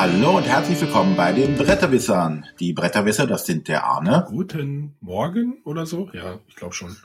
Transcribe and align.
Hallo 0.00 0.38
und 0.38 0.44
herzlich 0.44 0.80
willkommen 0.80 1.14
bei 1.14 1.30
den 1.30 1.58
Bretterwissern. 1.58 2.46
Die 2.58 2.72
Bretterwisser, 2.72 3.26
das 3.26 3.44
sind 3.44 3.68
der 3.68 3.84
Arne. 3.84 4.24
Guten 4.30 4.96
Morgen 5.02 5.60
oder 5.66 5.84
so? 5.84 6.08
Ja, 6.14 6.38
ich 6.48 6.56
glaube 6.56 6.72
schon. 6.72 6.96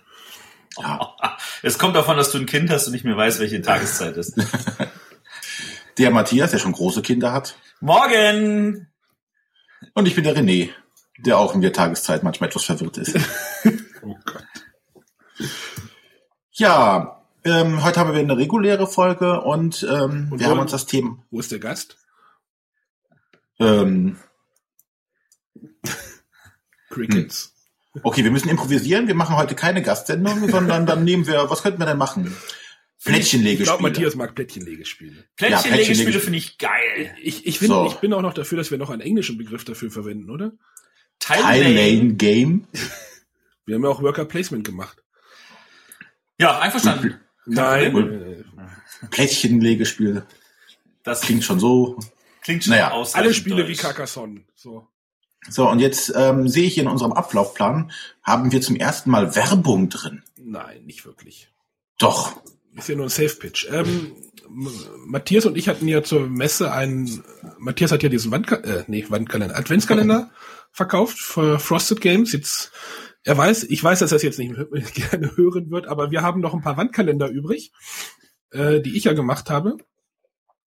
Ja. 0.77 1.13
Es 1.61 1.77
kommt 1.77 1.97
davon, 1.97 2.15
dass 2.15 2.31
du 2.31 2.37
ein 2.37 2.45
Kind 2.45 2.69
hast 2.69 2.87
und 2.87 2.93
nicht 2.93 3.03
mehr 3.03 3.17
weißt, 3.17 3.41
welche 3.41 3.61
Tageszeit 3.61 4.15
ist. 4.15 4.37
der 5.97 6.09
Matthias, 6.09 6.51
der 6.51 6.59
schon 6.59 6.71
große 6.71 7.01
Kinder 7.01 7.33
hat. 7.33 7.57
Morgen! 7.81 8.87
Und 9.93 10.07
ich 10.07 10.15
bin 10.15 10.23
der 10.23 10.37
René, 10.37 10.69
der 11.17 11.37
auch 11.37 11.53
in 11.53 11.59
der 11.59 11.73
Tageszeit 11.73 12.23
manchmal 12.23 12.47
etwas 12.47 12.63
verwirrt 12.63 12.97
ist. 12.97 13.17
oh 14.03 14.15
Gott. 14.23 14.45
Ja, 16.53 17.25
ähm, 17.43 17.83
heute 17.83 17.99
haben 17.99 18.13
wir 18.13 18.19
eine 18.21 18.37
reguläre 18.37 18.87
Folge 18.87 19.41
und, 19.41 19.83
ähm, 19.83 20.29
und 20.31 20.39
wir 20.39 20.47
wo, 20.47 20.51
haben 20.51 20.59
uns 20.59 20.71
das 20.71 20.85
Thema. 20.85 21.17
Wo 21.29 21.41
ist 21.41 21.51
der 21.51 21.59
Gast? 21.59 21.97
Ähm, 23.59 24.17
Crickets. 26.89 27.53
Hm. 27.93 28.01
Okay, 28.03 28.23
wir 28.23 28.31
müssen 28.31 28.49
improvisieren. 28.49 29.07
Wir 29.07 29.15
machen 29.15 29.37
heute 29.37 29.55
keine 29.55 29.81
Gastsendung, 29.81 30.49
sondern 30.49 30.85
dann 30.85 31.03
nehmen 31.03 31.27
wir, 31.27 31.49
was 31.49 31.63
könnten 31.63 31.79
wir 31.79 31.85
denn 31.85 31.97
machen? 31.97 32.35
Plättchenlegespiele. 33.05 33.53
Ich 33.53 33.63
glaube, 33.63 33.83
Matthias 33.83 34.15
mag 34.15 34.35
Plättchenlegespiele. 34.35 35.25
Plättchenlegespiele 35.37 36.11
ja, 36.11 36.19
finde 36.19 36.37
ich 36.39 36.57
geil. 36.57 37.15
Ich, 37.21 37.45
ich, 37.45 37.59
find, 37.59 37.71
so. 37.71 37.85
ich 37.85 37.95
bin 37.95 38.11
auch 38.13 38.21
noch 38.21 38.33
dafür, 38.33 38.57
dass 38.57 38.71
wir 38.71 38.77
noch 38.77 38.89
einen 38.89 39.01
englischen 39.01 39.37
Begriff 39.37 39.63
dafür 39.63 39.91
verwenden, 39.91 40.29
oder? 40.29 40.53
Tile 41.19 42.13
Game. 42.13 42.67
Wir 43.65 43.75
haben 43.75 43.83
ja 43.83 43.89
auch 43.89 44.01
Worker 44.01 44.25
Placement 44.25 44.63
gemacht. 44.63 45.01
Ja, 46.39 46.59
einverstanden. 46.59 47.19
Nein. 47.45 48.45
Plättchenlegespiel. 49.09 50.23
Das 51.03 51.21
klingt 51.21 51.43
schon 51.43 51.59
so. 51.59 51.97
Klingt 52.45 52.63
schon 52.63 52.73
naja. 52.73 52.91
aus. 52.91 53.15
Alle 53.15 53.33
Spiele 53.33 53.63
Deutsch. 53.63 53.69
wie 53.69 53.75
Carcassonne. 53.75 54.43
So. 54.53 54.87
So, 55.49 55.67
und 55.67 55.79
jetzt 55.79 56.13
ähm, 56.15 56.47
sehe 56.47 56.67
ich 56.67 56.77
in 56.77 56.87
unserem 56.87 57.11
Ablaufplan, 57.11 57.91
haben 58.21 58.51
wir 58.51 58.61
zum 58.61 58.75
ersten 58.75 59.09
Mal 59.09 59.35
Werbung 59.35 59.89
drin. 59.89 60.21
Nein, 60.37 60.85
nicht 60.85 61.05
wirklich. 61.05 61.49
Doch. 61.97 62.39
Ist 62.75 62.87
ja 62.87 62.95
nur 62.95 63.07
ein 63.07 63.09
Safe-Pitch. 63.09 63.67
Ähm, 63.71 64.15
Matthias 65.07 65.47
und 65.47 65.57
ich 65.57 65.67
hatten 65.67 65.87
ja 65.87 66.03
zur 66.03 66.27
Messe 66.27 66.71
einen, 66.71 67.23
Matthias 67.57 67.91
hat 67.91 68.03
ja 68.03 68.09
diesen 68.09 68.31
Wandka 68.31 68.57
äh, 68.57 68.83
nee, 68.85 69.05
Wandkalender, 69.09 69.57
Adventskalender 69.57 70.29
verkauft 70.71 71.17
für 71.17 71.57
Frosted 71.57 71.99
Games. 71.99 72.31
Jetzt, 72.31 72.71
er 73.23 73.35
weiß, 73.35 73.63
ich 73.63 73.83
weiß, 73.83 73.99
dass 73.99 74.11
er 74.11 74.17
es 74.17 74.23
jetzt 74.23 74.37
nicht 74.37 74.53
gerne 74.93 75.35
hören 75.35 75.71
wird, 75.71 75.87
aber 75.87 76.11
wir 76.11 76.21
haben 76.21 76.41
noch 76.41 76.53
ein 76.53 76.61
paar 76.61 76.77
Wandkalender 76.77 77.27
übrig, 77.27 77.71
äh, 78.51 78.81
die 78.81 78.95
ich 78.95 79.05
ja 79.05 79.13
gemacht 79.13 79.49
habe. 79.49 79.77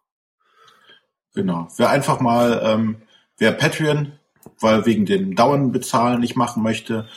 Genau. 1.35 1.67
Wer 1.77 1.91
einfach 1.91 2.19
mal, 2.19 2.59
ähm, 2.63 2.95
wer 3.37 3.51
Patreon 3.51 4.13
weil 4.59 4.85
wegen 4.85 5.05
dem 5.05 5.35
Dauern 5.35 5.71
bezahlen 5.71 6.19
nicht 6.19 6.35
machen 6.35 6.63
möchte 6.63 7.07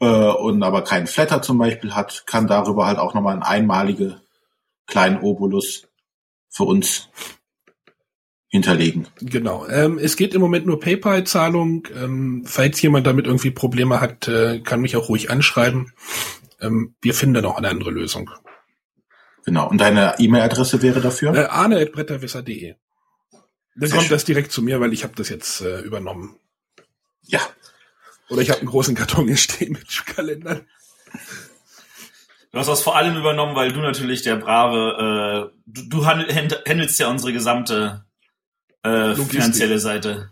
äh, 0.00 0.06
und 0.06 0.62
aber 0.62 0.82
keinen 0.82 1.06
Flatter 1.06 1.42
zum 1.42 1.58
Beispiel 1.58 1.94
hat, 1.94 2.24
kann 2.26 2.46
darüber 2.46 2.86
halt 2.86 2.98
auch 2.98 3.14
nochmal 3.14 3.36
ein 3.36 3.42
einmalige 3.42 4.20
kleinen 4.86 5.20
Obolus 5.20 5.88
für 6.50 6.64
uns 6.64 7.08
hinterlegen. 8.48 9.08
Genau. 9.20 9.66
Ähm, 9.66 9.98
es 9.98 10.16
geht 10.16 10.32
im 10.32 10.40
Moment 10.40 10.66
nur 10.66 10.78
PayPal-Zahlung. 10.78 11.88
Ähm, 11.92 12.44
falls 12.46 12.80
jemand 12.82 13.06
damit 13.06 13.26
irgendwie 13.26 13.50
Probleme 13.50 14.00
hat, 14.00 14.28
äh, 14.28 14.60
kann 14.60 14.80
mich 14.80 14.96
auch 14.96 15.08
ruhig 15.08 15.30
anschreiben. 15.30 15.92
Ähm, 16.60 16.94
wir 17.00 17.14
finden 17.14 17.34
dann 17.34 17.46
auch 17.46 17.58
eine 17.58 17.68
andere 17.68 17.90
Lösung. 17.90 18.30
Genau. 19.44 19.68
Und 19.68 19.80
deine 19.80 20.14
E-Mail-Adresse 20.18 20.82
wäre 20.82 21.00
dafür? 21.00 21.34
Äh, 21.34 21.46
arne.bretterwisser.de. 21.46 22.76
Dann 23.76 23.88
Sehr 23.88 23.88
kommt 23.90 24.02
schön. 24.02 24.14
das 24.14 24.24
direkt 24.24 24.52
zu 24.52 24.62
mir, 24.62 24.80
weil 24.80 24.92
ich 24.92 25.02
habe 25.02 25.14
das 25.16 25.28
jetzt 25.28 25.60
äh, 25.60 25.80
übernommen. 25.80 26.36
Ja. 27.22 27.40
Oder 28.28 28.42
ich 28.42 28.50
habe 28.50 28.60
einen 28.60 28.70
großen 28.70 28.94
Karton 28.94 29.26
hier 29.26 29.36
stehen 29.36 29.72
mit 29.72 30.06
Kalendern. 30.06 30.62
Du 32.52 32.58
hast 32.58 32.68
das 32.68 32.82
vor 32.82 32.96
allem 32.96 33.16
übernommen, 33.16 33.56
weil 33.56 33.72
du 33.72 33.80
natürlich 33.80 34.22
der 34.22 34.36
brave, 34.36 35.50
äh, 35.50 35.58
du, 35.66 35.88
du 35.88 36.06
handelst 36.06 37.00
ja 37.00 37.08
unsere 37.08 37.32
gesamte 37.32 38.04
äh, 38.84 39.14
finanzielle 39.14 39.80
Seite 39.80 40.30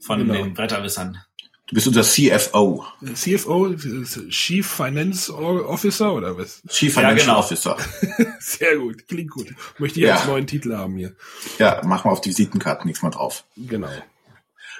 von 0.00 0.18
genau. 0.18 0.34
den 0.34 0.54
Bretterwissern. 0.54 1.18
Du 1.66 1.76
bist 1.76 1.86
unser 1.86 2.02
CFO. 2.02 2.84
CFO, 3.14 3.74
Chief 4.28 4.66
Finance 4.66 5.32
Officer 5.32 6.12
oder 6.12 6.36
was? 6.36 6.62
Chief 6.68 6.92
Financial 6.92 7.18
ja, 7.18 7.24
genau. 7.24 7.38
Officer. 7.38 7.76
Sehr 8.40 8.76
gut, 8.76 9.08
klingt 9.08 9.30
gut. 9.30 9.54
Möchte 9.78 10.00
ich 10.00 10.06
ja. 10.06 10.16
als 10.16 10.26
neuen 10.26 10.46
Titel 10.46 10.76
haben 10.76 10.96
hier. 10.96 11.14
Ja, 11.58 11.80
mach 11.84 12.04
mal 12.04 12.10
auf 12.10 12.20
die 12.20 12.30
Visitenkarten 12.30 12.86
nichts 12.86 13.02
mal 13.02 13.10
drauf. 13.10 13.44
Genau. 13.56 13.88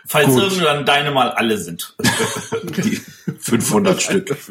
Falls 0.06 0.34
Gut. 0.34 0.42
irgendwann 0.42 0.84
deine 0.84 1.10
mal 1.10 1.30
alle 1.30 1.56
sind. 1.58 1.96
Die 2.76 3.00
500 3.38 4.02
Stück. 4.02 4.36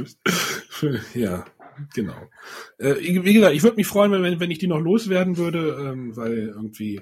Ja, 1.14 1.46
genau. 1.94 2.30
Äh, 2.78 2.96
wie 3.00 3.34
gesagt, 3.34 3.56
ich 3.56 3.64
würde 3.64 3.78
mich 3.78 3.88
freuen, 3.88 4.12
wenn, 4.12 4.40
wenn 4.42 4.52
ich 4.52 4.60
die 4.60 4.68
noch 4.68 4.82
loswerden 4.82 5.38
würde, 5.38 5.78
ähm, 5.80 6.18
weil 6.18 6.50
irgendwie 6.50 7.02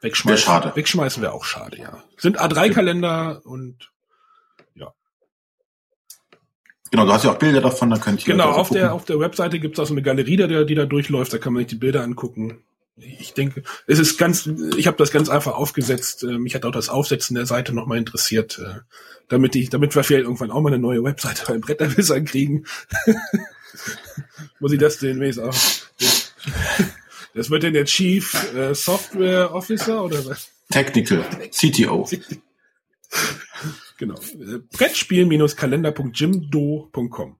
wegschmeißen, 0.00 0.44
schade. 0.44 0.72
wegschmeißen 0.74 1.22
wäre 1.22 1.32
auch 1.32 1.44
schade, 1.44 1.78
ja. 1.78 2.02
Sind 2.16 2.40
A3-Kalender 2.40 3.42
und 3.44 3.92
ja. 4.74 4.92
Genau, 6.90 7.06
du 7.06 7.12
hast 7.12 7.24
ja 7.24 7.30
auch 7.30 7.38
Bilder 7.38 7.60
davon, 7.60 7.90
da 7.90 7.98
könnt 7.98 8.26
ihr 8.26 8.32
Genau, 8.32 8.50
auf 8.50 8.70
der, 8.70 8.92
auf 8.92 9.04
der 9.04 9.20
Webseite 9.20 9.60
gibt 9.60 9.78
es 9.78 9.80
auch 9.80 9.86
so 9.86 9.94
eine 9.94 10.02
Galerie, 10.02 10.36
die, 10.36 10.66
die 10.66 10.74
da 10.74 10.86
durchläuft, 10.86 11.32
da 11.32 11.38
kann 11.38 11.52
man 11.52 11.60
sich 11.60 11.68
die 11.68 11.76
Bilder 11.76 12.02
angucken 12.02 12.64
ich 13.00 13.34
denke, 13.34 13.62
es 13.86 13.98
ist 13.98 14.16
ganz, 14.18 14.48
ich 14.76 14.86
habe 14.86 14.96
das 14.96 15.10
ganz 15.10 15.28
einfach 15.28 15.54
aufgesetzt. 15.54 16.22
Äh, 16.24 16.38
mich 16.38 16.54
hat 16.54 16.64
auch 16.64 16.72
das 16.72 16.88
Aufsetzen 16.88 17.34
der 17.34 17.44
Seite 17.46 17.74
nochmal 17.74 17.98
interessiert, 17.98 18.58
äh, 18.58 18.80
damit 19.28 19.54
ich, 19.56 19.68
damit 19.70 19.94
wir 19.94 20.04
vielleicht 20.04 20.24
irgendwann 20.24 20.50
auch 20.50 20.60
mal 20.60 20.72
eine 20.72 20.78
neue 20.78 21.02
Webseite 21.04 21.44
beim 21.46 21.60
Bretterwisser 21.60 22.20
kriegen. 22.20 22.64
Muss 24.60 24.72
ich 24.72 24.78
das 24.78 24.98
demnächst 24.98 25.38
auch? 25.38 25.54
Das 27.34 27.50
wird 27.50 27.62
denn 27.62 27.74
der 27.74 27.84
Chief 27.84 28.34
äh, 28.54 28.74
Software 28.74 29.54
Officer 29.54 30.02
oder 30.02 30.24
was? 30.26 30.50
Technical, 30.70 31.24
CTO. 31.50 32.08
genau. 33.96 34.18
Brettspiel-kalender.jimdo.com. 34.72 37.36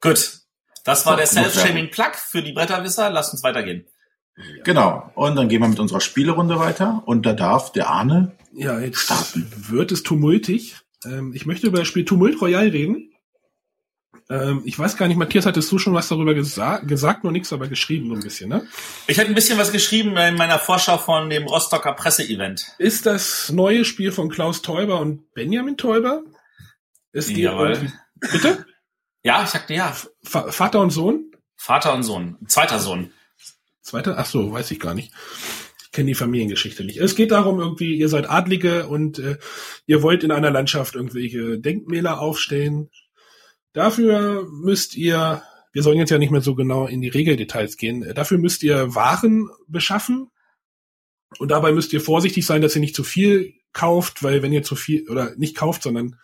Gut. 0.00 0.40
Das 0.84 1.06
war 1.06 1.16
der 1.16 1.26
Self-Shaming-Plug 1.26 2.12
für 2.14 2.42
die 2.42 2.52
Bretterwisser. 2.52 3.10
Lass 3.10 3.32
uns 3.32 3.42
weitergehen. 3.42 3.86
Genau. 4.64 5.10
Und 5.14 5.36
dann 5.36 5.48
gehen 5.48 5.62
wir 5.62 5.68
mit 5.68 5.80
unserer 5.80 6.00
Spielerunde 6.00 6.58
weiter 6.58 7.02
und 7.06 7.24
da 7.24 7.32
darf 7.32 7.72
der 7.72 7.88
Arne 7.88 8.32
ja, 8.52 8.78
jetzt 8.78 9.00
starten. 9.00 9.50
wird 9.68 9.92
es 9.92 10.02
tumultig. 10.02 10.76
Ähm, 11.04 11.32
ich 11.34 11.46
möchte 11.46 11.66
über 11.66 11.78
das 11.78 11.88
Spiel 11.88 12.04
Tumult 12.04 12.40
Royal 12.40 12.68
reden. 12.68 13.12
Ähm, 14.28 14.62
ich 14.64 14.78
weiß 14.78 14.96
gar 14.96 15.08
nicht, 15.08 15.16
Matthias, 15.16 15.46
hattest 15.46 15.70
du 15.70 15.78
schon 15.78 15.94
was 15.94 16.08
darüber 16.08 16.34
gesa 16.34 16.78
gesagt, 16.78 17.22
nur 17.22 17.32
nichts, 17.32 17.52
aber 17.52 17.68
geschrieben 17.68 18.08
so 18.08 18.14
ein 18.14 18.20
bisschen, 18.20 18.48
ne? 18.48 18.66
Ich 19.06 19.18
hätte 19.18 19.28
ein 19.28 19.34
bisschen 19.34 19.58
was 19.58 19.72
geschrieben 19.72 20.16
in 20.16 20.34
meiner 20.34 20.58
Vorschau 20.58 20.98
von 20.98 21.30
dem 21.30 21.44
Rostocker 21.44 21.92
Presseevent. 21.92 22.74
Ist 22.78 23.06
das 23.06 23.52
neue 23.52 23.84
Spiel 23.84 24.12
von 24.12 24.28
Klaus 24.28 24.62
Teuber 24.62 25.00
und 25.00 25.32
Benjamin 25.32 25.76
Teuber? 25.76 26.22
Ist 27.12 27.30
die. 27.30 27.48
Bitte? 28.32 28.66
Ja, 29.22 29.42
ich 29.42 29.48
sagte 29.48 29.74
ja. 29.74 29.96
V 30.24 30.50
Vater 30.50 30.80
und 30.80 30.90
Sohn? 30.90 31.30
Vater 31.56 31.94
und 31.94 32.02
Sohn. 32.02 32.36
Zweiter 32.48 32.78
Sohn. 32.78 33.12
Zweiter? 33.86 34.18
Ach 34.18 34.26
so, 34.26 34.52
weiß 34.52 34.70
ich 34.70 34.80
gar 34.80 34.94
nicht. 34.94 35.12
Ich 35.82 35.92
kenne 35.92 36.08
die 36.08 36.14
Familiengeschichte 36.14 36.84
nicht. 36.84 36.98
Es 36.98 37.14
geht 37.14 37.30
darum, 37.30 37.60
irgendwie, 37.60 37.96
ihr 37.96 38.08
seid 38.08 38.28
Adlige 38.28 38.86
und 38.86 39.18
äh, 39.18 39.38
ihr 39.86 40.02
wollt 40.02 40.24
in 40.24 40.30
einer 40.30 40.50
Landschaft 40.50 40.94
irgendwelche 40.94 41.58
Denkmäler 41.58 42.20
aufstellen. 42.20 42.90
Dafür 43.72 44.46
müsst 44.50 44.96
ihr 44.96 45.42
wir 45.76 45.82
sollen 45.82 45.98
jetzt 45.98 46.08
ja 46.08 46.16
nicht 46.16 46.30
mehr 46.30 46.40
so 46.40 46.54
genau 46.54 46.86
in 46.86 47.02
die 47.02 47.10
Regeldetails 47.10 47.76
gehen. 47.76 48.00
Dafür 48.14 48.38
müsst 48.38 48.62
ihr 48.62 48.94
Waren 48.94 49.50
beschaffen. 49.68 50.30
Und 51.38 51.50
dabei 51.50 51.72
müsst 51.72 51.92
ihr 51.92 52.00
vorsichtig 52.00 52.46
sein, 52.46 52.62
dass 52.62 52.74
ihr 52.74 52.80
nicht 52.80 52.96
zu 52.96 53.04
viel 53.04 53.52
kauft, 53.74 54.22
weil 54.22 54.40
wenn 54.40 54.54
ihr 54.54 54.62
zu 54.62 54.74
viel, 54.74 55.06
oder 55.10 55.34
nicht 55.36 55.54
kauft, 55.54 55.82
sondern 55.82 56.18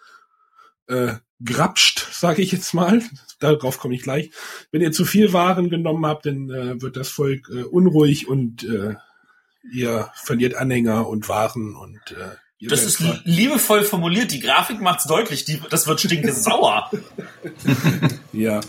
äh, 0.87 1.17
grapscht, 1.45 2.09
sage 2.13 2.43
ich 2.43 2.53
jetzt 2.53 2.75
mal, 2.75 3.03
darauf 3.39 3.79
komme 3.79 3.95
ich 3.95 4.03
gleich. 4.03 4.31
Wenn 4.71 4.83
ihr 4.83 4.93
zu 4.93 5.05
viel 5.05 5.33
Waren 5.33 5.71
genommen 5.71 6.07
habt, 6.07 6.27
dann 6.27 6.51
äh, 6.51 6.81
wird 6.81 6.97
das 6.97 7.09
Volk 7.09 7.49
äh, 7.55 7.63
unruhig 7.63 8.29
und 8.29 8.65
äh, 8.65 8.95
ihr 9.73 10.11
verliert 10.15 10.55
Anhänger 10.55 11.09
und 11.09 11.29
Waren 11.29 11.77
und 11.77 12.01
äh, 12.13 12.37
das 12.69 12.85
ist 12.85 13.03
liebevoll 13.25 13.83
formuliert. 13.83 14.31
Die 14.31 14.39
Grafik 14.39 14.81
macht's 14.81 15.05
deutlich. 15.07 15.45
Die, 15.45 15.61
das 15.69 15.89
wird 15.89 16.01
stinke 16.01 16.33
sauer. 16.33 16.91
ja. 18.33 18.61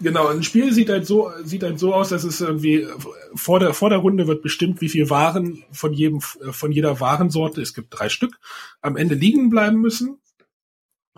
Genau, 0.00 0.28
ein 0.28 0.44
Spiel 0.44 0.72
sieht 0.72 0.90
halt 0.90 1.06
so, 1.06 1.30
sieht 1.42 1.64
halt 1.64 1.78
so 1.78 1.92
aus, 1.92 2.10
dass 2.10 2.22
es 2.22 2.40
irgendwie 2.40 2.86
vor 3.34 3.58
der, 3.58 3.74
vor 3.74 3.90
der 3.90 3.98
Runde 3.98 4.28
wird 4.28 4.42
bestimmt, 4.42 4.80
wie 4.80 4.88
viel 4.88 5.10
Waren 5.10 5.64
von 5.72 5.92
jedem, 5.92 6.20
von 6.20 6.70
jeder 6.70 7.00
Warensorte, 7.00 7.60
es 7.60 7.74
gibt 7.74 7.98
drei 7.98 8.08
Stück, 8.08 8.38
am 8.80 8.96
Ende 8.96 9.16
liegen 9.16 9.50
bleiben 9.50 9.80
müssen. 9.80 10.20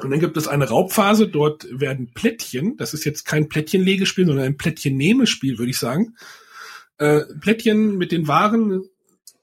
Und 0.05 0.11
dann 0.11 0.21
gibt 0.21 0.37
es 0.37 0.49
eine 0.49 0.69
Raubphase, 0.69 1.29
dort 1.29 1.67
werden 1.71 2.13
Plättchen, 2.15 2.77
das 2.77 2.95
ist 2.95 3.05
jetzt 3.05 3.25
kein 3.25 3.49
Plättchenlegespiel, 3.49 4.27
sondern 4.27 4.47
ein 4.47 4.57
Plättchen-Nehme-Spiel, 4.57 5.59
würde 5.59 5.71
ich 5.71 5.79
sagen. 5.79 6.17
Äh, 6.99 7.23
Plättchen 7.41 7.97
mit 7.99 8.13
den 8.13 8.29
Waren 8.29 8.85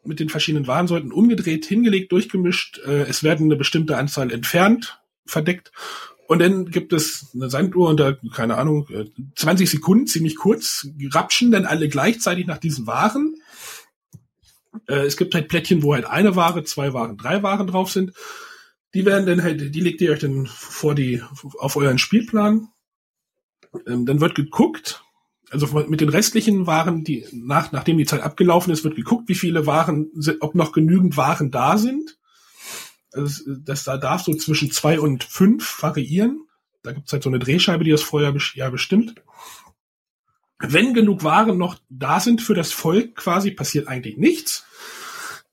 mit 0.07 0.19
den 0.19 0.30
verschiedenen 0.30 0.68
Warensorten 0.68 1.12
umgedreht, 1.12 1.65
hingelegt, 1.65 2.12
durchgemischt. 2.12 2.80
Äh, 2.86 3.04
es 3.04 3.24
werden 3.24 3.48
eine 3.48 3.57
bestimmte 3.57 3.98
Anzahl 3.98 4.31
entfernt, 4.31 5.00
verdeckt. 5.25 5.71
Und 6.27 6.39
dann 6.39 6.71
gibt 6.71 6.94
es 6.94 7.27
eine 7.33 7.50
Sanduhr 7.50 7.89
unter, 7.89 8.18
keine 8.33 8.57
Ahnung, 8.57 8.88
20 9.36 9.68
äh, 9.68 9.69
Sekunden, 9.69 10.07
ziemlich 10.07 10.36
kurz, 10.36 10.88
rapschen 11.13 11.51
dann 11.51 11.65
alle 11.65 11.88
gleichzeitig 11.88 12.48
nach 12.48 12.57
diesen 12.57 12.88
Waren. 12.88 13.36
Äh, 14.88 15.06
es 15.06 15.15
gibt 15.15 15.36
halt 15.36 15.48
Plättchen, 15.48 15.83
wo 15.83 15.94
halt 15.94 16.06
eine 16.06 16.36
Ware, 16.36 16.63
zwei 16.63 16.94
Waren, 16.94 17.18
drei 17.18 17.44
Waren 17.44 17.68
drauf 17.68 17.92
sind. 17.92 18.13
Die 18.97 19.05
werden 19.05 19.27
dann 19.27 19.44
halt, 19.44 19.75
die 19.75 19.79
legt 19.79 20.01
ihr 20.01 20.11
euch 20.11 20.21
dann 20.21 20.47
vor 20.47 20.95
die, 20.95 21.21
auf 21.59 21.75
euren 21.75 21.99
Spielplan. 21.99 22.69
Ähm, 23.85 24.07
dann 24.07 24.21
wird 24.21 24.33
geguckt, 24.33 25.03
also 25.51 25.67
mit 25.88 26.01
den 26.01 26.09
restlichen 26.09 26.65
Waren, 26.65 27.03
die 27.03 27.27
nach, 27.31 27.71
nachdem 27.71 27.99
die 27.99 28.07
Zeit 28.07 28.21
abgelaufen 28.21 28.73
ist, 28.73 28.83
wird 28.83 28.95
geguckt, 28.95 29.29
wie 29.29 29.35
viele 29.35 29.67
Waren, 29.67 30.09
ob 30.39 30.55
noch 30.55 30.71
genügend 30.71 31.15
Waren 31.15 31.51
da 31.51 31.77
sind. 31.77 32.17
Also 33.11 33.44
das 33.59 33.83
da 33.83 33.97
darf 33.97 34.23
so 34.23 34.33
zwischen 34.33 34.71
zwei 34.71 34.99
und 34.99 35.23
fünf 35.23 35.83
variieren. 35.83 36.47
Da 36.81 36.91
gibt's 36.91 37.13
halt 37.13 37.21
so 37.21 37.29
eine 37.29 37.38
Drehscheibe, 37.38 37.83
die 37.83 37.91
das 37.91 38.01
vorher 38.01 38.35
ja 38.55 38.69
bestimmt. 38.71 39.21
Wenn 40.57 40.95
genug 40.95 41.23
Waren 41.23 41.59
noch 41.59 41.77
da 41.88 42.19
sind 42.19 42.41
für 42.41 42.55
das 42.55 42.71
Volk 42.71 43.15
quasi, 43.15 43.51
passiert 43.51 43.89
eigentlich 43.89 44.17
nichts. 44.17 44.65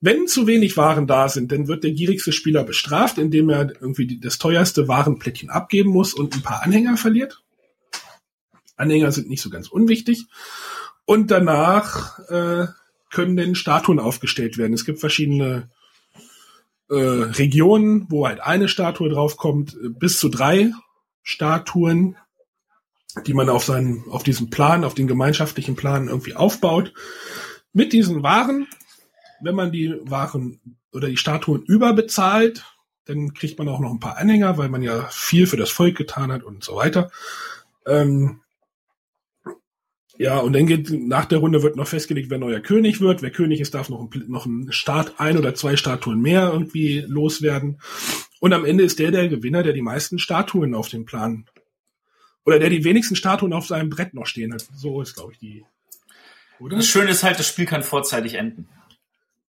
Wenn 0.01 0.27
zu 0.27 0.47
wenig 0.47 0.77
Waren 0.77 1.07
da 1.07 1.29
sind, 1.29 1.51
dann 1.51 1.67
wird 1.67 1.85
der 1.85 1.93
gierigste 1.93 2.33
Spieler 2.33 2.65
bestraft, 2.65 3.19
indem 3.19 3.49
er 3.49 3.73
irgendwie 3.81 4.19
das 4.19 4.39
teuerste 4.39 4.87
Warenplättchen 4.87 5.51
abgeben 5.51 5.91
muss 5.91 6.13
und 6.13 6.35
ein 6.35 6.43
paar 6.43 6.63
Anhänger 6.63 6.97
verliert. 6.97 7.43
Anhänger 8.77 9.13
sind 9.13 9.29
nicht 9.31 9.43
so 9.43 9.51
ganz 9.51 9.69
unwichtig. 9.69 10.27
Und 11.07 11.31
danach 11.31 12.19
äh, 12.29 12.67
können 13.11 13.37
denn 13.37 13.55
Statuen 13.55 13.99
aufgestellt 13.99 14.59
werden. 14.59 14.73
Es 14.73 14.85
gibt 14.85 15.01
verschiedene 15.01 15.71
äh, 16.91 16.95
Regionen, 16.95 18.07
wo 18.11 18.27
halt 18.27 18.41
eine 18.41 18.69
Statue 18.69 19.09
draufkommt, 19.09 19.75
äh, 19.75 19.89
bis 19.89 20.19
zu 20.19 20.29
drei 20.29 20.73
Statuen, 21.23 22.17
die 23.27 23.35
man 23.35 23.49
auf 23.49 23.65
seinen, 23.65 24.05
auf 24.11 24.23
diesem 24.23 24.51
Plan, 24.51 24.85
auf 24.85 24.95
den 24.95 25.07
gemeinschaftlichen 25.07 25.77
Plan 25.77 26.09
irgendwie 26.09 26.35
aufbaut. 26.35 26.93
Mit 27.73 27.93
diesen 27.93 28.23
Waren, 28.23 28.67
wenn 29.45 29.55
man 29.55 29.73
die 29.73 29.95
Waren 30.03 30.61
oder 30.93 31.09
die 31.09 31.17
Statuen 31.17 31.63
überbezahlt, 31.63 32.65
dann 33.05 33.35
kriegt 33.35 33.59
man 33.59 33.69
auch 33.69 33.81
noch 33.81 33.91
ein 33.91 34.01
paar 34.01 34.17
Anhänger, 34.17 34.57
weil 34.57 34.69
man 34.69 34.83
ja 34.83 35.09
viel 35.11 35.47
für 35.47 35.57
das 35.57 35.71
Volk 35.71 35.97
getan 35.97 36.33
hat 36.33 36.43
und 36.43 36.65
so 36.65 36.77
weiter. 36.77 37.11
Ähm, 37.87 38.41
ja, 40.17 40.39
und 40.39 40.53
dann 40.53 40.67
geht 40.67 40.91
nach 40.91 41.25
der 41.25 41.39
Runde 41.39 41.63
wird 41.63 41.77
noch 41.77 41.89
festgelegt, 41.89 42.31
wer 42.31 42.39
neuer 42.39 42.61
König 42.61 43.01
wird. 43.01 43.21
Wer 43.21 43.31
König 43.31 43.61
ist, 43.61 43.75
darf 43.75 43.89
noch 43.89 44.01
ein, 44.01 44.25
noch 44.29 44.47
ein 44.47 44.71
Start, 44.71 45.15
ein 45.19 45.37
oder 45.37 45.55
zwei 45.55 45.77
Statuen 45.77 46.21
mehr 46.21 46.51
irgendwie 46.53 47.01
loswerden. 47.01 47.81
Und 48.39 48.53
am 48.53 48.65
Ende 48.65 48.85
ist 48.85 49.01
der 49.01 49.11
der 49.11 49.29
Gewinner, 49.29 49.63
der 49.63 49.73
die 49.73 49.83
meisten 49.83 50.19
Statuen 50.19 50.75
auf 50.75 50.89
dem 50.89 51.05
Plan 51.05 51.47
oder 52.45 52.59
der 52.59 52.71
die 52.71 52.85
wenigsten 52.85 53.17
Statuen 53.17 53.53
auf 53.53 53.67
seinem 53.67 53.91
Brett 53.91 54.15
noch 54.15 54.27
stehen 54.27 54.53
hat. 54.53 54.67
So 54.75 55.03
ist, 55.03 55.15
glaube 55.15 55.33
ich, 55.33 55.39
die. 55.39 55.65
Oder? 56.61 56.77
Das 56.77 56.87
Schöne 56.87 57.11
ist 57.11 57.25
halt, 57.25 57.39
das 57.39 57.49
Spiel 57.49 57.67
kann 57.67 57.83
vorzeitig 57.83 58.35
enden. 58.35 58.69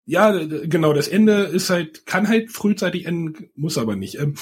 Ja, 0.06 0.32
genau. 0.32 0.94
Das 0.94 1.08
Ende 1.08 1.44
ist 1.44 1.70
halt, 1.70 2.06
kann 2.06 2.28
halt 2.28 2.52
frühzeitig 2.52 3.06
enden, 3.06 3.50
muss 3.56 3.78
aber 3.78 3.96
nicht. 3.96 4.20
Ähm, 4.20 4.36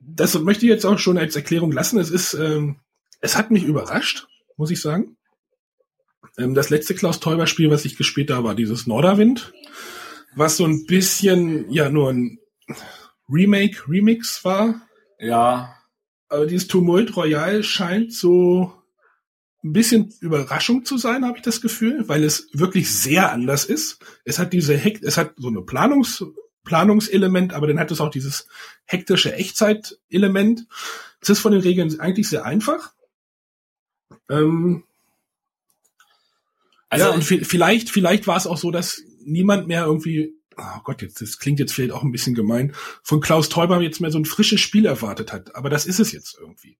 das 0.00 0.38
möchte 0.40 0.66
ich 0.66 0.70
jetzt 0.70 0.84
auch 0.84 0.98
schon 0.98 1.18
als 1.18 1.36
Erklärung 1.36 1.72
lassen. 1.72 1.98
Es 1.98 2.10
ist, 2.10 2.34
ähm, 2.34 2.80
es 3.20 3.36
hat 3.36 3.50
mich 3.50 3.64
überrascht, 3.64 4.26
muss 4.56 4.70
ich 4.70 4.80
sagen. 4.80 5.16
Ähm, 6.36 6.54
das 6.54 6.70
letzte 6.70 6.94
Klaus 6.94 7.20
Teuber 7.20 7.46
Spiel, 7.46 7.70
was 7.70 7.84
ich 7.84 7.96
gespielt 7.96 8.30
habe, 8.30 8.44
war 8.44 8.54
dieses 8.54 8.86
Norderwind, 8.86 9.52
was 10.34 10.56
so 10.56 10.64
ein 10.64 10.84
bisschen 10.86 11.70
ja 11.70 11.88
nur 11.88 12.10
ein 12.10 12.38
Remake, 13.28 13.88
Remix 13.88 14.44
war. 14.44 14.82
Ja. 15.18 15.76
Aber 16.28 16.46
dieses 16.46 16.66
Tumult 16.66 17.16
Royal 17.16 17.62
scheint 17.62 18.12
so 18.12 18.72
ein 19.64 19.72
bisschen 19.72 20.12
Überraschung 20.20 20.84
zu 20.84 20.98
sein, 20.98 21.24
habe 21.24 21.38
ich 21.38 21.42
das 21.42 21.60
Gefühl, 21.60 22.06
weil 22.08 22.22
es 22.22 22.48
wirklich 22.52 22.92
sehr 22.92 23.32
anders 23.32 23.64
ist. 23.64 23.98
Es 24.24 24.38
hat 24.38 24.52
diese 24.52 24.76
Hekt, 24.76 25.02
es 25.02 25.16
hat 25.16 25.34
so 25.38 25.48
eine 25.48 25.62
Planungs 25.62 26.24
Planungselement, 26.64 27.52
aber 27.52 27.66
dann 27.66 27.78
hat 27.78 27.90
es 27.90 28.00
auch 28.00 28.10
dieses 28.10 28.48
hektische 28.86 29.34
Echtzeit-Element. 29.34 30.66
Es 31.20 31.28
ist 31.28 31.40
von 31.40 31.52
den 31.52 31.60
Regeln 31.60 32.00
eigentlich 32.00 32.28
sehr 32.28 32.44
einfach. 32.44 32.94
Ähm, 34.30 34.84
also, 36.88 37.06
ja, 37.06 37.12
und 37.12 37.22
vielleicht, 37.22 37.90
vielleicht 37.90 38.26
war 38.26 38.36
es 38.36 38.46
auch 38.46 38.56
so, 38.56 38.70
dass 38.70 39.02
niemand 39.24 39.68
mehr 39.68 39.84
irgendwie, 39.84 40.34
oh 40.56 40.80
Gott, 40.84 41.02
jetzt, 41.02 41.20
das 41.20 41.38
klingt 41.38 41.60
jetzt 41.60 41.74
vielleicht 41.74 41.92
auch 41.92 42.02
ein 42.02 42.12
bisschen 42.12 42.34
gemein, 42.34 42.74
von 43.02 43.20
Klaus 43.20 43.48
Teuber 43.48 43.80
jetzt 43.82 44.00
mehr 44.00 44.10
so 44.10 44.18
ein 44.18 44.24
frisches 44.24 44.60
Spiel 44.60 44.86
erwartet 44.86 45.32
hat. 45.32 45.54
Aber 45.56 45.68
das 45.68 45.86
ist 45.86 46.00
es 46.00 46.12
jetzt 46.12 46.38
irgendwie. 46.40 46.78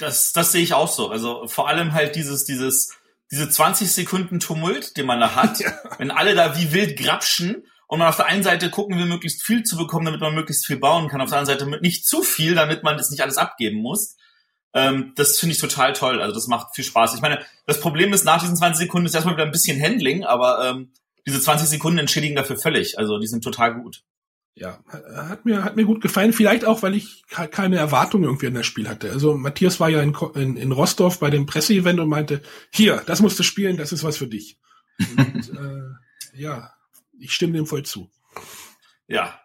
Das, 0.00 0.32
das 0.32 0.52
sehe 0.52 0.62
ich 0.62 0.74
auch 0.74 0.88
so. 0.88 1.10
Also 1.10 1.46
vor 1.46 1.68
allem 1.68 1.92
halt 1.92 2.16
dieses, 2.16 2.44
dieses, 2.44 2.92
diese 3.30 3.48
20 3.48 3.90
Sekunden 3.90 4.40
Tumult, 4.40 4.96
den 4.96 5.06
man 5.06 5.20
da 5.20 5.34
hat, 5.34 5.60
ja. 5.60 5.72
wenn 5.98 6.10
alle 6.10 6.34
da 6.34 6.58
wie 6.58 6.72
wild 6.72 6.98
grapschen 6.98 7.64
und 7.86 7.98
man 7.98 8.08
auf 8.08 8.16
der 8.16 8.26
einen 8.26 8.42
Seite 8.42 8.70
gucken 8.70 8.98
will, 8.98 9.06
möglichst 9.06 9.42
viel 9.42 9.62
zu 9.62 9.76
bekommen, 9.76 10.06
damit 10.06 10.20
man 10.20 10.34
möglichst 10.34 10.66
viel 10.66 10.78
bauen 10.78 11.08
kann, 11.08 11.20
auf 11.20 11.28
der 11.28 11.38
anderen 11.38 11.58
Seite 11.58 11.80
nicht 11.80 12.06
zu 12.06 12.22
viel, 12.22 12.54
damit 12.54 12.82
man 12.82 12.96
das 12.96 13.10
nicht 13.10 13.22
alles 13.22 13.36
abgeben 13.36 13.80
muss. 13.80 14.16
Ähm, 14.72 15.12
das 15.16 15.38
finde 15.38 15.54
ich 15.54 15.60
total 15.60 15.92
toll. 15.92 16.22
Also 16.22 16.34
das 16.34 16.46
macht 16.46 16.74
viel 16.74 16.84
Spaß. 16.84 17.14
Ich 17.14 17.20
meine, 17.20 17.44
das 17.66 17.80
Problem 17.80 18.12
ist, 18.12 18.24
nach 18.24 18.40
diesen 18.40 18.56
20 18.56 18.86
Sekunden 18.86 19.06
ist 19.06 19.14
erstmal 19.14 19.34
wieder 19.34 19.44
ein 19.44 19.52
bisschen 19.52 19.82
Handling, 19.82 20.24
aber 20.24 20.64
ähm, 20.64 20.92
diese 21.26 21.40
20 21.40 21.68
Sekunden 21.68 21.98
entschädigen 21.98 22.36
dafür 22.36 22.56
völlig. 22.56 22.98
Also 22.98 23.18
die 23.18 23.26
sind 23.26 23.42
total 23.42 23.74
gut. 23.74 24.02
Ja, 24.54 24.84
hat 25.14 25.46
mir, 25.46 25.64
hat 25.64 25.76
mir 25.76 25.84
gut 25.84 26.02
gefallen. 26.02 26.32
Vielleicht 26.32 26.64
auch, 26.64 26.82
weil 26.82 26.94
ich 26.94 27.24
keine 27.28 27.78
Erwartungen 27.78 28.24
irgendwie 28.24 28.48
an 28.48 28.54
das 28.54 28.66
Spiel 28.66 28.88
hatte. 28.88 29.10
Also 29.10 29.36
Matthias 29.36 29.80
war 29.80 29.88
ja 29.88 30.02
in, 30.02 30.14
in, 30.34 30.56
in 30.56 30.72
Rostorf 30.72 31.18
bei 31.18 31.30
dem 31.30 31.46
Presseevent 31.46 31.98
und 31.98 32.08
meinte, 32.08 32.42
hier, 32.70 33.02
das 33.06 33.20
musst 33.20 33.38
du 33.38 33.42
spielen, 33.42 33.76
das 33.76 33.92
ist 33.92 34.04
was 34.04 34.18
für 34.18 34.26
dich. 34.26 34.58
Und, 35.16 35.50
äh, 36.34 36.38
ja, 36.38 36.72
ich 37.18 37.32
stimme 37.32 37.54
dem 37.54 37.66
voll 37.66 37.84
zu. 37.84 38.10
Ja. 39.06 39.40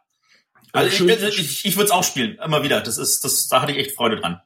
Also, 0.73 1.05
also 1.07 1.27
ich, 1.27 1.39
ich, 1.39 1.65
ich 1.65 1.75
würde 1.77 1.85
es 1.85 1.91
auch 1.91 2.03
spielen, 2.03 2.37
immer 2.43 2.63
wieder. 2.63 2.81
Das 2.81 2.97
ist, 2.97 3.23
das, 3.23 3.47
da 3.47 3.61
hatte 3.61 3.71
ich 3.71 3.77
echt 3.77 3.95
Freude 3.95 4.17
dran 4.17 4.41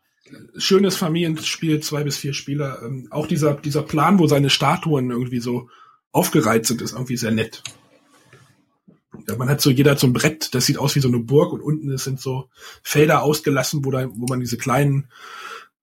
schönes 0.58 0.96
Familienspiel, 0.96 1.80
zwei 1.80 2.04
bis 2.04 2.18
vier 2.18 2.34
Spieler. 2.34 2.82
Ähm, 2.84 3.08
auch 3.12 3.28
dieser, 3.28 3.56
dieser 3.56 3.84
Plan, 3.84 4.20
wo 4.20 4.28
seine 4.28 4.50
Statuen 4.50 5.12
irgendwie 5.12 5.40
so 5.40 5.70
aufgereiht 6.12 6.66
sind, 6.66 6.82
ist 6.82 6.94
irgendwie 6.94 7.18
sehr 7.18 7.32
nett. 7.32 7.64
Ja, 9.30 9.38
man 9.38 9.50
hat 9.50 9.62
so 9.62 9.70
jeder 9.70 9.96
so 9.98 10.08
ein 10.08 10.14
Brett, 10.14 10.54
das 10.54 10.66
sieht 10.66 10.78
aus 10.78 10.96
wie 10.96 11.00
so 11.00 11.08
eine 11.08 11.20
Burg 11.20 11.54
und 11.54 11.62
unten 11.62 11.98
sind 11.98 12.20
so 12.20 12.50
Felder 12.84 13.22
ausgelassen, 13.22 13.86
wo 13.86 13.92
da, 13.92 14.08
wo 14.10 14.26
man 14.28 14.40
diese 14.40 14.58
kleinen, 14.58 15.10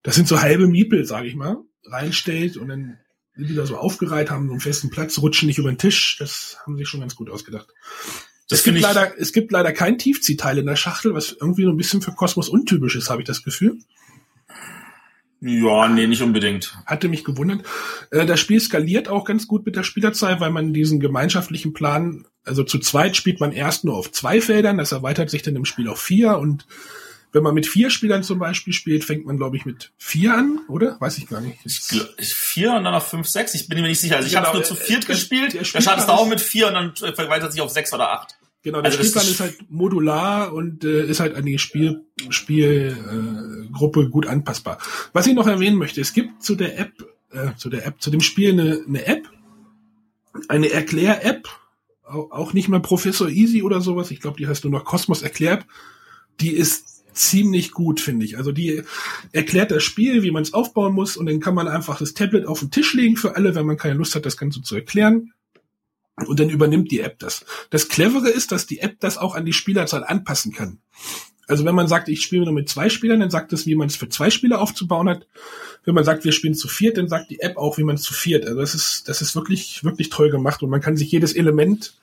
das 0.03 0.15
sind 0.15 0.27
so 0.27 0.41
halbe 0.41 0.67
Miepel, 0.67 1.05
sage 1.05 1.27
ich 1.27 1.35
mal, 1.35 1.57
reinstellt 1.85 2.57
und 2.57 2.67
dann 2.67 2.97
sind 3.35 3.49
die 3.49 3.55
da 3.55 3.65
so 3.65 3.77
aufgereiht, 3.77 4.29
haben 4.29 4.47
so 4.47 4.53
einen 4.53 4.61
festen 4.61 4.89
Platz, 4.89 5.17
rutschen 5.19 5.47
nicht 5.47 5.59
über 5.59 5.71
den 5.71 5.77
Tisch. 5.77 6.17
Das 6.19 6.57
haben 6.65 6.75
sie 6.77 6.85
schon 6.85 6.99
ganz 6.99 7.15
gut 7.15 7.29
ausgedacht. 7.29 7.67
Das 8.49 8.59
es 8.59 8.65
gibt 8.65 8.79
leider, 8.79 9.13
es 9.19 9.31
gibt 9.31 9.51
leider 9.51 9.71
kein 9.73 9.97
Tiefziehteil 9.97 10.57
in 10.57 10.65
der 10.65 10.75
Schachtel, 10.75 11.13
was 11.13 11.35
irgendwie 11.39 11.63
so 11.63 11.69
ein 11.69 11.77
bisschen 11.77 12.01
für 12.01 12.13
Kosmos 12.13 12.49
untypisch 12.49 12.95
ist, 12.95 13.09
habe 13.09 13.21
ich 13.21 13.27
das 13.27 13.43
Gefühl. 13.43 13.79
Ja, 15.39 15.87
nee, 15.87 16.07
nicht 16.07 16.23
unbedingt. 16.23 16.75
Hatte 16.85 17.09
mich 17.09 17.23
gewundert. 17.23 17.63
Äh, 18.11 18.25
das 18.25 18.39
Spiel 18.39 18.59
skaliert 18.59 19.07
auch 19.07 19.25
ganz 19.25 19.47
gut 19.47 19.65
mit 19.65 19.75
der 19.75 19.83
Spielerzahl, 19.83 20.39
weil 20.39 20.49
man 20.49 20.73
diesen 20.73 20.99
gemeinschaftlichen 20.99 21.73
Plan, 21.73 22.25
also 22.43 22.63
zu 22.63 22.79
zweit 22.79 23.15
spielt 23.15 23.39
man 23.39 23.51
erst 23.51 23.85
nur 23.85 23.95
auf 23.95 24.11
zwei 24.11 24.41
Feldern, 24.41 24.77
das 24.77 24.91
erweitert 24.91 25.29
sich 25.29 25.43
dann 25.43 25.55
im 25.55 25.65
Spiel 25.65 25.89
auf 25.89 26.01
vier 26.01 26.37
und 26.37 26.65
wenn 27.33 27.43
man 27.43 27.53
mit 27.53 27.67
vier 27.67 27.89
Spielern 27.89 28.23
zum 28.23 28.39
Beispiel 28.39 28.73
spielt, 28.73 29.03
fängt 29.03 29.25
man, 29.25 29.37
glaube 29.37 29.57
ich, 29.57 29.65
mit 29.65 29.91
vier 29.97 30.33
an, 30.33 30.61
oder? 30.69 30.99
Weiß 30.99 31.17
ich 31.17 31.27
gar 31.27 31.41
nicht. 31.41 31.59
Ich, 31.65 32.33
vier 32.33 32.73
und 32.73 32.85
dann 32.85 32.93
auf 32.93 33.09
fünf, 33.09 33.27
sechs. 33.27 33.53
Ich 33.53 33.67
bin 33.67 33.81
mir 33.81 33.87
nicht 33.87 33.99
sicher. 33.99 34.15
Also 34.15 34.27
ich 34.27 34.33
genau, 34.33 34.47
habe 34.47 34.57
nur 34.57 34.63
zu 34.65 34.75
viert 34.75 35.03
äh, 35.03 35.07
gespielt. 35.07 35.53
Der, 35.53 35.61
der 35.61 35.81
startest 35.81 36.07
du 36.07 36.13
auch 36.13 36.27
mit 36.27 36.39
vier 36.39 36.67
und 36.67 36.73
dann 36.73 36.95
verweitert 36.95 37.51
sich 37.51 37.61
auf 37.61 37.69
sechs 37.69 37.93
oder 37.93 38.11
acht. 38.11 38.37
Genau, 38.67 38.81
der 38.81 38.91
also 38.91 38.97
Spielplan 38.97 39.23
ist, 39.23 39.31
ist, 39.31 39.39
halt 39.39 39.71
modular 39.71 40.53
und 40.53 40.83
äh, 40.83 41.05
ist 41.05 41.21
halt 41.21 41.35
an 41.35 41.45
die 41.45 41.57
Spiel, 41.57 42.03
Spielgruppe 42.27 44.01
äh, 44.01 44.09
gut 44.09 44.27
anpassbar. 44.27 44.77
Was 45.13 45.25
ich 45.25 45.35
noch 45.35 45.47
erwähnen 45.47 45.77
möchte, 45.77 46.01
es 46.01 46.11
gibt 46.11 46.43
zu 46.43 46.55
der 46.55 46.77
App, 46.77 46.91
äh, 47.31 47.55
zu 47.55 47.69
der 47.69 47.85
App, 47.85 48.01
zu 48.01 48.11
dem 48.11 48.19
Spiel 48.19 48.51
eine, 48.51 48.81
eine 48.85 49.05
App, 49.05 49.29
eine 50.49 50.69
Erklär-App, 50.69 51.47
auch 52.03 52.51
nicht 52.51 52.67
mehr 52.67 52.81
Professor 52.81 53.29
Easy 53.29 53.63
oder 53.63 53.79
sowas. 53.79 54.11
Ich 54.11 54.19
glaube, 54.19 54.35
die 54.37 54.47
heißt 54.49 54.65
nur 54.65 54.73
noch 54.73 54.83
Cosmos 54.83 55.21
Erklär. 55.21 55.63
Die 56.41 56.51
ist 56.51 57.05
ziemlich 57.13 57.71
gut, 57.71 58.01
finde 58.01 58.25
ich. 58.25 58.37
Also 58.37 58.51
die 58.51 58.83
erklärt 59.31 59.71
das 59.71 59.83
Spiel, 59.83 60.23
wie 60.23 60.31
man 60.31 60.43
es 60.43 60.53
aufbauen 60.53 60.93
muss 60.93 61.15
und 61.15 61.27
dann 61.27 61.39
kann 61.39 61.55
man 61.55 61.69
einfach 61.69 61.99
das 61.99 62.15
Tablet 62.15 62.45
auf 62.45 62.59
den 62.59 62.71
Tisch 62.71 62.93
legen 62.93 63.15
für 63.15 63.37
alle, 63.37 63.55
wenn 63.55 63.65
man 63.65 63.77
keine 63.77 63.95
Lust 63.95 64.13
hat, 64.13 64.25
das 64.25 64.35
Ganze 64.35 64.61
zu 64.61 64.75
erklären. 64.75 65.31
Und 66.25 66.39
dann 66.39 66.49
übernimmt 66.49 66.91
die 66.91 67.01
App 67.01 67.19
das. 67.19 67.45
Das 67.69 67.89
Clevere 67.89 68.29
ist, 68.29 68.51
dass 68.51 68.65
die 68.65 68.79
App 68.79 68.99
das 68.99 69.17
auch 69.17 69.35
an 69.35 69.45
die 69.45 69.53
Spielerzahl 69.53 70.03
anpassen 70.03 70.51
kann. 70.51 70.79
Also 71.47 71.63
wenn 71.63 71.75
man 71.75 71.87
sagt, 71.87 72.09
ich 72.09 72.21
spiele 72.21 72.43
nur 72.43 72.53
mit 72.53 72.67
zwei 72.67 72.89
Spielern, 72.89 73.21
dann 73.21 73.29
sagt 73.29 73.53
es, 73.53 73.65
wie 73.65 73.75
man 73.75 73.87
es 73.87 73.95
für 73.95 74.09
zwei 74.09 74.29
Spieler 74.29 74.59
aufzubauen 74.59 75.07
hat. 75.07 75.27
Wenn 75.85 75.95
man 75.95 76.03
sagt, 76.03 76.25
wir 76.25 76.33
spielen 76.33 76.55
zu 76.55 76.67
viert, 76.67 76.97
dann 76.97 77.07
sagt 77.07 77.29
die 77.29 77.39
App 77.39 77.55
auch, 77.55 77.77
wie 77.77 77.83
man 77.83 77.95
es 77.95 78.01
zu 78.01 78.13
viert. 78.13 78.45
Also 78.45 78.59
das 78.59 78.75
ist, 78.75 79.07
das 79.07 79.21
ist 79.21 79.35
wirklich, 79.35 79.83
wirklich 79.83 80.09
toll 80.09 80.29
gemacht 80.29 80.61
und 80.61 80.69
man 80.69 80.81
kann 80.81 80.97
sich 80.97 81.09
jedes 81.09 81.33
Element 81.33 81.95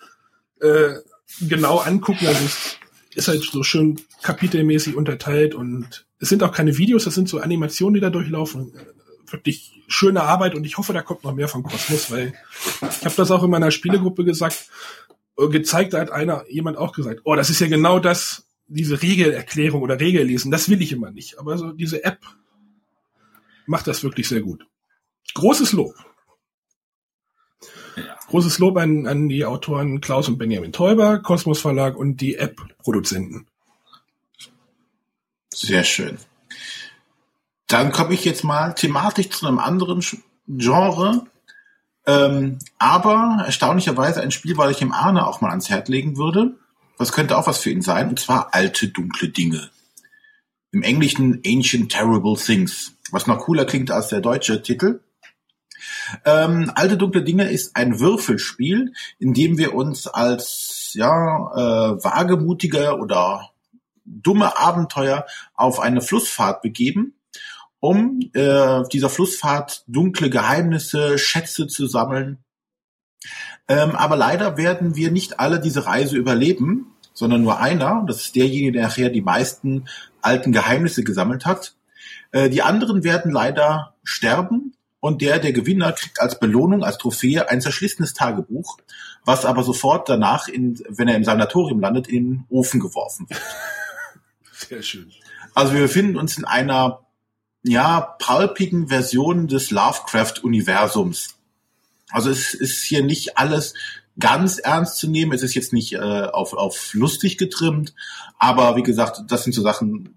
äh, 0.61 0.95
genau 1.41 1.79
angucken. 1.79 2.27
Also 2.27 2.45
es 2.45 2.79
ist 3.15 3.29
halt 3.29 3.43
so 3.43 3.63
schön 3.63 4.01
kapitelmäßig 4.23 4.97
unterteilt 4.97 5.55
und 5.55 6.07
es 6.19 6.31
sind 6.31 6.43
auch 6.43 6.53
keine 6.53 6.79
Videos, 6.79 7.05
das 7.05 7.15
sind 7.15 7.29
so 7.29 7.41
Animationen, 7.41 7.95
die 7.95 8.01
da 8.01 8.11
durchlaufen. 8.11 8.73
Wirklich 9.35 9.83
schöne 9.89 10.23
Arbeit 10.23 10.55
und 10.55 10.65
ich 10.65 10.79
hoffe, 10.79 10.93
da 10.93 11.03
kommt 11.03 11.25
noch 11.25 11.35
mehr 11.35 11.49
von 11.49 11.63
Kosmos, 11.63 12.11
weil 12.11 12.35
ich 12.81 13.05
habe 13.05 13.15
das 13.17 13.31
auch 13.31 13.43
in 13.43 13.51
meiner 13.51 13.71
Spielegruppe 13.71 14.25
gesagt, 14.25 14.71
äh, 15.39 15.49
gezeigt, 15.49 15.93
da 15.93 16.01
hat 16.01 16.11
einer, 16.11 16.45
jemand 16.49 16.79
auch 16.79 16.93
gesagt, 16.93 17.23
oh, 17.25 17.35
das 17.35 17.51
ist 17.51 17.61
ja 17.61 17.67
genau 17.67 17.99
das, 17.99 18.47
diese 18.67 19.03
Regelerklärung 19.03 19.83
oder 19.83 20.01
Regellesen, 20.01 20.51
das 20.51 20.69
will 20.69 20.81
ich 20.81 20.93
immer 20.93 21.11
nicht. 21.11 21.39
Aber 21.39 21.59
so 21.59 21.73
diese 21.73 22.05
App 22.05 22.21
macht 23.67 23.87
das 23.87 24.03
wirklich 24.03 24.29
sehr 24.29 24.41
gut. 24.41 24.67
Großes 25.35 25.73
Lob. 25.73 25.95
Ja. 27.97 28.19
Großes 28.29 28.59
Lob 28.59 28.77
an, 28.77 29.07
an 29.07 29.29
die 29.29 29.45
Autoren 29.45 30.01
Klaus 30.01 30.29
und 30.29 30.39
Benjamin 30.39 30.73
Teuber, 30.73 31.19
Kosmos 31.19 31.61
Verlag 31.61 31.97
und 31.97 32.21
die 32.21 32.37
App-Produzenten. 32.37 33.47
Sehr 35.53 35.85
schön. 35.85 36.19
Dann 37.67 37.93
komme 37.93 38.15
ich 38.15 38.25
jetzt 38.25 38.45
mal 38.45 38.75
thematisch 38.75 39.31
zu 39.31 39.47
einem 39.47 39.59
anderen 39.59 40.05
Genre, 40.47 41.27
ähm, 42.07 42.59
aber 42.79 43.43
erstaunlicherweise 43.47 44.21
ein 44.21 44.31
Spiel, 44.31 44.57
weil 44.57 44.71
ich 44.71 44.79
dem 44.79 44.93
Arne 44.93 45.27
auch 45.27 45.41
mal 45.41 45.51
ans 45.51 45.71
Herz 45.71 45.89
legen 45.89 46.17
würde. 46.17 46.57
Das 46.99 47.13
könnte 47.13 47.37
auch 47.37 47.47
was 47.47 47.59
für 47.59 47.71
ihn 47.71 47.83
sein, 47.83 48.11
und 48.11 48.21
zwar 48.21 48.55
alte, 48.55 48.89
dunkle 48.89 49.31
Dinge. 49.31 49.71
Im 50.71 50.83
Englischen 50.83 51.41
Ancient 51.47 51.91
Terrible 51.91 52.37
Things, 52.37 52.93
was 53.11 53.27
noch 53.27 53.39
cooler 53.39 53.65
klingt 53.65 53.91
als 53.91 54.09
der 54.09 54.21
deutsche 54.21 54.63
Titel. 54.63 55.01
Ähm, 56.25 56.71
alte 56.75 56.97
dunkle 56.97 57.23
Dinge 57.23 57.51
ist 57.51 57.77
ein 57.77 58.01
Würfelspiel, 58.01 58.93
in 59.19 59.35
dem 59.35 59.59
wir 59.59 59.75
uns 59.75 60.07
als 60.07 60.91
ja 60.95 61.13
äh, 61.15 62.05
wagemutige 62.05 62.99
oder 62.99 63.51
dumme 64.05 64.59
Abenteuer 64.59 65.27
auf 65.55 65.81
eine 65.81 66.01
Flussfahrt 66.01 66.63
begeben, 66.63 67.15
um 67.85 68.19
äh, 68.33 68.83
dieser 68.95 69.11
Flussfahrt 69.11 69.85
dunkle 69.89 70.31
Geheimnisse, 70.31 71.19
Schätze 71.19 71.67
zu 71.67 71.87
sammeln. 71.87 72.39
Ähm, 73.69 73.91
aber 73.91 74.17
leider 74.17 74.57
werden 74.57 74.97
wir 74.97 75.11
nicht 75.11 75.39
alle 75.39 75.61
diese 75.61 75.85
Reise 75.85 76.17
überleben, 76.17 76.95
sondern 77.13 77.43
nur 77.43 77.61
einer. 77.61 78.03
Das 78.07 78.23
ist 78.23 78.37
derjenige, 78.37 78.73
der 78.73 78.85
nachher 78.85 79.11
die 79.11 79.21
meisten 79.21 79.85
alten 80.23 80.51
Geheimnisse 80.51 81.05
gesammelt 81.05 81.45
hat. 81.45 81.75
Äh, 82.33 82.49
die 82.49 82.63
anderen 82.63 83.05
werden 83.05 83.31
leider 83.31 83.95
sterben 84.03 84.73
und 84.99 85.21
der, 85.21 85.39
der 85.39 85.53
Gewinner, 85.53 85.93
kriegt 85.93 86.23
als 86.23 86.41
Belohnung, 86.41 86.85
als 86.85 86.97
Trophäe 86.97 87.51
ein 87.51 87.61
zerschlissenes 87.61 88.15
Tagebuch, 88.15 88.79
was 89.27 89.45
aber 89.45 89.63
sofort 89.63 90.09
danach, 90.09 90.49
in, 90.49 90.83
wenn 90.89 91.09
er 91.09 91.17
im 91.17 91.25
Sanatorium 91.25 91.81
landet, 91.81 92.09
in 92.09 92.25
den 92.25 92.45
Ofen 92.49 92.81
geworfen 92.81 93.29
wird. 93.29 93.43
Sehr 94.53 94.83
schön. 94.83 95.13
Also 95.53 95.75
wir 95.75 95.83
befinden 95.83 96.17
uns 96.17 96.39
in 96.39 96.47
einer, 96.47 97.04
ja, 97.65 98.01
palpigen 98.19 98.89
Version 98.89 99.49
des 99.49 99.71
Lovecraft-Universums. 99.71 101.37
Also 102.11 102.31
es 102.31 102.55
ist 102.55 102.85
hier 102.85 103.03
nicht 103.03 103.39
alles 103.39 103.75
ganz 104.19 104.59
ernst 104.59 104.99
zu 104.99 105.09
nehmen. 105.09 105.33
Es 105.33 105.43
ist 105.43 105.55
jetzt 105.55 105.73
nicht 105.73 105.95
äh, 105.95 105.99
auf, 105.99 106.53
auf 106.53 106.93
lustig 106.93 107.39
getrimmt, 107.39 107.95
aber 108.39 108.77
wie 108.77 108.83
gesagt, 108.83 109.23
das 109.29 109.45
sind 109.45 109.55
so 109.55 109.63
Sachen, 109.63 110.15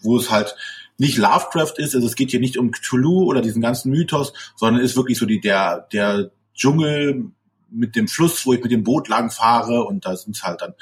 wo 0.00 0.18
es 0.18 0.30
halt 0.30 0.54
nicht 0.96 1.16
Lovecraft 1.16 1.74
ist, 1.78 1.94
also 1.96 2.06
es 2.06 2.14
geht 2.14 2.30
hier 2.30 2.38
nicht 2.38 2.56
um 2.56 2.70
Cthulhu 2.70 3.24
oder 3.24 3.40
diesen 3.40 3.60
ganzen 3.60 3.90
Mythos, 3.90 4.32
sondern 4.54 4.84
ist 4.84 4.96
wirklich 4.96 5.18
so 5.18 5.26
die 5.26 5.40
der 5.40 5.88
der 5.92 6.30
Dschungel 6.54 7.32
mit 7.68 7.96
dem 7.96 8.06
Fluss, 8.06 8.46
wo 8.46 8.52
ich 8.52 8.62
mit 8.62 8.70
dem 8.70 8.84
Boot 8.84 9.08
lang 9.08 9.30
fahre 9.30 9.84
und 9.84 10.06
da 10.06 10.14
sind 10.16 10.40
halt 10.44 10.60
dann 10.60 10.74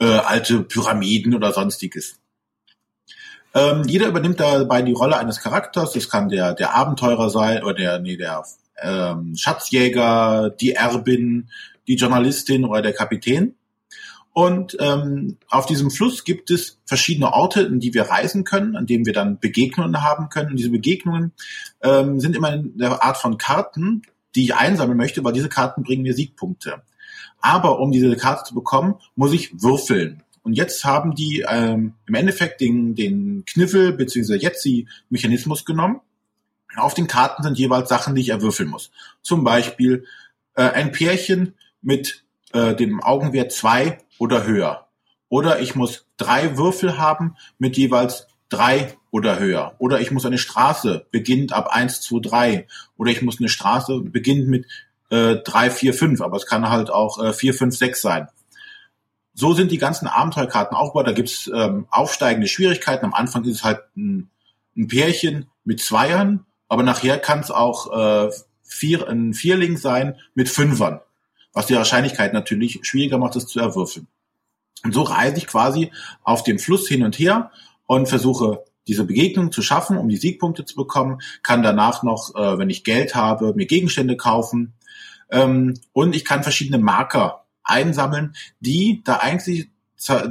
äh, 0.00 0.06
alte 0.06 0.62
Pyramiden 0.62 1.34
oder 1.34 1.52
sonstiges. 1.52 2.21
Ähm, 3.54 3.82
jeder 3.86 4.08
übernimmt 4.08 4.40
dabei 4.40 4.82
die 4.82 4.92
Rolle 4.92 5.18
eines 5.18 5.40
Charakters. 5.40 5.92
Das 5.92 6.08
kann 6.08 6.28
der 6.28 6.54
der 6.54 6.74
Abenteurer 6.74 7.30
sein 7.30 7.62
oder 7.62 7.74
der 7.74 7.98
nee 7.98 8.16
der 8.16 8.44
ähm, 8.82 9.34
Schatzjäger, 9.36 10.50
die 10.50 10.72
Erbin, 10.72 11.48
die 11.86 11.96
Journalistin 11.96 12.64
oder 12.64 12.82
der 12.82 12.92
Kapitän. 12.94 13.54
Und 14.34 14.76
ähm, 14.80 15.36
auf 15.50 15.66
diesem 15.66 15.90
Fluss 15.90 16.24
gibt 16.24 16.50
es 16.50 16.78
verschiedene 16.86 17.32
Orte, 17.34 17.62
in 17.62 17.80
die 17.80 17.92
wir 17.92 18.04
reisen 18.04 18.44
können, 18.44 18.76
an 18.76 18.86
denen 18.86 19.04
wir 19.04 19.12
dann 19.12 19.38
Begegnungen 19.38 20.02
haben 20.02 20.30
können. 20.30 20.50
Und 20.50 20.56
diese 20.56 20.70
Begegnungen 20.70 21.32
ähm, 21.82 22.18
sind 22.18 22.34
immer 22.34 22.54
in 22.54 22.78
der 22.78 23.04
Art 23.04 23.18
von 23.18 23.36
Karten, 23.36 24.02
die 24.34 24.44
ich 24.44 24.54
einsammeln 24.54 24.96
möchte, 24.96 25.22
weil 25.22 25.34
diese 25.34 25.50
Karten 25.50 25.82
bringen 25.82 26.02
mir 26.02 26.14
Siegpunkte. 26.14 26.82
Aber 27.40 27.78
um 27.80 27.92
diese 27.92 28.16
Karte 28.16 28.44
zu 28.44 28.54
bekommen, 28.54 28.94
muss 29.16 29.34
ich 29.34 29.60
würfeln. 29.60 30.22
Und 30.42 30.54
jetzt 30.54 30.84
haben 30.84 31.14
die 31.14 31.44
ähm, 31.48 31.94
im 32.06 32.14
Endeffekt 32.14 32.60
den, 32.60 32.94
den 32.94 33.44
Kniffel 33.46 33.92
bzw. 33.92 34.36
Jetsi-Mechanismus 34.36 35.64
genommen. 35.64 36.00
Auf 36.74 36.94
den 36.94 37.06
Karten 37.06 37.42
sind 37.42 37.58
jeweils 37.58 37.88
Sachen, 37.88 38.14
die 38.14 38.22
ich 38.22 38.30
erwürfeln 38.30 38.68
muss. 38.68 38.90
Zum 39.20 39.44
Beispiel 39.44 40.04
äh, 40.54 40.62
ein 40.62 40.90
Pärchen 40.90 41.54
mit 41.80 42.24
äh, 42.52 42.74
dem 42.74 43.02
Augenwert 43.02 43.52
zwei 43.52 43.98
oder 44.18 44.46
höher. 44.46 44.88
Oder 45.28 45.60
ich 45.60 45.74
muss 45.74 46.06
drei 46.16 46.56
Würfel 46.56 46.98
haben 46.98 47.36
mit 47.58 47.76
jeweils 47.76 48.26
drei 48.48 48.94
oder 49.10 49.38
höher. 49.38 49.74
Oder 49.78 50.00
ich 50.00 50.10
muss 50.10 50.26
eine 50.26 50.38
Straße 50.38 51.06
beginnend 51.10 51.52
ab 51.52 51.68
eins, 51.70 52.00
zwei, 52.00 52.20
drei. 52.20 52.66
Oder 52.96 53.12
ich 53.12 53.22
muss 53.22 53.38
eine 53.38 53.48
Straße 53.48 54.00
beginnend 54.00 54.48
mit 54.48 54.66
äh, 55.10 55.36
drei, 55.36 55.70
vier, 55.70 55.94
fünf. 55.94 56.20
Aber 56.20 56.36
es 56.36 56.46
kann 56.46 56.68
halt 56.68 56.90
auch 56.90 57.22
äh, 57.22 57.32
vier, 57.32 57.54
fünf, 57.54 57.76
sechs 57.76 58.02
sein. 58.02 58.28
So 59.34 59.54
sind 59.54 59.70
die 59.70 59.78
ganzen 59.78 60.06
Abenteuerkarten 60.06 60.76
aufgebaut. 60.76 61.06
Da 61.06 61.12
gibt's 61.12 61.50
ähm, 61.54 61.86
aufsteigende 61.90 62.48
Schwierigkeiten. 62.48 63.04
Am 63.04 63.14
Anfang 63.14 63.44
ist 63.44 63.56
es 63.56 63.64
halt 63.64 63.80
ein, 63.96 64.30
ein 64.76 64.88
Pärchen 64.88 65.46
mit 65.64 65.80
Zweiern, 65.80 66.44
aber 66.68 66.82
nachher 66.82 67.18
kann 67.18 67.40
es 67.40 67.50
auch 67.50 68.26
äh, 68.26 68.30
vier, 68.62 69.08
ein 69.08 69.34
Vierling 69.34 69.76
sein 69.76 70.16
mit 70.34 70.48
Fünfern 70.48 71.00
was 71.52 71.66
die 71.66 71.74
Wahrscheinlichkeit 71.74 72.32
natürlich 72.32 72.80
schwieriger 72.82 73.18
macht, 73.18 73.36
es 73.36 73.46
zu 73.46 73.60
erwürfeln. 73.60 74.06
Und 74.84 74.94
so 74.94 75.02
reise 75.02 75.36
ich 75.36 75.46
quasi 75.46 75.92
auf 76.24 76.42
dem 76.42 76.58
Fluss 76.58 76.88
hin 76.88 77.04
und 77.04 77.18
her 77.18 77.52
und 77.86 78.08
versuche 78.08 78.64
diese 78.88 79.04
Begegnung 79.04 79.52
zu 79.52 79.62
schaffen, 79.62 79.96
um 79.96 80.08
die 80.08 80.16
Siegpunkte 80.16 80.64
zu 80.64 80.74
bekommen, 80.74 81.20
kann 81.42 81.62
danach 81.62 82.02
noch, 82.02 82.34
äh, 82.34 82.58
wenn 82.58 82.70
ich 82.70 82.82
Geld 82.82 83.14
habe, 83.14 83.54
mir 83.54 83.66
Gegenstände 83.66 84.16
kaufen 84.16 84.72
ähm, 85.30 85.78
und 85.92 86.16
ich 86.16 86.24
kann 86.24 86.42
verschiedene 86.42 86.78
Marker 86.78 87.41
einsammeln, 87.64 88.34
die 88.60 89.02
da 89.04 89.16
eigentlich 89.16 89.68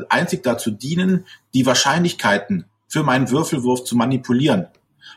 einzig 0.10 0.44
dazu 0.44 0.72
dienen, 0.72 1.26
die 1.54 1.66
Wahrscheinlichkeiten 1.66 2.66
für 2.88 3.04
meinen 3.04 3.30
Würfelwurf 3.30 3.86
zu 3.86 3.96
manipulieren. 3.96 4.68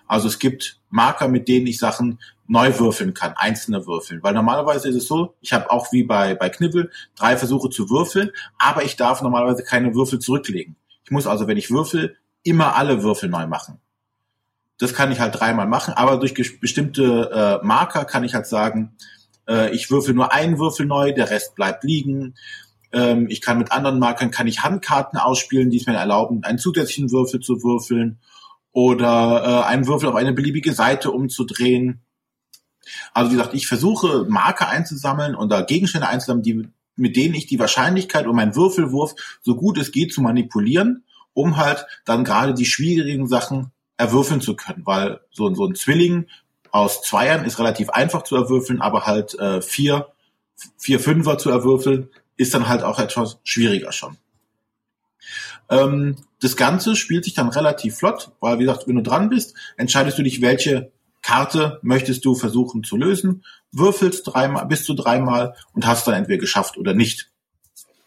Also 0.07 0.29
es 0.29 0.39
gibt 0.39 0.81
Marker, 0.91 1.29
mit 1.29 1.49
denen 1.49 1.67
ich 1.67 1.79
Sachen 1.79 2.21
neu 2.47 2.79
würfeln 2.79 3.15
kann, 3.15 3.33
einzelne 3.37 3.87
würfeln. 3.87 4.23
Weil 4.23 4.35
normalerweise 4.35 4.89
ist 4.89 4.97
es 4.97 5.07
so, 5.07 5.35
ich 5.41 5.53
habe 5.53 5.71
auch 5.71 5.93
wie 5.93 6.05
bei, 6.05 6.35
bei 6.35 6.51
Knibbel 6.51 6.91
drei 7.17 7.37
Versuche 7.37 7.71
zu 7.71 7.91
würfeln, 7.91 8.31
aber 8.59 8.85
ich 8.85 8.97
darf 8.97 9.23
normalerweise 9.23 9.65
keine 9.65 9.95
Würfel 9.95 10.19
zurücklegen. 10.19 10.77
Ich 11.05 11.11
muss 11.11 11.27
also, 11.27 11.47
wenn 11.47 11.57
ich 11.57 11.71
würfel, 11.71 12.17
immer 12.43 12.77
alle 12.77 13.03
Würfel 13.03 13.29
neu 13.29 13.47
machen. 13.47 13.81
Das 14.79 14.93
kann 14.93 15.13
ich 15.13 15.21
halt 15.21 15.39
dreimal 15.39 15.67
machen, 15.67 15.95
aber 15.95 16.19
durch 16.19 16.35
bestimmte 16.61 17.61
äh, 17.63 17.67
Marker 17.67 18.05
kann 18.05 18.25
ich 18.25 18.35
halt 18.35 18.47
sagen, 18.47 18.97
äh, 19.49 19.75
ich 19.75 19.91
würfel 19.91 20.15
nur 20.15 20.33
einen 20.33 20.59
Würfel 20.59 20.87
neu, 20.87 21.13
der 21.13 21.31
Rest 21.31 21.55
bleibt 21.55 21.85
liegen. 21.85 22.35
Ähm, 22.93 23.27
ich 23.29 23.41
kann 23.41 23.59
mit 23.59 23.73
anderen 23.73 23.99
Markern, 23.99 24.31
kann 24.31 24.47
ich 24.47 24.63
Handkarten 24.63 25.19
ausspielen, 25.19 25.71
die 25.71 25.79
es 25.79 25.87
mir 25.87 25.95
erlauben, 25.95 26.45
einen 26.45 26.59
zusätzlichen 26.59 27.11
Würfel 27.11 27.41
zu 27.41 27.63
würfeln 27.63 28.19
oder 28.73 29.65
äh, 29.67 29.69
einen 29.69 29.87
Würfel 29.87 30.09
auf 30.09 30.17
eine 30.17 30.33
beliebige 30.33 30.73
Seite 30.73 31.11
umzudrehen. 31.11 32.03
Also 33.13 33.31
wie 33.31 33.37
gesagt, 33.37 33.55
ich 33.55 33.67
versuche 33.67 34.27
Marker 34.29 34.69
einzusammeln 34.69 35.35
oder 35.35 35.65
Gegenstände 35.65 36.09
einzusammeln, 36.09 36.43
die, 36.43 36.69
mit 36.97 37.17
denen 37.17 37.35
ich 37.35 37.47
die 37.47 37.59
Wahrscheinlichkeit 37.59 38.27
um 38.27 38.37
meinen 38.37 38.57
Würfelwurf 38.57 39.15
so 39.43 39.57
gut 39.57 39.79
es 39.79 39.93
geht 39.93 40.13
zu 40.13 40.21
manipulieren, 40.21 41.05
um 41.33 41.57
halt 41.57 41.87
dann 42.05 42.25
gerade 42.25 42.55
die 42.55 42.67
schwierigen 42.67 43.27
Sachen 43.27 43.73
erwürfeln 43.97 44.41
zu 44.41 44.57
können, 44.57 44.83
weil 44.85 45.21
so, 45.31 45.53
so 45.55 45.67
ein 45.67 45.75
Zwilling 45.75 46.27
aus 46.75 47.03
Zweiern 47.03 47.45
ist 47.45 47.61
relativ 47.61 47.91
einfach 47.91 48.25
zu 48.25 48.35
erwürfeln, 48.35 48.81
aber 48.81 49.07
halt 49.07 49.39
äh, 49.39 49.63
vier, 49.63 50.09
vier 50.77 50.99
Fünfer 50.99 51.39
zu 51.39 51.49
erwürfeln, 51.49 52.11
ist 52.37 52.53
dann 52.53 52.67
halt 52.69 52.83
auch 52.83 52.99
etwas 52.99 53.39
schwieriger 53.45 53.93
schon. 53.93 54.17
Ähm, 55.71 56.17
das 56.41 56.57
Ganze 56.57 56.97
spielt 56.97 57.23
sich 57.23 57.35
dann 57.35 57.49
relativ 57.49 57.99
flott, 57.99 58.33
weil 58.41 58.59
wie 58.59 58.65
gesagt, 58.65 58.89
wenn 58.89 58.97
du 58.97 59.03
dran 59.03 59.29
bist, 59.29 59.55
entscheidest 59.77 60.19
du 60.19 60.25
dich, 60.25 60.43
welche 60.43 60.91
Karte 61.23 61.79
möchtest 61.83 62.25
du 62.25 62.35
versuchen 62.35 62.83
zu 62.83 62.97
lösen, 62.97 63.45
würfelst 63.71 64.27
dreimal, 64.27 64.67
bis 64.67 64.85
zu 64.85 64.95
dreimal 64.95 65.55
und 65.75 65.87
hast 65.87 66.09
dann 66.09 66.15
entweder 66.15 66.39
geschafft 66.39 66.77
oder 66.77 66.93
nicht. 66.93 67.31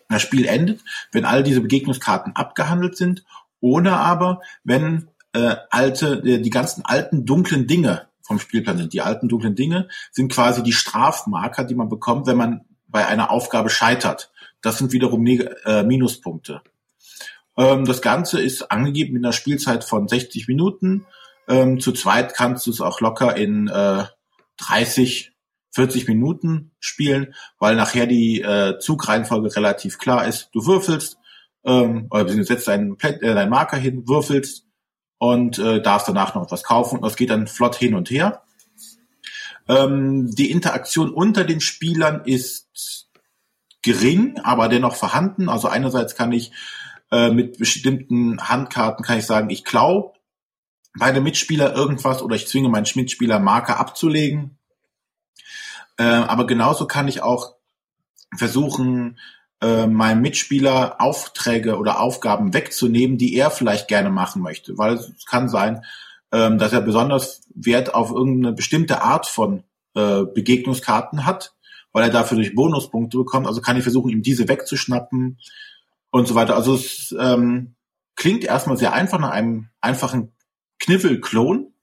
Das 0.10 0.22
Spiel 0.22 0.46
endet, 0.46 0.82
wenn 1.14 1.24
all 1.24 1.42
diese 1.42 1.62
Begegnungskarten 1.62 2.36
abgehandelt 2.36 2.98
sind 2.98 3.24
oder 3.62 3.98
aber, 4.02 4.42
wenn 4.66 5.08
äh, 5.32 5.56
alte, 5.70 6.22
äh, 6.26 6.40
die 6.40 6.50
ganzen 6.50 6.84
alten 6.84 7.26
dunklen 7.26 7.66
Dinge 7.66 8.07
vom 8.28 8.40
Spielplan 8.40 8.78
sind. 8.78 8.94
Die 8.94 9.02
alten 9.02 9.30
dunklen 9.30 9.56
Dinge 9.56 9.88
sind 10.12 10.32
quasi 10.32 10.62
die 10.62 10.74
Strafmarker, 10.74 11.64
die 11.64 11.76
man 11.76 11.90
bekommt, 11.90 12.28
wenn 12.28 12.38
man 12.38 12.62
bei 12.88 13.08
einer 13.08 13.32
Aufgabe 13.32 13.70
scheitert. 13.70 14.32
Das 14.62 14.78
sind 14.78 14.92
wiederum 14.92 15.24
Neg 15.24 15.50
äh, 15.66 15.84
Minuspunkte. 15.84 16.62
Ähm, 17.58 17.86
das 17.86 18.02
Ganze 18.02 18.42
ist 18.42 18.72
angegeben 18.72 19.14
mit 19.14 19.26
einer 19.26 19.34
Spielzeit 19.34 19.84
von 19.84 20.08
60 20.08 20.48
Minuten. 20.48 21.06
Ähm, 21.48 21.80
zu 21.80 21.92
zweit 21.94 22.34
kannst 22.34 22.68
du 22.68 22.72
es 22.72 22.82
auch 22.82 23.02
locker 23.02 23.36
in 23.36 23.68
äh, 23.68 24.04
30, 24.58 25.32
40 25.72 26.08
Minuten 26.08 26.72
spielen, 26.80 27.34
weil 27.60 27.76
nachher 27.76 28.08
die 28.08 28.42
äh, 28.42 28.80
Zugreihenfolge 28.80 29.56
relativ 29.56 29.98
klar 29.98 30.28
ist. 30.28 30.50
Du 30.54 30.66
würfelst, 30.66 31.18
ähm, 31.66 32.08
oder 32.10 32.28
setzt 32.44 32.68
deinen, 32.68 32.98
äh, 33.00 33.20
deinen 33.20 33.50
Marker 33.50 33.78
hin, 33.78 34.08
würfelst 34.08 34.67
und 35.18 35.60
äh, 35.60 35.82
darfst 35.82 36.08
danach 36.08 36.36
noch 36.36 36.44
etwas 36.44 36.64
kaufen 36.64 36.98
und 36.98 37.06
das 37.06 37.16
geht 37.16 37.30
dann 37.30 37.48
flott 37.48 37.76
hin 37.76 37.96
und 37.96 38.10
her. 38.10 38.44
Ähm, 39.68 40.34
die 40.34 40.52
Interaktion 40.52 41.12
unter 41.12 41.44
den 41.44 41.60
Spielern 41.62 42.22
ist 42.26 43.10
gering, 43.82 44.40
aber 44.44 44.70
dennoch 44.70 44.96
vorhanden. 44.96 45.50
Also 45.50 45.68
einerseits 45.68 46.16
kann 46.16 46.32
ich 46.32 46.52
äh, 47.12 47.30
mit 47.30 47.58
bestimmten 47.58 48.50
Handkarten 48.50 49.04
kann 49.04 49.18
ich 49.18 49.26
sagen, 49.26 49.50
ich 49.50 49.64
klau 49.64 50.14
meine 50.94 51.22
Mitspieler 51.22 51.76
irgendwas 51.76 52.22
oder 52.22 52.36
ich 52.36 52.48
zwinge 52.48 52.70
meinen 52.70 52.88
Mitspieler 52.96 53.40
Marker 53.40 53.80
abzulegen. 53.80 54.58
Äh, 55.98 56.04
aber 56.04 56.48
genauso 56.48 56.88
kann 56.88 57.08
ich 57.08 57.22
auch 57.22 57.56
versuchen, 58.36 59.20
äh, 59.62 59.88
meinem 59.88 60.22
Mitspieler 60.22 61.00
Aufträge 61.00 61.78
oder 61.78 62.00
Aufgaben 62.00 62.54
wegzunehmen, 62.54 63.18
die 63.18 63.36
er 63.36 63.52
vielleicht 63.52 63.88
gerne 63.88 64.10
machen 64.10 64.42
möchte. 64.42 64.78
Weil 64.78 64.94
es 64.94 65.26
kann 65.26 65.50
sein, 65.50 65.84
ähm, 66.32 66.58
dass 66.58 66.74
er 66.74 66.82
besonders 66.82 67.42
Wert 67.56 67.96
auf 67.96 68.12
irgendeine 68.12 68.54
bestimmte 68.54 69.02
Art 69.02 69.26
von 69.26 69.64
äh, 69.96 70.24
Begegnungskarten 70.24 71.26
hat, 71.26 71.56
weil 71.92 72.04
er 72.04 72.10
dafür 72.10 72.38
durch 72.38 72.54
Bonuspunkte 72.54 73.18
bekommt. 73.18 73.48
Also 73.48 73.62
kann 73.62 73.78
ich 73.78 73.84
versuchen, 73.84 74.10
ihm 74.12 74.22
diese 74.22 74.48
wegzuschnappen 74.48 75.40
und 76.12 76.28
so 76.28 76.36
weiter. 76.36 76.56
Also 76.56 76.76
es 76.76 77.16
ähm, 77.20 77.76
klingt 78.16 78.44
erstmal 78.44 78.78
sehr 78.78 78.94
einfach 78.94 79.20
nach 79.20 79.32
einem 79.32 79.70
einfachen 79.82 80.34
Kniffel-Klon, 80.80 81.74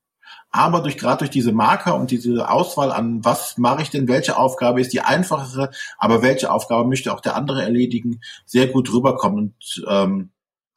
aber 0.55 0.83
durch 0.83 0.97
gerade 0.97 1.19
durch 1.19 1.31
diese 1.31 1.51
Marker 1.51 1.97
und 1.97 2.13
diese 2.13 2.49
Auswahl 2.49 2.93
an 2.93 3.25
was 3.25 3.59
mache 3.59 3.83
ich 3.83 3.91
denn, 3.91 4.07
welche 4.07 4.37
Aufgabe 4.37 4.81
ist 4.81 4.93
die 4.93 5.01
einfachere, 5.01 5.71
aber 5.99 6.23
welche 6.23 6.53
Aufgabe 6.53 6.89
möchte 6.89 7.13
auch 7.13 7.21
der 7.21 7.35
andere 7.35 7.65
erledigen, 7.65 8.21
sehr 8.47 8.69
gut 8.69 8.93
rüberkommen 8.93 9.37
und 9.37 9.85
ähm, 9.89 10.31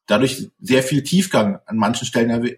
dadurch 0.08 0.50
sehr 0.60 0.82
viel 0.82 1.04
Tiefgang 1.04 1.60
an 1.68 1.78
manchen 1.78 2.08
Stellen 2.08 2.58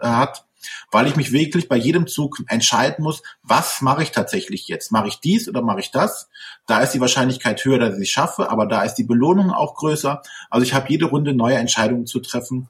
hat, 0.00 0.44
weil 0.90 1.06
ich 1.06 1.14
mich 1.14 1.30
wirklich 1.30 1.68
bei 1.68 1.76
jedem 1.76 2.08
Zug 2.08 2.42
entscheiden 2.48 3.04
muss, 3.04 3.22
was 3.44 3.80
mache 3.80 4.02
ich 4.02 4.10
tatsächlich 4.10 4.66
jetzt? 4.66 4.90
Mache 4.90 5.06
ich 5.06 5.20
dies 5.20 5.48
oder 5.48 5.62
mache 5.62 5.78
ich 5.78 5.92
das? 5.92 6.28
Da 6.66 6.80
ist 6.80 6.90
die 6.90 7.00
Wahrscheinlichkeit 7.00 7.64
höher, 7.64 7.78
dass 7.78 7.94
ich 7.94 8.08
es 8.08 8.10
schaffe, 8.10 8.50
aber 8.50 8.66
da 8.66 8.82
ist 8.82 8.94
die 8.94 9.04
Belohnung 9.04 9.52
auch 9.52 9.76
größer. 9.76 10.20
Also 10.50 10.66
ich 10.66 10.74
habe 10.74 10.88
jede 10.88 11.04
Runde 11.04 11.32
neue 11.32 11.58
Entscheidungen 11.58 12.06
zu 12.06 12.18
treffen. 12.18 12.66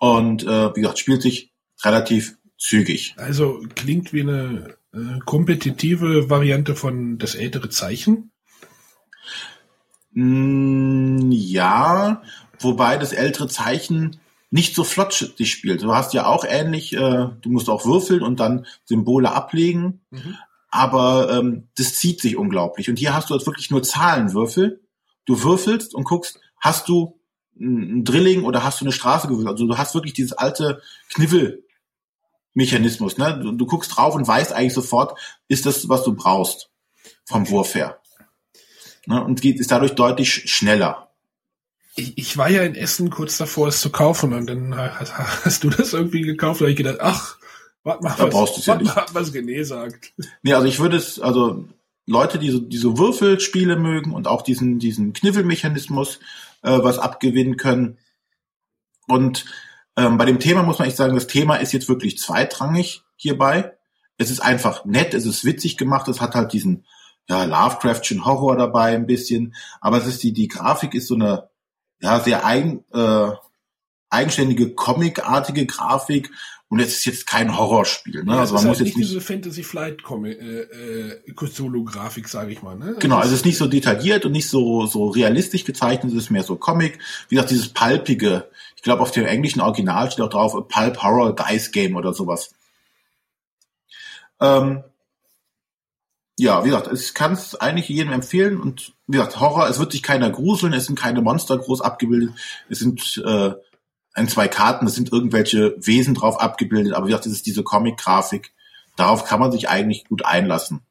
Und 0.00 0.42
äh, 0.42 0.74
wie 0.74 0.80
gesagt, 0.80 0.98
spielt 0.98 1.22
sich 1.22 1.52
relativ 1.84 2.36
zügig. 2.58 3.14
Also 3.18 3.62
klingt 3.74 4.12
wie 4.12 4.22
eine 4.22 4.76
äh, 4.92 5.18
kompetitive 5.24 6.30
Variante 6.30 6.74
von 6.74 7.18
das 7.18 7.34
ältere 7.34 7.68
Zeichen. 7.68 8.30
Mm, 10.12 11.30
ja, 11.30 12.22
wobei 12.58 12.96
das 12.96 13.12
ältere 13.12 13.48
Zeichen 13.48 14.18
nicht 14.50 14.74
so 14.74 14.84
flott 14.84 15.32
sich 15.36 15.50
spielt. 15.50 15.82
Du 15.82 15.94
hast 15.94 16.14
ja 16.14 16.26
auch 16.26 16.44
ähnlich, 16.48 16.94
äh, 16.94 17.28
du 17.40 17.50
musst 17.50 17.68
auch 17.68 17.84
würfeln 17.84 18.22
und 18.22 18.40
dann 18.40 18.66
Symbole 18.84 19.32
ablegen, 19.32 20.00
mhm. 20.10 20.36
aber 20.70 21.30
ähm, 21.32 21.68
das 21.76 21.96
zieht 21.96 22.20
sich 22.20 22.36
unglaublich. 22.36 22.88
Und 22.88 22.98
hier 22.98 23.12
hast 23.12 23.28
du 23.28 23.34
jetzt 23.34 23.46
wirklich 23.46 23.70
nur 23.70 23.82
Zahlenwürfel. 23.82 24.80
Du 25.26 25.42
würfelst 25.42 25.94
und 25.94 26.04
guckst, 26.04 26.40
hast 26.60 26.88
du 26.88 27.18
ein 27.58 28.04
Drilling 28.04 28.44
oder 28.44 28.64
hast 28.64 28.80
du 28.80 28.84
eine 28.84 28.92
Straße 28.92 29.26
gewürfelt? 29.26 29.48
Also 29.48 29.66
du 29.66 29.76
hast 29.76 29.94
wirklich 29.94 30.14
dieses 30.14 30.32
alte 30.32 30.80
Kniffel 31.12 31.65
Mechanismus. 32.56 33.18
Ne? 33.18 33.38
Du, 33.40 33.52
du 33.52 33.66
guckst 33.66 33.96
drauf 33.96 34.14
und 34.14 34.26
weißt 34.26 34.52
eigentlich 34.52 34.74
sofort, 34.74 35.18
ist 35.46 35.66
das, 35.66 35.88
was 35.88 36.02
du 36.02 36.14
brauchst 36.14 36.70
vom 37.24 37.48
Wurf 37.50 37.74
her. 37.74 38.00
Ne? 39.06 39.22
Und 39.22 39.42
geht, 39.42 39.60
ist 39.60 39.70
dadurch 39.70 39.92
deutlich 39.92 40.50
schneller. 40.50 41.10
Ich, 41.94 42.18
ich 42.18 42.36
war 42.36 42.50
ja 42.50 42.62
in 42.62 42.74
Essen 42.74 43.10
kurz 43.10 43.36
davor, 43.36 43.68
es 43.68 43.80
zu 43.80 43.90
kaufen 43.90 44.32
und 44.32 44.46
dann 44.46 44.74
hast, 44.76 45.64
du 45.64 45.70
das 45.70 45.92
irgendwie 45.92 46.22
gekauft, 46.22 46.60
da 46.60 46.64
habe 46.64 46.72
ich 46.72 46.76
gedacht, 46.76 46.98
ach, 47.00 47.38
warte 47.84 48.02
mal, 48.02 48.14
da 48.16 48.24
was, 48.24 48.30
brauchst 48.30 48.56
du's 48.56 48.66
ja 48.66 48.76
nicht. 48.76 48.94
Mal, 48.94 49.06
was 49.12 49.32
René 49.32 49.64
sagt. 49.64 50.12
Nee, 50.42 50.54
also 50.54 50.66
ich 50.66 50.78
würde 50.78 50.96
es, 50.96 51.20
also 51.20 51.68
Leute, 52.06 52.38
die 52.38 52.50
so, 52.50 52.60
die 52.60 52.78
so 52.78 52.98
Würfelspiele 52.98 53.76
mögen 53.76 54.12
und 54.12 54.28
auch 54.28 54.42
diesen, 54.42 54.78
diesen 54.78 55.12
Kniffelmechanismus 55.12 56.20
äh, 56.62 56.78
was 56.82 56.98
abgewinnen 56.98 57.56
können. 57.56 57.98
Und 59.08 59.44
ähm, 59.96 60.18
bei 60.18 60.24
dem 60.24 60.38
Thema 60.38 60.62
muss 60.62 60.78
man 60.78 60.88
echt 60.88 60.96
sagen, 60.96 61.14
das 61.14 61.26
Thema 61.26 61.56
ist 61.56 61.72
jetzt 61.72 61.88
wirklich 61.88 62.18
zweitrangig 62.18 63.02
hierbei. 63.16 63.72
Es 64.18 64.30
ist 64.30 64.40
einfach 64.40 64.84
nett, 64.84 65.14
es 65.14 65.26
ist 65.26 65.44
witzig 65.44 65.76
gemacht, 65.76 66.08
es 66.08 66.20
hat 66.20 66.34
halt 66.34 66.52
diesen 66.52 66.84
ja, 67.28 67.44
Lovecraftschen 67.44 68.24
Horror 68.24 68.56
dabei 68.56 68.94
ein 68.94 69.06
bisschen, 69.06 69.54
aber 69.80 69.98
es 69.98 70.06
ist 70.06 70.22
die, 70.22 70.32
die 70.32 70.48
Grafik 70.48 70.94
ist 70.94 71.08
so 71.08 71.14
eine 71.14 71.48
ja, 72.00 72.20
sehr 72.20 72.44
eigen, 72.44 72.84
äh, 72.92 73.30
eigenständige, 74.10 74.74
comicartige 74.74 75.66
Grafik 75.66 76.30
und 76.68 76.80
es 76.80 76.98
ist 76.98 77.04
jetzt 77.04 77.26
kein 77.26 77.56
Horrorspiel. 77.56 78.24
Ne? 78.24 78.32
Ja, 78.32 78.40
also 78.40 78.54
man 78.54 78.66
muss 78.66 78.78
halt 78.78 78.88
jetzt 78.88 78.96
nicht 78.96 79.10
diese 79.10 79.20
Fantasy 79.20 79.62
Flight 79.62 80.02
äh, 80.24 80.30
äh, 80.30 81.32
Cthulhu 81.34 81.84
Grafik, 81.84 82.28
sage 82.28 82.52
ich 82.52 82.62
mal. 82.62 82.76
Ne? 82.76 82.96
Genau, 82.98 83.16
also 83.16 83.32
es 83.32 83.40
ist 83.40 83.46
nicht 83.46 83.58
so 83.58 83.66
detailliert 83.66 84.24
und 84.24 84.32
nicht 84.32 84.48
so 84.48 84.86
so 84.86 85.08
realistisch 85.08 85.64
gezeichnet, 85.64 86.12
es 86.12 86.24
ist 86.24 86.30
mehr 86.30 86.42
so 86.42 86.56
Comic. 86.56 86.98
Wie 87.28 87.36
gesagt, 87.36 87.50
dieses 87.50 87.68
palpige. 87.68 88.48
Ich 88.86 88.88
glaube, 88.88 89.02
auf 89.02 89.10
dem 89.10 89.26
englischen 89.26 89.60
Original 89.60 90.08
steht 90.12 90.24
auch 90.24 90.30
drauf 90.30 90.54
A 90.54 90.60
Pulp 90.60 91.02
Horror 91.02 91.34
Dice 91.34 91.72
Game 91.72 91.96
oder 91.96 92.14
sowas. 92.14 92.54
Ähm, 94.40 94.84
ja, 96.38 96.62
wie 96.62 96.68
gesagt, 96.68 96.92
ich 96.92 97.12
kann 97.12 97.32
es 97.32 97.56
eigentlich 97.56 97.88
jedem 97.88 98.12
empfehlen 98.12 98.60
und 98.60 98.92
wie 99.08 99.16
gesagt, 99.16 99.40
Horror, 99.40 99.68
es 99.68 99.80
wird 99.80 99.90
sich 99.90 100.04
keiner 100.04 100.30
gruseln, 100.30 100.72
es 100.72 100.86
sind 100.86 100.96
keine 100.96 101.20
Monster 101.20 101.58
groß 101.58 101.80
abgebildet, 101.80 102.32
es 102.68 102.78
sind 102.78 103.20
äh, 103.26 103.54
ein, 104.14 104.28
zwei 104.28 104.46
Karten, 104.46 104.86
es 104.86 104.94
sind 104.94 105.10
irgendwelche 105.10 105.74
Wesen 105.78 106.14
drauf 106.14 106.38
abgebildet, 106.38 106.92
aber 106.92 107.06
wie 107.06 107.10
gesagt, 107.10 107.26
das 107.26 107.32
ist 107.32 107.46
diese 107.46 107.64
Comic-Grafik. 107.64 108.52
Darauf 108.94 109.24
kann 109.24 109.40
man 109.40 109.50
sich 109.50 109.68
eigentlich 109.68 110.04
gut 110.04 110.24
einlassen. 110.24 110.82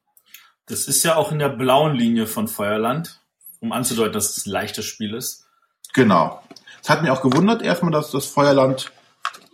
Das 0.66 0.90
ist 0.90 1.02
ja 1.06 1.16
auch 1.16 1.32
in 1.32 1.40
der 1.40 1.48
blauen 1.48 1.96
Linie 1.96 2.28
von 2.28 2.50
Feuerland, 2.50 3.22
um 3.62 3.72
anzudeuten, 3.72 4.12
dass 4.12 4.36
es 4.36 4.46
ein 4.46 4.52
leichtes 4.52 4.84
Spiel 4.84 5.14
ist. 5.14 5.48
Genau. 5.94 6.42
Es 6.86 6.90
hat 6.92 7.02
mich 7.02 7.10
auch 7.10 7.24
gewundert 7.24 7.64
erstmal, 7.64 7.92
dass 7.92 8.12
das 8.12 8.28
Feuerland 8.28 8.92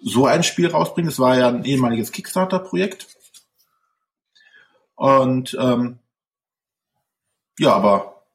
so 0.04 0.26
ein 0.26 0.44
Spiel 0.44 0.68
rausbringt. 0.68 1.08
Es 1.08 1.18
war 1.18 1.38
ja 1.38 1.48
ein 1.48 1.64
ehemaliges 1.64 2.12
Kickstarter-Projekt. 2.12 3.08
Und 4.96 5.56
ähm, 5.58 6.00
ja, 7.58 7.72
aber 7.72 8.26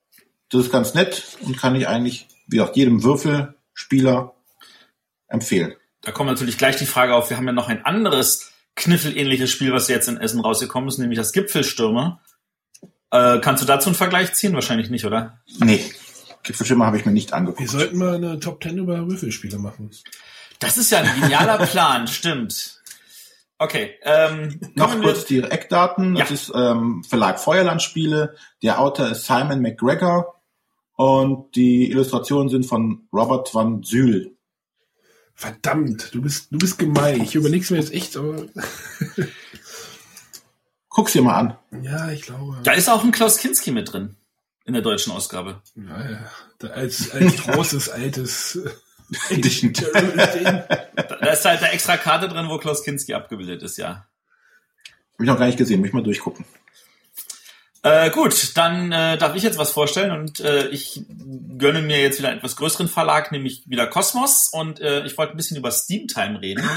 das 0.49 0.63
ist 0.63 0.73
ganz 0.73 0.95
nett 0.95 1.37
und 1.43 1.59
kann 1.59 1.75
ich 1.75 1.87
eigentlich, 1.87 2.27
wie 2.47 2.63
auch 2.63 2.75
jedem 2.75 3.03
Würfelspieler 3.03 4.35
empfehlen. 5.29 5.75
Da 6.01 6.11
kommt 6.11 6.31
natürlich 6.31 6.57
gleich 6.57 6.77
die 6.77 6.87
Frage 6.87 7.15
auf, 7.15 7.29
wir 7.29 7.37
haben 7.37 7.47
ja 7.47 7.53
noch 7.53 7.69
ein 7.69 7.85
anderes 7.85 8.51
kniffelähnliches 8.77 9.51
Spiel, 9.51 9.75
was 9.75 9.89
jetzt 9.89 10.09
in 10.09 10.17
Essen 10.17 10.41
rausgekommen 10.41 10.89
ist, 10.89 10.97
nämlich 10.97 11.19
das 11.19 11.33
Gipfelstürmer. 11.33 12.23
Äh, 13.11 13.41
kannst 13.41 13.63
du 13.63 13.67
dazu 13.67 13.91
einen 13.91 13.95
Vergleich 13.95 14.33
ziehen? 14.33 14.55
Wahrscheinlich 14.55 14.89
nicht, 14.89 15.05
oder? 15.05 15.43
Nee. 15.59 15.85
Gipfelschimmer 16.47 16.87
habe 16.87 16.97
ich 16.97 17.05
mir 17.05 17.13
nicht 17.13 17.33
angeguckt. 17.33 17.61
Wir 17.61 17.69
sollten 17.69 17.99
mal 17.99 18.15
eine 18.15 18.39
Top 18.41 18.61
Ten 18.61 18.79
über 18.79 19.07
Würfelspiele 19.09 19.59
machen. 19.59 19.91
Das 20.61 20.79
ist 20.79 20.91
ja 20.91 21.01
ein 21.01 21.21
genialer 21.21 21.59
Plan, 21.67 22.07
stimmt. 22.07 22.81
Okay. 23.59 23.95
Ähm, 24.03 24.61
Noch 24.75 25.01
kurz 25.01 25.25
die 25.25 25.43
Eckdaten. 25.43 26.15
Ja. 26.15 26.23
Das 26.23 26.31
ist 26.31 26.53
ähm, 26.55 27.03
Verlag 27.05 27.41
Feuerlandspiele. 27.41 28.37
Der 28.63 28.81
Autor 28.81 29.09
ist 29.11 29.27
Simon 29.27 29.61
McGregor 29.61 30.41
und 30.95 31.55
die 31.57 31.91
Illustrationen 31.91 32.49
sind 32.49 32.65
von 32.65 33.09
Robert 33.13 33.55
van 33.55 33.83
Zyl. 33.83 34.37
Verdammt, 35.35 36.15
du 36.15 36.23
bist, 36.23 36.49
du 36.51 36.59
bist 36.59 36.79
gemein. 36.79 37.21
Ich 37.23 37.35
überleg's 37.35 37.71
mir 37.71 37.77
jetzt 37.77 37.93
echt, 37.93 38.17
aber. 38.17 38.47
Guck's 40.89 41.13
dir 41.13 41.21
mal 41.21 41.35
an. 41.35 41.83
Ja, 41.83 42.11
ich 42.11 42.23
glaube. 42.23 42.59
Da 42.63 42.73
ist 42.73 42.89
auch 42.89 43.05
ein 43.05 43.13
Klaus 43.13 43.37
Kinski 43.39 43.71
mit 43.71 43.93
drin. 43.93 44.17
In 44.67 44.73
der 44.73 44.83
deutschen 44.83 45.13
Ausgabe. 45.13 45.63
Ja, 45.77 46.11
ja. 46.11 46.69
Als, 46.71 47.13
als 47.13 47.37
großes, 47.37 47.89
altes 47.89 48.59
Edition. 49.31 49.73
da 49.93 51.33
ist 51.33 51.45
halt 51.45 51.63
eine 51.63 51.73
extra 51.73 51.97
Karte 51.97 52.27
drin, 52.27 52.49
wo 52.49 52.59
Klaus 52.59 52.83
Kinski 52.83 53.15
abgebildet 53.15 53.63
ist, 53.63 53.79
ja. 53.79 54.09
Hab 55.15 55.21
ich 55.21 55.27
noch 55.27 55.39
gar 55.39 55.47
nicht 55.47 55.57
gesehen, 55.57 55.79
muss 55.79 55.89
ich 55.89 55.95
mal 55.95 56.03
durchgucken. 56.03 56.45
Äh, 57.85 58.11
gut, 58.11 58.57
dann 58.57 58.91
äh, 58.91 59.17
darf 59.17 59.37
ich 59.37 59.45
jetzt 59.45 59.59
was 59.59 59.71
vorstellen 59.71 60.11
und 60.11 60.41
äh, 60.41 60.67
ich 60.71 61.05
gönne 61.57 61.83
mir 61.83 62.01
jetzt 62.01 62.19
wieder 62.19 62.31
einen 62.31 62.39
etwas 62.39 62.57
größeren 62.57 62.89
Verlag, 62.89 63.31
nämlich 63.31 63.63
wieder 63.69 63.87
Kosmos 63.87 64.49
und 64.53 64.81
äh, 64.81 65.07
ich 65.07 65.17
wollte 65.17 65.35
ein 65.35 65.37
bisschen 65.37 65.57
über 65.57 65.71
Steam 65.71 66.09
Time 66.09 66.41
reden. 66.41 66.69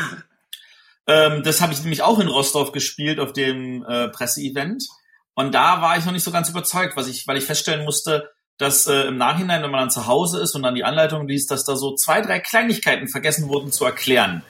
ähm, 1.08 1.42
das 1.42 1.62
habe 1.62 1.74
ich 1.74 1.82
nämlich 1.82 2.04
auch 2.04 2.20
in 2.20 2.28
Rostov 2.28 2.72
gespielt 2.72 3.20
auf 3.20 3.34
dem 3.34 3.84
äh, 3.86 4.10
Presseevent 4.10 4.88
und 5.36 5.54
da 5.54 5.82
war 5.82 5.98
ich 5.98 6.06
noch 6.06 6.12
nicht 6.12 6.24
so 6.24 6.32
ganz 6.32 6.50
überzeugt, 6.50 6.96
was 6.96 7.08
ich, 7.08 7.28
weil 7.28 7.38
ich 7.38 7.46
feststellen 7.46 7.86
musste, 7.86 8.32
dass 8.58 8.88
äh, 8.88 9.04
im 9.04 9.18
Nachhinein, 9.18 9.64
wenn 9.64 9.72
man 9.72 9.80
dann 9.82 9.90
zu 9.90 10.06
Hause 10.06 10.42
ist 10.42 10.54
und 10.54 10.64
dann 10.64 10.76
die 10.76 10.84
Anleitung 10.84 11.28
liest, 11.28 11.50
dass 11.50 11.64
da 11.64 11.76
so 11.76 11.96
zwei, 11.96 12.22
drei 12.22 12.40
Kleinigkeiten 12.40 13.08
vergessen 13.08 13.48
wurden 13.48 13.72
zu 13.72 13.86
erklären. 13.86 14.44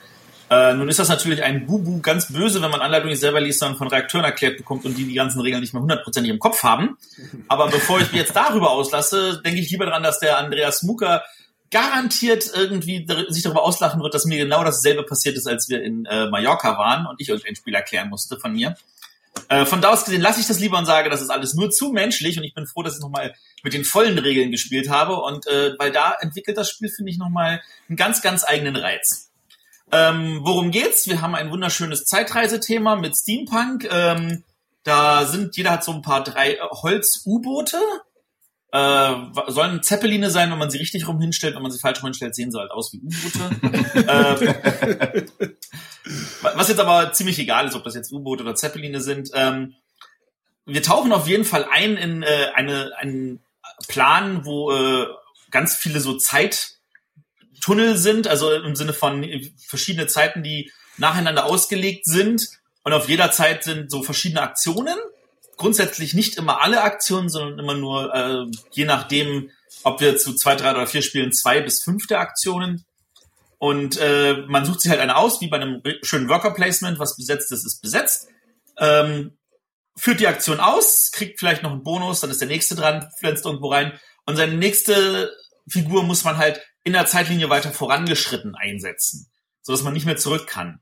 Äh, 0.50 0.74
nun 0.74 0.88
ist 0.88 0.98
das 0.98 1.08
natürlich 1.08 1.44
ein 1.44 1.64
Bubu 1.64 2.00
ganz 2.00 2.32
böse, 2.32 2.60
wenn 2.60 2.72
man 2.72 2.80
Anleitungen 2.80 3.12
nicht 3.12 3.20
selber 3.20 3.40
liest, 3.40 3.60
sondern 3.60 3.78
von 3.78 3.86
Reakteuren 3.86 4.24
erklärt 4.24 4.56
bekommt 4.56 4.84
und 4.84 4.98
die 4.98 5.04
die 5.04 5.14
ganzen 5.14 5.40
Regeln 5.40 5.60
nicht 5.60 5.72
mehr 5.72 5.80
hundertprozentig 5.80 6.32
im 6.32 6.40
Kopf 6.40 6.64
haben. 6.64 6.98
Aber 7.46 7.68
bevor 7.68 8.00
ich 8.00 8.10
mich 8.10 8.20
jetzt 8.20 8.34
darüber 8.34 8.72
auslasse, 8.72 9.40
denke 9.44 9.60
ich 9.60 9.70
lieber 9.70 9.86
daran, 9.86 10.02
dass 10.02 10.18
der 10.18 10.38
Andreas 10.38 10.82
Mucker 10.82 11.22
garantiert 11.70 12.50
irgendwie 12.52 13.06
sich 13.28 13.44
darüber 13.44 13.62
auslachen 13.62 14.02
wird, 14.02 14.12
dass 14.12 14.24
mir 14.24 14.38
genau 14.38 14.64
dasselbe 14.64 15.04
passiert 15.04 15.36
ist, 15.36 15.46
als 15.46 15.68
wir 15.68 15.84
in 15.84 16.04
äh, 16.06 16.28
Mallorca 16.28 16.76
waren 16.76 17.06
und 17.06 17.20
ich 17.20 17.28
irgendein 17.28 17.54
Spiel 17.54 17.76
erklären 17.76 18.08
musste 18.08 18.36
von 18.40 18.52
mir. 18.52 18.74
Äh, 19.48 19.64
von 19.64 19.80
da 19.80 19.90
aus 19.90 20.04
gesehen 20.04 20.20
lasse 20.20 20.40
ich 20.40 20.46
das 20.46 20.60
lieber 20.60 20.78
und 20.78 20.86
sage, 20.86 21.10
das 21.10 21.22
ist 21.22 21.30
alles 21.30 21.54
nur 21.54 21.70
zu 21.70 21.90
menschlich 21.90 22.38
und 22.38 22.44
ich 22.44 22.54
bin 22.54 22.66
froh, 22.66 22.82
dass 22.82 22.96
ich 22.96 23.00
nochmal 23.00 23.34
mit 23.62 23.74
den 23.74 23.84
vollen 23.84 24.18
Regeln 24.18 24.50
gespielt 24.50 24.88
habe 24.88 25.16
und 25.16 25.46
äh, 25.46 25.74
weil 25.78 25.92
da 25.92 26.14
entwickelt 26.20 26.56
das 26.56 26.70
Spiel, 26.70 26.88
finde 26.88 27.10
ich, 27.10 27.18
nochmal 27.18 27.62
einen 27.88 27.96
ganz, 27.96 28.22
ganz 28.22 28.44
eigenen 28.44 28.76
Reiz. 28.76 29.30
Ähm, 29.92 30.40
worum 30.42 30.70
geht's? 30.70 31.08
Wir 31.08 31.20
haben 31.20 31.34
ein 31.34 31.50
wunderschönes 31.50 32.04
Zeitreisethema 32.04 32.96
mit 32.96 33.16
Steampunk. 33.16 33.88
Ähm, 33.90 34.44
da 34.84 35.26
sind, 35.26 35.56
jeder 35.56 35.70
hat 35.70 35.84
so 35.84 35.92
ein 35.92 36.02
paar 36.02 36.22
drei 36.22 36.58
Holz-U-Boote. 36.60 37.80
Äh, 38.72 39.14
sollen 39.48 39.82
Zeppeline 39.82 40.30
sein, 40.30 40.50
wenn 40.50 40.58
man 40.58 40.70
sie 40.70 40.78
richtig 40.78 41.08
rum 41.08 41.20
hinstellt. 41.20 41.56
Wenn 41.56 41.62
man 41.62 41.72
sie 41.72 41.80
falsch 41.80 41.98
rum 41.98 42.06
hinstellt, 42.06 42.36
sehen 42.36 42.52
sie 42.52 42.58
halt 42.58 42.70
aus 42.70 42.92
wie 42.92 43.00
U-Boote. 43.00 43.48
äh, 45.24 45.26
was 46.54 46.68
jetzt 46.68 46.80
aber 46.80 47.12
ziemlich 47.12 47.38
egal 47.38 47.66
ist, 47.66 47.74
ob 47.74 47.84
das 47.84 47.94
jetzt 47.94 48.12
U-Boote 48.12 48.44
oder 48.44 48.54
Zeppeline 48.54 49.00
sind. 49.00 49.30
Ähm, 49.34 49.74
wir 50.66 50.82
tauchen 50.82 51.12
auf 51.12 51.26
jeden 51.26 51.44
Fall 51.44 51.66
ein 51.70 51.96
in 51.96 52.22
äh, 52.22 52.46
eine, 52.54 52.92
einen 52.96 53.40
Plan, 53.88 54.44
wo 54.44 54.70
äh, 54.70 55.06
ganz 55.50 55.74
viele 55.74 56.00
so 56.00 56.16
Zeit 56.16 56.76
Tunnel 57.60 57.96
sind, 57.96 58.28
also 58.28 58.52
im 58.52 58.76
Sinne 58.76 58.92
von 58.92 59.26
verschiedene 59.66 60.06
Zeiten, 60.06 60.42
die 60.42 60.72
nacheinander 60.96 61.44
ausgelegt 61.44 62.06
sind. 62.06 62.48
Und 62.84 62.92
auf 62.92 63.08
jeder 63.08 63.30
Zeit 63.30 63.64
sind 63.64 63.90
so 63.90 64.02
verschiedene 64.02 64.42
Aktionen. 64.42 64.96
Grundsätzlich 65.60 66.14
nicht 66.14 66.38
immer 66.38 66.62
alle 66.62 66.80
Aktionen, 66.80 67.28
sondern 67.28 67.58
immer 67.58 67.74
nur, 67.74 68.14
äh, 68.14 68.46
je 68.72 68.86
nachdem, 68.86 69.50
ob 69.82 70.00
wir 70.00 70.16
zu 70.16 70.34
zwei, 70.34 70.56
drei 70.56 70.70
oder 70.70 70.86
vier 70.86 71.02
Spielen, 71.02 71.32
zwei 71.32 71.60
bis 71.60 71.82
fünfte 71.82 72.18
Aktionen. 72.18 72.86
Und 73.58 73.98
äh, 73.98 74.38
man 74.48 74.64
sucht 74.64 74.80
sich 74.80 74.90
halt 74.90 75.02
eine 75.02 75.16
aus, 75.16 75.42
wie 75.42 75.48
bei 75.48 75.58
einem 75.58 75.82
schönen 76.00 76.30
Worker 76.30 76.52
Placement, 76.52 76.98
was 76.98 77.14
besetzt 77.14 77.52
ist, 77.52 77.66
ist 77.66 77.82
besetzt. 77.82 78.28
Ähm, 78.78 79.36
führt 79.94 80.20
die 80.20 80.28
Aktion 80.28 80.60
aus, 80.60 81.10
kriegt 81.12 81.38
vielleicht 81.38 81.62
noch 81.62 81.72
einen 81.72 81.82
Bonus, 81.82 82.20
dann 82.20 82.30
ist 82.30 82.40
der 82.40 82.48
nächste 82.48 82.74
dran, 82.74 83.10
pflanzt 83.18 83.44
irgendwo 83.44 83.70
rein. 83.70 84.00
Und 84.24 84.36
seine 84.36 84.54
nächste 84.54 85.30
Figur 85.68 86.04
muss 86.04 86.24
man 86.24 86.38
halt 86.38 86.62
in 86.84 86.94
der 86.94 87.04
Zeitlinie 87.04 87.50
weiter 87.50 87.70
vorangeschritten 87.70 88.54
einsetzen, 88.54 89.30
so 89.60 89.74
dass 89.74 89.82
man 89.82 89.92
nicht 89.92 90.06
mehr 90.06 90.16
zurück 90.16 90.46
kann. 90.46 90.80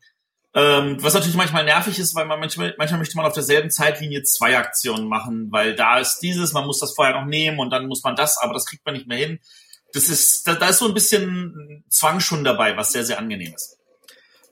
Ähm, 0.59 0.97
was 1.01 1.15
natürlich 1.15 1.37
manchmal 1.37 1.65
nervig 1.65 2.01
ist, 2.01 2.17
weil 2.17 2.25
man 2.27 2.41
manchmal, 2.41 2.75
manchmal 2.79 2.99
möchte 2.99 3.17
man 3.17 3.27
auf 3.27 3.33
derselben 3.33 3.71
Zeitlinie 3.71 4.25
zwei 4.25 4.59
Aktionen 4.59 5.07
machen, 5.07 5.53
weil 5.53 5.77
da 5.77 6.01
ist 6.01 6.19
dieses, 6.19 6.53
man 6.53 6.67
muss 6.67 6.81
das 6.81 6.95
vorher 6.95 7.15
noch 7.15 7.27
nehmen 7.27 7.61
und 7.61 7.71
dann 7.71 7.87
muss 7.87 8.03
man 8.03 8.17
das, 8.17 8.39
aber 8.39 8.55
das 8.55 8.67
kriegt 8.67 8.85
man 8.85 8.97
nicht 8.97 9.07
mehr 9.07 9.19
hin. 9.19 9.39
Das 9.93 10.09
ist, 10.09 10.49
da, 10.49 10.55
da 10.55 10.71
ist 10.71 10.79
so 10.79 10.89
ein 10.89 10.95
bisschen 10.95 11.85
Zwang 11.89 12.19
schon 12.19 12.43
dabei, 12.43 12.77
was 12.77 12.91
sehr, 12.91 13.05
sehr 13.05 13.21
angenehm 13.21 13.55
ist. 13.55 13.79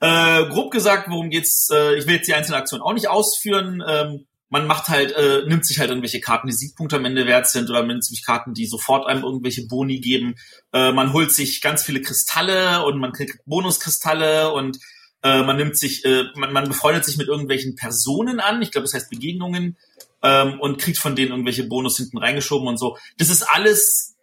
Äh, 0.00 0.46
grob 0.46 0.70
gesagt, 0.70 1.10
worum 1.10 1.28
geht's? 1.28 1.70
Äh, 1.70 1.96
ich 1.96 2.06
will 2.06 2.14
jetzt 2.14 2.28
die 2.28 2.34
einzelnen 2.34 2.60
Aktionen 2.60 2.84
auch 2.84 2.94
nicht 2.94 3.08
ausführen. 3.08 3.82
Ähm, 3.84 4.26
man 4.48 4.68
macht 4.68 4.88
halt, 4.88 5.10
äh, 5.10 5.42
nimmt 5.48 5.66
sich 5.66 5.80
halt 5.80 5.88
irgendwelche 5.88 6.20
Karten, 6.20 6.46
die 6.46 6.54
Siegpunkte 6.54 6.96
am 6.96 7.04
Ende 7.04 7.26
wert 7.26 7.48
sind, 7.48 7.68
oder 7.68 7.82
nimmt 7.82 8.04
sich 8.04 8.24
Karten, 8.24 8.54
die 8.54 8.66
sofort 8.66 9.08
einem 9.08 9.24
irgendwelche 9.24 9.66
Boni 9.66 9.98
geben. 9.98 10.36
Äh, 10.72 10.92
man 10.92 11.12
holt 11.12 11.32
sich 11.32 11.60
ganz 11.60 11.82
viele 11.82 12.00
Kristalle 12.00 12.84
und 12.84 12.98
man 13.00 13.12
kriegt 13.12 13.44
Bonuskristalle 13.44 14.52
und 14.52 14.78
äh, 15.22 15.42
man 15.42 15.56
nimmt 15.56 15.76
sich, 15.78 16.04
äh, 16.04 16.24
man, 16.34 16.52
man 16.52 16.68
befreundet 16.68 17.04
sich 17.04 17.16
mit 17.16 17.28
irgendwelchen 17.28 17.74
Personen 17.76 18.40
an, 18.40 18.62
ich 18.62 18.70
glaube, 18.70 18.84
das 18.84 18.94
heißt 18.94 19.10
Begegnungen, 19.10 19.76
ähm, 20.22 20.60
und 20.60 20.78
kriegt 20.78 20.98
von 20.98 21.16
denen 21.16 21.30
irgendwelche 21.30 21.64
Bonus 21.64 21.96
hinten 21.96 22.18
reingeschoben 22.18 22.68
und 22.68 22.78
so. 22.78 22.96
Das 23.18 23.28
ist 23.28 23.42
alles 23.42 24.16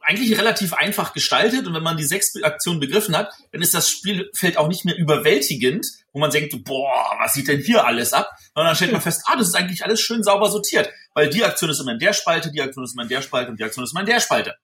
eigentlich 0.00 0.38
relativ 0.38 0.74
einfach 0.74 1.12
gestaltet 1.12 1.66
und 1.66 1.74
wenn 1.74 1.82
man 1.82 1.96
die 1.96 2.04
sechs 2.04 2.34
Aktionen 2.42 2.80
begriffen 2.80 3.16
hat, 3.16 3.32
dann 3.52 3.62
ist 3.62 3.74
das 3.74 3.90
Spielfeld 3.90 4.58
auch 4.58 4.68
nicht 4.68 4.84
mehr 4.84 4.96
überwältigend, 4.96 5.86
wo 6.12 6.20
man 6.20 6.30
denkt, 6.30 6.54
boah, 6.64 7.16
was 7.20 7.32
sieht 7.34 7.48
denn 7.48 7.60
hier 7.60 7.86
alles 7.86 8.12
ab? 8.12 8.30
Und 8.54 8.64
dann 8.64 8.76
stellt 8.76 8.92
man 8.92 9.00
fest, 9.00 9.22
ah, 9.26 9.36
das 9.36 9.48
ist 9.48 9.54
eigentlich 9.54 9.82
alles 9.84 10.00
schön 10.00 10.22
sauber 10.22 10.50
sortiert, 10.50 10.90
weil 11.14 11.30
die 11.30 11.44
Aktion 11.44 11.70
ist 11.70 11.80
immer 11.80 11.92
in 11.92 11.98
der 11.98 12.12
Spalte, 12.12 12.50
die 12.52 12.60
Aktion 12.60 12.84
ist 12.84 12.92
immer 12.92 13.02
in 13.02 13.08
der 13.08 13.22
Spalte 13.22 13.50
und 13.50 13.58
die 13.58 13.64
Aktion 13.64 13.84
ist 13.84 13.92
immer 13.92 14.00
in 14.00 14.06
der 14.06 14.20
Spalte. 14.20 14.54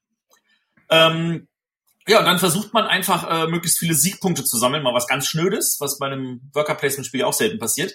Ähm, 0.91 1.49
ja, 2.11 2.19
und 2.19 2.25
dann 2.25 2.41
versucht 2.41 2.75
man 2.75 2.87
einfach 2.87 3.31
äh, 3.31 3.47
möglichst 3.47 3.79
viele 3.79 3.95
Siegpunkte 3.95 4.43
zu 4.43 4.59
sammeln, 4.59 4.83
mal 4.83 4.93
was 4.93 5.07
ganz 5.07 5.29
Schnödes, 5.29 5.77
was 5.79 5.97
bei 5.99 6.07
einem 6.07 6.41
Worker 6.55 6.75
Placement 6.75 7.07
Spiel 7.07 7.23
auch 7.23 7.33
selten 7.33 7.61
passiert. 7.61 7.95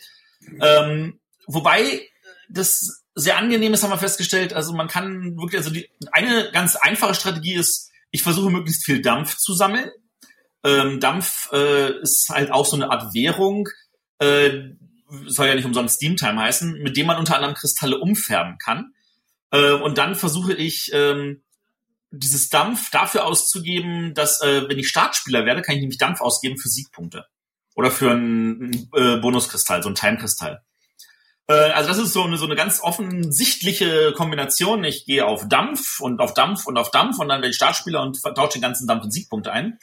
Ähm, 0.62 1.20
wobei 1.48 2.08
das 2.48 3.04
sehr 3.14 3.38
angenehm 3.38 3.74
ist, 3.74 3.84
haben 3.84 3.90
wir 3.90 3.98
festgestellt. 3.98 4.54
Also 4.54 4.72
man 4.72 4.88
kann 4.88 5.36
wirklich, 5.36 5.58
also 5.58 5.70
die, 5.70 5.90
eine 6.14 6.50
ganz 6.54 6.78
einfache 6.78 7.14
Strategie 7.14 7.56
ist, 7.56 7.92
ich 8.10 8.24
versuche 8.24 8.50
möglichst 8.50 8.86
viel 8.86 9.02
Dampf 9.02 9.36
zu 9.36 9.54
sammeln. 9.54 9.92
Ähm, 10.64 11.02
Dampf 11.02 11.50
äh, 11.52 12.00
ist 12.00 12.30
halt 12.30 12.52
auch 12.52 12.66
so 12.66 12.78
eine 12.78 12.92
Art 12.92 13.14
Währung, 13.14 13.68
äh, 14.20 14.70
soll 15.26 15.48
ja 15.48 15.56
nicht 15.56 15.66
umsonst 15.66 15.98
Steamtime 15.98 16.40
heißen, 16.40 16.82
mit 16.82 16.96
dem 16.96 17.08
man 17.08 17.18
unter 17.18 17.36
anderem 17.36 17.56
Kristalle 17.56 18.00
umfärben 18.00 18.58
kann. 18.64 18.94
Äh, 19.52 19.74
und 19.74 19.98
dann 19.98 20.16
versuche 20.16 20.54
ich, 20.54 20.92
ähm, 20.94 21.42
dieses 22.18 22.50
Dampf 22.50 22.90
dafür 22.92 23.26
auszugeben, 23.26 24.14
dass, 24.14 24.42
äh, 24.42 24.68
wenn 24.68 24.80
ich 24.80 24.90
Startspieler 24.90 25.46
werde, 25.46 25.62
kann 25.62 25.76
ich 25.76 25.82
nämlich 25.82 25.98
Dampf 25.98 26.22
ausgeben 26.22 26.58
für 26.58 26.70
Siegpunkte. 26.70 27.26
Oder 27.76 27.92
für 27.92 28.12
einen 28.12 28.90
äh, 28.96 29.18
Bonuskristall, 29.18 29.84
so 29.84 29.90
ein 29.90 29.96
Time-Kristall. 29.96 30.62
Äh, 31.48 31.54
also 31.54 31.90
das 31.90 31.98
ist 31.98 32.14
so 32.14 32.24
eine, 32.24 32.38
so 32.38 32.46
eine 32.46 32.56
ganz 32.56 32.82
offensichtliche 32.82 34.14
Kombination. 34.14 34.84
Ich 34.84 35.06
gehe 35.06 35.26
auf 35.26 35.48
Dampf 35.48 36.00
und 36.00 36.20
auf 36.20 36.34
Dampf 36.34 36.66
und 36.66 36.78
auf 36.78 36.92
Dampf 36.92 37.20
und 37.20 37.30
dann 37.30 37.42
werde 37.42 37.50
ich 37.50 37.56
Startspieler 37.56 38.02
und 38.02 38.22
tausche 38.22 38.54
den 38.54 38.62
ganzen 38.62 38.88
Dampf 38.88 39.04
in 39.06 39.12
Siegpunkte 39.12 39.52
ein. 39.52 39.80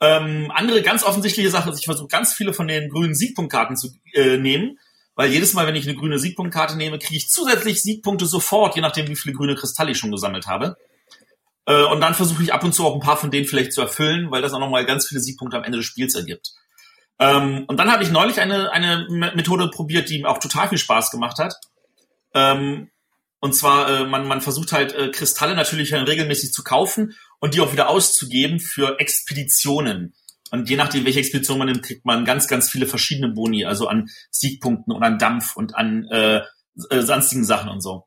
Ähm, 0.00 0.50
andere 0.54 0.82
ganz 0.82 1.02
offensichtliche 1.02 1.50
Sache 1.50 1.70
ist, 1.70 1.78
ich 1.78 1.86
versuche 1.86 2.08
ganz 2.08 2.34
viele 2.34 2.52
von 2.52 2.68
den 2.68 2.90
grünen 2.90 3.14
Siegpunktkarten 3.14 3.76
zu 3.76 3.92
äh, 4.12 4.36
nehmen, 4.36 4.78
weil 5.14 5.30
jedes 5.30 5.54
Mal, 5.54 5.66
wenn 5.66 5.76
ich 5.76 5.88
eine 5.88 5.96
grüne 5.96 6.18
Siegpunktkarte 6.18 6.76
nehme, 6.76 6.98
kriege 6.98 7.16
ich 7.16 7.28
zusätzlich 7.28 7.80
Siegpunkte 7.80 8.26
sofort, 8.26 8.74
je 8.74 8.82
nachdem, 8.82 9.06
wie 9.08 9.16
viele 9.16 9.34
grüne 9.34 9.54
Kristalle 9.54 9.92
ich 9.92 9.98
schon 9.98 10.10
gesammelt 10.10 10.46
habe. 10.46 10.76
Äh, 11.66 11.84
und 11.84 12.00
dann 12.00 12.14
versuche 12.14 12.42
ich 12.42 12.52
ab 12.52 12.64
und 12.64 12.74
zu 12.74 12.84
auch 12.84 12.94
ein 12.94 13.00
paar 13.00 13.16
von 13.16 13.30
denen 13.30 13.46
vielleicht 13.46 13.72
zu 13.72 13.80
erfüllen, 13.80 14.30
weil 14.30 14.42
das 14.42 14.52
auch 14.52 14.58
nochmal 14.58 14.84
ganz 14.84 15.08
viele 15.08 15.20
Siegpunkte 15.20 15.56
am 15.56 15.64
Ende 15.64 15.78
des 15.78 15.86
Spiels 15.86 16.14
ergibt. 16.14 16.52
Ähm, 17.18 17.64
und 17.68 17.78
dann 17.78 17.90
habe 17.90 18.02
ich 18.02 18.10
neulich 18.10 18.40
eine, 18.40 18.72
eine 18.72 19.06
Methode 19.08 19.68
probiert, 19.68 20.10
die 20.10 20.20
mir 20.20 20.28
auch 20.28 20.38
total 20.38 20.68
viel 20.68 20.78
Spaß 20.78 21.10
gemacht 21.10 21.38
hat. 21.38 21.54
Ähm, 22.34 22.90
und 23.40 23.54
zwar, 23.54 23.88
äh, 23.88 24.06
man, 24.06 24.26
man 24.26 24.40
versucht 24.40 24.72
halt 24.72 24.94
äh, 24.94 25.10
Kristalle 25.10 25.54
natürlich 25.54 25.92
regelmäßig 25.92 26.52
zu 26.52 26.64
kaufen 26.64 27.14
und 27.40 27.54
die 27.54 27.60
auch 27.60 27.72
wieder 27.72 27.88
auszugeben 27.88 28.58
für 28.58 28.98
Expeditionen. 28.98 30.14
Und 30.50 30.70
je 30.70 30.76
nachdem, 30.76 31.04
welche 31.04 31.20
Expedition 31.20 31.58
man 31.58 31.68
nimmt, 31.68 31.82
kriegt 31.82 32.04
man 32.04 32.24
ganz, 32.24 32.48
ganz 32.48 32.70
viele 32.70 32.86
verschiedene 32.86 33.28
Boni, 33.32 33.64
also 33.64 33.88
an 33.88 34.08
Siegpunkten 34.30 34.92
und 34.94 35.02
an 35.02 35.18
Dampf 35.18 35.56
und 35.56 35.74
an 35.74 36.06
äh, 36.10 36.42
äh, 36.90 37.02
sonstigen 37.02 37.44
Sachen 37.44 37.70
und 37.70 37.80
so. 37.80 38.06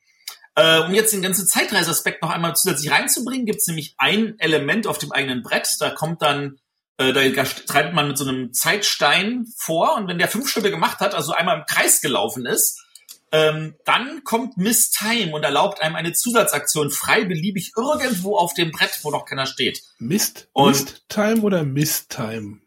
Äh, 0.58 0.80
um 0.80 0.94
jetzt 0.96 1.14
den 1.14 1.22
ganzen 1.22 1.46
Zeitreiseaspekt 1.46 2.24
noch 2.24 2.32
einmal 2.32 2.56
zusätzlich 2.56 2.90
reinzubringen, 2.92 3.46
gibt 3.46 3.60
es 3.60 3.68
nämlich 3.68 3.94
ein 4.00 4.40
Element 4.40 4.88
auf 4.88 4.98
dem 4.98 5.12
eigenen 5.12 5.44
Brett. 5.44 5.70
Da 5.80 5.92
kommt 5.92 6.24
dann, 6.24 6.58
äh, 6.98 7.14
da 7.14 7.44
treibt 7.44 7.94
man 7.94 8.08
mit 8.08 8.18
so 8.18 8.28
einem 8.28 8.54
Zeitstein 8.54 9.46
vor 9.56 9.96
und 9.96 10.08
wenn 10.08 10.18
der 10.18 10.28
fünf 10.28 10.50
Schritte 10.50 10.72
gemacht 10.72 11.00
hat, 11.00 11.14
also 11.14 11.32
einmal 11.32 11.60
im 11.60 11.66
Kreis 11.68 12.02
gelaufen 12.02 12.48
ist, 12.48 12.84
ähm, 13.32 13.76
dann 13.86 14.24
kommt 14.24 14.58
Miss 14.58 14.90
Time 14.90 15.32
und 15.36 15.44
erlaubt 15.44 15.80
einem 15.80 15.96
eine 15.96 16.14
Zusatzaktion 16.14 16.90
frei 16.90 17.24
beliebig 17.26 17.74
irgendwo 17.78 18.36
auf 18.36 18.56
dem 18.56 18.72
Brett, 18.72 18.98
wo 19.04 19.12
noch 19.12 19.26
keiner 19.26 19.46
steht. 19.46 19.84
Mist, 20.00 20.50
und 20.54 20.70
Mist 20.70 21.06
Time 21.08 21.42
oder 21.42 21.64
Miss 21.66 22.08
Time? 22.08 22.62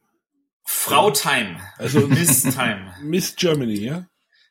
Frau 0.63 1.11
Time. 1.11 1.61
Also 1.77 2.07
Miss 2.07 2.43
Time. 2.43 2.95
Miss 3.03 3.35
Germany, 3.35 3.81
ja? 3.81 4.07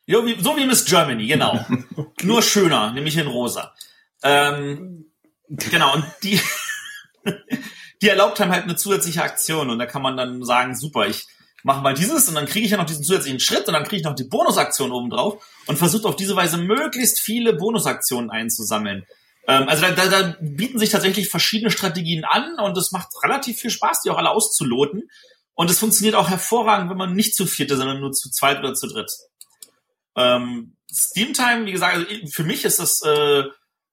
Ja, 0.10 0.26
wie, 0.26 0.42
so 0.42 0.58
wie 0.58 0.66
Miss 0.66 0.86
Germany, 0.86 1.28
genau. 1.28 1.64
okay. 1.96 2.26
Nur 2.26 2.42
schöner, 2.42 2.92
nämlich 2.94 3.16
in 3.16 3.28
rosa. 3.28 3.76
Ähm, 4.24 5.06
genau, 5.48 5.94
und 5.94 6.06
die, 6.24 6.42
die 8.02 8.10
erlaubt 8.10 8.42
einem 8.42 8.52
halt 8.52 8.64
eine 8.64 8.76
zusätzliche 8.76 9.22
Aktion 9.22 9.70
und 9.70 9.78
da 9.78 9.86
kann 9.86 10.02
man 10.02 10.18
dann 10.18 10.44
sagen, 10.44 10.76
super, 10.76 11.06
ich 11.08 11.28
mache 11.62 11.84
mal 11.84 11.94
dieses 11.94 12.28
und 12.28 12.34
dann 12.34 12.48
kriege 12.48 12.66
ich 12.66 12.72
ja 12.72 12.78
noch 12.78 12.88
diesen 12.88 13.04
zusätzlichen 13.04 13.40
Schritt 13.40 13.68
und 13.68 13.76
dann 13.76 13.84
kriege 13.84 13.98
ich 13.98 14.04
noch 14.04 14.16
die 14.16 14.24
Bonusaktion 14.24 14.92
oben 14.92 15.12
drauf 15.12 15.46
und 15.68 15.78
versucht 15.78 16.06
auf 16.06 16.16
diese 16.16 16.36
Weise 16.36 16.58
möglichst 16.58 17.20
viele 17.20 17.54
Bonusaktionen 17.54 18.32
einzusammeln. 18.32 19.06
Ähm, 19.48 19.70
also 19.70 19.84
da, 19.84 19.92
da, 19.92 20.08
da 20.08 20.36
bieten 20.42 20.80
sich 20.80 20.90
tatsächlich 20.90 21.30
verschiedene 21.30 21.70
Strategien 21.70 22.26
an 22.26 22.56
und 22.58 22.76
es 22.80 22.92
macht 22.92 23.10
relativ 23.24 23.60
viel 23.60 23.70
Spaß, 23.70 24.02
die 24.02 24.10
auch 24.10 24.18
alle 24.18 24.32
auszuloten. 24.32 25.08
Und 25.54 25.70
es 25.70 25.78
funktioniert 25.78 26.16
auch 26.16 26.32
hervorragend, 26.32 26.90
wenn 26.90 26.98
man 26.98 27.14
nicht 27.14 27.36
zu 27.36 27.46
vierte, 27.46 27.78
sondern 27.78 28.00
nur 28.00 28.12
zu 28.12 28.32
zweit 28.32 28.58
oder 28.58 28.74
zu 28.74 28.88
dritt. 28.88 29.12
Ähm, 30.16 30.76
Steam 30.92 31.34
Time, 31.34 31.66
wie 31.66 31.72
gesagt, 31.72 31.96
also 31.96 32.28
für 32.28 32.44
mich 32.44 32.66
ist 32.66 32.80
das, 32.80 33.02
äh, 33.02 33.44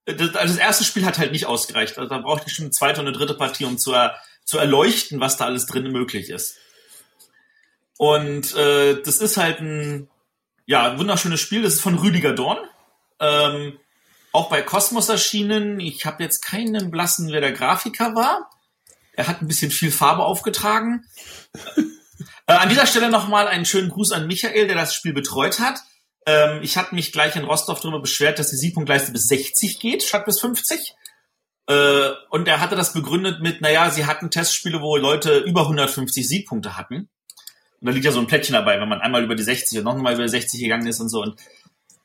das, 0.06 0.34
also 0.34 0.54
das 0.54 0.56
erste 0.56 0.84
Spiel 0.84 1.04
hat 1.04 1.18
halt 1.18 1.32
nicht 1.32 1.46
ausgereicht. 1.46 1.98
Also 1.98 2.08
da 2.08 2.18
brauchte 2.18 2.46
ich 2.46 2.54
schon 2.54 2.66
eine 2.66 2.72
zweite 2.72 3.00
und 3.00 3.06
eine 3.06 3.16
dritte 3.16 3.34
Partie, 3.34 3.64
um 3.64 3.78
zu, 3.78 3.92
er, 3.92 4.16
zu 4.44 4.58
erleuchten, 4.58 5.20
was 5.20 5.36
da 5.36 5.46
alles 5.46 5.66
drin 5.66 5.90
möglich 5.92 6.30
ist. 6.30 6.56
Und 7.98 8.54
äh, 8.56 9.02
das 9.02 9.18
ist 9.18 9.36
halt 9.36 9.60
ein 9.60 10.08
ja, 10.66 10.98
wunderschönes 10.98 11.40
Spiel. 11.40 11.62
Das 11.62 11.74
ist 11.74 11.80
von 11.80 11.98
Rüdiger 11.98 12.32
Dorn. 12.32 12.58
Ähm, 13.20 13.78
auch 14.32 14.50
bei 14.50 14.62
Cosmos 14.62 15.08
erschienen. 15.08 15.80
Ich 15.80 16.04
habe 16.04 16.22
jetzt 16.22 16.44
keinen 16.44 16.90
blassen, 16.90 17.32
wer 17.32 17.40
der 17.40 17.52
Grafiker 17.52 18.14
war. 18.14 18.50
Er 19.12 19.28
hat 19.28 19.40
ein 19.40 19.48
bisschen 19.48 19.70
viel 19.70 19.90
Farbe 19.90 20.24
aufgetragen. 20.24 21.06
äh, 22.46 22.52
an 22.52 22.68
dieser 22.68 22.86
Stelle 22.86 23.10
nochmal 23.10 23.48
einen 23.48 23.64
schönen 23.64 23.88
Gruß 23.88 24.12
an 24.12 24.26
Michael, 24.26 24.66
der 24.66 24.76
das 24.76 24.94
Spiel 24.94 25.14
betreut 25.14 25.58
hat. 25.58 25.80
Ähm, 26.26 26.60
ich 26.62 26.76
hatte 26.76 26.94
mich 26.94 27.12
gleich 27.12 27.36
in 27.36 27.44
Rostock 27.44 27.80
darüber 27.80 28.00
beschwert, 28.00 28.38
dass 28.38 28.50
die 28.50 28.56
Siegpunktleiste 28.56 29.12
bis 29.12 29.28
60 29.28 29.78
geht, 29.78 30.02
statt 30.02 30.26
bis 30.26 30.40
50. 30.40 30.94
Äh, 31.68 32.10
und 32.30 32.48
er 32.48 32.60
hatte 32.60 32.76
das 32.76 32.92
begründet 32.92 33.40
mit, 33.40 33.60
naja, 33.60 33.90
sie 33.90 34.06
hatten 34.06 34.30
Testspiele, 34.30 34.80
wo 34.80 34.96
Leute 34.96 35.38
über 35.38 35.62
150 35.62 36.26
Siegpunkte 36.26 36.76
hatten. 36.76 37.08
Und 37.80 37.86
da 37.86 37.92
liegt 37.92 38.04
ja 38.04 38.12
so 38.12 38.20
ein 38.20 38.26
Plättchen 38.26 38.54
dabei, 38.54 38.80
wenn 38.80 38.88
man 38.88 39.00
einmal 39.00 39.22
über 39.22 39.34
die 39.34 39.42
60 39.42 39.78
und 39.78 39.84
nochmal 39.84 40.14
über 40.14 40.24
die 40.24 40.28
60 40.28 40.60
gegangen 40.60 40.86
ist 40.86 41.00
und 41.00 41.08
so. 41.08 41.22
Und 41.22 41.40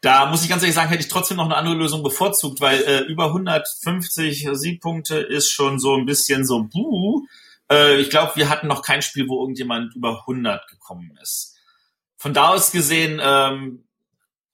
da 0.02 0.26
muss 0.26 0.44
ich 0.44 0.50
ganz 0.50 0.64
ehrlich 0.64 0.76
sagen, 0.76 0.90
hätte 0.90 1.04
ich 1.04 1.10
trotzdem 1.10 1.38
noch 1.38 1.46
eine 1.46 1.56
andere 1.56 1.76
Lösung 1.76 2.04
bevorzugt, 2.04 2.60
weil 2.60 2.82
äh, 2.82 3.00
über 3.02 3.28
150 3.28 4.50
Siegpunkte 4.54 5.18
ist 5.18 5.52
schon 5.52 5.80
so 5.80 5.96
ein 5.96 6.06
bisschen 6.06 6.46
so, 6.46 6.64
buh. 6.64 7.26
Äh, 7.72 8.02
ich 8.02 8.10
glaube, 8.10 8.34
wir 8.36 8.50
hatten 8.50 8.68
noch 8.68 8.82
kein 8.82 9.02
Spiel, 9.02 9.28
wo 9.28 9.42
irgendjemand 9.42 9.96
über 9.96 10.22
100 10.22 10.68
gekommen 10.68 11.18
ist. 11.22 11.56
Von 12.18 12.34
da 12.34 12.50
aus 12.50 12.72
gesehen, 12.72 13.22
ähm, 13.24 13.84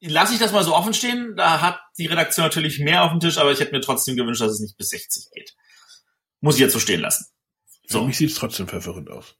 lasse 0.02 0.34
ich 0.34 0.40
das 0.40 0.52
mal 0.52 0.64
so 0.64 0.76
offen 0.76 0.94
stehen. 0.94 1.36
Da 1.36 1.62
hat 1.62 1.80
die 1.98 2.08
Redaktion 2.08 2.46
natürlich 2.46 2.80
mehr 2.80 3.04
auf 3.04 3.12
dem 3.12 3.20
Tisch, 3.20 3.38
aber 3.38 3.52
ich 3.52 3.60
hätte 3.60 3.72
mir 3.72 3.82
trotzdem 3.82 4.16
gewünscht, 4.16 4.42
dass 4.42 4.52
es 4.52 4.60
nicht 4.60 4.78
bis 4.78 4.90
60 4.90 5.30
geht. 5.34 5.56
Muss 6.40 6.56
ich 6.56 6.62
jetzt 6.62 6.74
so 6.74 6.80
stehen 6.80 7.02
lassen. 7.02 7.28
So. 7.88 8.00
Für 8.00 8.08
mich 8.08 8.18
sieht 8.18 8.30
es 8.30 8.36
trotzdem 8.36 8.68
verwirrend 8.68 9.10
aus. 9.10 9.36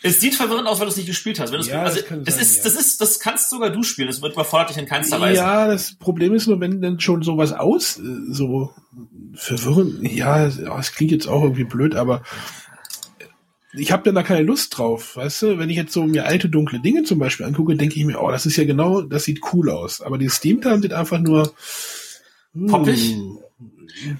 Es 0.00 0.20
sieht 0.20 0.36
verwirrend 0.36 0.68
aus, 0.68 0.78
weil 0.78 0.86
du 0.86 0.92
es 0.92 0.96
nicht 0.96 1.06
gespielt 1.06 1.40
hast. 1.40 1.50
Wenn 1.50 1.60
ja, 1.62 1.82
also, 1.82 2.00
das, 2.00 2.08
das 2.08 2.34
sein, 2.34 2.42
ist, 2.42 2.56
ja. 2.58 2.64
das 2.64 2.74
ist, 2.74 3.00
das 3.00 3.18
kannst 3.18 3.50
sogar 3.50 3.70
du 3.70 3.82
spielen. 3.82 4.06
Das 4.06 4.22
wird 4.22 4.34
überfordert 4.34 4.70
dich 4.70 4.76
in 4.76 4.86
keinster 4.86 5.20
Weise. 5.20 5.38
Ja, 5.38 5.66
das 5.66 5.98
Problem 5.98 6.34
ist 6.34 6.46
nur, 6.46 6.60
wenn 6.60 6.80
dann 6.80 7.00
schon 7.00 7.22
sowas 7.22 7.52
aus, 7.52 7.98
äh, 7.98 8.02
so 8.30 8.72
verwirrend, 9.34 10.08
ja, 10.08 10.46
es 10.46 10.92
klingt 10.92 11.10
jetzt 11.10 11.26
auch 11.26 11.42
irgendwie 11.42 11.64
blöd, 11.64 11.96
aber 11.96 12.22
ich 13.72 13.92
habe 13.92 14.02
dann 14.04 14.14
da 14.14 14.22
keine 14.22 14.42
Lust 14.42 14.76
drauf, 14.78 15.16
weißt 15.16 15.42
du? 15.42 15.58
Wenn 15.58 15.70
ich 15.70 15.76
jetzt 15.76 15.92
so 15.92 16.04
mir 16.04 16.24
alte 16.24 16.48
dunkle 16.48 16.80
Dinge 16.80 17.02
zum 17.02 17.18
Beispiel 17.18 17.46
angucke, 17.46 17.76
denke 17.76 17.98
ich 17.98 18.04
mir, 18.04 18.22
oh, 18.22 18.30
das 18.30 18.46
ist 18.46 18.56
ja 18.56 18.64
genau, 18.64 19.02
das 19.02 19.24
sieht 19.24 19.40
cool 19.52 19.70
aus. 19.70 20.00
Aber 20.00 20.16
die 20.16 20.28
Steam 20.28 20.60
Time 20.60 20.80
sieht 20.80 20.92
einfach 20.94 21.18
nur 21.18 21.52
poppig. 22.66 23.14
Hm. 23.14 23.38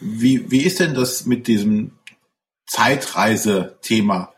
Wie 0.00 0.50
wie 0.50 0.62
ist 0.62 0.80
denn 0.80 0.94
das 0.94 1.24
mit 1.26 1.46
diesem 1.46 1.92
Zeitreise-Thema? 2.66 4.34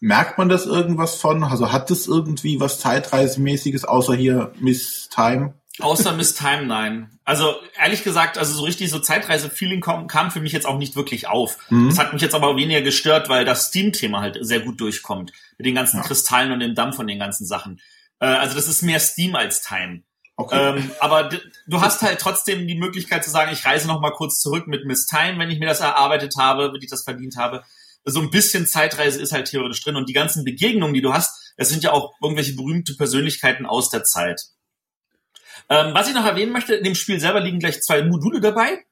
Merkt 0.00 0.38
man 0.38 0.48
das 0.48 0.66
irgendwas 0.66 1.16
von? 1.16 1.42
Also 1.44 1.72
hat 1.72 1.90
das 1.90 2.06
irgendwie 2.06 2.60
was 2.60 2.78
Zeitreisemäßiges, 2.80 3.84
außer 3.84 4.14
hier 4.14 4.52
Miss 4.60 5.08
Time? 5.12 5.54
Außer 5.80 6.12
Miss 6.12 6.34
Time, 6.34 6.66
nein. 6.66 7.18
Also 7.24 7.54
ehrlich 7.80 8.04
gesagt, 8.04 8.36
also 8.36 8.52
so 8.52 8.64
richtig 8.64 8.90
so 8.90 8.98
Zeitreise-Feeling 8.98 9.80
kam, 9.80 10.06
kam 10.06 10.30
für 10.30 10.40
mich 10.40 10.52
jetzt 10.52 10.66
auch 10.66 10.76
nicht 10.76 10.96
wirklich 10.96 11.28
auf. 11.28 11.56
Mhm. 11.70 11.88
Das 11.88 11.98
hat 11.98 12.12
mich 12.12 12.20
jetzt 12.20 12.34
aber 12.34 12.56
weniger 12.56 12.82
gestört, 12.82 13.28
weil 13.28 13.44
das 13.44 13.68
Steam-Thema 13.68 14.20
halt 14.20 14.38
sehr 14.40 14.60
gut 14.60 14.80
durchkommt. 14.80 15.32
Mit 15.56 15.66
den 15.66 15.74
ganzen 15.74 15.98
ja. 15.98 16.02
Kristallen 16.02 16.52
und 16.52 16.60
dem 16.60 16.74
Dampf 16.74 16.96
von 16.96 17.06
den 17.06 17.18
ganzen 17.18 17.46
Sachen. 17.46 17.80
Äh, 18.20 18.26
also 18.26 18.54
das 18.54 18.68
ist 18.68 18.82
mehr 18.82 19.00
Steam 19.00 19.34
als 19.34 19.62
Time. 19.62 20.02
Okay. 20.36 20.76
Ähm, 20.76 20.90
aber 21.00 21.30
du 21.66 21.80
hast 21.80 22.02
halt 22.02 22.18
trotzdem 22.18 22.66
die 22.66 22.78
Möglichkeit 22.78 23.24
zu 23.24 23.30
sagen, 23.30 23.52
ich 23.52 23.64
reise 23.64 23.86
noch 23.86 24.00
mal 24.00 24.12
kurz 24.12 24.40
zurück 24.40 24.66
mit 24.66 24.84
Miss 24.84 25.06
Time, 25.06 25.38
wenn 25.38 25.50
ich 25.50 25.58
mir 25.58 25.66
das 25.66 25.80
erarbeitet 25.80 26.34
habe, 26.38 26.72
wenn 26.72 26.82
ich 26.82 26.90
das 26.90 27.04
verdient 27.04 27.36
habe 27.36 27.62
so 28.04 28.20
ein 28.20 28.30
bisschen 28.30 28.66
Zeitreise 28.66 29.20
ist 29.20 29.32
halt 29.32 29.48
theoretisch 29.48 29.82
drin 29.82 29.96
und 29.96 30.08
die 30.08 30.12
ganzen 30.12 30.44
Begegnungen, 30.44 30.94
die 30.94 31.02
du 31.02 31.12
hast, 31.12 31.52
das 31.56 31.68
sind 31.68 31.84
ja 31.84 31.92
auch 31.92 32.12
irgendwelche 32.20 32.54
berühmte 32.54 32.94
Persönlichkeiten 32.94 33.66
aus 33.66 33.90
der 33.90 34.04
Zeit. 34.04 34.42
Ähm, 35.68 35.94
was 35.94 36.08
ich 36.08 36.14
noch 36.14 36.24
erwähnen 36.24 36.52
möchte, 36.52 36.74
in 36.74 36.84
dem 36.84 36.94
Spiel 36.94 37.20
selber 37.20 37.40
liegen 37.40 37.58
gleich 37.58 37.80
zwei 37.80 38.02
Module 38.02 38.40
dabei. 38.40 38.84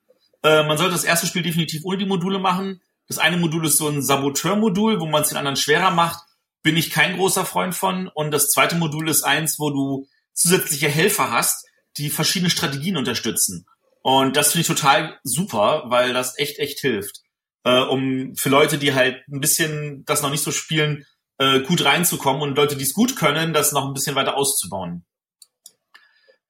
Äh, 0.42 0.64
man 0.64 0.78
sollte 0.78 0.92
das 0.92 1.04
erste 1.04 1.26
Spiel 1.26 1.42
definitiv 1.42 1.84
ohne 1.84 1.98
die 1.98 2.06
Module 2.06 2.38
machen. 2.38 2.80
Das 3.08 3.18
eine 3.18 3.36
Modul 3.36 3.66
ist 3.66 3.78
so 3.78 3.88
ein 3.88 4.02
Saboteur-Modul, 4.02 5.00
wo 5.00 5.06
man 5.06 5.22
es 5.22 5.28
den 5.28 5.38
anderen 5.38 5.56
schwerer 5.56 5.90
macht. 5.90 6.22
Bin 6.62 6.76
ich 6.76 6.90
kein 6.90 7.16
großer 7.16 7.44
Freund 7.44 7.74
von. 7.74 8.08
Und 8.08 8.30
das 8.30 8.48
zweite 8.48 8.76
Modul 8.76 9.08
ist 9.08 9.22
eins, 9.22 9.58
wo 9.58 9.70
du 9.70 10.06
zusätzliche 10.32 10.88
Helfer 10.88 11.30
hast, 11.30 11.66
die 11.96 12.10
verschiedene 12.10 12.50
Strategien 12.50 12.96
unterstützen. 12.96 13.66
Und 14.02 14.36
das 14.36 14.52
finde 14.52 14.62
ich 14.62 14.66
total 14.68 15.18
super, 15.24 15.84
weil 15.86 16.12
das 16.12 16.38
echt, 16.38 16.58
echt 16.58 16.80
hilft 16.80 17.20
äh, 17.64 17.80
um 17.80 18.34
für 18.36 18.48
Leute, 18.48 18.78
die 18.78 18.94
halt 18.94 19.22
ein 19.28 19.40
bisschen 19.40 20.04
das 20.06 20.22
noch 20.22 20.30
nicht 20.30 20.42
so 20.42 20.50
spielen, 20.50 21.06
äh, 21.38 21.60
gut 21.60 21.84
reinzukommen 21.84 22.42
und 22.42 22.56
Leute, 22.56 22.76
die 22.76 22.84
es 22.84 22.94
gut 22.94 23.16
können, 23.16 23.52
das 23.52 23.72
noch 23.72 23.86
ein 23.86 23.94
bisschen 23.94 24.16
weiter 24.16 24.36
auszubauen. 24.36 25.04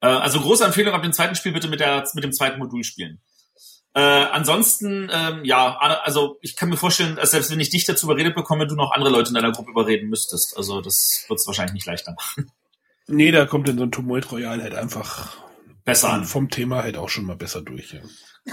Äh, 0.01 0.07
also 0.07 0.41
große 0.41 0.65
Empfehlung 0.65 0.95
ab 0.95 1.03
dem 1.03 1.13
zweiten 1.13 1.35
Spiel 1.35 1.53
bitte 1.53 1.69
mit, 1.69 1.81
der, 1.81 2.05
mit 2.15 2.25
dem 2.25 2.33
zweiten 2.33 2.59
Modul 2.59 2.85
spielen. 2.85 3.21
Äh, 3.93 4.01
ansonsten, 4.01 5.11
ähm, 5.13 5.45
ja, 5.45 5.77
also 5.79 6.39
ich 6.43 6.55
kann 6.55 6.69
mir 6.69 6.77
vorstellen, 6.77 7.17
dass 7.17 7.33
selbst 7.33 7.51
wenn 7.51 7.59
ich 7.59 7.71
dich 7.71 7.85
dazu 7.85 8.07
überredet 8.07 8.37
bekomme, 8.37 8.67
du 8.67 8.77
noch 8.77 8.93
andere 8.93 9.11
Leute 9.11 9.29
in 9.29 9.35
deiner 9.35 9.51
Gruppe 9.51 9.73
überreden 9.73 10.09
müsstest. 10.09 10.57
Also 10.57 10.81
das 10.81 11.25
wird 11.29 11.41
es 11.41 11.47
wahrscheinlich 11.47 11.75
nicht 11.75 11.87
leichter 11.87 12.13
machen. 12.13 12.51
Nee, 13.13 13.33
da 13.33 13.45
kommt 13.45 13.69
in 13.69 13.77
so 13.77 13.83
ein 13.83 13.91
Tumult 13.91 14.31
Royal 14.31 14.63
halt 14.63 14.73
einfach 14.73 15.37
besser 15.85 16.11
an. 16.11 16.25
Vom 16.25 16.49
Thema 16.49 16.85
halt 16.85 16.97
auch 16.97 17.09
schon 17.09 17.25
mal 17.25 17.35
besser 17.35 17.61
durch. 17.61 17.93
Ja. 17.93 18.01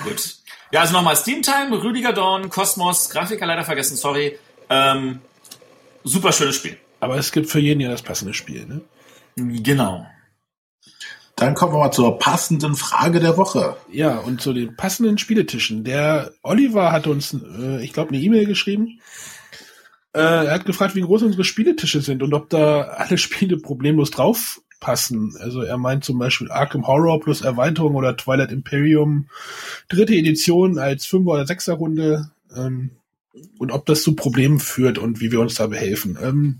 Gut. 0.01 0.37
Ja, 0.71 0.81
also 0.81 0.93
nochmal 0.93 1.15
Steamtime, 1.15 1.83
Rüdiger 1.83 2.11
Dorn, 2.11 2.49
Kosmos, 2.49 3.11
Grafiker 3.11 3.45
leider 3.45 3.63
vergessen, 3.65 3.97
sorry. 3.97 4.39
Ähm, 4.71 5.21
super 6.03 6.31
schönes 6.31 6.55
Spiel. 6.55 6.77
Aber 6.99 7.17
es 7.17 7.31
gibt 7.31 7.51
für 7.51 7.59
jeden 7.59 7.81
ja 7.81 7.89
das 7.89 8.01
passende 8.01 8.33
Spiel, 8.33 8.65
ne? 8.65 8.81
Genau. 9.35 10.07
Dann 11.37 11.53
kommen 11.53 11.71
wir 11.71 11.77
mal 11.77 11.91
zur 11.91 12.17
passenden 12.17 12.75
Frage 12.75 13.19
der 13.19 13.37
Woche. 13.37 13.77
Ja, 13.91 14.17
und 14.17 14.41
zu 14.41 14.53
den 14.53 14.75
passenden 14.75 15.19
Spieletischen. 15.19 15.83
Der 15.83 16.31
Oliver 16.41 16.91
hat 16.91 17.05
uns, 17.05 17.33
äh, 17.33 17.83
ich 17.83 17.93
glaube, 17.93 18.09
eine 18.09 18.19
E-Mail 18.19 18.47
geschrieben. 18.47 18.99
Äh, 20.13 20.19
er 20.19 20.51
hat 20.51 20.65
gefragt, 20.65 20.95
wie 20.95 21.01
groß 21.01 21.21
unsere 21.21 21.43
Spieletische 21.43 22.01
sind 22.01 22.23
und 22.23 22.33
ob 22.33 22.49
da 22.49 22.81
alle 22.81 23.19
Spiele 23.19 23.57
problemlos 23.57 24.09
drauf 24.09 24.61
passen. 24.79 25.35
Also 25.39 25.61
er 25.61 25.77
meint 25.77 26.03
zum 26.03 26.17
Beispiel 26.17 26.49
Arkham 26.49 26.87
Horror 26.87 27.19
plus 27.19 27.41
Erweiterung 27.41 27.93
oder 27.93 28.17
Twilight 28.17 28.51
Imperium 28.51 29.29
dritte 29.89 30.15
Edition 30.15 30.79
als 30.79 31.05
Fünfer- 31.05 31.33
oder 31.33 31.45
Sechser-Runde 31.45 32.31
ähm, 32.55 32.91
und 33.59 33.71
ob 33.71 33.85
das 33.85 34.01
zu 34.01 34.15
Problemen 34.15 34.59
führt 34.59 34.97
und 34.97 35.19
wie 35.19 35.31
wir 35.31 35.39
uns 35.39 35.53
da 35.53 35.67
behelfen. 35.67 36.17
Ähm, 36.19 36.59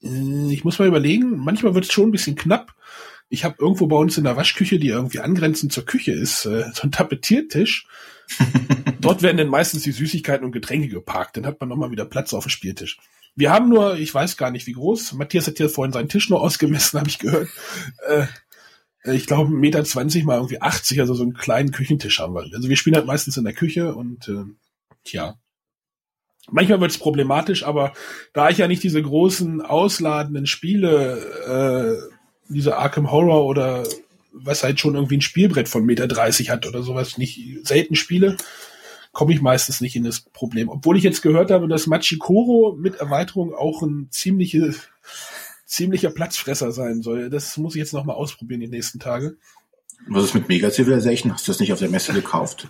äh, 0.00 0.52
ich 0.52 0.64
muss 0.64 0.78
mal 0.78 0.86
überlegen, 0.86 1.38
manchmal 1.38 1.74
wird 1.74 1.86
es 1.86 1.92
schon 1.92 2.08
ein 2.08 2.12
bisschen 2.12 2.36
knapp. 2.36 2.72
Ich 3.30 3.44
habe 3.44 3.56
irgendwo 3.58 3.86
bei 3.86 3.96
uns 3.96 4.18
in 4.18 4.24
der 4.24 4.36
Waschküche, 4.36 4.78
die 4.78 4.88
irgendwie 4.88 5.20
angrenzend 5.20 5.72
zur 5.72 5.86
Küche 5.86 6.12
ist, 6.12 6.44
äh, 6.44 6.64
so 6.74 6.82
ein 6.82 6.92
Tapetiertisch. 6.92 7.86
Dort 9.00 9.22
werden 9.22 9.38
dann 9.38 9.48
meistens 9.48 9.84
die 9.84 9.92
Süßigkeiten 9.92 10.44
und 10.44 10.52
Getränke 10.52 10.88
geparkt. 10.88 11.36
Dann 11.36 11.46
hat 11.46 11.60
man 11.60 11.68
nochmal 11.68 11.90
wieder 11.90 12.04
Platz 12.04 12.34
auf 12.34 12.44
dem 12.44 12.50
Spieltisch. 12.50 12.98
Wir 13.36 13.50
haben 13.52 13.68
nur, 13.68 13.96
ich 13.96 14.12
weiß 14.12 14.36
gar 14.36 14.50
nicht 14.50 14.66
wie 14.66 14.72
groß, 14.72 15.12
Matthias 15.14 15.46
hat 15.46 15.56
hier 15.56 15.70
vorhin 15.70 15.92
seinen 15.92 16.08
Tisch 16.08 16.28
nur 16.28 16.40
ausgemessen, 16.40 16.98
habe 17.00 17.08
ich 17.08 17.18
gehört. 17.18 17.48
Äh, 18.06 18.26
ich 19.04 19.26
glaube, 19.26 19.50
Meter 19.50 19.84
zwanzig 19.84 20.24
mal 20.24 20.36
irgendwie 20.36 20.60
80, 20.60 21.00
also 21.00 21.14
so 21.14 21.22
einen 21.22 21.32
kleinen 21.32 21.70
Küchentisch 21.70 22.18
haben 22.18 22.34
wir. 22.34 22.42
Also 22.54 22.68
wir 22.68 22.76
spielen 22.76 22.96
halt 22.96 23.06
meistens 23.06 23.36
in 23.36 23.44
der 23.44 23.54
Küche 23.54 23.94
und 23.94 24.28
äh, 24.28 24.44
tja. 25.04 25.38
Manchmal 26.50 26.80
wird 26.80 26.90
es 26.90 26.98
problematisch, 26.98 27.62
aber 27.62 27.92
da 28.32 28.50
ich 28.50 28.58
ja 28.58 28.66
nicht 28.66 28.82
diese 28.82 29.00
großen 29.00 29.62
ausladenden 29.62 30.46
Spiele, 30.46 32.00
äh, 32.10 32.14
diese 32.50 32.76
Arkham 32.76 33.10
Horror 33.10 33.46
oder 33.46 33.84
was 34.32 34.62
halt 34.62 34.78
schon 34.78 34.94
irgendwie 34.94 35.16
ein 35.16 35.22
Spielbrett 35.22 35.68
von 35.68 35.84
Meter 35.84 36.06
30 36.06 36.50
hat 36.50 36.66
oder 36.66 36.82
sowas, 36.82 37.18
nicht 37.18 37.40
selten 37.64 37.96
spiele, 37.96 38.36
komme 39.12 39.32
ich 39.32 39.40
meistens 39.40 39.80
nicht 39.80 39.96
in 39.96 40.04
das 40.04 40.20
Problem. 40.20 40.68
Obwohl 40.68 40.96
ich 40.96 41.02
jetzt 41.02 41.22
gehört 41.22 41.50
habe, 41.50 41.68
dass 41.68 41.86
Machikoro 41.86 42.76
mit 42.78 42.96
Erweiterung 42.96 43.54
auch 43.54 43.82
ein 43.82 44.08
ziemliche, 44.10 44.74
ziemlicher 45.66 46.10
Platzfresser 46.10 46.72
sein 46.72 47.02
soll. 47.02 47.30
Das 47.30 47.56
muss 47.56 47.74
ich 47.74 47.80
jetzt 47.80 47.92
nochmal 47.92 48.16
ausprobieren 48.16 48.60
die 48.60 48.68
nächsten 48.68 49.00
Tage. 49.00 49.36
Was 50.08 50.24
ist 50.24 50.34
mit 50.34 50.48
Mega 50.48 50.70
Civilization? 50.70 51.32
Hast 51.32 51.46
du 51.46 51.52
das 51.52 51.60
nicht 51.60 51.72
auf 51.72 51.78
der 51.78 51.90
Messe 51.90 52.12
gekauft? 52.12 52.68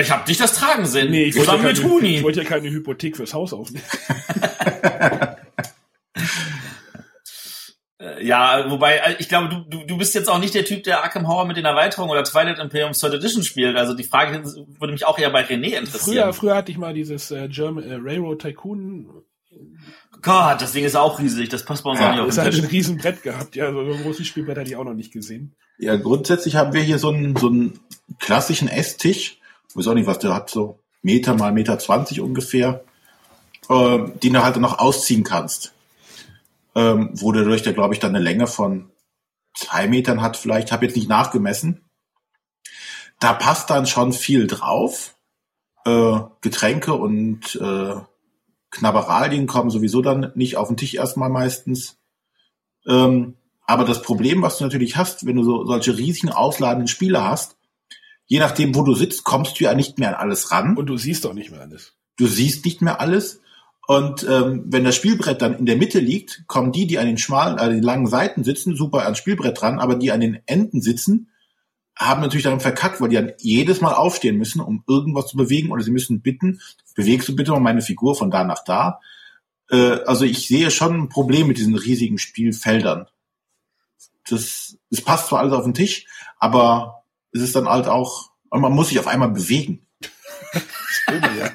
Ich 0.00 0.10
habe 0.10 0.26
dich 0.26 0.36
das 0.36 0.54
tragen 0.54 0.84
sehen. 0.84 1.10
Nee, 1.10 1.24
ich 1.24 1.36
wollte, 1.36 1.52
ja 1.52 1.58
keine, 1.58 2.08
ich 2.08 2.22
wollte 2.22 2.42
ja 2.42 2.48
keine 2.48 2.70
Hypothek 2.70 3.16
fürs 3.16 3.34
Haus 3.34 3.52
aufnehmen. 3.52 3.84
Äh, 8.00 8.26
ja, 8.26 8.70
wobei, 8.70 8.96
äh, 8.96 9.16
ich 9.18 9.28
glaube, 9.28 9.48
du, 9.48 9.60
du, 9.68 9.84
du 9.86 9.98
bist 9.98 10.14
jetzt 10.14 10.28
auch 10.28 10.38
nicht 10.38 10.54
der 10.54 10.64
Typ, 10.64 10.84
der 10.84 11.04
Arkham 11.04 11.28
Horror 11.28 11.44
mit 11.44 11.56
den 11.56 11.66
Erweiterungen 11.66 12.10
oder 12.10 12.24
Twilight 12.24 12.58
Imperium 12.58 12.92
Third 12.92 13.14
Edition 13.14 13.42
spielt. 13.42 13.76
Also 13.76 13.94
die 13.94 14.04
Frage 14.04 14.42
würde 14.78 14.92
mich 14.92 15.06
auch 15.06 15.18
eher 15.18 15.30
bei 15.30 15.44
René 15.44 15.78
interessieren. 15.78 16.00
Früher, 16.00 16.32
früher 16.32 16.56
hatte 16.56 16.72
ich 16.72 16.78
mal 16.78 16.94
dieses 16.94 17.30
äh, 17.30 17.48
German 17.48 17.84
äh, 17.84 17.98
Railroad 18.00 18.40
Tycoon. 18.40 19.06
Gott, 20.22 20.62
das 20.62 20.72
Ding 20.72 20.84
ist 20.84 20.96
auch 20.96 21.18
riesig. 21.18 21.48
Das 21.50 21.64
passt 21.64 21.84
bei 21.84 21.90
uns 21.90 22.00
ja, 22.00 22.08
auch 22.08 22.12
nicht 22.12 22.20
auf 22.20 22.28
den 22.28 22.34
Tisch. 22.34 22.44
Das 22.44 22.56
hat 22.56 22.64
ein 22.64 22.70
Riesenbrett 22.70 23.22
gehabt. 23.22 23.56
Ja, 23.56 23.70
so 23.70 23.80
ein 23.80 24.02
großes 24.02 24.26
Spielbrett 24.26 24.58
hatte 24.58 24.70
ich 24.70 24.76
auch 24.76 24.84
noch 24.84 24.94
nicht 24.94 25.12
gesehen. 25.12 25.54
Ja, 25.78 25.96
grundsätzlich 25.96 26.56
haben 26.56 26.72
wir 26.72 26.82
hier 26.82 26.98
so 26.98 27.08
einen, 27.08 27.36
so 27.36 27.48
einen 27.48 27.80
klassischen 28.18 28.68
Esstisch. 28.68 29.38
Ich 29.68 29.76
weiß 29.76 29.88
auch 29.88 29.94
nicht, 29.94 30.06
was 30.06 30.18
der 30.18 30.34
hat, 30.34 30.50
so 30.50 30.78
Meter 31.02 31.34
mal 31.34 31.52
Meter 31.52 31.78
zwanzig 31.78 32.20
ungefähr, 32.20 32.84
äh, 33.68 33.98
den 34.22 34.32
du 34.34 34.42
halt 34.42 34.56
dann 34.56 34.62
noch 34.62 34.78
ausziehen 34.78 35.24
kannst 35.24 35.72
ähm, 36.74 37.10
wo 37.14 37.32
der 37.32 37.44
durch 37.44 37.62
der, 37.62 37.72
glaube 37.72 37.94
ich, 37.94 38.00
dann 38.00 38.14
eine 38.14 38.24
Länge 38.24 38.46
von 38.46 38.90
zwei 39.54 39.88
Metern 39.88 40.22
hat 40.22 40.36
vielleicht, 40.36 40.72
habe 40.72 40.86
jetzt 40.86 40.96
nicht 40.96 41.08
nachgemessen. 41.08 41.84
Da 43.18 43.32
passt 43.34 43.70
dann 43.70 43.86
schon 43.86 44.12
viel 44.12 44.46
drauf. 44.46 45.16
Äh, 45.84 46.20
Getränke 46.40 46.94
und 46.94 47.56
äh, 47.60 47.94
Knabberalien 48.70 49.46
kommen 49.46 49.70
sowieso 49.70 50.02
dann 50.02 50.32
nicht 50.34 50.56
auf 50.56 50.68
den 50.68 50.76
Tisch 50.76 50.94
erstmal 50.94 51.30
meistens. 51.30 51.98
Ähm, 52.86 53.36
aber 53.66 53.84
das 53.84 54.02
Problem, 54.02 54.42
was 54.42 54.58
du 54.58 54.64
natürlich 54.64 54.96
hast, 54.96 55.26
wenn 55.26 55.36
du 55.36 55.44
so 55.44 55.64
solche 55.64 55.96
riesigen 55.96 56.30
ausladenden 56.30 56.88
Spiele 56.88 57.22
hast, 57.22 57.56
je 58.26 58.38
nachdem, 58.38 58.74
wo 58.74 58.82
du 58.82 58.94
sitzt, 58.94 59.24
kommst 59.24 59.58
du 59.58 59.64
ja 59.64 59.74
nicht 59.74 59.98
mehr 59.98 60.08
an 60.08 60.14
alles 60.14 60.50
ran. 60.50 60.76
Und 60.76 60.86
du 60.86 60.96
siehst 60.96 61.24
doch 61.24 61.34
nicht 61.34 61.50
mehr 61.50 61.60
alles. 61.60 61.94
Du 62.16 62.26
siehst 62.26 62.64
nicht 62.64 62.82
mehr 62.82 63.00
alles. 63.00 63.40
Und 63.86 64.26
ähm, 64.28 64.64
wenn 64.66 64.84
das 64.84 64.94
Spielbrett 64.94 65.42
dann 65.42 65.58
in 65.58 65.66
der 65.66 65.76
Mitte 65.76 65.98
liegt, 65.98 66.44
kommen 66.46 66.70
die, 66.70 66.86
die 66.86 66.98
an 66.98 67.06
den 67.06 67.18
schmalen, 67.18 67.58
äh, 67.58 67.68
den 67.68 67.82
langen 67.82 68.06
Seiten 68.06 68.44
sitzen, 68.44 68.76
super 68.76 69.02
ans 69.02 69.18
Spielbrett 69.18 69.60
dran, 69.60 69.80
aber 69.80 69.96
die 69.96 70.12
an 70.12 70.20
den 70.20 70.38
Enden 70.46 70.80
sitzen, 70.80 71.30
haben 71.96 72.22
natürlich 72.22 72.44
dann 72.44 72.60
verkackt, 72.60 73.00
weil 73.00 73.08
die 73.08 73.16
dann 73.16 73.32
jedes 73.38 73.80
Mal 73.80 73.92
aufstehen 73.92 74.36
müssen, 74.36 74.60
um 74.60 74.84
irgendwas 74.88 75.26
zu 75.26 75.36
bewegen, 75.36 75.70
oder 75.70 75.82
sie 75.82 75.90
müssen 75.90 76.22
bitten, 76.22 76.60
bewegst 76.94 77.28
du 77.28 77.36
bitte 77.36 77.50
mal 77.50 77.60
meine 77.60 77.82
Figur 77.82 78.14
von 78.14 78.30
da 78.30 78.44
nach 78.44 78.64
da. 78.64 79.00
Äh, 79.70 79.98
also 80.06 80.24
ich 80.24 80.46
sehe 80.46 80.70
schon 80.70 80.94
ein 80.94 81.08
Problem 81.08 81.48
mit 81.48 81.58
diesen 81.58 81.74
riesigen 81.74 82.18
Spielfeldern. 82.18 83.06
Das, 84.28 84.78
es 84.90 85.02
passt 85.02 85.28
zwar 85.28 85.40
alles 85.40 85.52
auf 85.52 85.64
den 85.64 85.74
Tisch, 85.74 86.06
aber 86.38 87.04
es 87.32 87.42
ist 87.42 87.56
dann 87.56 87.68
halt 87.68 87.88
auch, 87.88 88.30
man 88.50 88.72
muss 88.72 88.88
sich 88.88 88.98
auf 88.98 89.06
einmal 89.06 89.30
bewegen. 89.30 89.86
ja. 91.08 91.50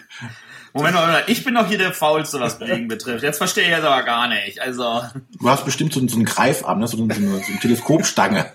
Moment, 0.76 0.94
Moment, 0.94 1.24
ich 1.28 1.42
bin 1.46 1.56
doch 1.56 1.70
hier 1.70 1.78
der 1.78 1.94
Faulste, 1.94 2.38
was 2.42 2.60
Bewegen 2.60 2.90
betrifft. 2.90 3.24
Jetzt 3.24 3.38
verstehe 3.38 3.64
ich 3.64 3.70
das 3.70 3.86
aber 3.86 4.04
gar 4.04 4.28
nicht. 4.28 4.60
Also. 4.60 5.04
Du 5.40 5.50
hast 5.50 5.64
bestimmt 5.64 5.94
so, 5.94 6.06
so 6.06 6.18
einen 6.18 6.26
Greifarm, 6.26 6.80
ne? 6.80 6.88
so, 6.90 7.02
eine, 7.02 7.14
so 7.14 7.22
eine 7.22 7.60
Teleskopstange. 7.62 8.52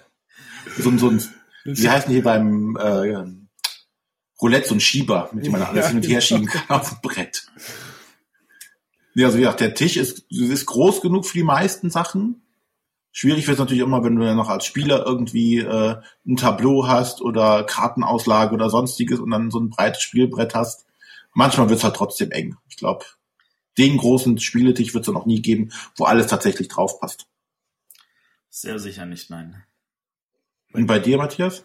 So, 0.77 0.95
so 0.99 1.09
ein, 1.09 1.25
wie 1.65 1.89
heißt 1.89 2.09
denn 2.09 2.13
hier 2.13 2.23
beim 2.23 2.77
äh, 2.77 3.25
Roulette, 4.39 4.69
so 4.69 4.75
ein 4.75 4.81
Schieber, 4.81 5.31
mit 5.33 5.47
dem 5.47 5.53
man 5.53 5.63
alles 5.63 5.89
hin 5.89 5.97
und 5.97 6.09
her 6.09 6.21
schieben 6.21 6.45
kann 6.45 6.79
auf 6.79 6.91
dem 6.91 6.99
Brett. 7.01 7.47
Ja, 9.15 9.29
also 9.29 9.39
wie 9.39 9.43
gesagt, 9.43 9.61
der 9.61 9.75
Tisch 9.75 9.97
ist, 9.97 10.31
ist 10.31 10.67
groß 10.67 11.01
genug 11.01 11.25
für 11.25 11.39
die 11.39 11.43
meisten 11.43 11.89
Sachen. 11.89 12.43
Schwierig 13.13 13.47
wird 13.47 13.55
es 13.55 13.61
natürlich 13.61 13.83
immer, 13.83 14.05
wenn 14.05 14.17
du 14.17 14.27
ja 14.27 14.35
noch 14.35 14.51
als 14.51 14.67
Spieler 14.67 15.07
irgendwie 15.07 15.61
äh, 15.61 15.97
ein 16.27 16.37
Tableau 16.37 16.87
hast 16.87 17.23
oder 17.23 17.65
Kartenauslage 17.65 18.55
oder 18.55 18.69
sonstiges 18.69 19.21
und 19.21 19.31
dann 19.31 19.51
so 19.51 19.59
ein 19.59 19.71
breites 19.71 20.03
Spielbrett 20.03 20.55
hast 20.55 20.85
manchmal 21.33 21.69
wird 21.69 21.79
es 21.79 21.85
halt 21.85 21.97
trotzdem 21.97 22.31
eng. 22.31 22.57
Ich 22.69 22.77
glaube, 22.77 23.05
den 23.79 23.97
großen 23.97 24.39
Spieletisch 24.39 24.95
wird 24.95 25.07
es 25.07 25.13
noch 25.13 25.27
nie 25.27 25.43
geben, 25.43 25.73
wo 25.97 26.05
alles 26.05 26.27
tatsächlich 26.27 26.69
drauf 26.69 27.01
passt. 27.01 27.27
Sehr 28.49 28.79
sicher 28.79 29.07
nicht, 29.07 29.31
nein. 29.31 29.65
Und 30.73 30.87
bei 30.87 30.99
dir, 30.99 31.19
Matthias? 31.19 31.65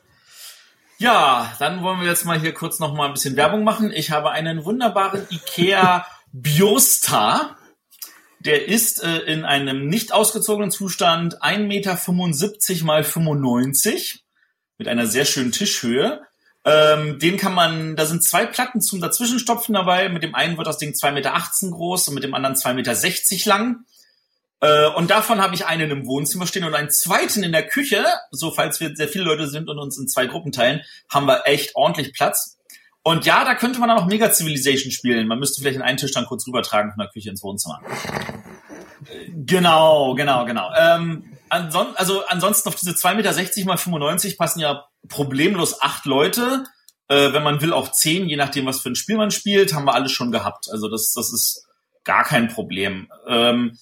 Ja, 0.97 1.54
dann 1.60 1.84
wollen 1.84 1.99
wir 1.99 2.08
jetzt 2.08 2.25
mal 2.25 2.39
hier 2.39 2.54
kurz 2.54 2.80
noch 2.80 2.93
mal 2.93 3.08
ein 3.08 3.13
bisschen 3.13 3.36
Werbung 3.36 3.63
machen. 3.63 3.91
Ich 3.91 4.12
habe 4.12 4.32
einen 4.32 4.63
wunderbaren 4.63 5.28
Ikea 5.30 6.06
Biostar. 6.32 7.58
Der 8.39 8.67
ist 8.67 9.04
äh, 9.04 9.17
in 9.19 9.43
einem 9.43 9.88
nicht 9.88 10.13
ausgezogenen 10.13 10.71
Zustand 10.71 11.41
1,75 11.41 11.63
Meter 11.65 12.86
mal 12.86 13.04
95 13.04 14.23
mit 14.78 14.88
einer 14.88 15.08
sehr 15.08 15.25
schönen 15.25 15.51
Tischhöhe. 15.51 16.21
Ähm, 16.65 17.19
den 17.19 17.38
kann 17.38 17.54
man, 17.54 17.95
da 17.95 18.08
sind 18.08 18.23
zwei 18.23 18.45
Platten 18.47 18.82
zum 18.82 18.99
Dazwischenstopfen 18.99 19.75
dabei. 19.75 20.10
Mit 20.10 20.23
dem 20.23 20.34
einen 20.34 20.58
wird 20.58 20.65
das 20.65 20.80
Ding 20.80 20.93
2,18 20.93 21.12
Meter 21.12 21.34
groß 21.71 22.08
und 22.08 22.15
mit 22.15 22.23
dem 22.23 22.34
anderen 22.34 22.56
2,60 22.56 22.73
Meter 22.73 23.49
lang. 23.49 23.86
Äh, 24.62 24.88
und 24.88 25.12
davon 25.12 25.41
habe 25.41 25.54
ich 25.54 25.67
einen 25.67 25.91
im 25.91 26.08
Wohnzimmer 26.08 26.47
stehen 26.47 26.63
und 26.63 26.73
einen 26.73 26.89
zweiten 26.89 27.43
in 27.43 27.51
der 27.51 27.67
Küche. 27.67 28.04
So, 28.32 28.49
falls 28.49 28.80
wir 28.80 28.95
sehr 28.95 29.08
viele 29.08 29.25
Leute 29.25 29.47
sind 29.47 29.69
und 29.69 29.78
uns 29.78 29.97
in 29.97 30.08
zwei 30.08 30.25
Gruppen 30.25 30.51
teilen, 30.51 30.82
haben 31.08 31.28
wir 31.28 31.43
echt 31.45 31.75
ordentlich 31.75 32.13
Platz. 32.13 32.58
Und 33.04 33.28
ja, 33.28 33.45
da 33.45 33.54
könnte 33.54 33.80
man 33.80 33.89
dann 33.89 33.99
auch 33.99 34.08
Mega 34.08 34.32
Civilization 34.32 34.91
spielen. 34.91 35.28
Man 35.28 35.38
müsste 35.38 35.62
vielleicht 35.62 35.75
in 35.75 35.84
einen 35.84 35.97
Tisch 35.97 36.13
dann 36.13 36.25
kurz 36.25 36.47
rübertragen 36.47 36.91
von 36.91 36.99
der 36.99 37.10
Küche 37.10 37.30
ins 37.30 37.43
Wohnzimmer. 37.43 37.80
Genau, 39.36 40.15
genau, 40.15 40.45
genau. 40.45 40.71
Ähm, 40.75 41.35
anson 41.56 41.96
also 41.96 42.26
ansonsten 42.28 42.70
auf 42.70 42.76
diese 42.76 42.91
2,60 42.91 43.15
Meter 43.15 43.65
mal 43.65 43.78
95 43.78 44.38
passen 44.38 44.60
ja 44.60 44.86
problemlos 45.08 45.82
acht 45.82 46.06
Leute. 46.06 46.65
Äh, 47.08 47.34
wenn 47.34 47.44
man 47.44 47.62
will, 47.62 47.72
auch 47.72 47.91
zehn, 47.91 48.28
je 48.28 48.36
nachdem, 48.36 48.65
was 48.65 48.82
für 48.82 48.89
ein 48.89 48.96
Spiel 48.96 49.18
man 49.18 49.32
spielt, 49.32 49.74
haben 49.74 49.86
wir 49.86 49.94
alles 49.94 50.12
schon 50.12 50.32
gehabt. 50.32 50.68
Also 50.72 50.89
das, 50.89 51.13
das 51.13 51.32
ist 51.32 51.68
gar 52.04 52.24
kein 52.24 52.48
Problem. 52.48 53.12
Ähm, 53.28 53.78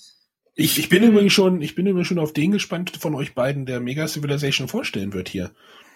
ich, 0.56 0.78
ich 0.78 0.90
bin 0.90 1.04
übrigens 1.04 1.34
schon, 1.34 1.62
ich 1.62 1.74
bin 1.74 1.88
übrigens 1.88 2.08
schon 2.08 2.20
auf 2.20 2.34
den 2.34 2.52
gespannt 2.52 2.98
von 3.00 3.16
euch 3.16 3.34
beiden, 3.34 3.66
der 3.66 3.80
Mega 3.80 4.08
Civilization 4.08 4.68
vorstellen 4.68 5.14
wird 5.14 5.30
hier. 5.30 5.52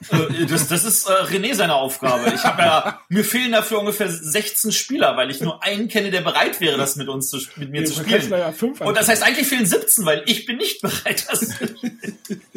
Äh, 0.09 0.45
das, 0.45 0.67
das 0.67 0.83
ist 0.83 1.07
äh, 1.07 1.11
René 1.11 1.55
seine 1.55 1.75
Aufgabe. 1.75 2.31
Ich 2.33 2.43
habe 2.43 2.61
ja, 2.61 3.01
mir 3.09 3.23
fehlen 3.23 3.51
dafür 3.51 3.79
ungefähr 3.79 4.09
16 4.09 4.71
Spieler, 4.71 5.17
weil 5.17 5.31
ich 5.31 5.41
nur 5.41 5.63
einen 5.63 5.87
kenne, 5.87 6.11
der 6.11 6.21
bereit 6.21 6.61
wäre, 6.61 6.77
das 6.77 6.95
mit 6.95 7.07
uns 7.07 7.29
zu, 7.29 7.39
mit 7.55 7.71
mir 7.71 7.81
ja, 7.81 7.85
zu 7.87 7.93
spielen. 7.95 8.29
Ja 8.29 8.53
Und 8.85 8.97
das 8.97 9.07
heißt, 9.07 9.23
eigentlich 9.23 9.47
fehlen 9.47 9.65
17, 9.65 10.05
weil 10.05 10.23
ich 10.25 10.45
bin 10.45 10.57
nicht 10.57 10.81
bereit, 10.81 11.25
das 11.29 11.55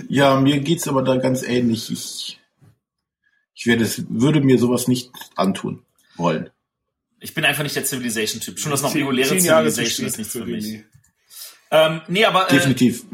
Ja, 0.08 0.38
mir 0.40 0.60
geht's 0.60 0.88
aber 0.88 1.02
da 1.02 1.16
ganz 1.16 1.42
ähnlich. 1.42 1.90
Ich, 1.90 2.40
ich 3.54 3.66
werde 3.66 3.84
es, 3.84 4.04
würde 4.08 4.40
mir 4.40 4.58
sowas 4.58 4.88
nicht 4.88 5.10
antun 5.36 5.82
wollen. 6.16 6.50
Ich 7.20 7.34
bin 7.34 7.44
einfach 7.44 7.62
nicht 7.62 7.76
der 7.76 7.84
Civilization-Typ. 7.84 8.58
Schon 8.58 8.70
das 8.70 8.82
noch 8.82 8.94
reguläre 8.94 9.38
Civilization 9.38 10.06
ist 10.06 10.18
nichts 10.18 10.32
für 10.32 10.46
mich. 10.46 10.84
Ähm, 11.70 12.00
nee, 12.08 12.24
aber 12.24 12.48
äh, 12.48 12.54
definitiv 12.54 13.04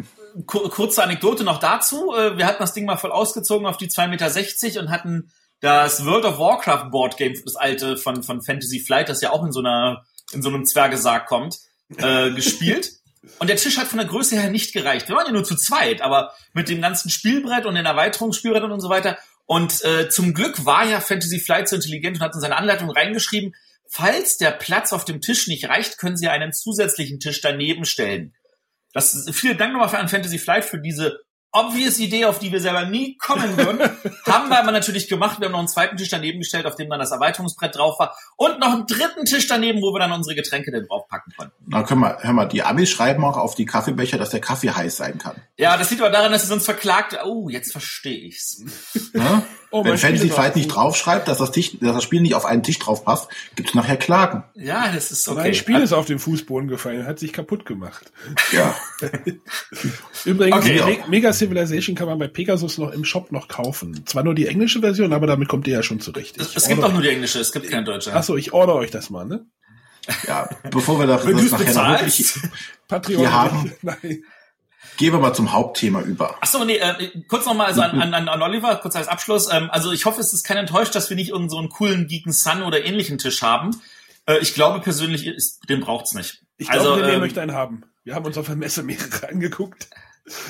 kurze 0.44 1.02
Anekdote 1.02 1.44
noch 1.44 1.58
dazu. 1.58 2.14
Äh, 2.14 2.36
wir 2.36 2.46
hatten 2.46 2.60
das 2.62 2.74
Ding 2.74 2.84
mal 2.84 2.96
voll 2.96 3.12
ausgezogen 3.12 3.66
auf 3.66 3.76
die 3.76 3.88
2,60 3.88 4.64
Meter 4.64 4.80
und 4.80 4.90
hatten 4.90 5.30
das 5.60 6.04
World 6.04 6.24
of 6.24 6.38
Warcraft 6.38 6.90
Board 6.90 7.16
Game, 7.16 7.34
das 7.44 7.56
alte 7.56 7.96
von, 7.96 8.22
von 8.22 8.42
Fantasy 8.42 8.80
Flight, 8.80 9.08
das 9.08 9.22
ja 9.22 9.30
auch 9.30 9.44
in 9.44 9.52
so 9.52 9.60
einer, 9.60 10.04
in 10.32 10.42
so 10.42 10.48
einem 10.48 10.64
Zwergesarg 10.64 11.26
kommt, 11.26 11.58
äh, 11.96 12.30
gespielt. 12.34 12.92
Und 13.38 13.48
der 13.48 13.56
Tisch 13.56 13.78
hat 13.78 13.88
von 13.88 13.98
der 13.98 14.06
Größe 14.06 14.38
her 14.38 14.50
nicht 14.50 14.72
gereicht. 14.72 15.08
Wir 15.08 15.16
waren 15.16 15.26
ja 15.26 15.32
nur 15.32 15.44
zu 15.44 15.56
zweit, 15.56 16.00
aber 16.00 16.32
mit 16.52 16.68
dem 16.68 16.80
ganzen 16.80 17.10
Spielbrett 17.10 17.66
und 17.66 17.74
den 17.74 17.86
Erweiterungsspielbrettern 17.86 18.70
und 18.70 18.80
so 18.80 18.88
weiter. 18.88 19.18
Und 19.46 19.84
äh, 19.84 20.08
zum 20.08 20.34
Glück 20.34 20.64
war 20.64 20.84
ja 20.84 21.00
Fantasy 21.00 21.40
Flight 21.40 21.68
so 21.68 21.76
intelligent 21.76 22.18
und 22.18 22.22
hat 22.22 22.34
in 22.34 22.40
seine 22.40 22.56
Anleitung 22.56 22.90
reingeschrieben, 22.90 23.54
falls 23.88 24.36
der 24.36 24.50
Platz 24.50 24.92
auf 24.92 25.04
dem 25.04 25.20
Tisch 25.20 25.48
nicht 25.48 25.68
reicht, 25.68 25.98
können 25.98 26.16
Sie 26.16 26.28
einen 26.28 26.52
zusätzlichen 26.52 27.18
Tisch 27.18 27.40
daneben 27.40 27.84
stellen. 27.84 28.34
Das, 28.96 29.28
vielen 29.32 29.58
Dank 29.58 29.74
nochmal 29.74 29.90
für 29.90 29.98
an 29.98 30.08
Fantasy 30.08 30.38
Flight 30.38 30.64
für 30.64 30.80
diese 30.80 31.20
obvious 31.52 31.98
Idee, 31.98 32.24
auf 32.24 32.38
die 32.38 32.50
wir 32.50 32.60
selber 32.60 32.86
nie 32.86 33.18
kommen 33.18 33.56
würden. 33.58 33.80
haben 34.26 34.48
wir 34.48 34.58
aber 34.58 34.72
natürlich 34.72 35.06
gemacht. 35.06 35.38
Wir 35.38 35.46
haben 35.46 35.52
noch 35.52 35.58
einen 35.58 35.68
zweiten 35.68 35.98
Tisch 35.98 36.08
daneben 36.08 36.38
gestellt, 36.38 36.64
auf 36.64 36.76
dem 36.76 36.88
dann 36.88 36.98
das 36.98 37.12
Erweiterungsbrett 37.12 37.76
drauf 37.76 37.98
war. 37.98 38.16
Und 38.36 38.58
noch 38.58 38.72
einen 38.72 38.86
dritten 38.86 39.26
Tisch 39.26 39.46
daneben, 39.48 39.82
wo 39.82 39.92
wir 39.92 39.98
dann 39.98 40.12
unsere 40.12 40.34
Getränke 40.34 40.72
dann 40.72 40.86
draufpacken 40.86 41.32
konnten. 41.36 41.54
Na, 41.66 41.82
können 41.82 42.00
wir, 42.00 42.18
hör 42.20 42.32
mal, 42.32 42.46
die 42.46 42.62
Amis 42.62 42.88
schreiben 42.88 43.22
auch 43.22 43.36
auf 43.36 43.54
die 43.54 43.66
Kaffeebecher, 43.66 44.16
dass 44.16 44.30
der 44.30 44.40
Kaffee 44.40 44.70
heiß 44.70 44.96
sein 44.96 45.18
kann. 45.18 45.36
Ja, 45.58 45.76
das 45.76 45.90
liegt 45.90 46.00
aber 46.00 46.10
daran, 46.10 46.32
dass 46.32 46.42
sie 46.42 46.48
sonst 46.48 46.64
verklagt. 46.64 47.18
Oh, 47.22 47.50
jetzt 47.50 47.72
verstehe 47.72 48.18
ich's. 48.18 48.64
Ja? 49.12 49.42
Oh, 49.76 49.84
Wenn 49.84 49.98
Fantasy 49.98 50.30
Fight 50.30 50.56
nicht 50.56 50.68
draufschreibt, 50.68 51.28
dass 51.28 51.36
das, 51.36 51.50
Tisch, 51.50 51.78
dass 51.78 51.94
das 51.94 52.02
Spiel 52.02 52.22
nicht 52.22 52.34
auf 52.34 52.46
einen 52.46 52.62
Tisch 52.62 52.78
drauf 52.78 53.04
passt, 53.04 53.28
gibt's 53.56 53.74
nachher 53.74 53.98
Klagen. 53.98 54.42
Ja, 54.54 54.90
das 54.90 55.10
ist 55.10 55.28
okay. 55.28 55.40
Mein 55.40 55.54
Spiel 55.54 55.80
ist 55.80 55.92
auf 55.92 56.06
den 56.06 56.18
Fußboden 56.18 56.66
gefallen, 56.66 57.06
hat 57.06 57.18
sich 57.18 57.34
kaputt 57.34 57.66
gemacht. 57.66 58.10
Ja. 58.52 58.74
Übrigens, 60.24 60.56
okay. 60.56 61.00
Mega 61.08 61.30
Civilization 61.34 61.94
kann 61.94 62.08
man 62.08 62.18
bei 62.18 62.26
Pegasus 62.26 62.78
noch 62.78 62.90
im 62.90 63.04
Shop 63.04 63.32
noch 63.32 63.48
kaufen. 63.48 64.06
Zwar 64.06 64.24
nur 64.24 64.34
die 64.34 64.46
englische 64.46 64.80
Version, 64.80 65.12
aber 65.12 65.26
damit 65.26 65.48
kommt 65.48 65.66
ihr 65.66 65.74
ja 65.74 65.82
schon 65.82 66.00
zurecht. 66.00 66.40
Ich 66.40 66.56
es 66.56 66.68
gibt 66.68 66.82
doch 66.82 66.92
nur 66.92 67.02
die 67.02 67.10
englische, 67.10 67.38
es 67.38 67.52
gibt 67.52 67.70
kein 67.70 67.84
deutsche. 67.84 68.14
Achso, 68.14 68.34
ich 68.36 68.54
order 68.54 68.76
euch 68.76 68.90
das 68.90 69.10
mal, 69.10 69.26
ne? 69.26 69.44
Ja, 70.26 70.48
bevor 70.70 70.98
wir 70.98 71.06
das, 71.06 71.22
das 71.24 71.74
nachher 71.74 72.06
wirklich 72.06 72.34
hier 73.06 73.32
haben. 73.32 73.72
Nein. 73.82 74.22
Gehen 74.96 75.12
wir 75.12 75.20
mal 75.20 75.34
zum 75.34 75.52
Hauptthema 75.52 76.00
über. 76.00 76.36
Achso, 76.40 76.64
nee, 76.64 76.76
äh, 76.76 77.10
kurz 77.28 77.44
nochmal 77.44 77.66
also 77.66 77.82
an, 77.82 78.14
an, 78.14 78.28
an 78.28 78.42
Oliver, 78.42 78.76
kurz 78.76 78.96
als 78.96 79.08
Abschluss. 79.08 79.48
Ähm, 79.52 79.68
also 79.70 79.92
ich 79.92 80.06
hoffe, 80.06 80.20
es 80.20 80.32
ist 80.32 80.44
kein 80.44 80.56
enttäuscht, 80.56 80.94
dass 80.94 81.10
wir 81.10 81.16
nicht 81.16 81.28
irgendeinen 81.28 81.50
so 81.50 81.58
einen 81.58 81.68
coolen 81.68 82.06
Geeken 82.08 82.32
Sun 82.32 82.62
oder 82.62 82.84
ähnlichen 82.84 83.18
Tisch 83.18 83.42
haben. 83.42 83.80
Äh, 84.26 84.38
ich 84.38 84.54
glaube 84.54 84.80
persönlich, 84.80 85.26
ist, 85.26 85.68
den 85.68 85.80
braucht's 85.80 86.14
nicht. 86.14 86.42
Ich 86.58 86.68
glaube, 86.68 86.90
also, 86.90 87.04
René 87.04 87.14
ähm, 87.14 87.20
möchte 87.20 87.40
einen 87.40 87.52
haben. 87.52 87.82
Wir 88.04 88.14
haben 88.14 88.24
uns 88.24 88.38
auf 88.38 88.46
der 88.46 88.56
Messe 88.56 88.82
mehrere 88.82 89.28
angeguckt. 89.28 89.88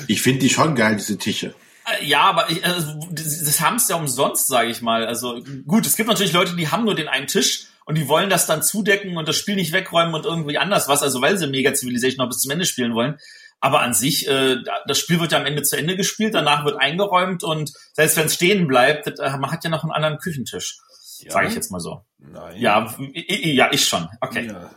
Ich 0.07 0.21
finde 0.21 0.39
die 0.39 0.49
schon 0.49 0.75
geil, 0.75 0.95
diese 0.95 1.17
Tische. 1.17 1.53
Äh, 1.85 2.05
ja, 2.05 2.21
aber 2.21 2.49
ich, 2.49 2.65
also, 2.65 2.99
das, 3.11 3.43
das 3.43 3.61
haben 3.61 3.75
es 3.75 3.87
ja 3.87 3.95
umsonst, 3.95 4.47
sage 4.47 4.69
ich 4.69 4.81
mal. 4.81 5.05
Also 5.05 5.41
gut, 5.65 5.85
es 5.85 5.95
gibt 5.95 6.09
natürlich 6.09 6.33
Leute, 6.33 6.55
die 6.55 6.69
haben 6.69 6.85
nur 6.85 6.95
den 6.95 7.07
einen 7.07 7.27
Tisch 7.27 7.67
und 7.85 7.95
die 7.95 8.07
wollen 8.07 8.29
das 8.29 8.45
dann 8.47 8.63
zudecken 8.63 9.17
und 9.17 9.27
das 9.27 9.37
Spiel 9.37 9.55
nicht 9.55 9.71
wegräumen 9.71 10.13
und 10.13 10.25
irgendwie 10.25 10.57
anders 10.57 10.87
was, 10.87 11.03
also 11.03 11.21
weil 11.21 11.37
sie 11.37 11.47
Mega 11.47 11.73
Civilization 11.73 12.17
noch 12.17 12.29
bis 12.29 12.39
zum 12.39 12.51
Ende 12.51 12.65
spielen 12.65 12.93
wollen. 12.93 13.17
Aber 13.59 13.81
an 13.81 13.93
sich, 13.93 14.27
äh, 14.27 14.57
das 14.85 14.99
Spiel 14.99 15.19
wird 15.19 15.31
ja 15.31 15.39
am 15.39 15.45
Ende 15.45 15.63
zu 15.63 15.77
Ende 15.77 15.97
gespielt, 15.97 16.35
danach 16.35 16.63
wird 16.65 16.79
eingeräumt 16.79 17.43
und 17.43 17.71
selbst 17.93 18.17
wenn 18.17 18.27
es 18.27 18.35
stehen 18.35 18.67
bleibt, 18.67 19.07
äh, 19.07 19.37
man 19.37 19.51
hat 19.51 19.63
ja 19.63 19.69
noch 19.69 19.83
einen 19.83 19.91
anderen 19.91 20.19
Küchentisch. 20.19 20.77
Ja? 21.21 21.31
Sage 21.31 21.47
ich 21.47 21.55
jetzt 21.55 21.71
mal 21.71 21.79
so. 21.79 22.03
Nein. 22.19 22.57
Ja, 22.57 22.95
ja, 23.13 23.69
ich 23.71 23.85
schon. 23.85 24.07
Okay. 24.21 24.47
Ja. 24.47 24.69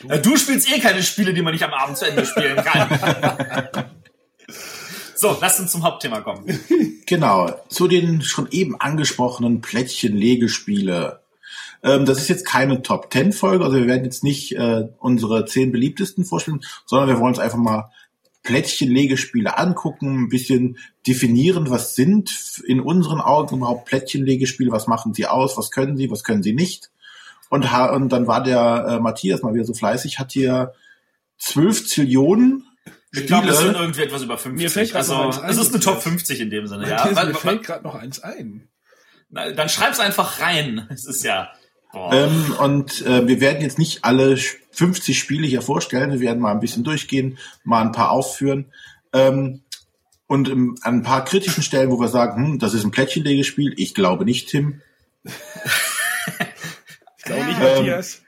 Du, 0.00 0.08
äh, 0.08 0.20
du 0.20 0.36
spielst 0.36 0.70
eh 0.72 0.80
keine 0.80 1.02
Spiele, 1.02 1.34
die 1.34 1.42
man 1.42 1.52
nicht 1.52 1.64
am 1.64 1.74
Abend 1.74 1.98
zu 1.98 2.06
Ende 2.06 2.24
spielen 2.24 2.56
kann. 2.56 3.84
so, 5.14 5.36
lass 5.40 5.60
uns 5.60 5.72
zum 5.72 5.82
Hauptthema 5.82 6.20
kommen. 6.20 6.58
Genau, 7.06 7.50
zu 7.68 7.86
den 7.86 8.22
schon 8.22 8.48
eben 8.50 8.80
angesprochenen 8.80 9.60
Plättchen-Legespiele. 9.60 11.20
Ähm, 11.82 12.04
das 12.04 12.18
ist 12.18 12.28
jetzt 12.28 12.46
keine 12.46 12.82
Top 12.82 13.10
Ten 13.10 13.32
Folge, 13.32 13.64
also 13.64 13.76
wir 13.76 13.86
werden 13.86 14.04
jetzt 14.04 14.24
nicht 14.24 14.56
äh, 14.56 14.88
unsere 14.98 15.44
zehn 15.44 15.70
beliebtesten 15.72 16.24
vorstellen, 16.24 16.62
sondern 16.84 17.08
wir 17.08 17.18
wollen 17.18 17.34
uns 17.34 17.38
einfach 17.38 17.58
mal 17.58 17.92
Plättchenlegespiele 18.46 19.58
angucken, 19.58 20.24
ein 20.24 20.28
bisschen 20.28 20.78
definieren, 21.06 21.68
was 21.68 21.94
sind 21.96 22.62
in 22.64 22.80
unseren 22.80 23.20
Augen 23.20 23.56
überhaupt 23.56 23.86
Plättchenlegespiele, 23.86 24.70
was 24.70 24.86
machen 24.86 25.14
sie 25.14 25.26
aus, 25.26 25.58
was 25.58 25.70
können 25.70 25.96
sie, 25.96 26.10
was 26.10 26.22
können 26.22 26.42
sie 26.42 26.54
nicht. 26.54 26.90
Und, 27.50 27.64
und 27.72 28.08
dann 28.10 28.26
war 28.26 28.42
der 28.42 28.86
äh, 28.88 29.00
Matthias 29.00 29.42
mal 29.42 29.54
wieder 29.54 29.64
so 29.64 29.74
fleißig, 29.74 30.18
hat 30.18 30.32
hier 30.32 30.72
zwölf 31.38 31.86
Zillionen 31.86 32.64
ich 33.12 33.26
glaube, 33.26 33.46
das 33.46 33.60
sind 33.60 33.74
irgendwie 33.74 34.02
etwas 34.02 34.22
über 34.22 34.36
50. 34.36 34.62
Mir 34.62 34.70
fällt 34.70 34.94
also, 34.94 35.14
noch 35.14 35.42
eins 35.42 35.56
es 35.56 35.66
ist 35.66 35.74
eine 35.74 35.82
Top 35.82 36.02
50 36.02 36.40
in 36.40 36.50
dem 36.50 36.66
Sinne. 36.66 36.88
Ja, 36.88 37.06
mir 37.06 37.34
fällt 37.34 37.62
gerade 37.62 37.82
noch 37.82 37.94
eins 37.94 38.20
ein. 38.20 38.68
Na, 39.30 39.50
dann 39.52 39.68
schreib's 39.68 40.00
einfach 40.00 40.40
rein. 40.40 40.86
Es 40.90 41.06
ist 41.06 41.24
ja. 41.24 41.50
Ähm, 41.94 42.54
und 42.58 43.04
äh, 43.06 43.26
wir 43.26 43.40
werden 43.40 43.62
jetzt 43.62 43.78
nicht 43.78 44.04
alle 44.04 44.36
50 44.36 45.18
Spiele 45.18 45.46
hier 45.46 45.62
vorstellen. 45.62 46.12
Wir 46.12 46.20
werden 46.20 46.40
mal 46.40 46.52
ein 46.52 46.60
bisschen 46.60 46.84
durchgehen, 46.84 47.38
mal 47.64 47.82
ein 47.82 47.92
paar 47.92 48.10
aufführen. 48.10 48.66
Ähm, 49.12 49.62
und 50.26 50.48
im, 50.48 50.76
an 50.82 50.96
ein 50.96 51.02
paar 51.02 51.24
kritischen 51.24 51.62
Stellen, 51.62 51.90
wo 51.90 52.00
wir 52.00 52.08
sagen, 52.08 52.44
hm, 52.44 52.58
das 52.58 52.74
ist 52.74 52.84
ein 52.84 52.90
Plättchenlegespiel. 52.90 53.74
Ich 53.76 53.94
glaube 53.94 54.24
nicht, 54.24 54.48
Tim. 54.48 54.82
ich 55.24 57.24
glaube 57.24 57.44
nicht, 57.44 57.60
Matthias. 57.60 58.22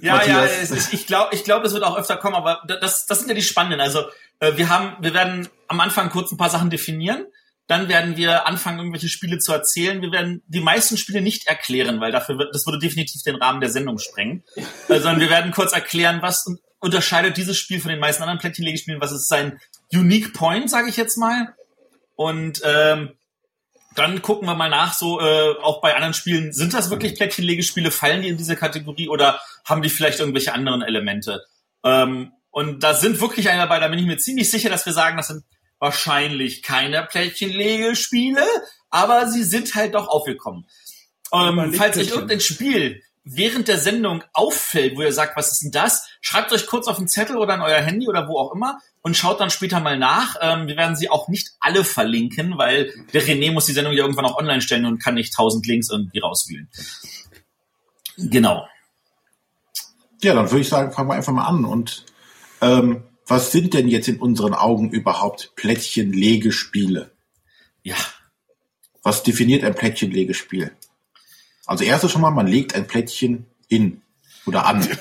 Ja, 0.00 0.16
Matthias. 0.16 0.70
ja, 0.70 0.76
ich 0.92 1.06
glaube, 1.06 1.34
ich 1.34 1.44
glaube, 1.44 1.64
das 1.64 1.72
wird 1.72 1.84
auch 1.84 1.96
öfter 1.96 2.16
kommen, 2.16 2.34
aber 2.34 2.62
das, 2.80 3.06
das 3.06 3.20
sind 3.20 3.28
ja 3.28 3.34
die 3.34 3.42
spannenden. 3.42 3.80
Also 3.80 4.00
äh, 4.40 4.56
wir 4.56 4.68
haben, 4.68 4.96
wir 5.00 5.14
werden 5.14 5.48
am 5.68 5.80
Anfang 5.80 6.10
kurz 6.10 6.32
ein 6.32 6.36
paar 6.36 6.50
Sachen 6.50 6.70
definieren 6.70 7.26
dann 7.66 7.88
werden 7.88 8.16
wir 8.16 8.46
anfangen, 8.46 8.78
irgendwelche 8.78 9.08
Spiele 9.08 9.38
zu 9.38 9.52
erzählen. 9.52 10.00
Wir 10.00 10.12
werden 10.12 10.42
die 10.46 10.60
meisten 10.60 10.96
Spiele 10.96 11.20
nicht 11.20 11.48
erklären, 11.48 12.00
weil 12.00 12.12
dafür 12.12 12.38
wird, 12.38 12.54
das 12.54 12.64
würde 12.66 12.78
definitiv 12.78 13.22
den 13.22 13.36
Rahmen 13.36 13.60
der 13.60 13.70
Sendung 13.70 13.98
sprengen. 13.98 14.44
Äh, 14.54 14.62
sondern 15.00 15.20
wir 15.20 15.30
werden 15.30 15.50
kurz 15.50 15.72
erklären, 15.72 16.22
was 16.22 16.46
unterscheidet 16.78 17.36
dieses 17.36 17.58
Spiel 17.58 17.80
von 17.80 17.90
den 17.90 17.98
meisten 17.98 18.22
anderen 18.22 18.38
Plättchenlegespielen, 18.38 19.00
was 19.00 19.12
ist 19.12 19.28
sein 19.28 19.60
Unique 19.92 20.32
Point, 20.32 20.70
sage 20.70 20.88
ich 20.88 20.96
jetzt 20.96 21.16
mal. 21.16 21.54
Und 22.14 22.62
ähm, 22.64 23.12
dann 23.96 24.22
gucken 24.22 24.46
wir 24.46 24.54
mal 24.54 24.68
nach, 24.68 24.92
so 24.92 25.20
äh, 25.20 25.54
auch 25.62 25.80
bei 25.80 25.94
anderen 25.94 26.14
Spielen, 26.14 26.52
sind 26.52 26.74
das 26.74 26.90
wirklich 26.90 27.14
Plättchenlegespiele, 27.14 27.90
fallen 27.90 28.22
die 28.22 28.28
in 28.28 28.36
diese 28.36 28.54
Kategorie 28.54 29.08
oder 29.08 29.40
haben 29.64 29.82
die 29.82 29.88
vielleicht 29.88 30.20
irgendwelche 30.20 30.52
anderen 30.52 30.82
Elemente? 30.82 31.44
Ähm, 31.82 32.32
und 32.50 32.82
da 32.82 32.94
sind 32.94 33.20
wirklich 33.20 33.48
einer 33.48 33.62
dabei, 33.62 33.80
da 33.80 33.88
bin 33.88 33.98
ich 33.98 34.06
mir 34.06 34.18
ziemlich 34.18 34.50
sicher, 34.50 34.70
dass 34.70 34.86
wir 34.86 34.92
sagen, 34.92 35.16
das 35.16 35.28
sind 35.28 35.44
wahrscheinlich 35.78 36.62
keine 36.62 37.02
Plättchenlegespiele, 37.02 38.44
aber 38.90 39.28
sie 39.28 39.44
sind 39.44 39.74
halt 39.74 39.94
doch 39.94 40.08
aufgekommen. 40.08 40.66
Ähm, 41.32 41.74
falls 41.74 41.98
euch 41.98 42.10
irgendein 42.10 42.40
Spiel 42.40 43.02
während 43.24 43.66
der 43.66 43.78
Sendung 43.78 44.22
auffällt, 44.32 44.96
wo 44.96 45.02
ihr 45.02 45.12
sagt, 45.12 45.36
was 45.36 45.50
ist 45.50 45.64
denn 45.64 45.72
das, 45.72 46.08
schreibt 46.20 46.52
euch 46.52 46.66
kurz 46.66 46.86
auf 46.86 46.96
den 46.96 47.08
Zettel 47.08 47.36
oder 47.36 47.54
an 47.54 47.60
euer 47.60 47.80
Handy 47.80 48.08
oder 48.08 48.28
wo 48.28 48.38
auch 48.38 48.54
immer 48.54 48.78
und 49.02 49.16
schaut 49.16 49.40
dann 49.40 49.50
später 49.50 49.80
mal 49.80 49.98
nach. 49.98 50.36
Ähm, 50.40 50.68
wir 50.68 50.76
werden 50.76 50.94
sie 50.94 51.10
auch 51.10 51.26
nicht 51.28 51.50
alle 51.58 51.84
verlinken, 51.84 52.56
weil 52.56 52.92
der 53.12 53.22
René 53.22 53.52
muss 53.52 53.66
die 53.66 53.72
Sendung 53.72 53.92
ja 53.92 54.02
irgendwann 54.02 54.26
auch 54.26 54.38
online 54.38 54.62
stellen 54.62 54.86
und 54.86 55.02
kann 55.02 55.14
nicht 55.14 55.34
tausend 55.34 55.66
Links 55.66 55.90
irgendwie 55.90 56.20
rauswühlen. 56.20 56.70
Genau. 58.16 58.68
Ja, 60.22 60.34
dann 60.34 60.50
würde 60.50 60.60
ich 60.60 60.68
sagen, 60.68 60.92
fangen 60.92 61.10
wir 61.10 61.14
einfach 61.14 61.32
mal 61.32 61.46
an 61.46 61.64
und 61.64 62.06
ähm, 62.60 63.02
was 63.26 63.50
sind 63.50 63.74
denn 63.74 63.88
jetzt 63.88 64.08
in 64.08 64.20
unseren 64.20 64.54
Augen 64.54 64.90
überhaupt 64.90 65.52
Plättchenlegespiele? 65.56 67.10
Ja. 67.82 67.96
Was 69.02 69.22
definiert 69.22 69.64
ein 69.64 69.74
Plättchenlegespiel? 69.74 70.72
Also 71.66 71.84
erstes 71.84 72.12
schon 72.12 72.22
mal, 72.22 72.30
man 72.30 72.46
legt 72.46 72.74
ein 72.74 72.86
Plättchen 72.86 73.46
hin 73.68 74.02
oder 74.46 74.66
an. 74.66 74.86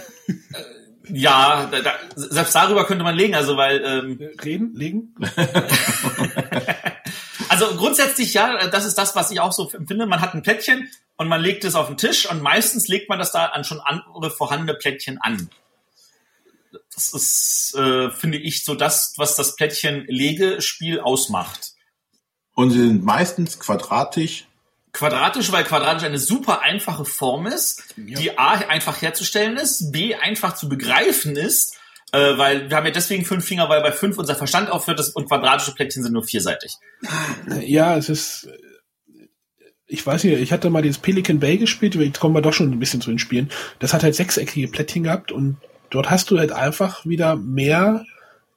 Ja, 1.07 1.67
da, 1.71 1.81
da, 1.81 1.93
selbst 2.15 2.55
darüber 2.55 2.83
könnte 2.87 3.03
man 3.03 3.15
legen, 3.15 3.35
also 3.35 3.57
weil 3.57 3.79
ähm, 3.85 4.19
reden, 4.43 4.73
legen. 4.73 5.13
also 7.47 7.67
grundsätzlich 7.75 8.33
ja, 8.33 8.67
das 8.69 8.85
ist 8.85 8.97
das, 8.97 9.15
was 9.15 9.29
ich 9.29 9.39
auch 9.39 9.51
so 9.51 9.69
empfinde. 9.69 10.07
Man 10.07 10.19
hat 10.19 10.33
ein 10.33 10.41
Plättchen 10.41 10.89
und 11.15 11.27
man 11.27 11.41
legt 11.41 11.63
es 11.63 11.75
auf 11.75 11.89
den 11.89 11.97
Tisch 11.97 12.27
und 12.27 12.41
meistens 12.41 12.87
legt 12.87 13.07
man 13.07 13.19
das 13.19 13.31
da 13.31 13.45
an 13.45 13.63
schon 13.63 13.81
andere 13.81 14.31
vorhandene 14.31 14.73
Plättchen 14.73 15.19
an 15.21 15.47
das 16.93 17.13
ist, 17.13 17.75
äh, 17.77 18.11
finde 18.11 18.37
ich, 18.37 18.63
so 18.63 18.75
das, 18.75 19.13
was 19.17 19.35
das 19.35 19.55
Plättchen-Legespiel 19.55 20.99
ausmacht. 20.99 21.73
Und 22.53 22.71
sie 22.71 22.79
sind 22.79 23.03
meistens 23.03 23.59
quadratisch. 23.59 24.47
Quadratisch, 24.93 25.51
weil 25.51 25.65
quadratisch 25.65 26.05
eine 26.05 26.19
super 26.19 26.61
einfache 26.61 27.03
Form 27.03 27.47
ist, 27.47 27.83
ja. 27.97 28.17
die 28.17 28.37
A 28.37 28.53
einfach 28.53 29.01
herzustellen 29.01 29.57
ist, 29.57 29.91
B 29.91 30.15
einfach 30.15 30.55
zu 30.55 30.69
begreifen 30.69 31.35
ist, 31.35 31.75
äh, 32.13 32.37
weil 32.37 32.69
wir 32.69 32.77
haben 32.77 32.85
ja 32.85 32.91
deswegen 32.91 33.25
fünf 33.25 33.45
Finger, 33.45 33.67
weil 33.67 33.81
bei 33.81 33.91
fünf 33.91 34.17
unser 34.17 34.35
Verstand 34.35 34.69
aufhört 34.69 35.01
und 35.15 35.27
quadratische 35.27 35.73
Plättchen 35.73 36.01
sind 36.01 36.13
nur 36.13 36.23
vierseitig. 36.23 36.77
Ja, 37.61 37.97
es 37.97 38.07
ist, 38.07 38.47
ich 39.87 40.05
weiß 40.05 40.23
nicht, 40.23 40.39
ich 40.39 40.51
hatte 40.53 40.69
mal 40.69 40.81
dieses 40.81 40.97
Pelican 40.97 41.39
Bay 41.39 41.57
gespielt, 41.57 41.95
jetzt 41.95 42.19
kommen 42.19 42.33
wir 42.33 42.41
doch 42.41 42.53
schon 42.53 42.71
ein 42.71 42.79
bisschen 42.79 43.01
zu 43.01 43.09
den 43.09 43.19
Spielen. 43.19 43.51
Das 43.79 43.93
hat 43.93 44.03
halt 44.03 44.15
sechseckige 44.15 44.69
Plättchen 44.69 45.03
gehabt 45.03 45.33
und 45.33 45.57
dort 45.89 46.09
hast 46.09 46.31
du 46.31 46.39
halt 46.39 46.51
einfach 46.51 47.05
wieder 47.05 47.35
mehr 47.35 48.05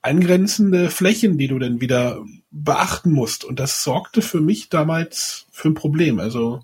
angrenzende 0.03 0.91
Flächen, 0.91 1.39
die 1.39 1.49
du 1.49 1.59
dann 1.59 1.81
wieder 1.81 2.25
beachten 2.51 3.13
musst. 3.13 3.45
Und 3.45 3.61
das 3.61 3.83
sorgte 3.83 4.23
für 4.23 4.41
mich 4.41 4.69
damals 4.69 5.47
für 5.51 5.69
ein 5.69 5.75
Problem. 5.75 6.21
Also 6.21 6.63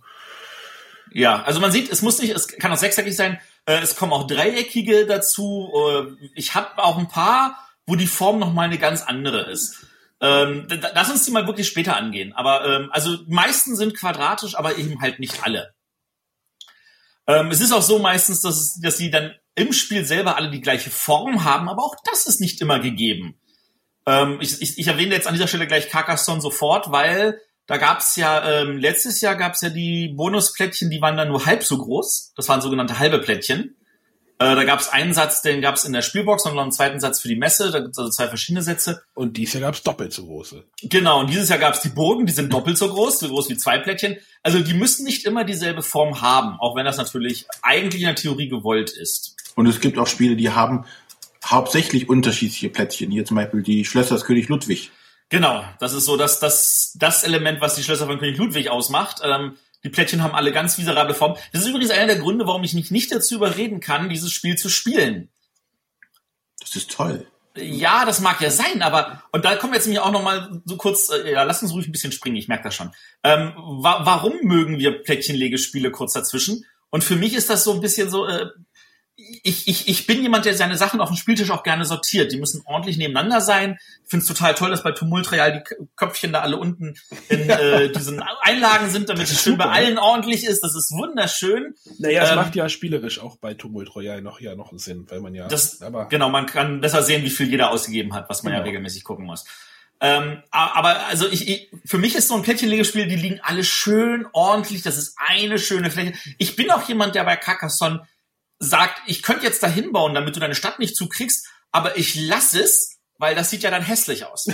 ja, 1.12 1.42
also 1.42 1.60
man 1.60 1.70
sieht, 1.70 1.90
es 1.90 2.02
muss 2.02 2.20
nicht, 2.20 2.34
es 2.34 2.48
kann 2.48 2.72
auch 2.72 2.76
sechseckig 2.76 3.14
sein. 3.14 3.38
Äh, 3.66 3.80
es 3.80 3.96
kommen 3.96 4.12
auch 4.12 4.26
dreieckige 4.26 5.06
dazu. 5.06 5.70
Äh, 5.72 6.28
ich 6.34 6.54
habe 6.54 6.82
auch 6.82 6.98
ein 6.98 7.08
paar, 7.08 7.58
wo 7.86 7.94
die 7.94 8.08
Form 8.08 8.38
noch 8.38 8.52
mal 8.52 8.64
eine 8.64 8.78
ganz 8.78 9.02
andere 9.02 9.50
ist. 9.50 9.86
Ähm, 10.20 10.66
lass 10.94 11.10
uns 11.10 11.24
die 11.24 11.30
mal 11.30 11.46
wirklich 11.46 11.68
später 11.68 11.96
angehen. 11.96 12.32
Aber 12.32 12.66
ähm, 12.66 12.88
also 12.92 13.16
die 13.16 13.32
meisten 13.32 13.76
sind 13.76 13.96
quadratisch, 13.96 14.56
aber 14.56 14.76
eben 14.76 15.00
halt 15.00 15.20
nicht 15.20 15.44
alle. 15.44 15.74
Ähm, 17.26 17.50
es 17.50 17.60
ist 17.60 17.72
auch 17.72 17.82
so 17.82 17.98
meistens, 17.98 18.40
dass, 18.40 18.80
dass 18.80 18.96
sie 18.96 19.10
dann 19.10 19.34
im 19.54 19.72
Spiel 19.72 20.04
selber 20.04 20.36
alle 20.36 20.50
die 20.50 20.60
gleiche 20.60 20.90
Form 20.90 21.44
haben, 21.44 21.68
aber 21.68 21.84
auch 21.84 21.96
das 22.04 22.26
ist 22.26 22.40
nicht 22.40 22.60
immer 22.60 22.80
gegeben. 22.80 23.38
Ähm, 24.06 24.38
ich, 24.40 24.60
ich, 24.60 24.78
ich 24.78 24.86
erwähne 24.86 25.14
jetzt 25.14 25.26
an 25.26 25.34
dieser 25.34 25.48
Stelle 25.48 25.66
gleich 25.66 25.88
Carcassonne 25.88 26.40
sofort, 26.40 26.90
weil 26.90 27.40
da 27.66 27.78
gab's 27.78 28.16
ja, 28.16 28.62
ähm, 28.62 28.76
letztes 28.76 29.20
Jahr 29.20 29.36
gab's 29.36 29.62
ja 29.62 29.70
die 29.70 30.08
Bonusplättchen, 30.08 30.90
die 30.90 31.00
waren 31.00 31.16
dann 31.16 31.28
nur 31.28 31.46
halb 31.46 31.64
so 31.64 31.78
groß. 31.78 32.32
Das 32.36 32.48
waren 32.48 32.60
sogenannte 32.60 32.98
halbe 32.98 33.20
Plättchen. 33.20 33.76
Äh, 34.38 34.56
da 34.56 34.64
gab's 34.64 34.88
einen 34.88 35.14
Satz, 35.14 35.40
den 35.40 35.62
gab's 35.62 35.84
in 35.84 35.92
der 35.92 36.02
Spielbox 36.02 36.44
und 36.44 36.56
noch 36.56 36.62
einen 36.62 36.72
zweiten 36.72 37.00
Satz 37.00 37.20
für 37.20 37.28
die 37.28 37.36
Messe. 37.36 37.70
Da 37.70 37.78
gibt's 37.78 37.98
also 37.98 38.10
zwei 38.10 38.28
verschiedene 38.28 38.62
Sätze. 38.62 39.02
Und 39.14 39.36
dieses 39.36 39.54
Jahr 39.54 39.62
gab's 39.62 39.82
doppelt 39.82 40.12
so 40.12 40.26
große. 40.26 40.64
Genau, 40.82 41.20
und 41.20 41.30
dieses 41.30 41.48
Jahr 41.48 41.58
gab's 41.58 41.80
die 41.80 41.88
Bogen, 41.88 42.26
die 42.26 42.32
sind 42.32 42.52
doppelt 42.52 42.76
so 42.76 42.88
groß, 42.88 43.20
so 43.20 43.28
groß 43.28 43.48
wie 43.48 43.56
zwei 43.56 43.78
Plättchen. 43.78 44.16
Also 44.42 44.58
die 44.58 44.74
müssen 44.74 45.04
nicht 45.04 45.24
immer 45.24 45.44
dieselbe 45.44 45.82
Form 45.82 46.20
haben, 46.20 46.58
auch 46.58 46.76
wenn 46.76 46.84
das 46.84 46.98
natürlich 46.98 47.46
eigentlich 47.62 48.02
in 48.02 48.08
der 48.08 48.16
Theorie 48.16 48.48
gewollt 48.48 48.90
ist. 48.90 49.36
Und 49.54 49.66
es 49.66 49.80
gibt 49.80 49.98
auch 49.98 50.06
Spiele, 50.06 50.36
die 50.36 50.50
haben 50.50 50.84
hauptsächlich 51.44 52.08
unterschiedliche 52.08 52.70
Plättchen. 52.70 53.10
Hier 53.10 53.24
zum 53.24 53.36
Beispiel 53.36 53.62
die 53.62 53.84
Schlösser 53.84 54.14
des 54.14 54.24
König 54.24 54.48
Ludwig. 54.48 54.90
Genau, 55.28 55.64
das 55.80 55.92
ist 55.92 56.04
so 56.04 56.16
das, 56.16 56.40
das, 56.40 56.96
das 56.98 57.24
Element, 57.24 57.60
was 57.60 57.74
die 57.74 57.82
Schlösser 57.82 58.06
von 58.06 58.18
König 58.18 58.38
Ludwig 58.38 58.68
ausmacht. 58.68 59.20
Ähm, 59.22 59.56
die 59.82 59.90
Plättchen 59.90 60.22
haben 60.22 60.34
alle 60.34 60.52
ganz 60.52 60.78
miserable 60.78 61.14
Formen. 61.14 61.36
Das 61.52 61.62
ist 61.62 61.68
übrigens 61.68 61.90
einer 61.90 62.06
der 62.06 62.18
Gründe, 62.18 62.46
warum 62.46 62.64
ich 62.64 62.74
mich 62.74 62.90
nicht 62.90 63.12
dazu 63.12 63.34
überreden 63.34 63.80
kann, 63.80 64.08
dieses 64.08 64.32
Spiel 64.32 64.56
zu 64.56 64.68
spielen. 64.68 65.28
Das 66.60 66.74
ist 66.74 66.90
toll. 66.90 67.26
Ja, 67.56 68.04
das 68.04 68.20
mag 68.20 68.40
ja 68.40 68.50
sein, 68.50 68.82
aber 68.82 69.22
und 69.30 69.44
da 69.44 69.54
kommen 69.54 69.72
wir 69.72 69.76
jetzt 69.76 69.86
nämlich 69.86 70.00
auch 70.00 70.10
noch 70.10 70.24
mal 70.24 70.60
so 70.64 70.76
kurz. 70.76 71.10
Äh, 71.10 71.32
ja, 71.32 71.44
lass 71.44 71.62
uns 71.62 71.72
ruhig 71.72 71.86
ein 71.86 71.92
bisschen 71.92 72.10
springen. 72.10 72.36
Ich 72.36 72.48
merke 72.48 72.64
das 72.64 72.74
schon. 72.74 72.90
Ähm, 73.22 73.52
wa 73.56 74.00
warum 74.04 74.40
mögen 74.42 74.78
wir 74.78 75.02
Plättchenlegespiele 75.02 75.92
kurz 75.92 76.14
dazwischen? 76.14 76.64
Und 76.90 77.04
für 77.04 77.16
mich 77.16 77.34
ist 77.34 77.50
das 77.50 77.62
so 77.62 77.72
ein 77.72 77.80
bisschen 77.80 78.10
so. 78.10 78.26
Äh, 78.26 78.46
ich, 79.16 79.68
ich, 79.68 79.88
ich 79.88 80.06
bin 80.06 80.22
jemand, 80.22 80.44
der 80.44 80.54
seine 80.54 80.76
Sachen 80.76 81.00
auf 81.00 81.08
dem 81.08 81.16
Spieltisch 81.16 81.50
auch 81.50 81.62
gerne 81.62 81.84
sortiert. 81.84 82.32
Die 82.32 82.36
müssen 82.36 82.62
ordentlich 82.64 82.96
nebeneinander 82.96 83.40
sein. 83.40 83.78
Ich 84.02 84.10
finde 84.10 84.22
es 84.22 84.28
total 84.28 84.54
toll, 84.54 84.70
dass 84.70 84.82
bei 84.82 84.90
Tumult 84.90 85.30
Real 85.30 85.52
die 85.52 85.86
Köpfchen 85.94 86.32
da 86.32 86.40
alle 86.40 86.56
unten 86.56 86.96
in 87.28 87.48
äh, 87.48 87.92
diesen 87.92 88.22
Einlagen 88.42 88.90
sind, 88.90 89.08
damit 89.08 89.30
es 89.30 89.42
schön 89.42 89.56
bei 89.56 89.66
allen 89.66 89.98
ordentlich 89.98 90.44
ist. 90.44 90.64
Das 90.64 90.74
ist 90.74 90.90
wunderschön. 90.92 91.74
Naja, 91.98 92.24
es 92.24 92.30
ähm, 92.30 92.36
macht 92.36 92.56
ja 92.56 92.68
spielerisch 92.68 93.20
auch 93.20 93.36
bei 93.36 93.54
Tumult 93.54 93.94
Royal 93.94 94.20
noch 94.20 94.40
ja 94.40 94.56
noch 94.56 94.70
einen 94.70 94.78
Sinn, 94.78 95.06
weil 95.08 95.20
man 95.20 95.34
ja. 95.34 95.46
Das, 95.46 95.80
aber 95.80 96.08
genau, 96.08 96.28
man 96.28 96.46
kann 96.46 96.80
besser 96.80 97.02
sehen, 97.02 97.22
wie 97.22 97.30
viel 97.30 97.48
jeder 97.48 97.70
ausgegeben 97.70 98.14
hat, 98.14 98.28
was 98.28 98.42
man 98.42 98.52
genau. 98.52 98.64
ja 98.64 98.66
regelmäßig 98.66 99.04
gucken 99.04 99.26
muss. 99.26 99.44
Ähm, 100.00 100.42
aber 100.50 101.06
also 101.06 101.28
ich, 101.28 101.48
ich, 101.48 101.70
für 101.84 101.98
mich 101.98 102.16
ist 102.16 102.28
so 102.28 102.34
ein 102.34 102.42
Plättchenlegespiel, 102.42 103.06
die 103.06 103.16
liegen 103.16 103.40
alle 103.42 103.62
schön 103.62 104.26
ordentlich. 104.32 104.82
Das 104.82 104.98
ist 104.98 105.16
eine 105.16 105.58
schöne 105.58 105.90
Fläche. 105.90 106.14
Ich 106.36 106.56
bin 106.56 106.70
auch 106.72 106.86
jemand, 106.88 107.14
der 107.14 107.24
bei 107.24 107.36
Carcassonne 107.36 108.06
sagt, 108.64 109.02
ich 109.06 109.22
könnte 109.22 109.44
jetzt 109.44 109.62
da 109.62 109.66
hinbauen, 109.66 110.14
damit 110.14 110.36
du 110.36 110.40
deine 110.40 110.54
Stadt 110.54 110.78
nicht 110.78 110.96
zukriegst, 110.96 111.46
aber 111.70 111.96
ich 111.96 112.14
lasse 112.14 112.62
es, 112.62 112.98
weil 113.18 113.34
das 113.34 113.50
sieht 113.50 113.62
ja 113.62 113.70
dann 113.70 113.82
hässlich 113.82 114.24
aus. 114.24 114.46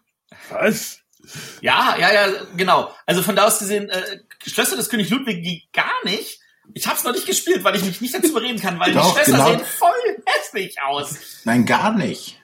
Was? 0.50 0.98
Ja, 1.60 1.96
ja, 1.98 2.12
ja, 2.12 2.32
genau. 2.56 2.94
Also 3.06 3.22
von 3.22 3.36
da 3.36 3.46
aus 3.46 3.58
gesehen, 3.58 3.88
äh, 3.90 4.20
Schlösser 4.46 4.76
des 4.76 4.88
König 4.88 5.10
Ludwig 5.10 5.42
geht 5.42 5.72
gar 5.72 6.04
nicht. 6.04 6.40
Ich 6.74 6.86
habe 6.86 6.96
es 6.96 7.04
noch 7.04 7.12
nicht 7.12 7.26
gespielt, 7.26 7.64
weil 7.64 7.76
ich 7.76 7.84
mich 7.84 8.00
nicht 8.00 8.14
dazu 8.14 8.28
überreden 8.28 8.60
kann, 8.60 8.78
weil 8.78 8.92
Doch, 8.92 9.14
die 9.14 9.24
Schlösser 9.24 9.38
genau. 9.38 9.50
sehen 9.50 9.66
voll 9.66 10.22
hässlich 10.26 10.80
aus. 10.82 11.16
Nein, 11.44 11.66
gar 11.66 11.92
nicht. 11.92 12.40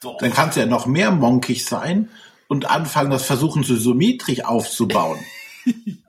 Doch. 0.00 0.18
Dann 0.18 0.32
kannst 0.32 0.56
du 0.56 0.60
ja 0.60 0.66
noch 0.66 0.86
mehr 0.86 1.10
monkig 1.10 1.64
sein 1.64 2.08
und 2.46 2.70
anfangen, 2.70 3.10
das 3.10 3.24
versuchen, 3.24 3.64
so 3.64 3.76
symmetrisch 3.76 4.44
aufzubauen. 4.44 5.18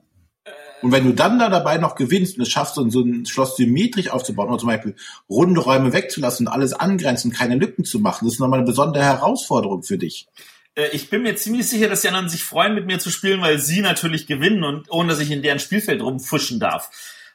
Und 0.82 0.92
wenn 0.92 1.04
du 1.04 1.12
dann 1.12 1.38
da 1.38 1.48
dabei 1.48 1.78
noch 1.78 1.94
gewinnst 1.94 2.36
und 2.36 2.42
es 2.42 2.48
schaffst, 2.48 2.74
so 2.74 2.82
ein 2.82 3.26
Schloss 3.26 3.56
symmetrisch 3.56 4.08
aufzubauen, 4.08 4.48
oder 4.48 4.58
zum 4.58 4.68
Beispiel 4.68 4.96
runde 5.28 5.60
Räume 5.60 5.92
wegzulassen 5.92 6.46
und 6.46 6.52
alles 6.52 6.72
angrenzen, 6.72 7.32
keine 7.32 7.56
Lücken 7.56 7.84
zu 7.84 7.98
machen, 7.98 8.24
das 8.24 8.34
ist 8.34 8.40
nochmal 8.40 8.60
eine 8.60 8.66
besondere 8.66 9.04
Herausforderung 9.04 9.82
für 9.82 9.98
dich. 9.98 10.26
Äh, 10.74 10.88
ich 10.92 11.10
bin 11.10 11.22
mir 11.22 11.36
ziemlich 11.36 11.68
sicher, 11.68 11.88
dass 11.88 12.02
die 12.02 12.08
anderen 12.08 12.28
sich 12.28 12.44
freuen, 12.44 12.74
mit 12.74 12.86
mir 12.86 12.98
zu 12.98 13.10
spielen, 13.10 13.40
weil 13.40 13.58
sie 13.58 13.80
natürlich 13.80 14.26
gewinnen 14.26 14.64
und 14.64 14.90
ohne 14.90 15.10
dass 15.10 15.20
ich 15.20 15.30
in 15.30 15.42
deren 15.42 15.58
Spielfeld 15.58 16.02
rumfuschen 16.02 16.60
darf. 16.60 16.90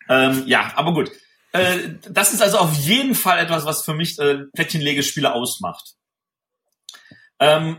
Ähm, 0.10 0.44
ja, 0.46 0.72
aber 0.76 0.94
gut. 0.94 1.12
Äh, 1.52 1.96
das 2.10 2.34
ist 2.34 2.42
also 2.42 2.58
auf 2.58 2.74
jeden 2.74 3.16
Fall 3.16 3.40
etwas, 3.40 3.66
was 3.66 3.84
für 3.84 3.94
mich 3.94 4.20
äh, 4.20 4.46
Plättchenlegespiele 4.54 5.34
ausmacht. 5.34 5.96
Ähm, 7.40 7.78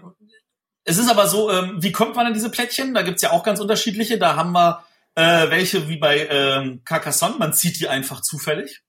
es 0.84 0.98
ist 0.98 1.10
aber 1.10 1.26
so, 1.26 1.50
ähm, 1.50 1.82
wie 1.82 1.92
kommt 1.92 2.14
man 2.14 2.26
an 2.26 2.34
diese 2.34 2.50
Plättchen? 2.50 2.94
Da 2.94 3.02
gibt's 3.02 3.22
ja 3.22 3.32
auch 3.32 3.42
ganz 3.42 3.60
unterschiedliche. 3.60 4.18
Da 4.18 4.36
haben 4.36 4.52
wir 4.52 4.85
äh, 5.16 5.50
welche 5.50 5.88
wie 5.88 5.96
bei 5.96 6.28
ähm, 6.28 6.82
Carcassonne, 6.84 7.36
man 7.38 7.52
zieht 7.52 7.80
die 7.80 7.88
einfach 7.88 8.20
zufällig. 8.20 8.82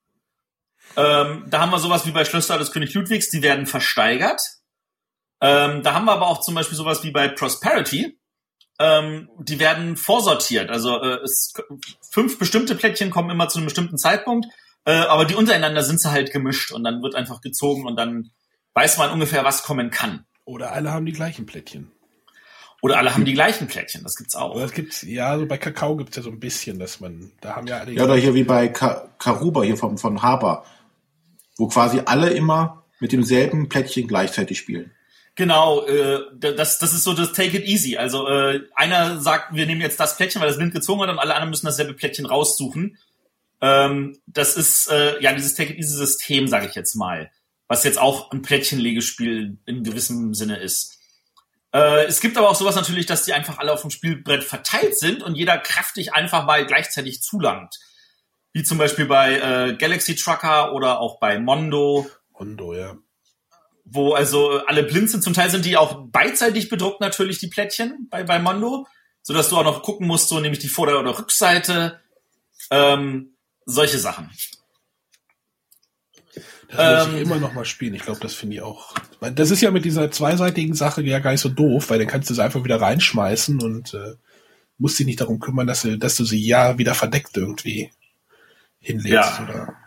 Ähm, 0.96 1.46
da 1.48 1.62
haben 1.62 1.72
wir 1.72 1.80
sowas 1.80 2.06
wie 2.06 2.12
bei 2.12 2.26
Schlösser 2.26 2.58
des 2.58 2.72
König 2.72 2.94
Ludwigs, 2.94 3.30
die 3.30 3.42
werden 3.42 3.66
versteigert. 3.66 4.42
Ähm, 5.42 5.84
da 5.84 5.94
haben 5.94 6.06
wir 6.06 6.14
aber 6.14 6.28
auch 6.28 6.42
zum 6.42 6.56
Beispiel 6.56 6.78
sowas 6.78 7.04
wie 7.04 7.12
bei 7.12 7.28
Prosperity. 7.28 8.20
Ähm, 8.80 9.30
die 9.40 9.60
werden 9.60 9.96
vorsortiert. 9.96 10.70
Also 10.70 11.02
äh, 11.02 11.20
es, 11.24 11.54
fünf 12.12 12.38
bestimmte 12.38 12.76
Plättchen 12.76 13.10
kommen 13.10 13.32
immer 13.32 13.48
zu 13.48 13.58
einem 13.58 13.66
bestimmten 13.66 13.98
Zeitpunkt, 13.98 14.48
äh, 14.86 14.92
aber 14.92 15.26
die 15.26 15.36
untereinander 15.36 15.82
sind 15.82 16.00
sie 16.00 16.12
halt 16.12 16.32
gemischt 16.32 16.72
und 16.72 16.84
dann 16.84 17.02
wird 17.02 17.16
einfach 17.16 17.42
gezogen 17.42 17.88
und 17.88 17.96
dann 17.96 18.32
weiß 18.74 18.98
man 18.98 19.12
ungefähr, 19.12 19.44
was 19.44 19.64
kommen 19.64 19.90
kann. 19.90 20.26
Oder 20.46 20.74
alle 20.74 20.92
haben 20.92 21.06
die 21.06 21.14
gleichen 21.14 21.46
Plättchen. 21.46 21.92
Oder 22.82 22.98
alle 23.00 23.14
haben 23.14 23.26
die 23.26 23.34
gleichen 23.34 23.68
Plättchen, 23.68 24.04
das 24.04 24.16
gibt's 24.16 24.36
auch. 24.36 24.60
Das 24.60 24.72
gibt's, 24.72 25.02
ja, 25.02 25.38
so 25.38 25.48
bei 25.48 25.58
Kakao 25.58 25.96
gibt's 25.96 26.16
ja 26.16 26.22
so 26.22 26.30
ein 26.30 26.40
bisschen, 26.40 26.78
dass 26.78 27.00
man, 27.00 27.32
da 27.42 27.56
haben 27.56 27.68
ja 27.68 27.80
alle. 27.80 27.92
Ja, 27.92 28.04
oder 28.04 28.16
hier 28.16 28.36
wie 28.36 28.44
bei 28.44 28.68
Ka 28.68 29.10
Karuba 29.18 29.64
hier 29.64 29.78
von, 29.78 29.98
von 29.98 30.22
Haber, 30.22 30.64
wo 31.58 31.68
quasi 31.68 32.02
alle 32.06 32.30
immer 32.30 32.84
mit 33.00 33.12
demselben 33.12 33.68
Plättchen 33.68 34.08
gleichzeitig 34.08 34.60
spielen. 34.60 34.92
Genau, 35.36 35.86
äh, 35.86 36.20
das, 36.40 36.80
das 36.80 36.94
ist 36.94 37.04
so 37.04 37.14
das 37.14 37.32
Take 37.32 37.58
it 37.58 37.66
easy. 37.66 37.98
Also 37.98 38.28
äh, 38.28 38.62
einer 38.76 39.22
sagt, 39.22 39.54
wir 39.54 39.66
nehmen 39.68 39.82
jetzt 39.82 40.00
das 40.00 40.18
Plättchen, 40.18 40.42
weil 40.42 40.48
das 40.48 40.58
blind 40.58 40.74
gezogen 40.74 41.00
wird, 41.00 41.12
und 41.12 41.20
alle 41.20 41.34
anderen 41.34 41.52
müssen 41.52 41.68
dasselbe 41.68 41.94
Plättchen 41.94 42.26
raussuchen. 42.26 42.98
Ähm, 43.62 44.18
das 44.26 44.56
ist 44.56 44.90
äh, 44.92 45.22
ja 45.22 45.34
dieses 45.34 45.54
Take 45.54 45.74
it 45.74 45.80
easy 45.80 45.96
System, 45.96 46.48
sage 46.48 46.68
ich 46.68 46.76
jetzt 46.76 46.96
mal, 46.96 47.32
was 47.68 47.84
jetzt 47.84 48.00
auch 48.00 48.32
ein 48.32 48.42
Plättchenlegespiel 48.42 49.58
in 49.66 49.84
gewissem 49.84 50.34
Sinne 50.34 50.58
ist. 50.58 50.97
Äh, 51.78 52.06
es 52.06 52.22
gibt 52.22 52.36
aber 52.38 52.50
auch 52.50 52.56
sowas 52.56 52.76
natürlich, 52.76 53.06
dass 53.06 53.24
die 53.24 53.34
einfach 53.34 53.60
alle 53.60 53.72
auf 53.72 53.82
dem 53.82 53.92
Spielbrett 53.92 54.44
verteilt 54.44 54.98
sind 54.98 55.22
und 55.22 55.36
jeder 55.36 55.60
kräftig 55.60 56.12
einfach 56.12 56.44
mal 56.46 56.66
gleichzeitig 56.66 57.22
zulangt. 57.22 57.78
Wie 58.52 58.64
zum 58.64 58.80
Beispiel 58.80 59.06
bei 59.06 59.36
äh, 59.36 59.76
Galaxy 59.76 60.16
Trucker 60.16 60.74
oder 60.74 61.00
auch 61.00 61.20
bei 61.20 61.38
Mondo. 61.38 62.10
Mondo, 62.32 62.74
ja. 62.74 62.98
Wo 63.86 64.14
also 64.14 64.60
alle 64.66 64.82
blind 64.82 65.12
sind. 65.12 65.24
Zum 65.24 65.36
Teil 65.36 65.52
sind 65.52 65.66
die 65.66 65.78
auch 65.78 66.08
beidseitig 66.08 66.70
bedruckt 66.70 67.00
natürlich, 67.00 67.38
die 67.38 67.48
Plättchen 67.48 68.08
bei, 68.10 68.24
bei 68.24 68.40
Mondo. 68.40 68.88
So 69.22 69.36
dass 69.36 69.50
du 69.50 69.58
auch 69.58 69.64
noch 69.64 69.84
gucken 69.84 70.08
musst, 70.08 70.30
so 70.30 70.40
nämlich 70.40 70.60
die 70.60 70.70
Vorder- 70.70 71.00
oder 71.00 71.20
Rückseite. 71.20 72.02
Ähm, 72.72 73.38
solche 73.66 74.00
Sachen. 74.00 74.32
Das 76.70 77.08
muss 77.08 77.16
ich 77.16 77.22
ähm, 77.22 77.26
immer 77.26 77.40
noch 77.40 77.54
mal 77.54 77.66
spielen. 77.66 77.94
Ich 77.94 78.04
glaube, 78.04 78.20
das 78.20 78.34
finde 78.34 78.56
ich 78.56 78.62
auch. 78.62 78.94
Das 79.20 79.52
ist 79.52 79.62
ja 79.62 79.72
mit 79.72 79.86
dieser 79.86 80.12
zweiseitigen 80.12 80.74
Sache 80.74 81.02
ja 81.02 81.20
gar 81.20 81.32
nicht 81.32 81.42
so 81.42 81.50
doof, 81.50 81.90
weil 81.90 82.00
dann 82.00 82.08
kannst 82.08 82.30
du 82.30 82.34
sie 82.34 82.44
einfach 82.44 82.64
wieder 82.64 82.82
reinschmeißen 82.82 83.62
und 83.62 83.94
äh, 83.94 84.16
musst 84.78 85.00
dich 85.00 85.06
nicht 85.06 85.22
darum 85.22 85.40
kümmern, 85.40 85.68
dass 85.68 85.84
du, 85.84 85.98
dass 85.98 86.16
du 86.16 86.26
sie 86.26 86.46
ja 86.46 86.78
wieder 86.78 86.94
verdeckt 86.94 87.38
irgendwie 87.38 87.92
hinlegst. 88.80 89.14
Ja. 89.14 89.44
Oder 89.44 89.78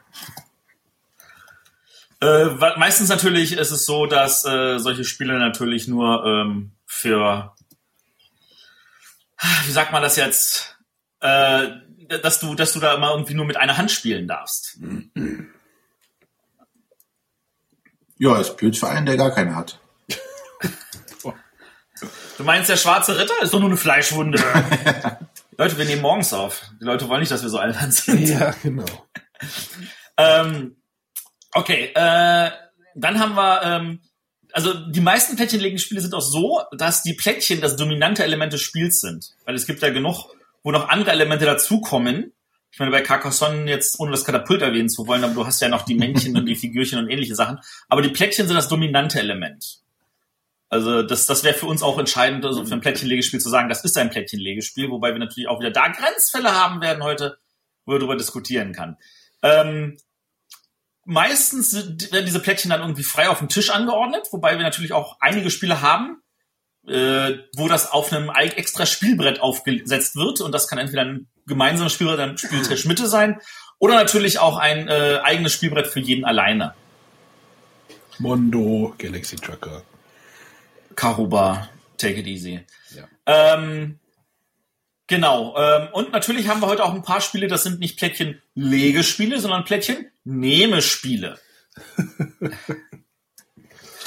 äh, 2.20 2.46
meistens 2.76 3.08
natürlich 3.08 3.52
ist 3.52 3.70
es 3.70 3.86
so, 3.86 4.06
dass 4.06 4.44
äh, 4.44 4.78
solche 4.78 5.04
Spiele 5.04 5.38
natürlich 5.38 5.88
nur 5.88 6.24
ähm, 6.26 6.72
für, 6.84 7.54
wie 9.64 9.72
sagt 9.72 9.92
man 9.92 10.02
das 10.02 10.16
jetzt, 10.16 10.78
äh, 11.20 11.68
dass 12.22 12.40
du, 12.40 12.54
dass 12.54 12.72
du 12.72 12.80
da 12.80 12.94
immer 12.94 13.12
irgendwie 13.12 13.34
nur 13.34 13.46
mit 13.46 13.56
einer 13.56 13.78
Hand 13.78 13.90
spielen 13.90 14.28
darfst. 14.28 14.78
Ja, 18.20 18.38
ist 18.38 18.58
blöd 18.58 18.76
für 18.76 18.86
einen, 18.86 19.06
der 19.06 19.16
gar 19.16 19.30
keine 19.30 19.56
hat. 19.56 19.80
Du 22.36 22.44
meinst, 22.44 22.68
der 22.68 22.76
schwarze 22.76 23.18
Ritter 23.18 23.34
ist 23.42 23.52
doch 23.52 23.60
nur 23.60 23.70
eine 23.70 23.78
Fleischwunde. 23.78 24.38
Leute, 25.58 25.78
wir 25.78 25.86
nehmen 25.86 26.02
morgens 26.02 26.32
auf. 26.34 26.70
Die 26.80 26.84
Leute 26.84 27.08
wollen 27.08 27.20
nicht, 27.20 27.32
dass 27.32 27.42
wir 27.42 27.48
so 27.48 27.58
albern 27.58 27.90
sind. 27.90 28.28
Ja, 28.28 28.54
genau. 28.62 28.84
ähm, 30.18 30.76
okay, 31.52 31.92
äh, 31.94 32.50
dann 32.94 33.20
haben 33.20 33.34
wir, 33.36 33.62
ähm, 33.62 34.00
also 34.52 34.74
die 34.74 35.00
meisten 35.00 35.36
Plättchenlegenspiele 35.36 36.02
sind 36.02 36.14
auch 36.14 36.20
so, 36.20 36.62
dass 36.76 37.02
die 37.02 37.14
Plättchen 37.14 37.62
das 37.62 37.76
dominante 37.76 38.22
Element 38.22 38.52
des 38.52 38.60
Spiels 38.60 39.00
sind. 39.00 39.34
Weil 39.46 39.54
es 39.54 39.66
gibt 39.66 39.80
ja 39.80 39.88
genug, 39.90 40.26
wo 40.62 40.72
noch 40.72 40.90
andere 40.90 41.12
Elemente 41.12 41.46
dazukommen, 41.46 42.34
ich 42.72 42.78
meine, 42.78 42.90
bei 42.90 43.02
Carcassonne 43.02 43.68
jetzt, 43.68 43.98
ohne 43.98 44.12
das 44.12 44.24
Katapult 44.24 44.62
erwähnen 44.62 44.88
zu 44.88 45.06
wollen, 45.06 45.24
aber 45.24 45.34
du 45.34 45.46
hast 45.46 45.60
ja 45.60 45.68
noch 45.68 45.84
die 45.84 45.96
Männchen 45.96 46.36
und 46.36 46.46
die 46.46 46.56
Figürchen 46.56 46.98
und 46.98 47.08
ähnliche 47.08 47.34
Sachen. 47.34 47.58
Aber 47.88 48.02
die 48.02 48.10
Plättchen 48.10 48.46
sind 48.46 48.56
das 48.56 48.68
dominante 48.68 49.18
Element. 49.18 49.80
Also 50.68 51.02
das, 51.02 51.26
das 51.26 51.42
wäre 51.42 51.54
für 51.54 51.66
uns 51.66 51.82
auch 51.82 51.98
entscheidend, 51.98 52.44
also 52.46 52.64
für 52.64 52.72
ein 52.72 52.80
Plättchenlegespiel 52.80 53.40
zu 53.40 53.48
sagen, 53.48 53.68
das 53.68 53.84
ist 53.84 53.98
ein 53.98 54.10
Plättchenlegespiel, 54.10 54.88
wobei 54.88 55.12
wir 55.12 55.18
natürlich 55.18 55.48
auch 55.48 55.58
wieder 55.58 55.72
da 55.72 55.88
Grenzfälle 55.88 56.54
haben 56.54 56.80
werden 56.80 57.02
heute, 57.02 57.38
wo 57.84 57.92
wir 57.92 57.98
darüber 57.98 58.16
diskutieren 58.16 58.72
kann. 58.72 58.96
Ähm, 59.42 59.96
meistens 61.04 61.74
werden 62.12 62.24
diese 62.24 62.38
Plättchen 62.38 62.70
dann 62.70 62.82
irgendwie 62.82 63.02
frei 63.02 63.28
auf 63.28 63.40
dem 63.40 63.48
Tisch 63.48 63.70
angeordnet, 63.70 64.28
wobei 64.30 64.56
wir 64.56 64.62
natürlich 64.62 64.92
auch 64.92 65.16
einige 65.18 65.50
Spiele 65.50 65.80
haben, 65.80 66.22
äh, 66.86 67.38
wo 67.56 67.66
das 67.66 67.90
auf 67.90 68.12
einem 68.12 68.30
extra 68.30 68.86
Spielbrett 68.86 69.40
aufgesetzt 69.40 70.14
wird 70.14 70.40
und 70.40 70.52
das 70.52 70.68
kann 70.68 70.78
entweder 70.78 71.02
ein 71.02 71.28
gemeinsames 71.50 71.92
Spielbrett 71.92 72.20
am 72.20 72.38
Spieltisch 72.38 72.86
Mitte 72.86 73.06
sein 73.06 73.40
oder 73.78 73.94
natürlich 73.94 74.38
auch 74.38 74.56
ein 74.56 74.88
äh, 74.88 75.20
eigenes 75.22 75.52
Spielbrett 75.52 75.86
für 75.86 76.00
jeden 76.00 76.24
alleine. 76.24 76.74
Mondo, 78.18 78.94
Galaxy 78.98 79.36
Trucker. 79.36 79.82
Karuba, 80.94 81.68
Take 81.96 82.20
It 82.20 82.26
Easy. 82.26 82.60
Ja. 82.94 83.08
Ähm, 83.56 83.98
genau. 85.06 85.56
Ähm, 85.56 85.88
und 85.92 86.12
natürlich 86.12 86.48
haben 86.48 86.60
wir 86.60 86.66
heute 86.66 86.84
auch 86.84 86.94
ein 86.94 87.02
paar 87.02 87.20
Spiele, 87.20 87.48
das 87.48 87.62
sind 87.62 87.80
nicht 87.80 87.98
Plättchen-Legespiele, 87.98 89.40
sondern 89.40 89.64
Plättchen-Nehme-Spiele. 89.64 91.38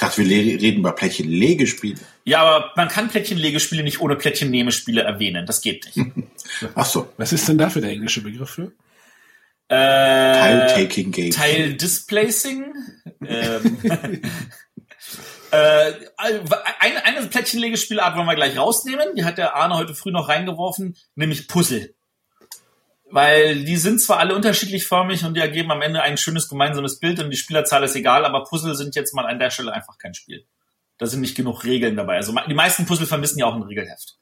ich 0.04 0.16
dachte, 0.16 0.28
wir 0.28 0.60
reden 0.60 0.78
über 0.78 0.92
Plättchen-Legespiele. 0.92 2.00
Ja, 2.24 2.42
aber 2.42 2.72
man 2.76 2.88
kann 2.88 3.08
Plättchen-Legespiele 3.08 3.82
nicht 3.82 4.00
ohne 4.00 4.16
Plättchen-Nehme-Spiele 4.16 5.02
erwähnen. 5.02 5.46
Das 5.46 5.60
geht 5.60 5.84
nicht. 5.86 6.12
Ach 6.74 6.86
so. 6.86 7.12
Was 7.16 7.32
ist 7.32 7.48
denn 7.48 7.58
dafür 7.58 7.82
der 7.82 7.90
englische 7.90 8.22
Begriff 8.22 8.50
für? 8.50 8.72
Äh, 9.68 10.66
Tile-Taking 10.66 11.10
Games. 11.10 11.36
Tile-Displacing. 11.36 12.74
ähm, 13.26 13.78
äh, 15.50 15.92
eine, 16.16 17.04
eine 17.04 17.26
Plättchenlegespielart 17.26 18.16
wollen 18.16 18.26
wir 18.26 18.34
gleich 18.34 18.58
rausnehmen. 18.58 19.14
Die 19.16 19.24
hat 19.24 19.38
der 19.38 19.56
Arne 19.56 19.76
heute 19.76 19.94
früh 19.94 20.10
noch 20.10 20.28
reingeworfen, 20.28 20.96
nämlich 21.14 21.48
Puzzle. 21.48 21.94
Weil 23.14 23.62
die 23.62 23.76
sind 23.76 24.00
zwar 24.00 24.18
alle 24.18 24.34
unterschiedlich 24.34 24.88
förmig 24.88 25.24
und 25.24 25.34
die 25.34 25.40
ergeben 25.40 25.70
am 25.70 25.82
Ende 25.82 26.02
ein 26.02 26.16
schönes 26.16 26.48
gemeinsames 26.48 26.98
Bild 26.98 27.20
und 27.20 27.30
die 27.30 27.36
Spielerzahl 27.36 27.84
ist 27.84 27.94
egal, 27.94 28.24
aber 28.24 28.42
Puzzle 28.42 28.74
sind 28.74 28.96
jetzt 28.96 29.14
mal 29.14 29.24
an 29.24 29.38
der 29.38 29.50
Stelle 29.50 29.72
einfach 29.72 29.98
kein 29.98 30.14
Spiel. 30.14 30.44
Da 30.98 31.06
sind 31.06 31.20
nicht 31.20 31.36
genug 31.36 31.62
Regeln 31.62 31.94
dabei. 31.94 32.16
Also 32.16 32.34
die 32.48 32.54
meisten 32.54 32.86
Puzzle 32.86 33.06
vermissen 33.06 33.38
ja 33.38 33.46
auch 33.46 33.54
ein 33.54 33.62
Regelheft. 33.62 34.18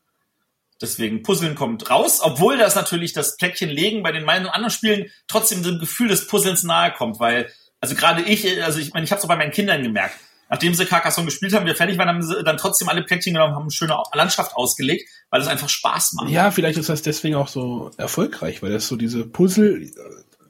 Deswegen 0.78 1.22
Puzzeln 1.22 1.54
kommt 1.54 1.88
raus, 1.88 2.20
obwohl 2.22 2.58
das 2.58 2.74
natürlich 2.74 3.14
das 3.14 3.38
Plättchen 3.38 3.70
legen 3.70 4.02
bei 4.02 4.12
den 4.12 4.26
meinen 4.26 4.44
anderen 4.44 4.70
Spielen 4.70 5.10
trotzdem 5.26 5.62
dem 5.62 5.78
Gefühl 5.78 6.08
des 6.08 6.26
Puzzlens 6.26 6.62
nahe 6.62 6.92
kommt, 6.92 7.18
weil 7.18 7.50
also 7.80 7.94
gerade 7.94 8.20
ich, 8.20 8.62
also 8.62 8.78
ich 8.78 8.92
meine, 8.92 9.04
ich 9.04 9.10
habe 9.10 9.20
es 9.20 9.24
auch 9.24 9.28
bei 9.28 9.36
meinen 9.36 9.52
Kindern 9.52 9.82
gemerkt. 9.82 10.16
Nachdem 10.52 10.74
sie 10.74 10.84
Carcassonne 10.84 11.24
gespielt 11.24 11.54
haben, 11.54 11.64
wir 11.64 11.74
fertig 11.74 11.96
waren, 11.96 12.08
haben 12.08 12.22
sie 12.22 12.44
dann 12.44 12.58
trotzdem 12.58 12.90
alle 12.90 13.02
Plättchen 13.02 13.32
genommen, 13.32 13.54
haben 13.54 13.62
eine 13.62 13.70
schöne 13.70 13.96
Landschaft 14.12 14.54
ausgelegt, 14.54 15.08
weil 15.30 15.40
es 15.40 15.48
einfach 15.48 15.70
Spaß 15.70 16.12
macht. 16.12 16.28
Ja, 16.28 16.50
vielleicht 16.50 16.78
ist 16.78 16.90
das 16.90 17.00
deswegen 17.00 17.36
auch 17.36 17.48
so 17.48 17.90
erfolgreich, 17.96 18.62
weil 18.62 18.70
das 18.70 18.86
so 18.86 18.96
diese 18.96 19.24
Puzzle, 19.24 19.90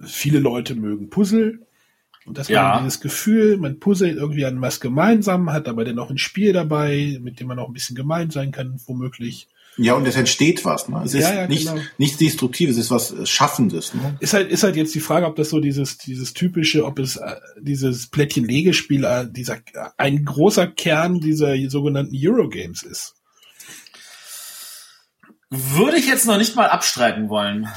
viele 0.04 0.40
Leute 0.40 0.74
mögen 0.74 1.08
Puzzle, 1.08 1.60
und 2.24 2.36
das 2.36 2.48
ja. 2.48 2.78
dieses 2.78 2.98
Gefühl, 3.00 3.58
man 3.58 3.78
puzzelt 3.78 4.16
irgendwie 4.16 4.44
an 4.44 4.60
was 4.60 4.80
gemeinsam, 4.80 5.52
hat 5.52 5.68
aber 5.68 5.84
dennoch 5.84 6.10
ein 6.10 6.18
Spiel 6.18 6.52
dabei, 6.52 7.18
mit 7.20 7.38
dem 7.38 7.46
man 7.46 7.60
auch 7.60 7.68
ein 7.68 7.72
bisschen 7.72 7.94
gemein 7.94 8.30
sein 8.30 8.50
kann, 8.50 8.80
womöglich. 8.86 9.46
Ja, 9.78 9.94
und 9.94 10.06
es 10.06 10.16
entsteht 10.16 10.64
was. 10.64 10.88
Ne? 10.88 11.00
Es 11.04 11.14
ist 11.14 11.22
ja, 11.22 11.34
ja, 11.34 11.46
nicht, 11.46 11.66
genau. 11.68 11.80
nichts 11.96 12.18
Destruktives, 12.18 12.76
es 12.76 12.84
ist 12.86 12.90
was 12.90 13.28
Schaffendes. 13.28 13.94
Ne? 13.94 14.16
Ist 14.20 14.34
halt, 14.34 14.50
ist 14.50 14.62
halt 14.62 14.76
jetzt 14.76 14.94
die 14.94 15.00
Frage, 15.00 15.26
ob 15.26 15.36
das 15.36 15.48
so 15.48 15.60
dieses, 15.60 15.96
dieses 15.96 16.34
typische, 16.34 16.84
ob 16.84 16.98
es 16.98 17.16
äh, 17.16 17.36
dieses 17.58 18.08
Plättchen-Legespiel, 18.08 19.04
äh, 19.04 19.26
dieser, 19.30 19.58
ein 19.96 20.24
großer 20.24 20.66
Kern 20.66 21.20
dieser 21.20 21.54
sogenannten 21.70 22.14
Eurogames 22.14 22.82
ist. 22.82 23.14
Würde 25.48 25.96
ich 25.96 26.06
jetzt 26.06 26.26
noch 26.26 26.38
nicht 26.38 26.54
mal 26.54 26.68
abstreiten 26.68 27.28
wollen. 27.28 27.68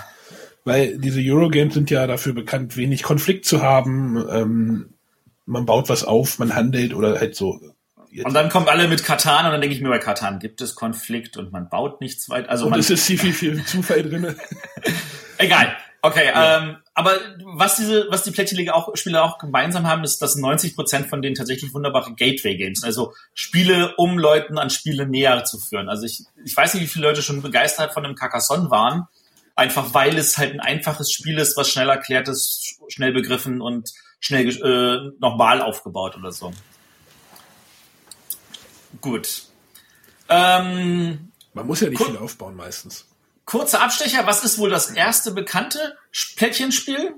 Weil 0.65 0.97
diese 0.97 1.21
Eurogames 1.21 1.75
sind 1.75 1.89
ja 1.91 2.07
dafür 2.07 2.33
bekannt, 2.33 2.75
wenig 2.75 3.03
Konflikt 3.03 3.45
zu 3.45 3.61
haben. 3.61 4.23
Ähm, 4.29 4.89
man 5.45 5.65
baut 5.65 5.89
was 5.89 6.03
auf, 6.03 6.39
man 6.39 6.55
handelt 6.55 6.93
oder 6.93 7.19
halt 7.19 7.35
so 7.35 7.59
und 8.23 8.33
dann 8.33 8.49
kommen 8.49 8.67
alle 8.67 8.87
mit 8.87 9.03
Katan 9.03 9.45
und 9.45 9.51
dann 9.51 9.61
denke 9.61 9.75
ich 9.75 9.81
mir, 9.81 9.89
bei 9.89 9.99
Katan 9.99 10.39
gibt 10.39 10.61
es 10.61 10.75
Konflikt 10.75 11.37
und 11.37 11.51
man 11.51 11.69
baut 11.69 12.01
nichts 12.01 12.29
weit. 12.29 12.49
Also 12.49 12.65
und 12.65 12.71
man, 12.71 12.79
es 12.79 12.89
ist 12.89 13.05
viel, 13.05 13.17
viel, 13.17 13.33
viel 13.33 13.65
Zufall 13.65 14.03
drin. 14.03 14.35
Egal. 15.37 15.75
Okay, 16.01 16.27
ja. 16.27 16.59
ähm, 16.59 16.77
aber 16.93 17.13
was 17.43 17.77
diese, 17.77 18.05
was 18.11 18.21
die 18.21 18.29
Plättchenliga 18.29 18.73
auch 18.73 18.95
Spieler 18.95 19.23
auch 19.23 19.39
gemeinsam 19.39 19.87
haben, 19.87 20.03
ist, 20.03 20.21
dass 20.21 20.35
90 20.35 20.75
Prozent 20.75 21.07
von 21.07 21.23
denen 21.23 21.33
tatsächlich 21.33 21.73
wunderbare 21.73 22.13
Gateway-Games, 22.13 22.83
also 22.83 23.13
Spiele, 23.33 23.95
um 23.97 24.19
Leuten 24.19 24.59
an 24.59 24.69
Spiele 24.69 25.07
näher 25.07 25.43
zu 25.45 25.57
führen. 25.57 25.89
Also 25.89 26.05
ich, 26.05 26.23
ich 26.45 26.55
weiß 26.55 26.75
nicht, 26.75 26.83
wie 26.83 26.87
viele 26.87 27.07
Leute 27.07 27.23
schon 27.23 27.41
begeistert 27.41 27.93
von 27.93 28.03
dem 28.03 28.13
Carcassonne 28.13 28.69
waren, 28.69 29.07
einfach 29.55 29.95
weil 29.95 30.15
es 30.17 30.37
halt 30.37 30.53
ein 30.53 30.59
einfaches 30.59 31.11
Spiel 31.11 31.39
ist, 31.39 31.57
was 31.57 31.69
schnell 31.69 31.89
erklärt 31.89 32.27
ist, 32.27 32.79
schnell 32.87 33.11
begriffen 33.11 33.59
und 33.59 33.89
schnell 34.19 34.47
äh, 34.49 35.11
nochmal 35.19 35.61
aufgebaut 35.61 36.17
oder 36.17 36.31
so. 36.31 36.53
Gut. 39.05 39.43
Ähm, 40.29 41.31
Man 41.53 41.67
muss 41.67 41.79
ja 41.79 41.89
nicht 41.89 42.01
viel 42.01 42.17
aufbauen 42.17 42.55
meistens. 42.55 43.05
Kurzer 43.45 43.83
Abstecher, 43.83 44.25
was 44.25 44.43
ist 44.43 44.57
wohl 44.57 44.71
das 44.71 44.89
erste 44.89 45.29
bekannte 45.29 45.95
Plättchenspiel? 46.35 47.13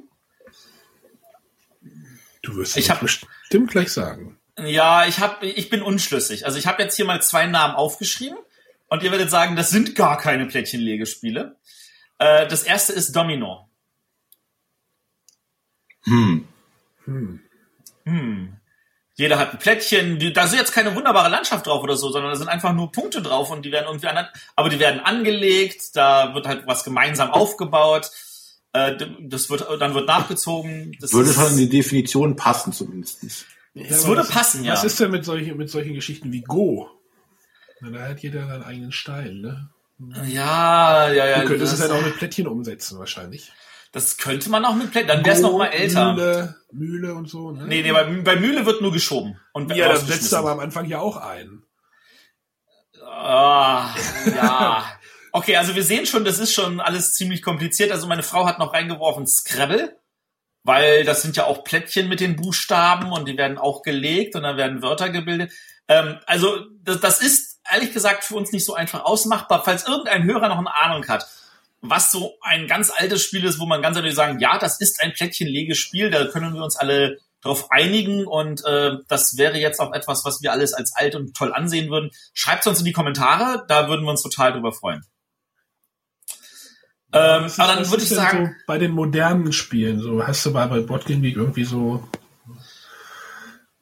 Du 2.41 2.57
wirst 2.57 2.75
es 2.75 2.89
hab, 2.89 2.99
bestimmt 2.99 3.71
gleich 3.71 3.93
sagen. 3.93 4.37
Ja, 4.59 5.05
ich 5.07 5.19
hab, 5.19 5.41
ich 5.43 5.69
bin 5.69 5.81
unschlüssig. 5.81 6.45
Also 6.45 6.57
ich 6.57 6.67
habe 6.67 6.83
jetzt 6.83 6.97
hier 6.97 7.05
mal 7.05 7.21
zwei 7.21 7.47
Namen 7.47 7.75
aufgeschrieben 7.75 8.37
und 8.89 9.01
ihr 9.01 9.11
werdet 9.11 9.29
sagen, 9.29 9.55
das 9.55 9.69
sind 9.69 9.95
gar 9.95 10.17
keine 10.17 10.45
Plättchenlegespiele. 10.45 11.55
Äh, 12.17 12.47
das 12.49 12.63
erste 12.63 12.91
ist 12.91 13.15
Domino. 13.15 13.69
Hm. 16.03 16.45
Hm. 17.05 17.39
Hm. 18.03 18.57
Jeder 19.17 19.39
hat 19.39 19.51
ein 19.51 19.59
Plättchen, 19.59 20.19
die, 20.19 20.31
da 20.31 20.45
ist 20.45 20.53
jetzt 20.53 20.73
keine 20.73 20.95
wunderbare 20.95 21.29
Landschaft 21.29 21.65
drauf 21.65 21.81
oder 21.81 21.97
so, 21.97 22.11
sondern 22.11 22.31
da 22.31 22.37
sind 22.37 22.49
einfach 22.49 22.73
nur 22.73 22.91
Punkte 22.91 23.23
drauf 23.23 23.49
und 23.49 23.65
die 23.65 23.71
werden 23.71 23.87
irgendwie 23.87 24.07
an, 24.07 24.27
aber 24.55 24.69
die 24.69 24.79
werden 24.79 24.99
angelegt, 24.99 25.95
da 25.95 26.35
wird 26.35 26.47
halt 26.47 26.67
was 26.67 26.83
gemeinsam 26.83 27.31
aufgebaut, 27.31 28.11
äh, 28.73 28.95
das 29.21 29.49
wird, 29.49 29.65
dann 29.79 29.95
wird 29.95 30.07
nachgezogen. 30.07 30.95
Das 30.99 31.13
würde 31.13 31.33
schon 31.33 31.49
in 31.49 31.57
die 31.57 31.69
Definition 31.69 32.35
passen 32.35 32.71
zumindest. 32.73 33.23
Es 33.23 33.45
ja, 33.73 34.07
würde 34.07 34.21
was, 34.21 34.29
passen, 34.29 34.63
ja. 34.63 34.73
Was 34.73 34.83
ist 34.83 34.99
denn 34.99 35.09
mit 35.09 35.25
solchen, 35.25 35.57
mit 35.57 35.71
solchen 35.71 35.95
Geschichten 35.95 36.31
wie 36.31 36.41
Go? 36.41 36.87
Na, 37.81 37.89
da 37.89 38.07
hat 38.09 38.19
jeder 38.19 38.47
seinen 38.47 38.63
eigenen 38.63 38.91
Style, 38.91 39.33
ne? 39.33 39.69
Ja, 40.27 41.11
ja, 41.11 41.25
ja. 41.25 41.41
Du 41.41 41.47
könntest 41.47 41.73
es 41.73 41.81
halt 41.81 41.91
auch 41.91 42.03
mit 42.03 42.17
Plättchen 42.17 42.47
umsetzen, 42.47 42.99
wahrscheinlich. 42.99 43.51
Das 43.91 44.17
könnte 44.17 44.49
man 44.49 44.65
auch 44.65 44.75
mit 44.75 44.91
Plättchen, 44.91 45.07
dann 45.07 45.25
wäre 45.25 45.35
es 45.35 45.41
noch 45.41 45.57
mal 45.57 45.67
älter. 45.67 46.13
Mühle, 46.13 46.55
Mühle 46.71 47.15
und 47.15 47.29
so, 47.29 47.51
ne? 47.51 47.65
Nee, 47.67 47.81
nee, 47.81 47.91
bei, 47.91 48.03
bei 48.03 48.35
Mühle 48.35 48.65
wird 48.65 48.81
nur 48.81 48.91
geschoben. 48.91 49.39
Und 49.53 49.73
ja, 49.75 49.87
das 49.87 50.07
setzt 50.07 50.33
aber 50.33 50.51
am 50.51 50.59
Anfang 50.59 50.85
ja 50.85 50.99
auch 50.99 51.17
ein. 51.17 51.63
Ah, 53.03 53.95
ja. 54.25 54.85
Okay, 55.33 55.55
also 55.57 55.75
wir 55.75 55.83
sehen 55.83 56.07
schon, 56.07 56.25
das 56.25 56.39
ist 56.39 56.53
schon 56.53 56.79
alles 56.79 57.13
ziemlich 57.13 57.43
kompliziert. 57.43 57.91
Also 57.91 58.07
meine 58.07 58.23
Frau 58.23 58.47
hat 58.47 58.57
noch 58.57 58.73
reingeworfen 58.73 59.27
Scrabble, 59.27 59.99
weil 60.63 61.03
das 61.03 61.21
sind 61.21 61.37
ja 61.37 61.45
auch 61.45 61.63
Plättchen 61.63 62.07
mit 62.07 62.21
den 62.21 62.37
Buchstaben 62.37 63.11
und 63.11 63.27
die 63.27 63.37
werden 63.37 63.59
auch 63.59 63.83
gelegt 63.83 64.35
und 64.35 64.43
dann 64.43 64.57
werden 64.57 64.81
Wörter 64.81 65.09
gebildet. 65.09 65.51
Ähm, 65.87 66.17
also 66.25 66.65
das, 66.81 67.01
das 67.01 67.21
ist 67.21 67.59
ehrlich 67.71 67.93
gesagt 67.93 68.23
für 68.23 68.35
uns 68.35 68.51
nicht 68.51 68.65
so 68.65 68.73
einfach 68.73 69.05
ausmachbar. 69.05 69.63
Falls 69.63 69.87
irgendein 69.87 70.23
Hörer 70.23 70.47
noch 70.47 70.57
eine 70.57 70.73
Ahnung 70.73 71.07
hat, 71.07 71.27
was 71.89 72.11
so 72.11 72.35
ein 72.41 72.67
ganz 72.67 72.91
altes 72.95 73.23
Spiel 73.23 73.43
ist, 73.43 73.59
wo 73.59 73.65
man 73.65 73.81
ganz 73.81 73.97
ehrlich 73.97 74.15
sagen, 74.15 74.39
ja, 74.39 74.57
das 74.57 74.79
ist 74.79 75.01
ein 75.01 75.13
Plättchenlegespiel, 75.13 76.09
da 76.09 76.25
können 76.25 76.53
wir 76.53 76.63
uns 76.63 76.75
alle 76.75 77.19
darauf 77.41 77.71
einigen 77.71 78.25
und 78.25 78.65
äh, 78.65 78.97
das 79.07 79.37
wäre 79.37 79.57
jetzt 79.57 79.79
auch 79.79 79.93
etwas, 79.93 80.25
was 80.25 80.41
wir 80.41 80.51
alles 80.51 80.73
als 80.73 80.93
alt 80.95 81.15
und 81.15 81.35
toll 81.35 81.53
ansehen 81.53 81.89
würden. 81.89 82.11
Schreibt 82.33 82.61
es 82.61 82.67
uns 82.67 82.79
in 82.79 82.85
die 82.85 82.93
Kommentare, 82.93 83.65
da 83.67 83.87
würden 83.87 84.05
wir 84.05 84.11
uns 84.11 84.23
total 84.23 84.53
drüber 84.53 84.71
freuen. 84.71 85.05
Ähm, 87.13 87.45
ist, 87.45 87.59
aber 87.59 87.75
dann 87.75 87.89
würde 87.89 88.03
ich 88.03 88.09
sagen, 88.09 88.45
so 88.45 88.63
bei 88.67 88.77
den 88.77 88.91
modernen 88.91 89.53
Spielen, 89.53 89.99
so 89.99 90.25
hast 90.25 90.45
du 90.45 90.51
bei, 90.51 90.65
bei 90.67 90.81
Boardgame 90.81 91.21
Week 91.21 91.37
irgendwie 91.37 91.63
so 91.63 92.07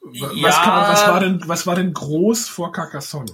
was, 0.02 0.32
ja, 0.36 0.52
kann, 0.52 0.94
was 0.94 1.08
war 1.08 1.20
denn 1.20 1.42
was 1.46 1.68
war 1.68 1.76
denn 1.76 1.94
groß 1.94 2.48
vor 2.48 2.72
Carcassonne? 2.72 3.32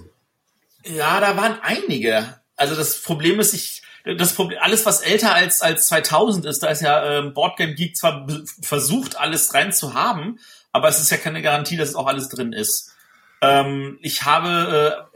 Ja, 0.84 1.20
da 1.20 1.36
waren 1.36 1.58
einige. 1.60 2.40
Also 2.56 2.74
das 2.74 3.02
Problem 3.02 3.38
ist, 3.38 3.52
ich 3.52 3.82
das 4.04 4.34
Problem, 4.34 4.58
alles 4.60 4.84
was 4.86 5.00
älter 5.00 5.34
als 5.34 5.62
als 5.62 5.86
2000 5.86 6.44
ist, 6.46 6.62
da 6.62 6.68
ist 6.68 6.82
ja 6.82 7.18
ähm, 7.18 7.34
Boardgame 7.34 7.74
Geek 7.74 7.96
zwar 7.96 8.26
versucht 8.60 9.16
alles 9.16 9.54
rein 9.54 9.72
zu 9.72 9.94
haben, 9.94 10.38
aber 10.72 10.88
es 10.88 11.00
ist 11.00 11.10
ja 11.10 11.16
keine 11.16 11.42
Garantie, 11.42 11.76
dass 11.76 11.90
es 11.90 11.94
auch 11.94 12.06
alles 12.06 12.28
drin 12.28 12.52
ist. 12.52 12.92
Ähm, 13.40 13.98
ich 14.02 14.24
habe 14.24 15.08
äh, 15.08 15.12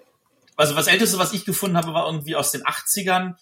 also 0.57 0.75
was 0.75 0.87
älteste, 0.87 1.19
was 1.19 1.33
ich 1.33 1.45
gefunden 1.45 1.77
habe, 1.77 1.93
war 1.93 2.07
irgendwie 2.07 2.35
aus 2.35 2.51
den 2.51 2.63
80ern. 2.63 3.35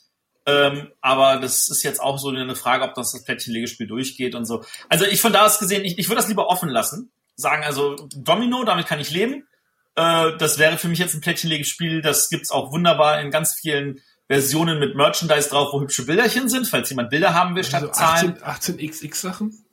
Ähm, 0.46 0.92
aber 1.00 1.36
das 1.40 1.68
ist 1.70 1.82
jetzt 1.82 2.00
auch 2.00 2.18
so 2.18 2.28
eine 2.28 2.54
Frage, 2.56 2.84
ob 2.84 2.94
das 2.94 3.12
das 3.12 3.24
Plättchenlegespiel 3.24 3.86
durchgeht 3.86 4.34
und 4.34 4.44
so. 4.44 4.62
Also 4.88 5.06
ich 5.06 5.20
von 5.20 5.32
da 5.32 5.46
aus 5.46 5.58
gesehen, 5.58 5.84
ich, 5.84 5.98
ich 5.98 6.08
würde 6.08 6.20
das 6.20 6.28
lieber 6.28 6.48
offen 6.48 6.68
lassen. 6.68 7.12
Sagen 7.36 7.64
also 7.64 7.96
Domino, 8.14 8.64
damit 8.64 8.86
kann 8.86 9.00
ich 9.00 9.10
leben. 9.10 9.46
Äh, 9.94 10.36
das 10.36 10.58
wäre 10.58 10.76
für 10.76 10.88
mich 10.88 10.98
jetzt 10.98 11.14
ein 11.14 11.20
Plättchenlegespiel. 11.20 12.02
Das 12.02 12.28
gibt's 12.28 12.50
auch 12.50 12.72
wunderbar 12.72 13.20
in 13.20 13.30
ganz 13.30 13.54
vielen 13.54 14.00
Versionen 14.28 14.78
mit 14.78 14.96
Merchandise 14.96 15.50
drauf, 15.50 15.72
wo 15.72 15.80
hübsche 15.80 16.06
Bilderchen 16.06 16.48
sind, 16.48 16.66
falls 16.66 16.88
jemand 16.90 17.10
Bilder 17.10 17.34
haben 17.34 17.54
will 17.54 17.64
statt 17.64 17.82
also 17.82 17.92
18, 17.92 18.38
Zahlen. 18.38 18.88
18xx 18.88 19.14
Sachen? 19.14 19.64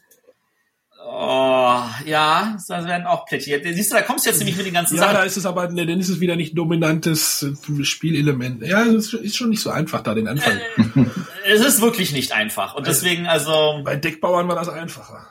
Oh, 1.13 1.81
ja, 2.05 2.57
da 2.67 2.85
werden 2.85 3.05
auch 3.05 3.25
Plättchen. 3.25 3.61
Siehst 3.63 3.91
du, 3.91 3.95
da 3.95 4.01
kommst 4.01 4.25
du 4.25 4.29
jetzt 4.29 4.37
nämlich 4.37 4.55
mit 4.55 4.65
den 4.65 4.73
ganzen 4.73 4.95
ja, 4.95 5.03
Sachen. 5.03 5.15
da 5.15 5.23
ist 5.23 5.35
es 5.35 5.45
aber, 5.45 5.67
ne, 5.69 5.85
dann 5.85 5.99
ist 5.99 6.09
es 6.09 6.19
wieder 6.19 6.35
nicht 6.35 6.57
dominantes 6.57 7.43
äh, 7.43 7.83
Spielelement. 7.83 8.61
Ja, 8.61 8.85
es 8.85 9.13
ist 9.13 9.35
schon 9.35 9.49
nicht 9.49 9.61
so 9.61 9.71
einfach, 9.71 10.01
da 10.01 10.13
den 10.13 10.27
Anfang. 10.27 10.57
Äh, 10.77 11.53
es 11.53 11.65
ist 11.65 11.81
wirklich 11.81 12.11
nicht 12.13 12.33
einfach. 12.33 12.75
Und 12.75 12.87
deswegen, 12.87 13.25
also. 13.27 13.81
Bei 13.83 13.95
Deckbauern 13.95 14.47
war 14.47 14.55
das 14.55 14.69
einfacher. 14.69 15.27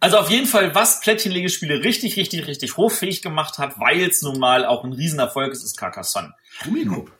Also 0.00 0.18
auf 0.18 0.30
jeden 0.30 0.46
Fall, 0.46 0.74
was 0.74 1.00
Plättchenlegespiele 1.00 1.82
richtig, 1.82 2.16
richtig, 2.16 2.46
richtig 2.46 2.76
hochfähig 2.76 3.22
gemacht 3.22 3.58
hat, 3.58 3.78
weil 3.78 4.02
es 4.02 4.22
nun 4.22 4.38
mal 4.38 4.64
auch 4.64 4.84
ein 4.84 4.92
Riesenerfolg 4.92 5.52
ist, 5.52 5.64
ist 5.64 5.76
Carcassonne. 5.76 6.32
Gummikopf. 6.64 7.10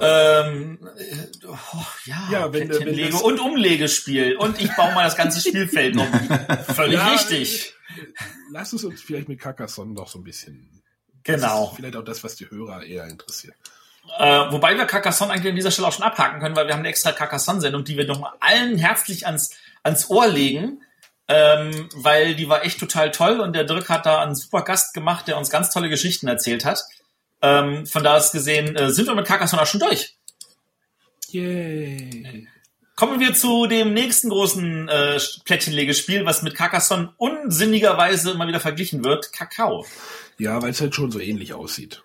Ähm, 0.00 0.78
oh, 1.46 1.56
ja, 2.04 2.28
Ja, 2.30 2.52
wenn 2.52 2.68
wenn 2.68 3.10
das- 3.10 3.22
und 3.22 3.40
Umlegespiel. 3.40 4.36
Und 4.36 4.60
ich 4.60 4.70
baue 4.74 4.92
mal 4.94 5.04
das 5.04 5.16
ganze 5.16 5.40
Spielfeld 5.40 5.96
um. 5.96 6.06
Völlig 6.74 6.94
Ja, 6.98 7.08
richtig. 7.12 7.74
Lass 8.50 8.72
es 8.72 8.84
uns 8.84 9.02
vielleicht 9.02 9.28
mit 9.28 9.40
Carcassonne 9.40 9.92
noch 9.92 10.08
so 10.08 10.18
ein 10.18 10.24
bisschen. 10.24 10.82
Genau. 11.22 11.72
Vielleicht 11.76 11.96
auch 11.96 12.04
das, 12.04 12.22
was 12.22 12.36
die 12.36 12.50
Hörer 12.50 12.84
eher 12.84 13.06
interessiert. 13.06 13.54
Äh, 14.18 14.52
wobei 14.52 14.76
wir 14.76 14.84
Carcassonne 14.84 15.32
eigentlich 15.32 15.50
an 15.50 15.56
dieser 15.56 15.70
Stelle 15.70 15.88
auch 15.88 15.92
schon 15.92 16.04
abhaken 16.04 16.40
können, 16.40 16.54
weil 16.56 16.66
wir 16.66 16.74
haben 16.74 16.80
eine 16.80 16.88
extra 16.88 17.12
Carcassonne-Sendung, 17.12 17.84
die 17.84 17.96
wir 17.96 18.06
nochmal 18.06 18.32
allen 18.40 18.76
herzlich 18.76 19.26
ans, 19.26 19.50
ans 19.82 20.10
Ohr 20.10 20.26
legen, 20.26 20.82
ähm, 21.26 21.88
weil 21.94 22.34
die 22.34 22.48
war 22.48 22.64
echt 22.64 22.78
total 22.78 23.10
toll 23.10 23.40
und 23.40 23.54
der 23.54 23.64
Dirk 23.64 23.88
hat 23.88 24.04
da 24.04 24.20
einen 24.22 24.34
super 24.34 24.62
Gast 24.62 24.92
gemacht, 24.92 25.26
der 25.26 25.38
uns 25.38 25.48
ganz 25.48 25.70
tolle 25.70 25.88
Geschichten 25.88 26.28
erzählt 26.28 26.66
hat. 26.66 26.84
Ähm, 27.44 27.86
von 27.86 28.02
da 28.02 28.16
aus 28.16 28.32
gesehen 28.32 28.74
äh, 28.74 28.90
sind 28.90 29.06
wir 29.06 29.14
mit 29.14 29.26
Carcassonne 29.26 29.60
auch 29.60 29.66
schon 29.66 29.80
durch. 29.80 30.16
Yay. 31.28 32.48
Kommen 32.96 33.20
wir 33.20 33.34
zu 33.34 33.66
dem 33.66 33.92
nächsten 33.92 34.30
großen 34.30 34.88
äh, 34.88 35.20
Plättchenlegespiel, 35.44 36.24
was 36.24 36.42
mit 36.42 36.54
Carcassonne 36.54 37.12
unsinnigerweise 37.18 38.30
immer 38.30 38.48
wieder 38.48 38.60
verglichen 38.60 39.04
wird, 39.04 39.30
Kakao. 39.32 39.84
Ja, 40.38 40.62
weil 40.62 40.70
es 40.70 40.80
halt 40.80 40.94
schon 40.94 41.10
so 41.10 41.18
ähnlich 41.18 41.52
aussieht. 41.52 42.02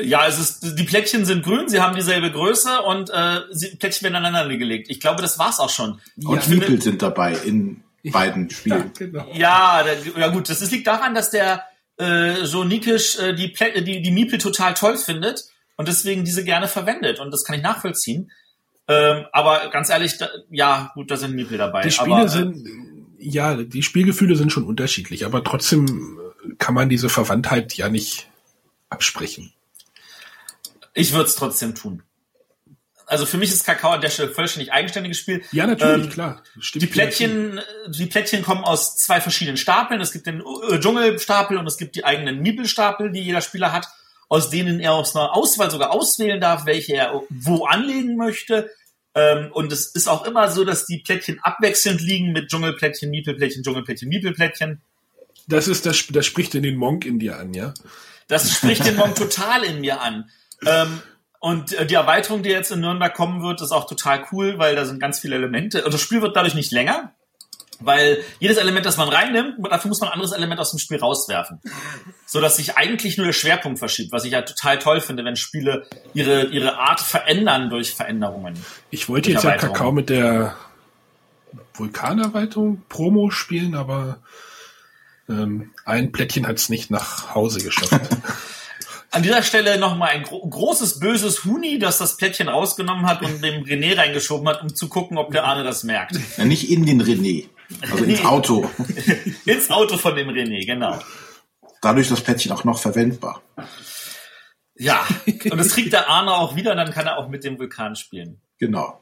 Ja, 0.00 0.26
es 0.26 0.38
ist, 0.38 0.78
die 0.78 0.84
Plättchen 0.84 1.26
sind 1.26 1.44
grün, 1.44 1.68
sie 1.68 1.80
haben 1.80 1.94
dieselbe 1.94 2.30
Größe 2.30 2.80
und 2.80 3.10
äh, 3.10 3.40
sie, 3.50 3.76
Plättchen 3.76 4.04
werden 4.04 4.16
aneinander 4.16 4.56
gelegt. 4.56 4.88
Ich 4.88 5.00
glaube, 5.00 5.20
das 5.20 5.38
war's 5.38 5.60
auch 5.60 5.68
schon. 5.68 6.00
Und 6.24 6.48
Miepel 6.48 6.80
sind 6.80 7.02
dabei 7.02 7.36
in 7.44 7.82
beiden 8.04 8.48
Spielen. 8.48 8.92
genau. 8.96 9.28
Ja, 9.34 9.84
da, 9.84 10.18
ja 10.18 10.28
gut, 10.28 10.48
das, 10.48 10.60
das 10.60 10.70
liegt 10.70 10.86
daran, 10.86 11.14
dass 11.14 11.30
der 11.30 11.64
äh, 11.98 12.42
Joe 12.44 12.66
Nikisch 12.66 13.18
äh, 13.18 13.34
die, 13.34 13.48
Plä 13.48 13.80
die, 13.82 14.02
die 14.02 14.10
Miepel 14.10 14.38
total 14.38 14.74
toll 14.74 14.96
findet 14.96 15.44
und 15.76 15.88
deswegen 15.88 16.24
diese 16.24 16.44
gerne 16.44 16.68
verwendet. 16.68 17.20
Und 17.20 17.30
das 17.30 17.44
kann 17.44 17.56
ich 17.56 17.62
nachvollziehen. 17.62 18.30
Ähm, 18.88 19.26
aber 19.32 19.70
ganz 19.70 19.90
ehrlich, 19.90 20.18
da, 20.18 20.28
ja, 20.50 20.90
gut, 20.94 21.10
da 21.10 21.16
sind 21.16 21.34
Miepel 21.34 21.58
dabei. 21.58 21.82
Die 21.82 21.90
Spiele 21.90 22.16
aber, 22.16 22.24
äh, 22.24 22.28
sind, 22.28 22.68
ja, 23.18 23.56
die 23.56 23.82
Spielgefühle 23.82 24.36
sind 24.36 24.52
schon 24.52 24.64
unterschiedlich, 24.64 25.24
aber 25.24 25.44
trotzdem 25.44 26.18
äh, 26.44 26.54
kann 26.58 26.74
man 26.74 26.88
diese 26.88 27.08
Verwandtheit 27.08 27.74
ja 27.74 27.88
nicht 27.88 28.28
absprechen. 28.90 29.52
Ich 30.94 31.12
würde 31.12 31.26
es 31.26 31.36
trotzdem 31.36 31.74
tun. 31.74 32.02
Also 33.12 33.26
für 33.26 33.36
mich 33.36 33.50
ist 33.50 33.66
Kakao 33.66 33.90
an 33.90 34.00
der 34.00 34.08
Stelle 34.08 34.30
vollständig 34.30 34.72
eigenständiges 34.72 35.18
Spiel. 35.18 35.42
Ja, 35.52 35.66
natürlich, 35.66 36.06
Ähm, 36.06 36.10
klar. 36.10 36.42
Stimmt 36.58 36.82
Die 36.82 36.86
mir 36.86 36.92
Plättchen, 36.92 37.58
äh, 37.58 37.62
die 37.88 38.06
Plättchen 38.06 38.42
kommen 38.42 38.64
aus 38.64 38.96
zwei 38.96 39.20
verschiedenen 39.20 39.58
Stapeln. 39.58 40.00
Es 40.00 40.12
gibt 40.12 40.26
den 40.26 40.40
äh, 40.40 40.80
Dschungelstapel 40.80 41.58
und 41.58 41.66
es 41.66 41.76
gibt 41.76 41.94
die 41.94 42.06
eigenen 42.06 42.40
Miepelstapel, 42.40 43.12
die 43.12 43.20
jeder 43.20 43.42
Spieler 43.42 43.70
hat, 43.70 43.86
aus 44.30 44.48
denen 44.48 44.80
er 44.80 44.94
aus 44.94 45.14
einer 45.14 45.34
Auswahl 45.36 45.70
sogar 45.70 45.92
auswählen 45.92 46.40
darf, 46.40 46.64
welche 46.64 46.94
er 46.94 47.20
wo 47.28 47.66
anlegen 47.66 48.16
möchte. 48.16 48.70
Ähm, 49.14 49.50
und 49.52 49.70
es 49.72 49.88
ist 49.88 50.08
auch 50.08 50.24
immer 50.24 50.50
so, 50.50 50.64
dass 50.64 50.86
die 50.86 51.00
Plättchen 51.00 51.38
abwechselnd 51.42 52.00
liegen 52.00 52.32
mit 52.32 52.48
Dschungelplättchen, 52.48 53.10
Miepelplättchen, 53.10 53.62
Dschungelplättchen, 53.62 54.08
Miepelplättchen. 54.08 54.80
Das 55.48 55.68
ist 55.68 55.84
das, 55.84 56.06
das 56.08 56.24
spricht 56.24 56.54
in 56.54 56.62
den 56.62 56.76
Monk 56.76 57.04
in 57.04 57.18
dir 57.18 57.38
an, 57.38 57.52
ja? 57.52 57.74
Das 58.28 58.50
spricht 58.50 58.86
den 58.86 58.96
Monk 58.96 59.16
total 59.16 59.64
in 59.64 59.82
mir 59.82 60.00
an. 60.00 60.30
Ähm, 60.64 61.02
und 61.42 61.72
äh, 61.72 61.84
die 61.84 61.94
Erweiterung, 61.94 62.44
die 62.44 62.50
jetzt 62.50 62.70
in 62.70 62.78
Nürnberg 62.78 63.12
kommen 63.12 63.42
wird, 63.42 63.60
ist 63.60 63.72
auch 63.72 63.88
total 63.88 64.24
cool, 64.30 64.60
weil 64.60 64.76
da 64.76 64.84
sind 64.84 65.00
ganz 65.00 65.18
viele 65.18 65.34
Elemente. 65.34 65.84
Und 65.84 65.92
das 65.92 66.00
Spiel 66.00 66.22
wird 66.22 66.36
dadurch 66.36 66.54
nicht 66.54 66.70
länger, 66.70 67.14
weil 67.80 68.22
jedes 68.38 68.58
Element, 68.58 68.86
das 68.86 68.96
man 68.96 69.08
reinnimmt, 69.08 69.56
dafür 69.68 69.88
muss 69.88 70.00
man 70.00 70.10
ein 70.10 70.12
anderes 70.12 70.30
Element 70.30 70.60
aus 70.60 70.70
dem 70.70 70.78
Spiel 70.78 70.98
rauswerfen. 70.98 71.60
So 72.26 72.40
dass 72.40 72.58
sich 72.58 72.76
eigentlich 72.76 73.16
nur 73.16 73.26
der 73.26 73.32
Schwerpunkt 73.32 73.80
verschiebt, 73.80 74.12
was 74.12 74.24
ich 74.24 74.30
ja 74.30 74.42
total 74.42 74.78
toll 74.78 75.00
finde, 75.00 75.24
wenn 75.24 75.34
Spiele 75.34 75.84
ihre, 76.14 76.44
ihre 76.44 76.78
Art 76.78 77.00
verändern 77.00 77.70
durch 77.70 77.92
Veränderungen. 77.92 78.54
Ich 78.90 79.08
wollte 79.08 79.32
jetzt 79.32 79.42
ja. 79.42 79.56
Kakao 79.56 79.90
mit 79.90 80.10
der 80.10 80.54
Vulkanerweiterung 81.74 82.84
Promo 82.88 83.30
spielen, 83.30 83.74
aber 83.74 84.18
ähm, 85.28 85.72
ein 85.84 86.12
Plättchen 86.12 86.46
hat 86.46 86.58
es 86.58 86.68
nicht 86.68 86.92
nach 86.92 87.34
Hause 87.34 87.58
geschafft. 87.64 88.00
An 89.12 89.22
dieser 89.22 89.42
Stelle 89.42 89.78
nochmal 89.78 90.08
ein 90.08 90.22
gro 90.22 90.40
großes, 90.40 90.98
böses 90.98 91.44
Huni, 91.44 91.78
das 91.78 91.98
das 91.98 92.16
Plättchen 92.16 92.48
rausgenommen 92.48 93.04
hat 93.04 93.20
und 93.20 93.44
dem 93.44 93.62
René 93.62 93.94
reingeschoben 93.94 94.48
hat, 94.48 94.62
um 94.62 94.74
zu 94.74 94.88
gucken, 94.88 95.18
ob 95.18 95.30
der 95.32 95.44
Arne 95.44 95.64
das 95.64 95.84
merkt. 95.84 96.18
Ja, 96.38 96.46
nicht 96.46 96.70
in 96.70 96.86
den 96.86 97.02
René, 97.02 97.46
also 97.82 98.04
ins. 98.04 98.24
Auto. 98.24 98.70
Ins 99.44 99.70
Auto 99.70 99.98
von 99.98 100.16
dem 100.16 100.30
René, 100.30 100.64
genau. 100.64 100.98
Dadurch 101.82 102.08
das 102.08 102.22
Plättchen 102.22 102.52
auch 102.52 102.64
noch 102.64 102.78
verwendbar. 102.78 103.42
Ja, 104.76 105.06
und 105.26 105.58
das 105.58 105.74
kriegt 105.74 105.92
der 105.92 106.08
Arne 106.08 106.32
auch 106.32 106.56
wieder, 106.56 106.74
dann 106.74 106.90
kann 106.90 107.06
er 107.06 107.18
auch 107.18 107.28
mit 107.28 107.44
dem 107.44 107.58
Vulkan 107.58 107.96
spielen. 107.96 108.40
Genau. 108.58 108.98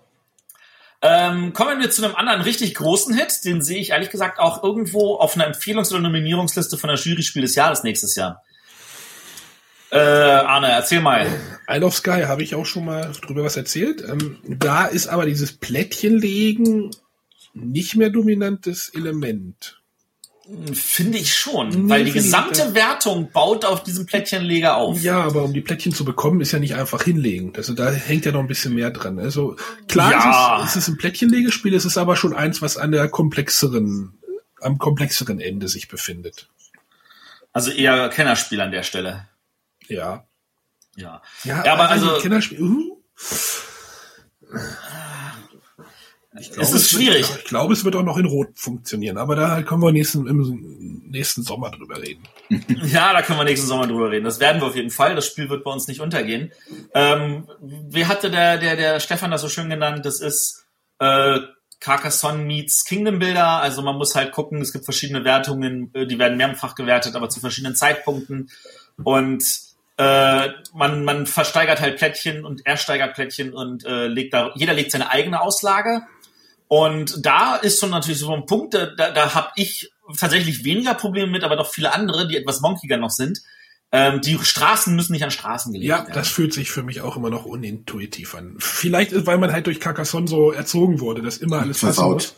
Ähm, 1.03 1.53
kommen 1.53 1.81
wir 1.81 1.89
zu 1.91 2.05
einem 2.05 2.17
anderen 2.17 2.41
richtig 2.41 2.75
großen 2.75 3.15
Hit, 3.15 3.45
den 3.45 3.63
sehe 3.63 3.79
ich 3.79 3.91
ehrlich 3.91 4.11
gesagt 4.11 4.41
auch 4.41 4.65
irgendwo 4.65 5.15
auf 5.15 5.37
einer 5.37 5.47
Empfehlungs- 5.47 5.93
oder 5.93 6.01
Nominierungsliste 6.01 6.77
von 6.77 6.89
der 6.89 6.99
Jury 6.99 7.23
Spiel 7.23 7.43
des 7.43 7.55
Jahres 7.55 7.85
nächstes 7.85 8.17
Jahr. 8.17 8.43
Äh, 9.93 9.99
Arne, 9.99 10.69
erzähl 10.71 11.01
mal. 11.01 11.27
Isle 11.69 11.87
of 11.87 11.97
Sky 11.97 12.23
habe 12.27 12.43
ich 12.43 12.55
auch 12.55 12.67
schon 12.67 12.85
mal 12.85 13.11
drüber 13.23 13.45
was 13.45 13.57
erzählt. 13.57 14.03
Ähm, 14.09 14.39
da 14.47 14.85
ist 14.87 15.09
aber 15.09 15.27
dieses 15.27 15.53
Plättchenlegen 15.53 16.91
nicht 17.55 17.97
mehr 17.97 18.11
dominantes 18.11 18.91
Element. 18.91 19.77
Finde 20.73 21.19
ich 21.19 21.35
schon, 21.37 21.69
Nee, 21.69 21.89
weil 21.91 22.03
die 22.05 22.09
ich 22.09 22.15
gesamte 22.15 22.65
nicht. 22.65 22.75
Wertung 22.75 23.31
baut 23.31 23.65
auf 23.65 23.85
diesem 23.85 24.07
Plättchenleger 24.07 24.77
auf. 24.77 25.01
Ja, 25.01 25.21
aber 25.23 25.45
um 25.45 25.53
die 25.53 25.61
Plättchen 25.61 25.95
zu 25.95 26.05
bekommen, 26.05 26.41
ist 26.41 26.51
ja 26.51 26.59
nicht 26.59 26.75
einfach 26.75 27.03
hinlegen. 27.05 27.53
Also 27.57 27.73
da 27.73 27.91
hängt 27.93 28.25
ja 28.25 28.33
noch 28.33 28.41
ein 28.41 28.49
bisschen 28.49 28.75
mehr 28.75 28.91
dran. 28.91 29.21
Also 29.21 29.55
klar, 29.87 30.11
Ja. 30.11 30.59
es, 30.65 30.71
ist, 30.71 30.77
es 30.77 30.83
ist 30.83 30.89
ein 30.89 30.97
Plättchenlegespiel, 30.99 31.73
es 31.75 31.85
ist 31.85 31.99
aber 31.99 32.17
schon 32.17 32.35
eins, 32.35 32.63
was 32.63 32.77
an 32.77 32.91
der 32.91 33.09
komplexeren, 33.09 34.19
am 34.61 34.79
komplexeren 34.79 35.39
Ende 35.39 35.69
sich 35.69 35.87
befindet. 35.87 36.49
Also 37.53 37.71
eher 37.71 38.09
Kennerspiel 38.09 38.61
an 38.61 38.73
der 38.73 38.83
Stelle. 38.83 39.29
Ja. 39.91 40.27
Ja. 40.97 41.23
Ja, 41.45 41.65
Ja, 41.65 41.73
aber 41.75 41.89
also- 41.91 42.19
Kennerspiel. 42.19 42.61
Uh. 42.61 42.97
Ich 46.39 46.57
Es 46.57 46.73
ist 46.73 46.91
schwierig. 46.91 47.29
Wird, 47.29 47.41
ich 47.41 47.45
glaube, 47.47 47.73
es 47.73 47.85
wird 47.85 47.97
auch 47.97 48.05
noch 48.05 48.17
in 48.17 48.25
Rot 48.25 48.51
funktionieren, 48.55 49.19
aber 49.19 49.35
da 49.35 49.63
können 49.63 49.83
wir 49.83 49.91
nächsten, 49.91 50.29
im 50.29 51.03
nächsten 51.11 51.43
Sommer 51.43 51.71
drüber 51.73 52.01
reden. 52.01 52.23
Ja, 52.87 53.13
da 53.13 53.23
können 53.23 53.39
wir 53.39 53.45
nächsten 53.45 53.67
Sommer 53.67 53.87
drüber 53.89 54.11
reden. 54.11 54.25
Das 54.25 54.39
werden 54.39 54.61
wir 54.61 54.69
auf 54.69 54.77
jeden 54.77 54.91
Fall. 54.91 55.17
Das 55.17 55.27
Spiel 55.27 55.51
wird 55.51 55.65
bei 55.65 55.73
uns 55.73 55.89
nicht 55.89 56.01
untergehen. 56.01 56.53
Ähm, 56.95 57.49
wie 57.61 58.07
hatte 58.07 58.31
der, 58.31 58.59
der, 58.59 58.77
der 58.77 59.01
Stefan 59.01 59.31
das 59.33 59.41
so 59.41 59.49
schön 59.49 59.69
genannt? 59.71 60.05
Das 60.07 60.21
ist 60.21 60.67
äh, 61.01 61.41
Carcassonne 61.81 62.45
meets 62.45 62.85
Kingdom 62.85 63.19
Builder. 63.19 63.61
Also 63.61 63.83
man 63.83 63.97
muss 63.97 64.15
halt 64.15 64.31
gucken, 64.33 64.61
es 64.61 64.73
gibt 64.73 64.85
verschiedene 64.85 65.25
Wertungen, 65.25 65.91
äh, 65.95 66.07
die 66.07 66.19
werden 66.19 66.37
mehrfach 66.37 66.75
gewertet, 66.77 67.17
aber 67.17 67.29
zu 67.29 67.41
verschiedenen 67.41 67.75
Zeitpunkten. 67.75 68.51
Und 69.03 69.45
äh, 70.01 70.49
man, 70.73 71.05
man 71.05 71.27
versteigert 71.27 71.81
halt 71.81 71.99
Plättchen 71.99 72.47
und 72.47 72.63
er 72.65 72.79
steigert 72.79 73.15
Plättchen 73.15 73.53
und 73.53 73.85
äh, 73.85 74.07
legt 74.07 74.33
da, 74.33 74.51
jeder 74.55 74.73
legt 74.73 74.93
seine 74.93 75.11
eigene 75.11 75.43
Auslage. 75.43 76.03
Und 76.69 77.27
da 77.27 77.57
ist 77.57 77.81
schon 77.81 77.91
natürlich 77.91 78.21
so 78.21 78.33
ein 78.35 78.47
Punkt, 78.47 78.73
da, 78.73 78.87
da, 78.87 79.11
da 79.11 79.35
habe 79.35 79.51
ich 79.57 79.91
tatsächlich 80.19 80.65
weniger 80.65 80.95
Probleme 80.95 81.31
mit, 81.31 81.45
aber 81.45 81.57
doch 81.57 81.71
viele 81.71 81.93
andere, 81.93 82.27
die 82.27 82.37
etwas 82.37 82.63
monkiger 82.63 82.97
noch 82.97 83.11
sind. 83.11 83.41
Ähm, 83.93 84.23
die 84.23 84.39
Straßen 84.39 84.95
müssen 84.97 85.13
nicht 85.13 85.25
an 85.25 85.33
Straßen 85.33 85.71
gelegt 85.73 85.89
Ja, 85.89 85.99
werden. 85.99 86.15
das 86.15 86.29
fühlt 86.29 86.55
sich 86.55 86.71
für 86.71 86.83
mich 86.83 87.03
auch 87.03 87.17
immer 87.17 87.29
noch 87.29 87.45
unintuitiv 87.45 88.35
an. 88.35 88.55
Vielleicht, 88.59 89.27
weil 89.27 89.37
man 89.37 89.53
halt 89.53 89.67
durch 89.67 89.81
Carcassonne 89.81 90.29
so 90.29 90.53
erzogen 90.53 91.01
wurde, 91.01 91.21
dass 91.21 91.37
immer 91.37 91.59
alles 91.59 91.81
Versaut. 91.81 92.35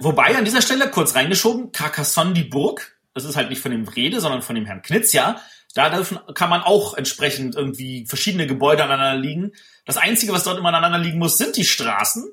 Wobei 0.00 0.36
an 0.36 0.44
dieser 0.44 0.60
Stelle 0.60 0.90
kurz 0.90 1.14
reingeschoben, 1.14 1.72
Carcassonne 1.72 2.34
die 2.34 2.44
Burg, 2.44 2.96
das 3.14 3.24
ist 3.24 3.36
halt 3.36 3.48
nicht 3.48 3.62
von 3.62 3.70
dem 3.70 3.86
Rede, 3.86 4.20
sondern 4.20 4.42
von 4.42 4.56
dem 4.56 4.66
Herrn 4.66 4.82
Knitz, 4.82 5.12
ja. 5.12 5.40
Da 5.74 5.88
dürfen, 5.90 6.18
kann 6.34 6.50
man 6.50 6.60
auch 6.62 6.94
entsprechend 6.94 7.54
irgendwie 7.54 8.06
verschiedene 8.06 8.46
Gebäude 8.46 8.84
aneinander 8.84 9.20
liegen. 9.20 9.52
Das 9.86 9.96
Einzige, 9.96 10.32
was 10.32 10.44
dort 10.44 10.58
immer 10.58 10.68
aneinander 10.68 10.98
liegen 10.98 11.18
muss, 11.18 11.38
sind 11.38 11.56
die 11.56 11.64
Straßen. 11.64 12.30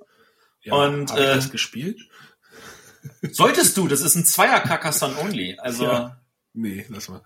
Ja, 0.62 0.74
Und, 0.74 1.10
hab 1.12 1.18
ich 1.18 1.24
äh, 1.24 1.36
das 1.36 1.50
gespielt? 1.50 2.02
Solltest 3.32 3.78
du, 3.78 3.88
das 3.88 4.02
ist 4.02 4.16
ein 4.16 4.26
Zweier 4.26 4.60
Carcassonne 4.60 5.18
Only. 5.20 5.58
Also 5.60 5.86
Ja. 5.86 6.16
Nee, 6.54 6.86
lass 6.90 7.08
mal. 7.08 7.22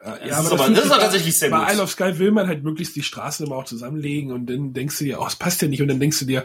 Äh, 0.00 0.28
Das 0.28 0.44
ist 0.44 0.52
aber- 0.52 0.68
das 0.68 0.84
ist 0.84 0.90
auch 0.92 0.98
tatsächlich 0.98 1.36
sehr 1.36 1.50
bei 1.50 1.58
gut. 1.64 1.72
Isle 1.72 1.82
of 1.82 1.90
Sky 1.90 2.18
will 2.18 2.30
man 2.30 2.46
halt 2.46 2.62
möglichst 2.62 2.94
die 2.94 3.02
Straßen 3.02 3.44
immer 3.46 3.56
auch 3.56 3.64
zusammenlegen 3.64 4.30
und 4.30 4.46
dann 4.46 4.72
denkst 4.74 4.98
du 4.98 5.04
dir, 5.04 5.20
oh, 5.20 5.26
es 5.26 5.34
passt 5.34 5.62
ja 5.62 5.68
nicht 5.68 5.82
und 5.82 5.88
dann 5.88 5.98
denkst 5.98 6.18
du 6.20 6.26
dir, 6.26 6.44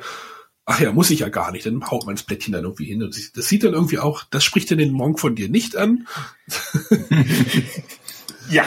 ach 0.65 0.79
ja, 0.79 0.91
muss 0.93 1.09
ich 1.11 1.19
ja 1.19 1.29
gar 1.29 1.51
nicht, 1.51 1.65
dann 1.65 1.85
haut 1.91 2.05
man 2.05 2.15
das 2.15 2.23
Plättchen 2.23 2.53
dann 2.53 2.63
irgendwie 2.63 2.85
hin. 2.85 3.03
Und 3.03 3.37
das 3.37 3.47
sieht 3.47 3.63
dann 3.63 3.73
irgendwie 3.73 3.99
auch, 3.99 4.23
das 4.31 4.43
spricht 4.43 4.71
dann 4.71 4.77
den 4.79 4.93
Monk 4.93 5.19
von 5.19 5.35
dir 5.35 5.49
nicht 5.49 5.75
an. 5.75 6.07
ja. 8.49 8.63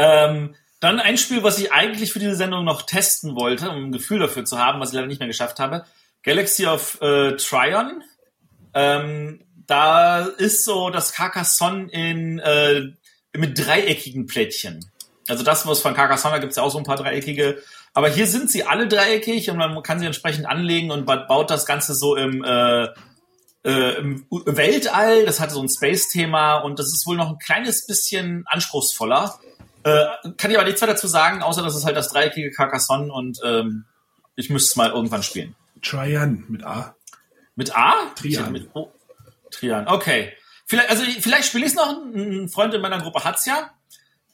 Ähm, 0.00 0.56
dann 0.80 0.98
ein 0.98 1.18
Spiel, 1.18 1.42
was 1.42 1.58
ich 1.58 1.72
eigentlich 1.72 2.12
für 2.12 2.20
diese 2.20 2.34
Sendung 2.34 2.64
noch 2.64 2.82
testen 2.82 3.36
wollte, 3.36 3.68
um 3.68 3.84
ein 3.84 3.92
Gefühl 3.92 4.18
dafür 4.18 4.46
zu 4.46 4.58
haben, 4.58 4.80
was 4.80 4.88
ich 4.88 4.94
leider 4.94 5.06
nicht 5.06 5.18
mehr 5.18 5.28
geschafft 5.28 5.60
habe. 5.60 5.84
Galaxy 6.22 6.66
of 6.66 6.98
äh, 7.02 7.36
Trion. 7.36 8.02
Ähm, 8.72 9.44
da 9.66 10.20
ist 10.20 10.64
so 10.64 10.88
das 10.88 11.12
Carcassonne 11.12 11.90
in 11.92 12.38
äh, 12.38 12.92
mit 13.36 13.58
dreieckigen 13.58 14.26
Plättchen. 14.26 14.90
Also 15.28 15.44
das, 15.44 15.66
was 15.66 15.80
von 15.80 15.94
Carcassonne, 15.94 16.36
da 16.36 16.40
gibt 16.40 16.52
es 16.52 16.56
ja 16.56 16.62
auch 16.62 16.70
so 16.70 16.78
ein 16.78 16.84
paar 16.84 16.96
dreieckige. 16.96 17.62
Aber 17.92 18.08
hier 18.08 18.26
sind 18.26 18.50
sie 18.50 18.64
alle 18.64 18.88
dreieckig 18.88 19.50
und 19.50 19.58
man 19.58 19.82
kann 19.82 19.98
sie 19.98 20.06
entsprechend 20.06 20.46
anlegen 20.46 20.90
und 20.90 21.04
baut 21.04 21.50
das 21.50 21.66
Ganze 21.66 21.94
so 21.94 22.16
im, 22.16 22.42
äh, 22.42 22.84
äh, 23.64 23.98
im 23.98 24.24
Weltall. 24.30 25.26
Das 25.26 25.40
hat 25.40 25.50
so 25.50 25.60
ein 25.60 25.68
Space-Thema 25.68 26.58
und 26.58 26.78
das 26.78 26.86
ist 26.86 27.06
wohl 27.06 27.16
noch 27.16 27.28
ein 27.28 27.38
kleines 27.38 27.86
bisschen 27.86 28.44
anspruchsvoller. 28.46 29.38
Äh, 29.82 30.06
kann 30.36 30.50
ich 30.50 30.56
aber 30.56 30.66
nichts 30.66 30.82
weiter 30.82 30.92
dazu 30.92 31.06
sagen, 31.06 31.42
außer 31.42 31.62
dass 31.62 31.74
es 31.74 31.84
halt 31.84 31.96
das 31.96 32.08
dreieckige 32.08 32.50
Carcassonne 32.50 33.12
und 33.12 33.38
ähm, 33.44 33.86
ich 34.36 34.50
müsste 34.50 34.70
es 34.70 34.76
mal 34.76 34.90
irgendwann 34.90 35.22
spielen. 35.22 35.54
Trian 35.82 36.44
mit 36.48 36.64
A. 36.64 36.94
Mit 37.56 37.74
A? 37.74 37.94
Trian. 38.14 38.52
Mit 38.52 38.68
o. 38.74 38.92
Trian, 39.50 39.88
okay. 39.88 40.32
Vielleicht, 40.66 40.90
also 40.90 41.02
vielleicht 41.20 41.48
spiele 41.48 41.64
ich 41.64 41.72
es 41.72 41.76
noch. 41.76 41.90
Ein 42.14 42.48
Freund 42.48 42.72
in 42.74 42.80
meiner 42.80 43.00
Gruppe 43.00 43.24
hat's 43.24 43.46
ja. 43.46 43.70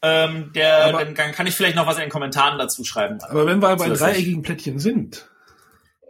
Ähm, 0.02 0.52
der, 0.54 0.84
aber, 0.84 1.04
dann 1.04 1.32
kann 1.32 1.46
ich 1.46 1.54
vielleicht 1.54 1.76
noch 1.76 1.86
was 1.86 1.96
in 1.96 2.02
den 2.02 2.10
Kommentaren 2.10 2.58
dazu 2.58 2.84
schreiben. 2.84 3.18
Aber 3.22 3.46
wenn 3.46 3.60
wir 3.60 3.76
bei 3.76 3.88
dreieckigen 3.88 4.42
Plättchen 4.42 4.78
sind. 4.78 5.28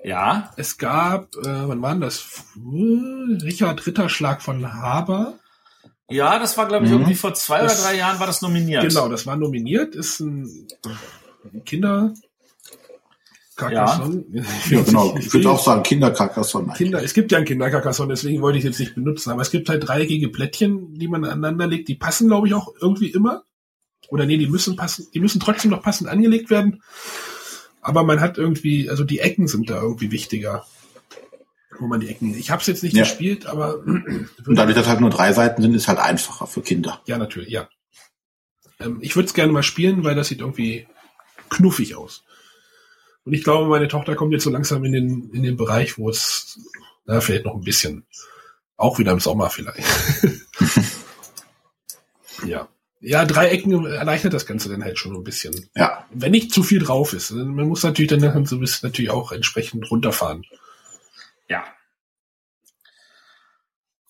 Ja. 0.02 0.52
Es 0.56 0.78
gab, 0.78 1.34
äh, 1.36 1.44
wann 1.44 1.80
war 1.80 1.94
das? 1.96 2.44
Richard 2.56 3.86
Ritterschlag 3.86 4.42
von 4.42 4.72
Haber. 4.72 5.34
Ja, 6.08 6.38
das 6.38 6.56
war, 6.56 6.68
glaube 6.68 6.84
ich, 6.84 6.90
mhm. 6.90 6.98
irgendwie 6.98 7.16
vor 7.16 7.34
zwei 7.34 7.62
das, 7.62 7.80
oder 7.80 7.88
drei 7.88 7.98
Jahren 7.98 8.20
war 8.20 8.26
das 8.26 8.42
nominiert. 8.42 8.88
Genau, 8.88 9.08
das 9.08 9.26
war 9.26 9.36
nominiert. 9.36 9.94
Ist 9.94 10.20
ein 10.20 10.68
Kinder. 11.64 12.14
Carcassonne. 13.56 14.24
Ja, 14.32 14.42
ja 14.68 14.82
genau. 14.82 15.16
Ich 15.16 15.32
würde 15.32 15.50
auch 15.50 15.62
sagen 15.62 15.82
Kinder-Carcassonne. 15.82 16.74
Kinder, 16.74 17.02
es 17.02 17.14
gibt 17.14 17.32
ja 17.32 17.38
ein 17.38 17.44
Kinder-Carcassonne, 17.44 18.12
deswegen 18.12 18.42
wollte 18.42 18.58
ich 18.58 18.64
es 18.64 18.70
jetzt 18.70 18.80
nicht 18.80 18.94
benutzen. 18.94 19.30
Aber 19.30 19.42
es 19.42 19.50
gibt 19.50 19.68
halt 19.68 19.88
dreieckige 19.88 20.28
Plättchen, 20.28 20.94
die 20.94 21.08
man 21.08 21.24
aneinander 21.24 21.66
legt. 21.66 21.88
Die 21.88 21.94
passen, 21.94 22.28
glaube 22.28 22.46
ich, 22.46 22.54
auch 22.54 22.72
irgendwie 22.80 23.10
immer. 23.10 23.44
Oder 24.08 24.26
nee, 24.26 24.36
die 24.36 24.46
müssen 24.46 24.76
passen, 24.76 25.08
die 25.12 25.20
müssen 25.20 25.40
trotzdem 25.40 25.70
noch 25.70 25.82
passend 25.82 26.08
angelegt 26.08 26.50
werden. 26.50 26.82
Aber 27.80 28.04
man 28.04 28.20
hat 28.20 28.38
irgendwie, 28.38 28.90
also 28.90 29.04
die 29.04 29.20
Ecken 29.20 29.48
sind 29.48 29.70
da 29.70 29.80
irgendwie 29.80 30.10
wichtiger 30.10 30.64
wo 31.78 31.86
man 31.86 32.00
die 32.00 32.08
Ecken. 32.08 32.34
Ich 32.34 32.50
habe 32.50 32.60
es 32.60 32.66
jetzt 32.66 32.82
nicht 32.82 32.94
ja. 32.94 33.02
gespielt, 33.02 33.46
aber 33.46 33.78
und 33.84 34.30
dadurch, 34.46 34.76
dass 34.76 34.86
halt 34.86 35.00
nur 35.00 35.10
drei 35.10 35.32
Seiten 35.32 35.62
sind, 35.62 35.74
ist 35.74 35.88
halt 35.88 35.98
einfacher 35.98 36.46
für 36.46 36.62
Kinder. 36.62 37.00
Ja, 37.06 37.18
natürlich, 37.18 37.50
ja. 37.50 37.68
Ähm, 38.80 38.98
ich 39.00 39.16
würde 39.16 39.26
es 39.26 39.34
gerne 39.34 39.52
mal 39.52 39.62
spielen, 39.62 40.04
weil 40.04 40.14
das 40.14 40.28
sieht 40.28 40.40
irgendwie 40.40 40.86
knuffig 41.48 41.96
aus. 41.96 42.24
Und 43.24 43.32
ich 43.32 43.42
glaube, 43.42 43.68
meine 43.68 43.88
Tochter 43.88 44.14
kommt 44.14 44.32
jetzt 44.32 44.44
so 44.44 44.50
langsam 44.50 44.84
in 44.84 44.92
den 44.92 45.30
in 45.32 45.42
den 45.42 45.56
Bereich, 45.56 45.98
wo 45.98 46.08
es 46.08 46.60
na, 47.06 47.20
vielleicht 47.20 47.44
noch 47.44 47.54
ein 47.54 47.64
bisschen, 47.64 48.04
auch 48.76 48.98
wieder 48.98 49.12
im 49.12 49.20
Sommer 49.20 49.50
vielleicht. 49.50 49.86
ja. 52.46 52.68
Ja, 53.00 53.24
drei 53.24 53.50
Ecken 53.50 53.84
erleichtert 53.86 54.32
das 54.32 54.46
Ganze 54.46 54.68
dann 54.68 54.82
halt 54.82 54.98
schon 54.98 55.14
ein 55.14 55.22
bisschen. 55.22 55.68
Ja. 55.76 56.06
Wenn 56.10 56.32
nicht 56.32 56.52
zu 56.52 56.62
viel 56.62 56.80
drauf 56.80 57.12
ist. 57.12 57.30
Man 57.30 57.68
muss 57.68 57.82
natürlich 57.82 58.10
dann 58.10 58.46
so 58.46 58.56
ein 58.56 58.60
bisschen 58.60 58.88
natürlich 58.88 59.10
auch 59.10 59.32
entsprechend 59.32 59.90
runterfahren. 59.90 60.44
Ja. 61.48 61.64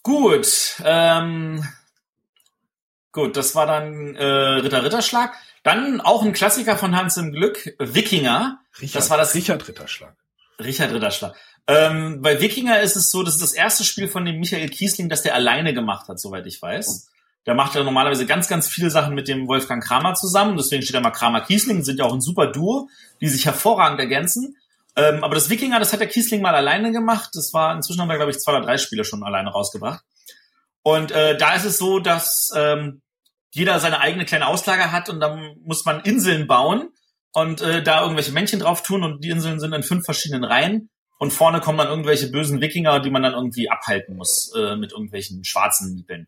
Gut. 0.02 0.76
Ähm, 0.84 1.64
gut, 3.12 3.36
das 3.36 3.54
war 3.54 3.66
dann 3.66 4.14
äh, 4.14 4.24
Ritter 4.24 4.84
Ritterschlag. 4.84 5.34
Dann 5.62 6.00
auch 6.00 6.22
ein 6.22 6.32
Klassiker 6.32 6.76
von 6.76 6.96
Hans 6.96 7.16
im 7.16 7.32
Glück, 7.32 7.74
Wikinger. 7.78 8.60
Richard, 8.80 8.94
das 8.94 9.10
war 9.10 9.16
das 9.16 9.34
Richard 9.34 9.66
Ritterschlag. 9.66 10.14
Richard 10.60 10.92
Ritterschlag. 10.92 11.34
Ähm, 11.66 12.22
bei 12.22 12.40
Wikinger 12.40 12.80
ist 12.80 12.94
es 12.94 13.10
so, 13.10 13.24
das 13.24 13.34
ist 13.34 13.42
das 13.42 13.52
erste 13.52 13.82
Spiel 13.82 14.06
von 14.06 14.24
dem 14.24 14.38
Michael 14.38 14.68
Kiesling, 14.68 15.08
das 15.08 15.22
der 15.22 15.34
alleine 15.34 15.74
gemacht 15.74 16.08
hat, 16.08 16.20
soweit 16.20 16.46
ich 16.46 16.62
weiß. 16.62 17.10
Der 17.46 17.54
macht 17.54 17.74
ja 17.74 17.82
normalerweise 17.82 18.26
ganz, 18.26 18.48
ganz 18.48 18.68
viele 18.68 18.90
Sachen 18.90 19.14
mit 19.14 19.28
dem 19.28 19.48
Wolfgang 19.48 19.82
Kramer 19.82 20.14
zusammen. 20.14 20.56
Deswegen 20.56 20.82
steht 20.82 20.96
da 20.96 21.00
mal 21.00 21.10
Kramer 21.10 21.40
Kiesling, 21.40 21.82
sind 21.82 21.98
ja 21.98 22.04
auch 22.04 22.12
ein 22.12 22.20
super 22.20 22.48
Duo, 22.48 22.88
die 23.20 23.28
sich 23.28 23.46
hervorragend 23.46 24.00
ergänzen. 24.00 24.56
Ähm, 24.96 25.22
aber 25.22 25.34
das 25.34 25.50
Wikinger, 25.50 25.78
das 25.78 25.92
hat 25.92 26.00
der 26.00 26.08
Kiesling 26.08 26.40
mal 26.40 26.54
alleine 26.54 26.90
gemacht. 26.90 27.30
Das 27.34 27.52
war, 27.52 27.74
inzwischen 27.74 28.00
haben 28.00 28.08
wir, 28.08 28.16
glaube 28.16 28.30
ich, 28.30 28.38
zwei 28.38 28.52
oder 28.52 28.62
drei 28.62 28.78
Spiele 28.78 29.04
schon 29.04 29.22
alleine 29.22 29.50
rausgebracht. 29.50 30.02
Und 30.82 31.10
äh, 31.10 31.36
da 31.36 31.54
ist 31.54 31.64
es 31.64 31.78
so, 31.78 31.98
dass 31.98 32.50
ähm, 32.56 33.02
jeder 33.50 33.80
seine 33.80 34.00
eigene 34.00 34.24
kleine 34.24 34.46
Auslage 34.46 34.92
hat 34.92 35.08
und 35.08 35.20
dann 35.20 35.56
muss 35.64 35.84
man 35.84 36.00
Inseln 36.00 36.46
bauen 36.46 36.90
und 37.32 37.60
äh, 37.60 37.82
da 37.82 38.02
irgendwelche 38.02 38.32
Männchen 38.32 38.60
drauf 38.60 38.82
tun 38.82 39.02
und 39.02 39.24
die 39.24 39.30
Inseln 39.30 39.60
sind 39.60 39.72
in 39.72 39.82
fünf 39.82 40.04
verschiedenen 40.04 40.44
Reihen 40.44 40.90
und 41.18 41.32
vorne 41.32 41.60
kommen 41.60 41.78
dann 41.78 41.88
irgendwelche 41.88 42.30
bösen 42.30 42.60
Wikinger, 42.60 43.00
die 43.00 43.10
man 43.10 43.22
dann 43.22 43.32
irgendwie 43.32 43.70
abhalten 43.70 44.16
muss 44.16 44.52
äh, 44.54 44.76
mit 44.76 44.92
irgendwelchen 44.92 45.44
schwarzen 45.44 45.94
Nippeln. 45.94 46.26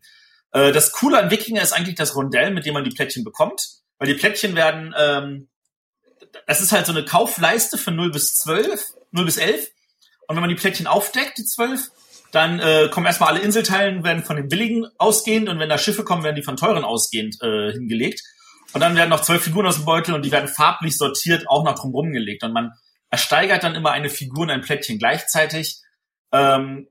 Äh, 0.51 0.71
das 0.71 0.91
Coole 0.91 1.19
an 1.19 1.31
Wikinger 1.31 1.61
ist 1.61 1.71
eigentlich 1.71 1.95
das 1.95 2.15
Rondell, 2.15 2.51
mit 2.51 2.65
dem 2.65 2.73
man 2.73 2.83
die 2.83 2.89
Plättchen 2.89 3.23
bekommt, 3.23 3.61
weil 3.97 4.07
die 4.07 4.15
Plättchen 4.15 4.55
werden 4.55 4.93
ähm, 4.97 5.49
das 6.49 6.61
ist 6.61 6.71
halt 6.71 6.87
so 6.87 6.91
eine 6.91 7.05
Kaufleiste 7.05 7.77
von 7.77 7.95
0 7.95 8.11
bis 8.11 8.33
12, 8.39 8.83
0 9.11 9.25
bis 9.25 9.37
11. 9.37 9.67
Und 10.27 10.35
wenn 10.35 10.41
man 10.41 10.49
die 10.49 10.55
Plättchen 10.55 10.87
aufdeckt, 10.87 11.37
die 11.37 11.45
12, 11.45 11.91
dann 12.31 12.59
äh, 12.59 12.89
kommen 12.91 13.05
erstmal 13.05 13.29
alle 13.29 13.41
Inselteilen, 13.41 14.03
werden 14.03 14.23
von 14.23 14.35
den 14.35 14.47
billigen 14.47 14.87
ausgehend 14.97 15.47
und 15.47 15.59
wenn 15.59 15.69
da 15.69 15.77
Schiffe 15.77 16.03
kommen, 16.03 16.23
werden 16.23 16.35
die 16.35 16.41
von 16.41 16.57
teuren 16.57 16.83
ausgehend 16.83 17.39
äh, 17.43 17.71
hingelegt. 17.71 18.23
Und 18.73 18.81
dann 18.81 18.95
werden 18.95 19.11
noch 19.11 19.21
zwölf 19.21 19.43
Figuren 19.43 19.67
aus 19.67 19.75
dem 19.75 19.85
Beutel 19.85 20.15
und 20.15 20.25
die 20.25 20.31
werden 20.31 20.47
farblich 20.47 20.97
sortiert 20.97 21.47
auch 21.47 21.63
noch 21.63 21.75
drumherum 21.75 22.11
gelegt. 22.13 22.43
Und 22.43 22.53
man 22.53 22.71
ersteigert 23.11 23.63
dann 23.63 23.75
immer 23.75 23.91
eine 23.91 24.09
Figur 24.09 24.41
und 24.41 24.49
ein 24.49 24.61
Plättchen 24.61 24.97
gleichzeitig. 24.97 25.81
Ähm, 26.31 26.87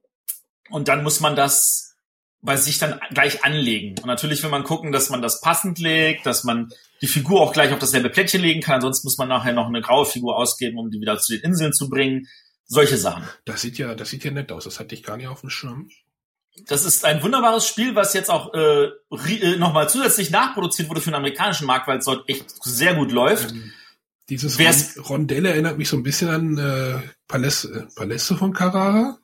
und 0.71 0.87
dann 0.87 1.03
muss 1.03 1.19
man 1.19 1.35
das 1.35 1.97
bei 2.43 2.57
sich 2.57 2.79
dann 2.79 3.01
gleich 3.11 3.45
anlegen. 3.45 3.99
Und 3.99 4.07
natürlich 4.07 4.41
will 4.45 4.51
man 4.51 4.63
gucken, 4.63 4.93
dass 4.93 5.11
man 5.11 5.21
das 5.21 5.41
passend 5.41 5.81
legt, 5.81 6.27
dass 6.27 6.45
man 6.45 6.71
die 7.01 7.07
Figur 7.07 7.41
auch 7.41 7.53
gleich 7.53 7.73
auf 7.73 7.79
dasselbe 7.79 8.11
Plättchen 8.11 8.41
legen 8.41 8.61
kann. 8.61 8.77
Ansonsten 8.77 9.07
muss 9.07 9.19
man 9.19 9.29
nachher 9.29 9.53
noch 9.53 9.67
eine 9.67 9.81
graue 9.81 10.07
Figur 10.07 10.37
ausgeben, 10.37 10.79
um 10.79 10.91
die 10.91 11.01
wieder 11.01 11.19
zu 11.19 11.33
den 11.33 11.43
Inseln 11.43 11.73
zu 11.73 11.89
bringen. 11.89 12.27
Solche 12.67 12.99
Sachen. 12.99 13.25
Das 13.45 13.63
sieht 13.63 13.79
ja, 13.79 13.95
das 13.95 14.11
sieht 14.11 14.25
ja 14.25 14.31
nett 14.31 14.53
aus. 14.53 14.65
Das 14.65 14.79
hatte 14.79 14.95
ich 14.95 15.03
gar 15.03 15.17
nicht 15.17 15.29
auf 15.29 15.41
dem 15.41 15.51
Schirm. 15.51 15.89
Das 16.67 16.85
ist 16.85 17.05
ein 17.05 17.23
wunderbares 17.23 17.67
Spiel, 17.67 17.95
was 17.95 18.15
jetzt 18.15 18.31
auch 18.31 18.53
äh, 18.53 18.87
äh 19.11 19.57
nochmal 19.57 19.89
zusätzlich 19.89 20.31
nachproduziert 20.31 20.89
wurde 20.89 21.01
für 21.01 21.11
den 21.11 21.17
amerikanischen 21.17 21.67
Markt, 21.67 21.87
weil 21.87 21.99
es 21.99 22.05
dort 22.05 22.29
echt 22.29 22.47
sehr 22.65 22.95
gut 22.95 23.13
läuft. 23.13 23.53
Ähm, 23.53 23.73
dieses 24.29 24.59
Rondelle 25.09 25.51
erinnert 25.51 25.79
mich 25.79 25.89
so 25.89 25.97
ein 25.97 26.03
bisschen 26.03 26.29
an 26.29 26.59
äh, 26.59 27.01
Paläste, 27.29 27.69
äh, 27.69 27.95
Paläste 27.95 28.37
von 28.37 28.53
Carrara. 28.53 29.19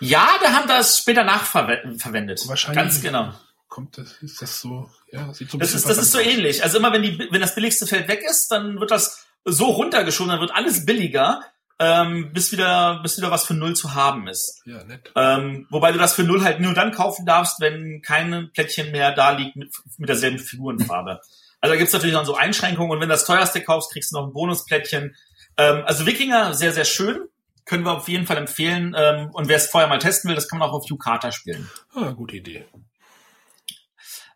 Ja, 0.00 0.28
da 0.42 0.52
haben 0.52 0.68
das 0.68 0.98
später 0.98 1.24
nachverwendet. 1.24 2.42
Wahrscheinlich. 2.48 2.82
Ganz 2.82 3.02
genau. 3.02 3.34
Kommt 3.72 3.96
das, 3.96 4.22
ist 4.22 4.42
das 4.42 4.60
so, 4.60 4.90
ja, 5.10 5.32
sieht 5.32 5.50
so 5.50 5.56
ein 5.56 5.60
das 5.60 5.72
ist, 5.72 5.88
das 5.88 5.96
ist 5.96 6.12
so 6.12 6.18
ähnlich. 6.18 6.62
Also 6.62 6.76
immer 6.76 6.92
wenn 6.92 7.00
die, 7.00 7.18
wenn 7.30 7.40
das 7.40 7.54
billigste 7.54 7.86
Feld 7.86 8.06
weg 8.06 8.22
ist, 8.22 8.48
dann 8.48 8.78
wird 8.78 8.90
das 8.90 9.26
so 9.46 9.64
runtergeschoben, 9.64 10.30
dann 10.30 10.40
wird 10.40 10.54
alles 10.54 10.84
billiger, 10.84 11.40
ähm, 11.78 12.34
bis 12.34 12.52
wieder, 12.52 13.00
bis 13.02 13.16
wieder 13.16 13.30
was 13.30 13.46
für 13.46 13.54
null 13.54 13.74
zu 13.74 13.94
haben 13.94 14.28
ist. 14.28 14.60
Ja, 14.66 14.84
nett. 14.84 15.10
Ähm, 15.16 15.66
wobei 15.70 15.90
du 15.90 15.96
das 15.96 16.12
für 16.12 16.22
null 16.22 16.44
halt 16.44 16.60
nur 16.60 16.74
dann 16.74 16.92
kaufen 16.92 17.24
darfst, 17.24 17.60
wenn 17.60 18.02
kein 18.02 18.50
Plättchen 18.52 18.92
mehr 18.92 19.12
da 19.14 19.30
liegt 19.30 19.56
mit, 19.56 19.72
mit 19.96 20.10
derselben 20.10 20.38
Figurenfarbe. 20.38 21.20
Also 21.64 21.74
da 21.74 21.78
gibt's 21.78 21.92
natürlich 21.92 22.16
dann 22.16 22.26
so 22.26 22.34
Einschränkungen 22.34 22.90
und 22.90 23.00
wenn 23.00 23.08
du 23.08 23.14
das 23.14 23.24
teuerste 23.24 23.60
kaufst, 23.62 23.92
kriegst 23.92 24.10
du 24.10 24.16
noch 24.16 24.26
ein 24.26 24.32
Bonusplättchen. 24.32 25.14
Ähm, 25.56 25.84
also 25.86 26.06
Wikinger, 26.06 26.54
sehr, 26.54 26.72
sehr 26.72 26.84
schön 26.84 27.28
können 27.64 27.84
wir 27.84 27.92
auf 27.92 28.08
jeden 28.08 28.26
Fall 28.26 28.36
empfehlen. 28.36 28.96
Ähm, 28.98 29.30
und 29.32 29.48
wer 29.48 29.56
es 29.56 29.68
vorher 29.68 29.88
mal 29.88 30.00
testen 30.00 30.28
will, 30.28 30.34
das 30.34 30.48
kann 30.48 30.58
man 30.58 30.68
auch 30.68 30.74
auf 30.74 30.88
Yukata 30.88 31.30
spielen. 31.30 31.70
Ah, 31.94 32.10
gute 32.10 32.36
Idee. 32.36 32.66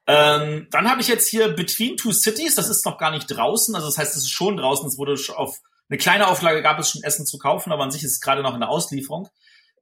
Ähm, 0.07 0.69
dann 0.71 0.89
habe 0.89 1.01
ich 1.01 1.09
jetzt 1.09 1.29
hier 1.29 1.49
Between 1.49 1.97
Two 1.97 2.13
Cities. 2.13 2.55
Das 2.55 2.69
ist 2.69 2.85
noch 2.85 2.99
gar 2.99 3.11
nicht 3.11 3.27
draußen. 3.27 3.75
Also 3.75 3.89
das 3.89 3.99
heißt, 3.99 4.17
es 4.17 4.23
ist 4.25 4.31
schon 4.31 4.57
draußen. 4.57 4.87
Es 4.87 4.99
wurde 4.99 5.17
auf 5.35 5.61
eine 5.89 5.99
kleine 5.99 6.27
Auflage 6.29 6.63
gab 6.63 6.79
es 6.79 6.91
schon 6.91 7.03
Essen 7.03 7.27
zu 7.27 7.39
kaufen, 7.39 7.73
aber 7.73 7.85
an 7.85 7.91
sich 7.91 8.03
ist 8.03 8.13
es 8.13 8.21
gerade 8.21 8.43
noch 8.43 8.55
in 8.55 8.61
der 8.61 8.69
Auslieferung. 8.69 9.29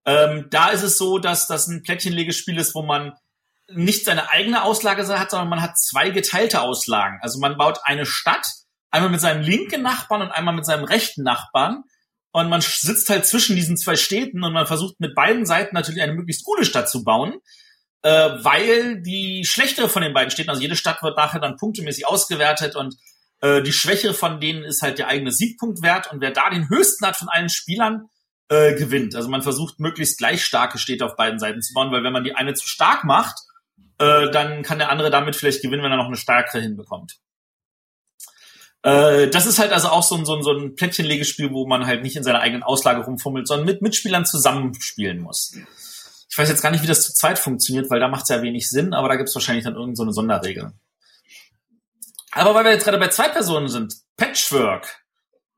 Ähm, 0.05 0.49
da 0.51 0.69
ist 0.69 0.83
es 0.83 0.99
so, 0.99 1.19
dass 1.19 1.47
das 1.47 1.67
ein 1.67 1.83
Plättchenlegespiel 1.83 2.59
ist, 2.59 2.75
wo 2.75 2.83
man 2.83 3.15
nicht 3.69 4.05
seine 4.05 4.31
eigene 4.31 4.63
Auslage 4.63 5.07
hat, 5.19 5.31
sondern 5.31 5.49
man 5.49 5.63
hat 5.63 5.79
zwei 5.79 6.11
geteilte 6.11 6.61
Auslagen. 6.61 7.19
Also 7.23 7.39
man 7.39 7.57
baut 7.57 7.79
eine 7.85 8.05
Stadt, 8.05 8.47
einmal 8.91 9.11
mit 9.11 9.23
seinem 9.23 9.43
linken 9.43 9.81
Nachbarn 9.81 10.21
und 10.21 10.31
einmal 10.31 10.55
mit 10.55 10.67
seinem 10.67 10.85
rechten 10.85 11.23
Nachbarn 11.23 11.85
und 12.35 12.49
man 12.49 12.61
sitzt 12.61 13.09
halt 13.11 13.27
zwischen 13.27 13.55
diesen 13.55 13.77
zwei 13.77 13.95
Städten 13.95 14.43
und 14.43 14.53
man 14.53 14.67
versucht 14.67 14.99
mit 14.99 15.15
beiden 15.15 15.47
Seiten 15.47 15.75
natürlich 15.75 16.03
eine 16.03 16.15
möglichst 16.15 16.45
coole 16.45 16.65
Stadt 16.65 16.91
zu 16.91 17.05
bauen, 17.05 17.35
äh, 18.05 18.45
weil 18.45 19.03
die 19.03 19.45
schlechtere 19.45 19.89
von 19.89 20.03
den 20.03 20.13
beiden 20.13 20.31
Städten, 20.31 20.51
also 20.51 20.63
jede 20.63 20.77
Stadt 20.77 21.03
wird 21.03 21.17
nachher 21.17 21.41
dann 21.41 21.57
punktemäßig 21.57 22.07
ausgewertet 22.07 22.77
und 22.77 22.95
äh, 23.41 23.63
die 23.63 23.73
schwächere 23.73 24.15
von 24.15 24.41
denen 24.41 24.63
ist 24.63 24.83
halt 24.83 24.99
der 24.99 25.09
eigene 25.09 25.33
Siegpunktwert 25.33 26.13
und 26.13 26.21
wer 26.21 26.31
da 26.31 26.51
den 26.51 26.69
höchsten 26.69 27.07
hat 27.07 27.17
von 27.17 27.29
allen 27.29 27.49
Spielern, 27.49 28.09
äh, 28.49 28.75
gewinnt. 28.75 29.15
Also 29.17 29.29
man 29.29 29.43
versucht 29.43 29.81
möglichst 29.81 30.19
gleich 30.19 30.45
starke 30.45 30.79
Städte 30.79 31.07
auf 31.07 31.17
beiden 31.17 31.39
Seiten 31.39 31.63
zu 31.63 31.73
bauen, 31.73 31.91
weil 31.93 32.05
wenn 32.05 32.13
man 32.13 32.25
die 32.25 32.35
eine 32.35 32.55
zu 32.55 32.69
stark 32.69 33.05
macht, 33.05 33.37
äh, 33.99 34.31
dann 34.31 34.63
kann 34.63 34.79
der 34.79 34.91
andere 34.91 35.11
damit 35.11 35.35
vielleicht 35.35 35.63
gewinnen, 35.63 35.83
wenn 35.83 35.91
er 35.91 35.97
noch 35.97 36.07
eine 36.07 36.17
stärkere 36.17 36.61
hinbekommt. 36.61 37.17
Äh, 38.83 39.29
das 39.29 39.47
ist 39.47 39.59
halt 39.59 39.73
also 39.73 39.89
auch 39.89 40.03
so 40.03 40.17
ein, 40.17 40.27
so, 40.27 40.37
ein, 40.37 40.43
so 40.43 40.53
ein 40.53 40.75
Plättchenlegespiel, 40.75 41.53
wo 41.53 41.67
man 41.67 41.87
halt 41.87 42.03
nicht 42.03 42.17
in 42.17 42.23
seiner 42.23 42.41
eigenen 42.41 42.63
Auslage 42.63 43.03
rumfummelt, 43.03 43.49
sondern 43.49 43.67
mit 43.67 43.81
Mitspielern 43.81 44.27
zusammenspielen 44.27 45.21
muss. 45.21 45.57
Ich 46.35 46.39
weiß 46.39 46.49
jetzt 46.49 46.63
gar 46.63 46.73
nicht, 46.73 46.83
wie 46.83 46.89
das 46.89 47.05
zu 47.07 47.15
zweit 47.15 47.39
funktioniert, 47.39 47.89
weil 47.91 48.01
da 48.01 48.09
macht 48.09 48.25
es 48.25 48.29
ja 48.29 48.43
wenig 48.43 48.69
Sinn, 48.69 48.93
aber 48.93 49.09
da 49.09 49.15
gibt 49.15 49.29
es 49.29 49.35
wahrscheinlich 49.37 49.63
dann 49.63 49.77
irgendeine 49.77 50.11
so 50.11 50.15
Sonderregel. 50.15 50.73
Aber 52.33 52.57
weil 52.57 52.65
wir 52.65 52.73
jetzt 52.73 52.83
gerade 52.83 52.99
bei 52.99 53.07
zwei 53.07 53.29
Personen 53.29 53.69
sind, 53.69 53.95
Patchwork. 54.17 55.05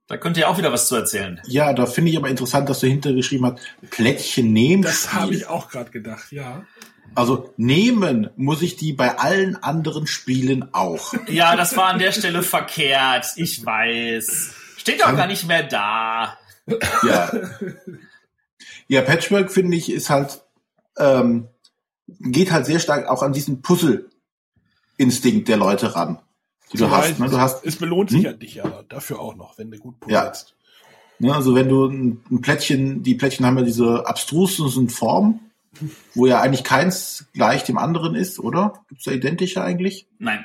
Da 0.07 0.19
könnt 0.19 0.37
ihr 0.37 0.51
auch 0.51 0.59
wieder 0.59 0.75
was 0.75 0.87
zu 0.89 0.97
erzählen. 0.97 1.41
Ja, 1.47 1.73
da 1.73 1.87
finde 1.87 2.11
ich 2.11 2.19
aber 2.19 2.29
interessant, 2.29 2.69
dass 2.69 2.81
du 2.81 2.89
hintergeschrieben 2.89 3.47
hast, 3.47 3.61
Plättchen 3.89 4.53
nehmen. 4.53 4.83
Das 4.83 5.15
habe 5.15 5.35
ich 5.35 5.47
auch 5.47 5.71
gerade 5.71 5.91
gedacht, 5.91 6.31
ja. 6.31 6.67
Also 7.15 7.55
nehmen 7.57 8.29
muss 8.37 8.61
ich 8.61 8.77
die 8.77 8.93
bei 8.93 9.19
allen 9.19 9.57
anderen 9.57 10.07
Spielen 10.07 10.75
auch. 10.75 11.15
Ja, 11.29 11.57
das 11.57 11.75
war 11.79 11.87
an 11.87 11.99
der 11.99 12.13
Stelle 12.13 12.43
verkehrt. 12.43 13.29
Ich 13.37 13.65
weiß. 13.65 14.51
Steht 14.77 15.01
doch 15.01 15.17
gar 15.17 15.27
nicht 15.27 15.49
mehr 15.49 15.63
da. 15.63 16.37
Ja. 17.03 17.33
Ja, 18.89 19.01
Patchwork 19.01 19.51
finde 19.51 19.79
ich 19.79 19.91
ist 19.91 20.11
halt 20.11 20.43
ähm, 20.99 21.49
geht 22.07 22.53
halt 22.53 22.67
sehr 22.67 22.79
stark 22.79 23.09
auch 23.09 23.23
an 23.23 23.33
diesen 23.33 23.63
Puzzle-Instinkt 23.63 25.49
der 25.49 25.57
Leute 25.57 25.95
ran, 25.95 26.21
die 26.73 26.79
du 26.79 26.91
hast. 26.91 27.19
Ne? 27.19 27.29
Du 27.29 27.39
hast. 27.41 27.65
Es 27.65 27.77
belohnt 27.77 28.11
sich 28.11 28.21
hm? 28.21 28.25
ja 28.25 28.33
dich 28.33 28.55
ja 28.55 28.83
dafür 28.89 29.21
auch 29.21 29.35
noch, 29.35 29.59
wenn 29.59 29.71
du 29.71 29.79
gut 29.79 30.01
puzzelst. 30.01 30.51
Ja. 30.51 30.57
Ne, 31.19 31.35
also 31.35 31.55
wenn 31.55 31.69
du 31.69 31.87
ein, 31.87 32.23
ein 32.31 32.41
Plättchen, 32.43 33.03
die 33.03 33.15
Plättchen 33.15 33.47
haben 33.47 33.57
ja 33.57 33.65
diese 33.65 34.07
abstrusen 34.07 34.91
Formen 34.91 35.41
wo 36.15 36.27
ja 36.27 36.41
eigentlich 36.41 36.65
keins 36.65 37.27
gleich 37.33 37.65
dem 37.65 37.79
anderen 37.79 38.15
ist, 38.15 38.39
oder? 38.39 38.85
Gibt 38.89 39.01
es 39.01 39.05
da 39.05 39.13
identische 39.13 39.63
eigentlich? 39.63 40.09
Nein. 40.19 40.45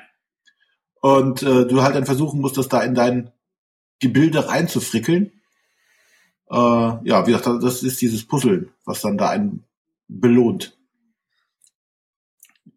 Und 1.02 1.42
äh, 1.44 1.66
du 1.66 1.82
halt 1.82 1.96
dann 1.96 2.06
versuchen 2.06 2.42
musst, 2.42 2.58
das 2.58 2.68
da 2.68 2.82
in 2.82 2.96
dein 2.96 3.32
Gebilde 4.00 4.48
reinzufrickeln. 4.50 5.32
Äh, 6.50 6.56
ja, 6.56 7.26
wie 7.26 7.32
gesagt, 7.32 7.64
das 7.64 7.84
ist 7.84 8.02
dieses 8.02 8.28
Puzzle, 8.28 8.70
was 8.86 9.02
dann 9.02 9.18
da 9.18 9.30
einen 9.30 9.64
belohnt. 10.12 10.78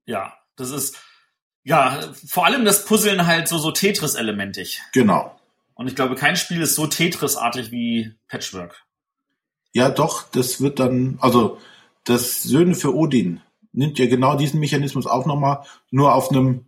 Ja, 0.06 0.34
das 0.56 0.70
ist 0.70 0.96
ja 1.62 2.12
vor 2.26 2.46
allem 2.46 2.64
das 2.64 2.84
Puzzeln 2.84 3.26
halt 3.26 3.48
so 3.48 3.58
so 3.58 3.70
Tetris-elementig. 3.70 4.82
Genau. 4.92 5.38
Und 5.74 5.88
ich 5.88 5.96
glaube, 5.96 6.14
kein 6.14 6.36
Spiel 6.36 6.60
ist 6.60 6.76
so 6.76 6.86
Tetris-artig 6.86 7.70
wie 7.72 8.14
Patchwork. 8.28 8.84
Ja, 9.72 9.90
doch, 9.90 10.30
das 10.30 10.60
wird 10.60 10.78
dann, 10.78 11.18
also 11.20 11.58
das 12.04 12.42
Söhne 12.42 12.74
für 12.76 12.94
Odin 12.94 13.40
nimmt 13.72 13.98
ja 13.98 14.06
genau 14.06 14.36
diesen 14.36 14.60
Mechanismus 14.60 15.06
auch 15.06 15.26
nochmal, 15.26 15.64
nur 15.90 16.14
auf 16.14 16.30
einem 16.30 16.66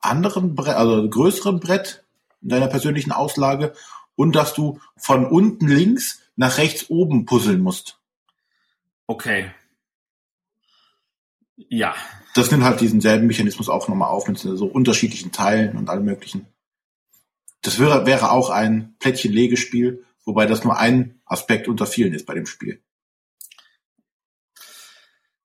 anderen 0.00 0.56
Brett, 0.56 0.74
also 0.74 1.08
größeren 1.08 1.60
Brett 1.60 2.04
in 2.42 2.48
deiner 2.48 2.66
persönlichen 2.66 3.12
Auslage 3.12 3.72
und 4.16 4.34
dass 4.34 4.52
du 4.52 4.80
von 4.96 5.26
unten 5.26 5.68
links 5.68 6.20
nach 6.34 6.58
rechts 6.58 6.86
oben 6.88 7.24
puzzeln 7.24 7.60
musst. 7.60 8.00
Okay. 9.06 9.50
Ja. 11.68 11.94
Das 12.34 12.50
nimmt 12.50 12.62
halt 12.62 12.80
diesen 12.80 13.00
selben 13.00 13.26
Mechanismus 13.26 13.68
auch 13.68 13.88
nochmal 13.88 14.10
auf 14.10 14.28
mit 14.28 14.38
so 14.38 14.66
unterschiedlichen 14.66 15.32
Teilen 15.32 15.76
und 15.76 15.90
allem 15.90 16.04
möglichen. 16.04 16.46
Das 17.62 17.78
wäre, 17.80 18.06
wäre 18.06 18.30
auch 18.30 18.50
ein 18.50 18.94
Plättchen-Legespiel, 19.00 20.04
wobei 20.24 20.46
das 20.46 20.62
nur 20.62 20.78
ein 20.78 21.20
Aspekt 21.24 21.66
unter 21.66 21.86
vielen 21.86 22.14
ist 22.14 22.26
bei 22.26 22.34
dem 22.34 22.46
Spiel. 22.46 22.80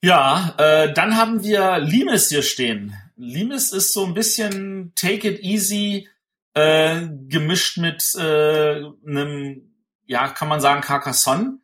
Ja, 0.03 0.53
äh, 0.57 0.93
dann 0.93 1.17
haben 1.17 1.43
wir 1.43 1.79
Limes 1.79 2.29
hier 2.29 2.43
stehen. 2.43 2.93
Limes 3.15 3.71
ist 3.71 3.93
so 3.93 4.05
ein 4.05 4.13
bisschen 4.13 4.91
Take 4.95 5.29
It 5.29 5.39
Easy 5.41 6.09
äh, 6.53 7.07
gemischt 7.27 7.77
mit 7.77 8.13
äh, 8.15 8.83
einem, 9.07 9.73
ja, 10.05 10.27
kann 10.27 10.49
man 10.49 10.61
sagen, 10.61 10.81
Carcassonne. 10.81 11.59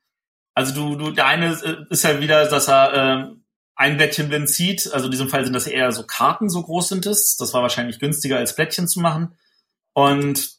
Also 0.53 0.73
du, 0.73 0.95
du, 0.95 1.11
der 1.11 1.27
eine 1.27 1.85
ist 1.89 2.03
ja 2.03 2.19
wieder, 2.19 2.49
dass 2.49 2.67
er 2.67 2.93
äh, 2.93 3.38
ein 3.79 3.95
Blättchen 3.95 4.29
Wind 4.29 4.49
zieht. 4.49 4.91
Also 4.91 5.05
in 5.05 5.11
diesem 5.11 5.29
Fall 5.29 5.45
sind 5.45 5.53
das 5.53 5.65
eher 5.65 5.93
so 5.93 6.03
Karten, 6.03 6.49
so 6.49 6.61
groß 6.61 6.89
sind 6.89 7.05
es. 7.05 7.37
Das 7.37 7.53
war 7.53 7.61
wahrscheinlich 7.61 7.97
günstiger 7.97 8.37
als 8.37 8.53
Blättchen 8.53 8.89
zu 8.89 8.99
machen. 8.99 9.37
Und 9.93 10.57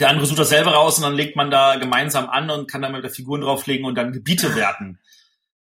der 0.00 0.08
andere 0.08 0.26
sucht 0.26 0.40
das 0.40 0.48
selber 0.48 0.72
raus 0.72 0.98
und 0.98 1.04
dann 1.04 1.14
legt 1.14 1.36
man 1.36 1.52
da 1.52 1.76
gemeinsam 1.76 2.28
an 2.28 2.50
und 2.50 2.68
kann 2.68 2.82
dann 2.82 2.90
mit 2.90 3.04
der 3.04 3.12
Figuren 3.12 3.42
drauflegen 3.42 3.86
und 3.86 3.94
dann 3.94 4.12
Gebiete 4.12 4.56
werten. 4.56 4.98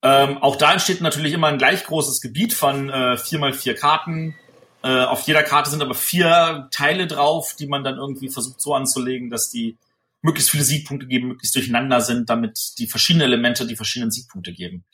Ähm, 0.02 0.36
auch 0.42 0.56
da 0.56 0.74
entsteht 0.74 1.00
natürlich 1.00 1.32
immer 1.32 1.46
ein 1.46 1.56
gleich 1.56 1.82
großes 1.82 2.20
Gebiet 2.20 2.52
von 2.52 2.90
äh, 2.90 3.16
vier 3.16 3.38
mal 3.38 3.54
vier 3.54 3.74
Karten. 3.74 4.34
Äh, 4.82 5.04
auf 5.04 5.22
jeder 5.22 5.42
Karte 5.42 5.70
sind 5.70 5.82
aber 5.82 5.94
vier 5.94 6.68
Teile 6.72 7.06
drauf, 7.06 7.56
die 7.58 7.68
man 7.68 7.84
dann 7.84 7.96
irgendwie 7.96 8.28
versucht 8.28 8.60
so 8.60 8.74
anzulegen, 8.74 9.30
dass 9.30 9.48
die 9.48 9.78
möglichst 10.20 10.50
viele 10.50 10.64
Siegpunkte 10.64 11.06
geben, 11.06 11.28
möglichst 11.28 11.54
durcheinander 11.54 12.02
sind, 12.02 12.28
damit 12.28 12.78
die 12.78 12.86
verschiedenen 12.86 13.28
Elemente 13.28 13.66
die 13.66 13.76
verschiedenen 13.76 14.10
Siegpunkte 14.10 14.52
geben. 14.52 14.84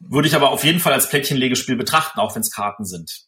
Würde 0.00 0.28
ich 0.28 0.34
aber 0.34 0.50
auf 0.50 0.64
jeden 0.64 0.80
Fall 0.80 0.92
als 0.92 1.08
Plättchenlegespiel 1.08 1.76
betrachten, 1.76 2.20
auch 2.20 2.34
wenn 2.34 2.42
es 2.42 2.50
Karten 2.50 2.84
sind. 2.84 3.26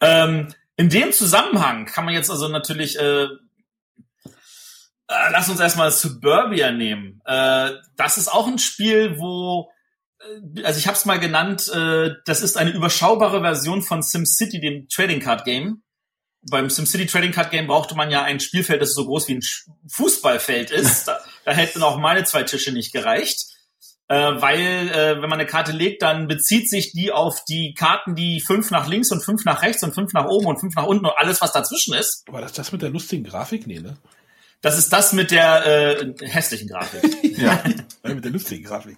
Ähm, 0.00 0.52
in 0.76 0.88
dem 0.88 1.12
Zusammenhang 1.12 1.86
kann 1.86 2.04
man 2.04 2.14
jetzt 2.14 2.30
also 2.30 2.48
natürlich 2.48 2.98
äh, 2.98 3.28
äh, 5.08 5.30
lass 5.30 5.48
uns 5.48 5.60
erstmal 5.60 5.90
Suburbia 5.90 6.72
nehmen. 6.72 7.20
Äh, 7.24 7.72
das 7.96 8.16
ist 8.16 8.28
auch 8.28 8.46
ein 8.46 8.58
Spiel, 8.58 9.18
wo, 9.18 9.70
äh, 10.20 10.62
also 10.62 10.78
ich 10.78 10.86
habe 10.86 10.96
es 10.96 11.04
mal 11.04 11.20
genannt, 11.20 11.70
äh, 11.72 12.10
das 12.24 12.42
ist 12.42 12.56
eine 12.56 12.70
überschaubare 12.70 13.40
Version 13.40 13.82
von 13.82 14.02
SimCity, 14.02 14.60
dem 14.60 14.88
Trading 14.88 15.20
Card 15.20 15.44
Game. 15.44 15.82
Beim 16.50 16.68
SimCity 16.70 17.06
Trading 17.06 17.32
Card 17.32 17.50
Game 17.50 17.66
brauchte 17.66 17.94
man 17.94 18.10
ja 18.10 18.22
ein 18.22 18.40
Spielfeld, 18.40 18.82
das 18.82 18.94
so 18.94 19.06
groß 19.06 19.28
wie 19.28 19.36
ein 19.36 19.42
Fußballfeld 19.88 20.70
ist. 20.70 21.04
da, 21.08 21.20
da 21.44 21.52
hätten 21.52 21.82
auch 21.82 21.98
meine 21.98 22.24
zwei 22.24 22.42
Tische 22.42 22.72
nicht 22.72 22.92
gereicht. 22.92 23.46
Äh, 24.08 24.16
weil 24.16 24.90
äh, 24.90 25.22
wenn 25.22 25.30
man 25.30 25.40
eine 25.40 25.46
Karte 25.46 25.72
legt, 25.72 26.02
dann 26.02 26.28
bezieht 26.28 26.68
sich 26.68 26.92
die 26.92 27.10
auf 27.10 27.42
die 27.44 27.72
Karten, 27.72 28.14
die 28.14 28.40
fünf 28.40 28.70
nach 28.70 28.86
links 28.86 29.10
und 29.10 29.24
fünf 29.24 29.44
nach 29.46 29.62
rechts 29.62 29.82
und 29.82 29.94
fünf 29.94 30.12
nach 30.12 30.26
oben 30.26 30.46
und 30.46 30.60
fünf 30.60 30.74
nach 30.74 30.84
unten 30.84 31.06
und 31.06 31.12
alles, 31.16 31.40
was 31.40 31.52
dazwischen 31.52 31.94
ist. 31.94 32.24
War 32.28 32.42
das 32.42 32.52
das 32.52 32.70
mit 32.70 32.82
der 32.82 32.90
lustigen 32.90 33.24
Grafik? 33.24 33.66
Nee, 33.66 33.80
ne? 33.80 33.96
Das 34.64 34.78
ist 34.78 34.90
das 34.94 35.12
mit 35.12 35.30
der 35.30 35.66
äh, 35.66 36.14
hässlichen 36.26 36.68
Grafik. 36.68 37.02
ja, 37.38 37.62
mit 38.02 38.24
der 38.24 38.30
lustigen 38.30 38.64
Grafik. 38.64 38.96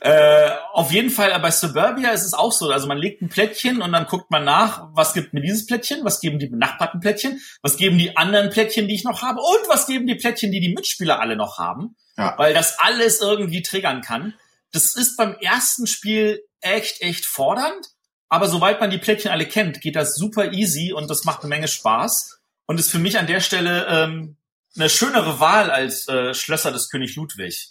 Äh, 0.00 0.50
auf 0.72 0.90
jeden 0.90 1.10
Fall, 1.10 1.38
bei 1.38 1.52
Suburbia 1.52 2.10
ist 2.10 2.24
es 2.24 2.34
auch 2.34 2.50
so. 2.50 2.70
Also 2.70 2.88
man 2.88 2.98
legt 2.98 3.22
ein 3.22 3.28
Plättchen 3.28 3.82
und 3.82 3.92
dann 3.92 4.06
guckt 4.06 4.32
man 4.32 4.44
nach, 4.44 4.88
was 4.92 5.12
gibt 5.12 5.32
mir 5.32 5.42
dieses 5.42 5.66
Plättchen, 5.66 6.04
was 6.04 6.20
geben 6.20 6.40
die 6.40 6.48
benachbarten 6.48 6.98
Plättchen, 6.98 7.40
was 7.62 7.76
geben 7.76 7.98
die 7.98 8.16
anderen 8.16 8.50
Plättchen, 8.50 8.88
die 8.88 8.96
ich 8.96 9.04
noch 9.04 9.22
habe 9.22 9.38
und 9.38 9.68
was 9.68 9.86
geben 9.86 10.08
die 10.08 10.16
Plättchen, 10.16 10.50
die 10.50 10.58
die 10.58 10.74
Mitspieler 10.74 11.20
alle 11.20 11.36
noch 11.36 11.58
haben. 11.58 11.94
Ja. 12.16 12.34
Weil 12.36 12.54
das 12.54 12.78
alles 12.78 13.20
irgendwie 13.20 13.62
triggern 13.62 14.00
kann. 14.02 14.34
Das 14.72 14.94
ist 14.94 15.16
beim 15.16 15.34
ersten 15.40 15.86
Spiel 15.86 16.42
echt, 16.60 17.00
echt 17.00 17.26
fordernd. 17.26 17.90
Aber 18.28 18.48
sobald 18.48 18.80
man 18.80 18.90
die 18.90 18.98
Plättchen 18.98 19.30
alle 19.30 19.46
kennt, 19.46 19.80
geht 19.80 19.96
das 19.96 20.16
super 20.16 20.52
easy 20.52 20.92
und 20.92 21.08
das 21.08 21.24
macht 21.24 21.40
eine 21.40 21.48
Menge 21.48 21.68
Spaß. 21.68 22.40
Und 22.66 22.80
ist 22.80 22.90
für 22.90 22.98
mich 22.98 23.18
an 23.18 23.26
der 23.26 23.40
Stelle 23.40 23.86
ähm, 23.88 24.36
eine 24.74 24.88
schönere 24.88 25.38
Wahl 25.38 25.70
als 25.70 26.08
äh, 26.08 26.34
Schlösser 26.34 26.72
des 26.72 26.88
König 26.88 27.14
Ludwig. 27.16 27.68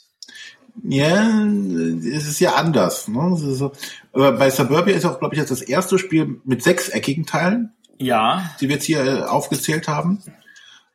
Ja, 0.84 1.46
es 1.46 2.28
ist 2.28 2.40
ja 2.40 2.56
anders. 2.56 3.08
Ne? 3.08 3.36
So, 3.38 3.74
aber 4.12 4.32
bei 4.34 4.50
Suburbia 4.50 4.96
ist 4.96 5.06
auch, 5.06 5.20
glaube 5.20 5.36
ich, 5.36 5.40
jetzt 5.40 5.52
das 5.52 5.62
erste 5.62 6.00
Spiel 6.00 6.42
mit 6.46 6.64
sechseckigen 6.64 7.26
Teilen. 7.26 7.74
Ja. 8.00 8.56
Die 8.60 8.70
wir 8.70 8.76
jetzt 8.76 8.86
hier 8.86 9.04
äh, 9.04 9.22
aufgezählt 9.24 9.88
haben. 9.88 10.24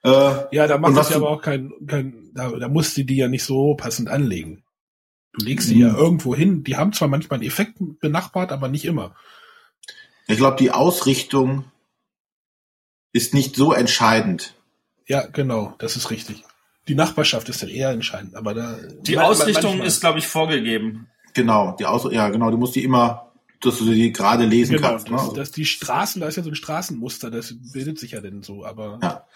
Äh, 0.02 0.10
ja, 0.52 0.66
da 0.66 0.78
macht 0.78 0.96
es 0.96 1.10
ja 1.10 1.16
aber 1.16 1.30
auch 1.30 1.42
kein, 1.42 1.72
kein 1.86 2.27
da, 2.38 2.50
da 2.50 2.68
musst 2.68 2.96
du 2.96 3.04
die 3.04 3.16
ja 3.16 3.28
nicht 3.28 3.44
so 3.44 3.74
passend 3.74 4.08
anlegen. 4.08 4.62
Du 5.32 5.44
legst 5.44 5.68
sie 5.68 5.76
mhm. 5.76 5.80
ja 5.82 5.94
irgendwo 5.94 6.34
hin. 6.34 6.64
Die 6.64 6.76
haben 6.76 6.92
zwar 6.92 7.08
manchmal 7.08 7.38
einen 7.38 7.48
Effekt 7.48 7.78
benachbart, 8.00 8.52
aber 8.52 8.68
nicht 8.68 8.84
immer. 8.84 9.14
Ich 10.26 10.36
glaube, 10.36 10.56
die 10.56 10.70
Ausrichtung 10.70 11.64
ist 13.12 13.34
nicht 13.34 13.56
so 13.56 13.72
entscheidend. 13.72 14.54
Ja, 15.06 15.26
genau, 15.26 15.74
das 15.78 15.96
ist 15.96 16.10
richtig. 16.10 16.44
Die 16.86 16.94
Nachbarschaft 16.94 17.48
ist 17.48 17.62
dann 17.62 17.70
eher 17.70 17.90
entscheidend, 17.90 18.34
aber 18.34 18.54
da. 18.54 18.78
Die 19.02 19.16
man, 19.16 19.26
Ausrichtung 19.26 19.70
manchmal. 19.70 19.86
ist, 19.86 20.00
glaube 20.00 20.18
ich, 20.18 20.26
vorgegeben. 20.26 21.08
Genau, 21.34 21.76
die 21.78 21.86
Aus 21.86 22.10
ja, 22.10 22.28
genau, 22.28 22.50
du 22.50 22.56
musst 22.56 22.74
die 22.74 22.84
immer, 22.84 23.32
dass 23.60 23.78
du 23.78 23.84
die 23.86 24.12
gerade 24.12 24.44
lesen 24.44 24.76
genau, 24.76 24.88
kannst. 24.88 25.10
Ne? 25.10 25.16
Das, 25.16 25.32
das 25.32 25.50
die 25.52 25.64
Straßen, 25.64 26.20
da 26.20 26.28
ist 26.28 26.36
ja 26.36 26.42
so 26.42 26.50
ein 26.50 26.54
Straßenmuster, 26.54 27.30
das 27.30 27.54
bildet 27.72 27.98
sich 27.98 28.12
ja 28.12 28.20
denn 28.20 28.42
so, 28.42 28.64
aber. 28.64 28.98
Ja. 29.02 29.26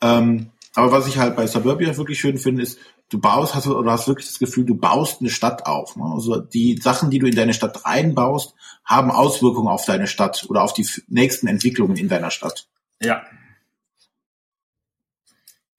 Ähm, 0.00 0.50
aber 0.74 0.92
was 0.92 1.06
ich 1.06 1.18
halt 1.18 1.36
bei 1.36 1.46
Suburbia 1.46 1.96
wirklich 1.96 2.18
schön 2.18 2.38
finde, 2.38 2.62
ist, 2.62 2.78
du 3.08 3.20
baust, 3.20 3.54
hast 3.54 3.66
oder 3.66 3.92
hast 3.92 4.08
wirklich 4.08 4.26
das 4.26 4.38
Gefühl, 4.38 4.64
du 4.64 4.74
baust 4.74 5.20
eine 5.20 5.30
Stadt 5.30 5.66
auf. 5.66 5.96
Ne? 5.96 6.04
Also 6.04 6.40
die 6.40 6.78
Sachen, 6.78 7.10
die 7.10 7.18
du 7.18 7.26
in 7.26 7.36
deine 7.36 7.54
Stadt 7.54 7.84
reinbaust, 7.84 8.54
haben 8.84 9.10
Auswirkungen 9.10 9.68
auf 9.68 9.84
deine 9.84 10.06
Stadt 10.06 10.46
oder 10.48 10.62
auf 10.62 10.72
die 10.72 10.86
nächsten 11.08 11.46
Entwicklungen 11.46 11.96
in 11.96 12.08
deiner 12.08 12.30
Stadt. 12.30 12.66
Ja, 13.00 13.22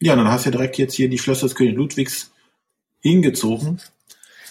ja, 0.02 0.16
dann 0.16 0.28
hast 0.28 0.46
du 0.46 0.50
ja 0.50 0.58
direkt 0.58 0.78
jetzt 0.78 0.94
hier 0.94 1.10
die 1.10 1.18
Schlösser 1.18 1.48
des 1.48 1.56
König 1.56 1.76
Ludwigs 1.76 2.32
hingezogen, 3.00 3.82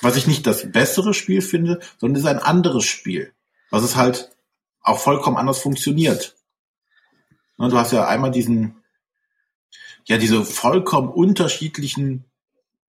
was 0.01 0.17
ich 0.17 0.27
nicht 0.27 0.47
das 0.47 0.73
bessere 0.73 1.15
Spiel 1.15 1.43
finde, 1.43 1.81
sondern 1.99 2.17
es 2.17 2.23
ist 2.23 2.29
ein 2.29 2.39
anderes 2.39 2.85
Spiel, 2.85 3.33
was 3.71 3.83
es 3.83 3.97
halt 3.97 4.31
auch 4.81 4.99
vollkommen 4.99 5.37
anders 5.37 5.59
funktioniert. 5.59 6.37
Ne, 7.59 7.69
du 7.69 7.77
hast 7.77 7.93
ja 7.93 8.07
einmal 8.09 8.31
diesen, 8.31 8.83
ja, 10.07 10.19
diese 10.19 10.45
vollkommen 10.45 11.09
unterschiedlichen 11.09 12.25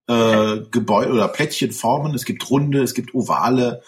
äh, 0.08 0.58
Gebäude 0.72 1.14
oder 1.14 1.28
Plättchenformen. 1.28 2.14
Es 2.14 2.26
gibt 2.26 2.50
runde, 2.50 2.82
es 2.82 2.94
gibt 2.94 3.14
ovale. 3.14 3.82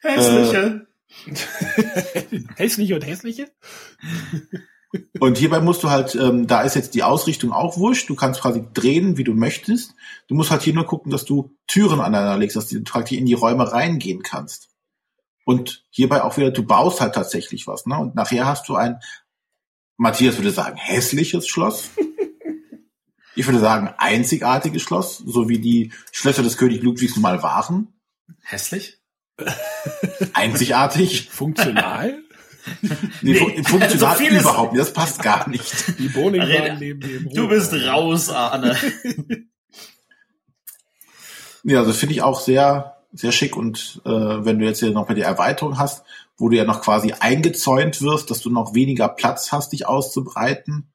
Hässliche. 0.00 0.86
Äh, 1.26 2.40
hässliche 2.56 2.94
und 2.94 3.06
hässliche? 3.06 3.50
Und 5.18 5.38
hierbei 5.38 5.60
musst 5.60 5.82
du 5.82 5.90
halt, 5.90 6.14
ähm, 6.14 6.46
da 6.46 6.62
ist 6.62 6.76
jetzt 6.76 6.94
die 6.94 7.02
Ausrichtung 7.02 7.52
auch 7.52 7.78
wurscht. 7.78 8.08
Du 8.08 8.14
kannst 8.14 8.40
quasi 8.40 8.64
drehen, 8.74 9.16
wie 9.16 9.24
du 9.24 9.34
möchtest. 9.34 9.94
Du 10.28 10.34
musst 10.34 10.50
halt 10.50 10.62
hier 10.62 10.74
nur 10.74 10.86
gucken, 10.86 11.10
dass 11.10 11.24
du 11.24 11.56
Türen 11.66 12.00
aneinander 12.00 12.38
legst, 12.38 12.56
dass 12.56 12.68
du 12.68 12.80
praktisch 12.82 13.18
in 13.18 13.26
die 13.26 13.34
Räume 13.34 13.70
reingehen 13.72 14.22
kannst. 14.22 14.68
Und 15.44 15.84
hierbei 15.90 16.22
auch 16.22 16.36
wieder, 16.36 16.50
du 16.50 16.64
baust 16.64 17.00
halt 17.00 17.14
tatsächlich 17.14 17.66
was. 17.66 17.86
Ne? 17.86 17.98
Und 17.98 18.14
nachher 18.14 18.46
hast 18.46 18.68
du 18.68 18.76
ein, 18.76 19.00
Matthias 19.96 20.36
würde 20.38 20.50
sagen, 20.50 20.76
hässliches 20.76 21.48
Schloss. 21.48 21.90
Ich 23.36 23.46
würde 23.46 23.58
sagen, 23.58 23.92
einzigartiges 23.98 24.82
Schloss, 24.82 25.18
so 25.18 25.48
wie 25.48 25.58
die 25.58 25.92
Schlösser 26.12 26.42
des 26.42 26.56
König 26.56 26.82
Ludwigs 26.82 27.16
nun 27.16 27.22
mal 27.22 27.42
waren. 27.42 27.88
Hässlich? 28.42 28.98
Einzigartig. 30.32 31.28
Funktional? 31.30 32.18
Nee, 33.20 33.32
nee, 33.32 33.62
funktional 33.62 34.16
so 34.16 34.24
überhaupt 34.24 34.72
nicht. 34.72 34.80
Das 34.80 34.94
passt 34.94 35.22
gar 35.22 35.48
nicht. 35.50 35.98
Die 35.98 36.08
Bowlingbahn 36.08 36.78
neben 36.78 37.00
dem 37.00 37.28
Du 37.28 37.48
bist 37.48 37.74
raus, 37.74 38.30
Arne. 38.30 38.74
ja, 41.64 41.80
also 41.80 41.92
finde 41.92 42.14
ich 42.14 42.22
auch 42.22 42.40
sehr, 42.40 42.96
sehr 43.12 43.32
schick. 43.32 43.56
Und 43.56 44.00
äh, 44.06 44.10
wenn 44.10 44.58
du 44.58 44.64
jetzt 44.64 44.80
hier 44.80 44.92
noch 44.92 45.08
mal 45.08 45.14
die 45.14 45.20
Erweiterung 45.20 45.78
hast, 45.78 46.04
wo 46.38 46.48
du 46.48 46.56
ja 46.56 46.64
noch 46.64 46.80
quasi 46.80 47.12
eingezäunt 47.12 48.00
wirst, 48.00 48.30
dass 48.30 48.40
du 48.40 48.48
noch 48.48 48.74
weniger 48.74 49.08
Platz 49.08 49.52
hast, 49.52 49.72
dich 49.72 49.86
auszubreiten, 49.86 50.93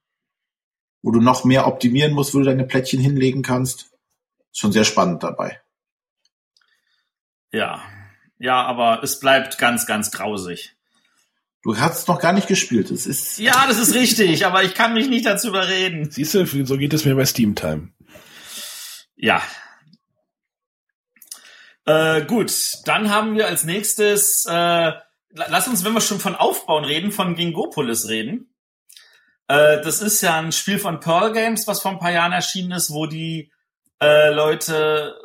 wo 1.01 1.11
du 1.11 1.21
noch 1.21 1.45
mehr 1.45 1.67
optimieren 1.67 2.13
musst, 2.13 2.33
wo 2.33 2.39
du 2.39 2.45
deine 2.45 2.65
Plättchen 2.65 2.99
hinlegen 2.99 3.41
kannst, 3.41 3.91
ist 4.51 4.59
schon 4.59 4.71
sehr 4.71 4.85
spannend 4.85 5.23
dabei. 5.23 5.61
Ja, 7.51 7.81
ja, 8.37 8.63
aber 8.63 9.03
es 9.03 9.19
bleibt 9.19 9.57
ganz, 9.57 9.85
ganz 9.85 10.11
grausig. 10.11 10.75
Du 11.61 11.77
hast 11.77 11.99
es 11.99 12.07
noch 12.07 12.21
gar 12.21 12.31
nicht 12.31 12.47
gespielt. 12.47 12.89
Es 12.89 13.05
ist 13.05 13.37
ja, 13.37 13.65
das 13.67 13.79
ist 13.79 13.93
richtig, 13.93 14.45
aber 14.45 14.63
ich 14.63 14.73
kann 14.75 14.93
mich 14.93 15.09
nicht 15.09 15.25
dazu 15.25 15.49
überreden. 15.49 16.09
Siehst 16.09 16.33
du, 16.33 16.45
so 16.45 16.77
geht 16.77 16.93
es 16.93 17.03
mir 17.03 17.15
bei 17.15 17.25
Steam 17.25 17.55
Time. 17.55 17.89
Ja. 19.17 19.41
Äh, 21.85 22.25
gut, 22.25 22.53
dann 22.85 23.09
haben 23.09 23.35
wir 23.35 23.47
als 23.47 23.65
nächstes, 23.65 24.45
äh, 24.45 24.91
lass 25.31 25.67
uns, 25.67 25.83
wenn 25.83 25.93
wir 25.93 26.01
schon 26.01 26.19
von 26.19 26.35
Aufbauen 26.35 26.85
reden, 26.85 27.11
von 27.11 27.35
Gingopolis 27.35 28.07
reden. 28.07 28.48
Äh, 29.49 29.81
das 29.81 30.01
ist 30.01 30.21
ja 30.21 30.37
ein 30.39 30.53
Spiel 30.53 30.79
von 30.79 31.01
Pearl 31.01 31.33
Games, 31.33 31.67
was 31.67 31.81
vor 31.81 31.91
ein 31.91 31.99
paar 31.99 32.11
Jahren 32.11 32.31
erschienen 32.31 32.71
ist, 32.71 32.91
wo 32.91 33.07
die 33.07 33.51
äh, 33.99 34.29
Leute, 34.29 35.15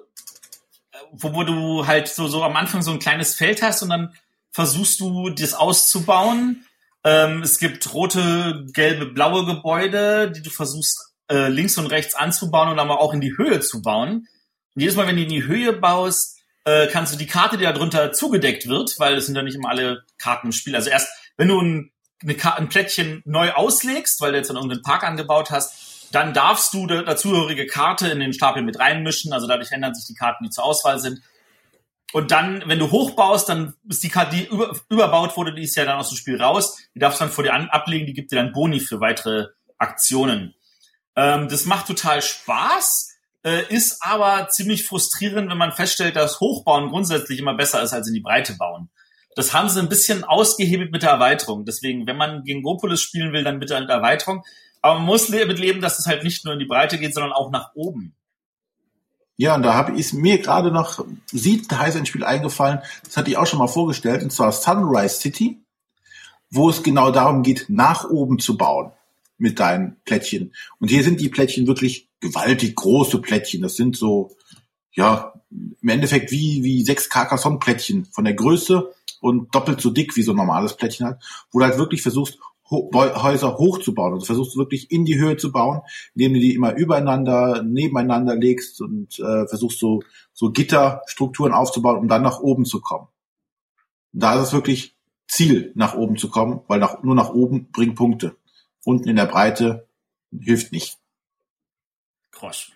wo, 1.12 1.34
wo 1.34 1.44
du 1.44 1.86
halt 1.86 2.08
so, 2.08 2.26
so 2.26 2.42
am 2.42 2.56
Anfang 2.56 2.82
so 2.82 2.90
ein 2.90 2.98
kleines 2.98 3.36
Feld 3.36 3.62
hast 3.62 3.82
und 3.82 3.90
dann 3.90 4.14
versuchst 4.50 4.98
du, 5.00 5.30
das 5.30 5.54
auszubauen. 5.54 6.64
Ähm, 7.04 7.42
es 7.42 7.58
gibt 7.58 7.92
rote, 7.92 8.64
gelbe, 8.72 9.06
blaue 9.06 9.44
Gebäude, 9.44 10.30
die 10.30 10.42
du 10.42 10.50
versuchst 10.50 11.14
äh, 11.30 11.48
links 11.48 11.76
und 11.76 11.86
rechts 11.86 12.14
anzubauen 12.14 12.70
und 12.70 12.78
aber 12.78 13.00
auch 13.00 13.12
in 13.12 13.20
die 13.20 13.36
Höhe 13.36 13.60
zu 13.60 13.82
bauen. 13.82 14.26
Und 14.74 14.80
jedes 14.80 14.96
Mal, 14.96 15.06
wenn 15.06 15.16
du 15.16 15.22
in 15.22 15.28
die 15.28 15.44
Höhe 15.44 15.74
baust, 15.74 16.38
äh, 16.64 16.86
kannst 16.86 17.12
du 17.12 17.18
die 17.18 17.26
Karte, 17.26 17.58
die 17.58 17.64
da 17.64 17.72
drunter 17.72 18.12
zugedeckt 18.12 18.68
wird, 18.68 18.98
weil 18.98 19.16
es 19.16 19.26
sind 19.26 19.36
ja 19.36 19.42
nicht 19.42 19.56
immer 19.56 19.68
alle 19.68 20.04
Karten 20.16 20.46
im 20.46 20.52
Spiel. 20.52 20.74
Also 20.74 20.88
erst, 20.88 21.08
wenn 21.36 21.48
du 21.48 21.60
ein, 21.60 21.90
eine, 22.24 22.56
ein 22.56 22.68
Plättchen 22.68 23.22
neu 23.24 23.52
auslegst, 23.52 24.20
weil 24.20 24.32
du 24.32 24.38
jetzt 24.38 24.48
dann 24.48 24.56
irgendeinen 24.56 24.82
Park 24.82 25.04
angebaut 25.04 25.50
hast, 25.50 26.08
dann 26.12 26.32
darfst 26.32 26.72
du 26.74 26.86
die 26.86 27.04
dazugehörige 27.04 27.66
Karte 27.66 28.08
in 28.08 28.20
den 28.20 28.32
Stapel 28.32 28.62
mit 28.62 28.78
reinmischen. 28.78 29.32
Also 29.32 29.46
dadurch 29.46 29.72
ändern 29.72 29.94
sich 29.94 30.06
die 30.06 30.14
Karten, 30.14 30.44
die 30.44 30.50
zur 30.50 30.64
Auswahl 30.64 30.98
sind. 30.98 31.20
Und 32.12 32.30
dann, 32.30 32.62
wenn 32.66 32.78
du 32.78 32.92
hochbaust, 32.92 33.48
dann 33.48 33.74
ist 33.88 34.04
die 34.04 34.08
Karte, 34.08 34.36
die 34.36 34.44
über, 34.44 34.72
überbaut 34.88 35.36
wurde, 35.36 35.52
die 35.52 35.64
ist 35.64 35.74
ja 35.74 35.84
dann 35.84 35.98
aus 35.98 36.10
dem 36.10 36.16
Spiel 36.16 36.40
raus. 36.40 36.78
Die 36.94 37.00
darfst 37.00 37.20
du 37.20 37.24
dann 37.24 37.32
vor 37.32 37.42
dir 37.42 37.54
an, 37.54 37.68
ablegen, 37.68 38.06
die 38.06 38.12
gibt 38.12 38.30
dir 38.30 38.36
dann 38.36 38.52
Boni 38.52 38.78
für 38.78 39.00
weitere 39.00 39.48
Aktionen. 39.78 40.54
Ähm, 41.16 41.48
das 41.48 41.64
macht 41.64 41.88
total 41.88 42.22
Spaß, 42.22 43.16
äh, 43.44 43.64
ist 43.68 44.02
aber 44.02 44.48
ziemlich 44.48 44.86
frustrierend, 44.86 45.50
wenn 45.50 45.58
man 45.58 45.72
feststellt, 45.72 46.14
dass 46.14 46.38
Hochbauen 46.38 46.88
grundsätzlich 46.88 47.40
immer 47.40 47.54
besser 47.54 47.82
ist 47.82 47.92
als 47.92 48.06
in 48.06 48.14
die 48.14 48.20
Breite 48.20 48.54
bauen. 48.54 48.90
Das 49.36 49.52
haben 49.52 49.68
sie 49.68 49.80
ein 49.80 49.88
bisschen 49.88 50.24
ausgehebelt 50.24 50.92
mit 50.92 51.02
der 51.02 51.10
Erweiterung. 51.10 51.64
Deswegen, 51.64 52.06
wenn 52.06 52.16
man 52.16 52.44
gegen 52.44 52.62
Gopolis 52.62 53.00
spielen 53.00 53.32
will, 53.32 53.44
dann 53.44 53.58
bitte 53.58 53.78
mit 53.78 53.90
Erweiterung. 53.90 54.44
Aber 54.80 54.94
man 54.94 55.06
muss 55.06 55.28
damit 55.28 55.58
leben, 55.58 55.80
dass 55.80 55.98
es 55.98 56.06
halt 56.06 56.24
nicht 56.24 56.44
nur 56.44 56.54
in 56.54 56.60
die 56.60 56.66
Breite 56.66 56.98
geht, 56.98 57.14
sondern 57.14 57.32
auch 57.32 57.50
nach 57.50 57.74
oben. 57.74 58.14
Ja, 59.36 59.56
und 59.56 59.62
da 59.62 59.74
habe 59.74 59.98
ich 59.98 60.12
mir 60.12 60.38
gerade 60.38 60.70
noch 60.70 61.04
sieht 61.26 61.72
heiß 61.72 61.96
ein 61.96 62.06
Spiel 62.06 62.24
eingefallen, 62.24 62.80
das 63.04 63.16
hatte 63.16 63.30
ich 63.30 63.36
auch 63.36 63.46
schon 63.46 63.58
mal 63.58 63.66
vorgestellt, 63.66 64.22
und 64.22 64.30
zwar 64.30 64.52
Sunrise 64.52 65.16
City, 65.16 65.58
wo 66.50 66.70
es 66.70 66.84
genau 66.84 67.10
darum 67.10 67.42
geht, 67.42 67.66
nach 67.68 68.08
oben 68.08 68.38
zu 68.38 68.56
bauen 68.56 68.92
mit 69.38 69.58
deinen 69.58 69.96
Plättchen. 70.04 70.54
Und 70.78 70.88
hier 70.88 71.02
sind 71.02 71.20
die 71.20 71.28
Plättchen 71.28 71.66
wirklich 71.66 72.08
gewaltig 72.20 72.76
große 72.76 73.20
Plättchen. 73.20 73.62
Das 73.62 73.74
sind 73.74 73.96
so, 73.96 74.36
ja, 74.92 75.32
im 75.50 75.88
Endeffekt 75.88 76.30
wie, 76.30 76.62
wie 76.62 76.84
sechs 76.84 77.10
Carcassonne-Plättchen 77.10 78.06
von 78.06 78.24
der 78.24 78.34
Größe 78.34 78.94
und 79.24 79.54
doppelt 79.54 79.80
so 79.80 79.90
dick 79.90 80.16
wie 80.16 80.22
so 80.22 80.32
ein 80.32 80.36
normales 80.36 80.76
Plättchen 80.76 81.06
hat, 81.06 81.24
wo 81.50 81.58
du 81.58 81.64
halt 81.64 81.78
wirklich 81.78 82.02
versuchst, 82.02 82.38
Häuser 82.70 83.56
hochzubauen. 83.56 84.12
Also 84.12 84.26
versuchst 84.26 84.54
du 84.54 84.58
wirklich 84.58 84.90
in 84.90 85.06
die 85.06 85.18
Höhe 85.18 85.38
zu 85.38 85.50
bauen, 85.50 85.80
indem 86.14 86.34
du 86.34 86.40
die 86.40 86.54
immer 86.54 86.74
übereinander, 86.74 87.62
nebeneinander 87.62 88.36
legst 88.36 88.82
und 88.82 89.18
äh, 89.18 89.46
versuchst 89.46 89.78
so, 89.78 90.02
so 90.34 90.50
Gitterstrukturen 90.50 91.54
aufzubauen, 91.54 91.98
um 91.98 92.08
dann 92.08 92.22
nach 92.22 92.40
oben 92.40 92.66
zu 92.66 92.82
kommen. 92.82 93.08
Da 94.12 94.34
ist 94.34 94.48
es 94.48 94.52
wirklich 94.52 94.94
Ziel, 95.26 95.72
nach 95.74 95.94
oben 95.94 96.18
zu 96.18 96.28
kommen, 96.28 96.60
weil 96.68 96.78
nach, 96.78 97.02
nur 97.02 97.14
nach 97.14 97.30
oben 97.30 97.70
bringt 97.72 97.96
Punkte. 97.96 98.36
Unten 98.84 99.08
in 99.08 99.16
der 99.16 99.26
Breite 99.26 99.88
hilft 100.38 100.70
nicht. 100.70 100.98
Krosch. 102.30 102.72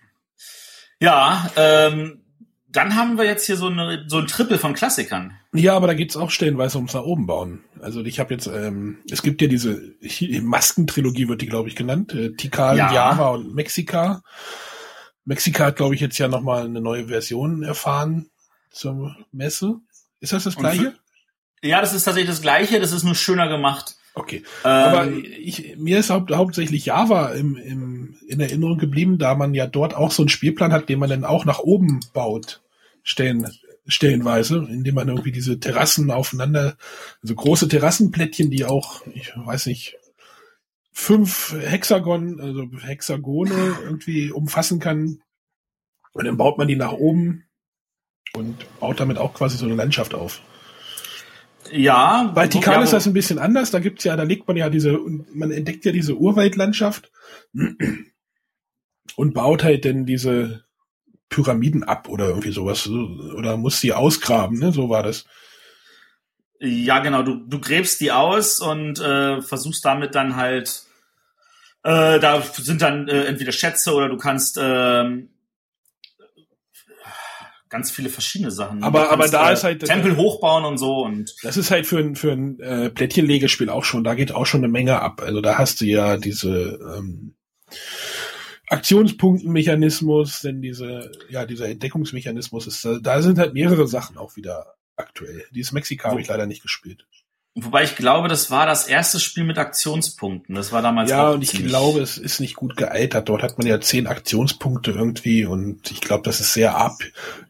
Ja, 0.99 1.51
ähm, 1.57 2.22
dann 2.79 2.95
haben 2.95 3.18
wir 3.18 3.24
jetzt 3.24 3.45
hier 3.45 3.57
so, 3.57 3.66
eine, 3.66 4.05
so 4.07 4.18
ein 4.18 4.29
Triple 4.29 4.57
von 4.57 4.72
Klassikern. 4.72 5.37
Ja, 5.53 5.74
aber 5.74 5.89
da 5.89 5.95
geht's 5.95 6.16
auch 6.16 6.31
stellenweise 6.31 6.79
ums 6.79 6.95
nach 6.95 7.03
oben 7.03 7.26
bauen. 7.26 7.64
Also 7.81 8.05
ich 8.05 8.20
habe 8.20 8.33
jetzt, 8.33 8.47
ähm, 8.47 8.99
es 9.11 9.22
gibt 9.22 9.43
ja 9.43 9.49
diese 9.49 9.83
Maskentrilogie, 10.43 11.26
wird 11.26 11.43
die, 11.43 11.49
glaube 11.49 11.68
ich, 11.68 11.74
genannt. 11.74 12.14
Äh, 12.14 12.35
Tikal, 12.35 12.79
ja. 12.79 12.93
Java 12.93 13.31
und 13.31 13.53
Mexika. 13.53 14.22
Mexika 15.24 15.66
hat, 15.66 15.76
glaube 15.76 15.97
ich, 15.97 16.01
jetzt 16.01 16.18
ja 16.18 16.29
nochmal 16.29 16.66
eine 16.66 16.81
neue 16.81 17.09
Version 17.09 17.64
erfahren 17.64 18.31
zur 18.70 19.16
Messe. 19.33 19.81
Ist 20.20 20.33
das 20.33 20.45
das 20.45 20.55
gleiche? 20.55 20.95
ja, 21.62 21.81
das 21.81 21.93
ist 21.95 22.05
tatsächlich 22.05 22.31
das 22.31 22.43
gleiche, 22.43 22.79
das 22.79 22.92
ist 22.92 23.03
nur 23.03 23.17
schöner 23.17 23.49
gemacht. 23.49 23.96
Okay. 24.14 24.45
Ähm, 24.64 24.71
Aber 24.71 25.09
ich, 25.11 25.76
mir 25.79 25.99
ist 25.99 26.11
haupt, 26.11 26.30
hauptsächlich 26.30 26.87
Java 26.87 27.30
im, 27.30 27.57
im, 27.57 28.18
in 28.29 28.38
Erinnerung 28.38 28.79
geblieben, 28.79 29.18
da 29.18 29.34
man 29.34 29.53
ja 29.53 29.67
dort 29.67 29.96
auch 29.96 30.13
so 30.13 30.22
einen 30.22 30.29
Spielplan 30.29 30.72
hat, 30.72 30.88
den 30.88 31.00
man 31.00 31.11
dann 31.11 31.25
auch 31.25 31.45
nach 31.45 31.59
oben 31.59 31.99
baut, 32.13 32.61
stellen, 33.09 33.51
stellenweise, 33.87 34.67
indem 34.68 34.97
man 34.97 35.09
irgendwie 35.09 35.33
diese 35.33 35.59
Terrassen 35.59 36.11
aufeinander, 36.11 36.76
also 37.22 37.35
große 37.35 37.68
Terrassenplättchen, 37.68 38.51
die 38.51 38.67
auch, 38.67 39.07
ich 39.07 39.33
weiß 39.35 39.67
nicht, 39.67 39.97
fünf 40.93 41.57
Hexagon, 41.59 42.39
also 42.41 42.67
Hexagone 42.80 43.76
irgendwie 43.83 44.30
umfassen 44.30 44.79
kann. 44.79 45.22
Und 46.13 46.26
dann 46.26 46.37
baut 46.37 46.59
man 46.59 46.68
die 46.68 46.76
nach 46.76 46.93
oben 46.93 47.45
und 48.35 48.67
baut 48.79 49.01
damit 49.01 49.17
auch 49.17 49.33
quasi 49.33 49.57
so 49.57 49.64
eine 49.64 49.75
Landschaft 49.75 50.14
auf. 50.14 50.43
Ja. 51.72 52.30
Bei 52.35 52.47
Tikan 52.47 52.83
ist 52.83 52.93
das 52.93 53.07
ein 53.07 53.14
bisschen 53.14 53.39
anders. 53.39 53.71
Da 53.71 53.79
gibt's 53.79 54.05
ja, 54.05 54.17
da 54.17 54.25
legt 54.25 54.47
man 54.49 54.57
ja 54.59 54.68
diese, 54.68 54.99
man 55.33 55.51
entdeckt 55.51 55.87
ja 55.87 55.93
diese 55.93 56.17
Urwaldlandschaft 56.17 57.11
und 59.17 59.33
baut 59.33 59.64
halt 59.64 59.87
dann 59.87 60.05
diese 60.05 60.67
Pyramiden 61.29 61.84
ab 61.84 62.09
oder 62.09 62.29
irgendwie 62.29 62.53
sowas. 62.53 62.88
Oder 62.88 63.57
muss 63.57 63.80
sie 63.80 63.92
ausgraben, 63.92 64.59
ne? 64.59 64.72
So 64.72 64.88
war 64.88 65.03
das. 65.03 65.25
Ja, 66.61 66.99
genau. 67.00 67.22
Du, 67.22 67.37
du 67.37 67.61
gräbst 67.61 68.00
die 68.00 68.13
aus 68.13 68.61
und 68.61 68.99
äh, 69.00 69.41
versuchst 69.42 69.84
damit 69.84 70.14
dann 70.14 70.37
halt, 70.37 70.83
äh, 71.84 72.18
da 72.18 72.42
sind 72.42 72.83
dann 72.83 73.09
äh, 73.09 73.25
entweder 73.25 73.53
Schätze 73.53 73.95
oder 73.95 74.09
du 74.09 74.17
kannst 74.17 74.59
ähm, 74.61 75.30
ganz 77.68 77.91
viele 77.91 78.09
verschiedene 78.09 78.50
Sachen. 78.50 78.83
Aber, 78.83 79.11
aber 79.11 79.29
da 79.29 79.50
äh, 79.50 79.53
ist 79.53 79.64
halt 79.64 79.84
Tempel 79.84 80.17
hochbauen 80.17 80.64
und 80.64 80.79
so 80.79 81.05
und 81.05 81.34
das 81.42 81.57
ist 81.57 81.71
halt 81.71 81.87
für 81.87 81.99
ein 81.99 82.17
für 82.17 82.33
ein 82.33 82.59
äh, 82.61 82.91
Plättchenlegespiel 82.91 83.68
auch 83.68 83.84
schon. 83.84 84.03
Da 84.03 84.14
geht 84.14 84.33
auch 84.33 84.46
schon 84.46 84.61
eine 84.61 84.68
Menge 84.68 85.00
ab. 85.00 85.22
Also 85.22 85.41
da 85.41 85.59
hast 85.59 85.80
du 85.80 85.84
ja 85.84 86.17
diese 86.17 86.79
ähm, 86.96 87.34
Aktionspunktenmechanismus, 88.70 90.40
denn 90.40 90.61
diese, 90.61 91.11
ja, 91.30 91.46
dieser 91.46 91.68
Entdeckungsmechanismus 91.68 92.66
ist, 92.66 92.86
da 93.03 93.22
sind 93.22 93.38
halt 93.38 93.54
mehrere 93.54 93.86
Sachen 93.88 94.18
auch 94.18 94.36
wieder 94.36 94.74
aktuell. 94.96 95.45
Dieses 95.53 95.72
Mexiko 95.72 96.08
habe 96.08 96.20
ich 96.20 96.28
leider 96.28 96.46
nicht 96.46 96.62
gespielt. 96.62 97.07
Wobei 97.54 97.82
ich 97.82 97.96
glaube, 97.96 98.28
das 98.28 98.53
war 98.53 98.66
das 98.66 98.86
erste 98.86 99.18
Spiel 99.18 99.42
mit 99.42 99.58
Aktionspunkten. 99.58 100.54
Das 100.54 100.70
war 100.70 100.80
damals. 100.80 101.11
Ja, 101.11 101.30
und 101.30 101.42
ich 101.42 101.53
glaube, 101.53 102.00
es 102.00 102.16
ist 102.16 102.40
nicht 102.40 102.54
gut 102.54 102.76
gealtert. 102.76 103.28
Dort 103.28 103.42
hat 103.42 103.58
man 103.58 103.66
ja 103.66 103.80
zehn 103.80 104.07
Aktionspunkte 104.07 104.92
irgendwie 104.92 105.45
und 105.45 105.90
ich 105.90 106.00
glaube, 106.00 106.22
das 106.24 106.40
ist 106.40 106.53
sehr 106.53 106.76
AP, 106.76 107.00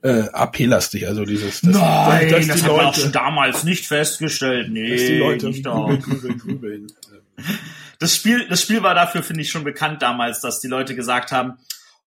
äh, 0.03 0.23
AP-lastig. 0.33 1.07
Also 1.07 1.25
dieses. 1.25 1.61
Das, 1.61 1.77
Nein, 1.77 2.31
das, 2.31 2.47
das 2.47 2.63
hat 2.63 2.69
Leute, 2.69 2.77
man 2.77 2.87
auch 2.87 2.95
schon 2.95 3.13
damals 3.13 3.65
nicht 3.65 3.87
festgestellt. 3.87 4.71
Nee, 4.71 4.91
dass 4.91 5.07
die 5.07 5.19
Leute 5.19 5.47
nicht 5.49 5.65
grübeln, 5.65 6.01
grübeln, 6.01 6.39
grübeln. 6.39 6.87
Das 7.99 8.15
Spiel, 8.15 8.49
das 8.49 8.63
Spiel 8.63 8.83
war 8.83 8.95
dafür, 8.95 9.23
finde 9.23 9.43
ich, 9.43 9.51
schon 9.51 9.65
bekannt 9.65 10.03
damals, 10.03 10.41
dass 10.41 10.61
die 10.61 10.69
Leute 10.69 10.95
gesagt 10.95 11.33
haben, 11.33 11.59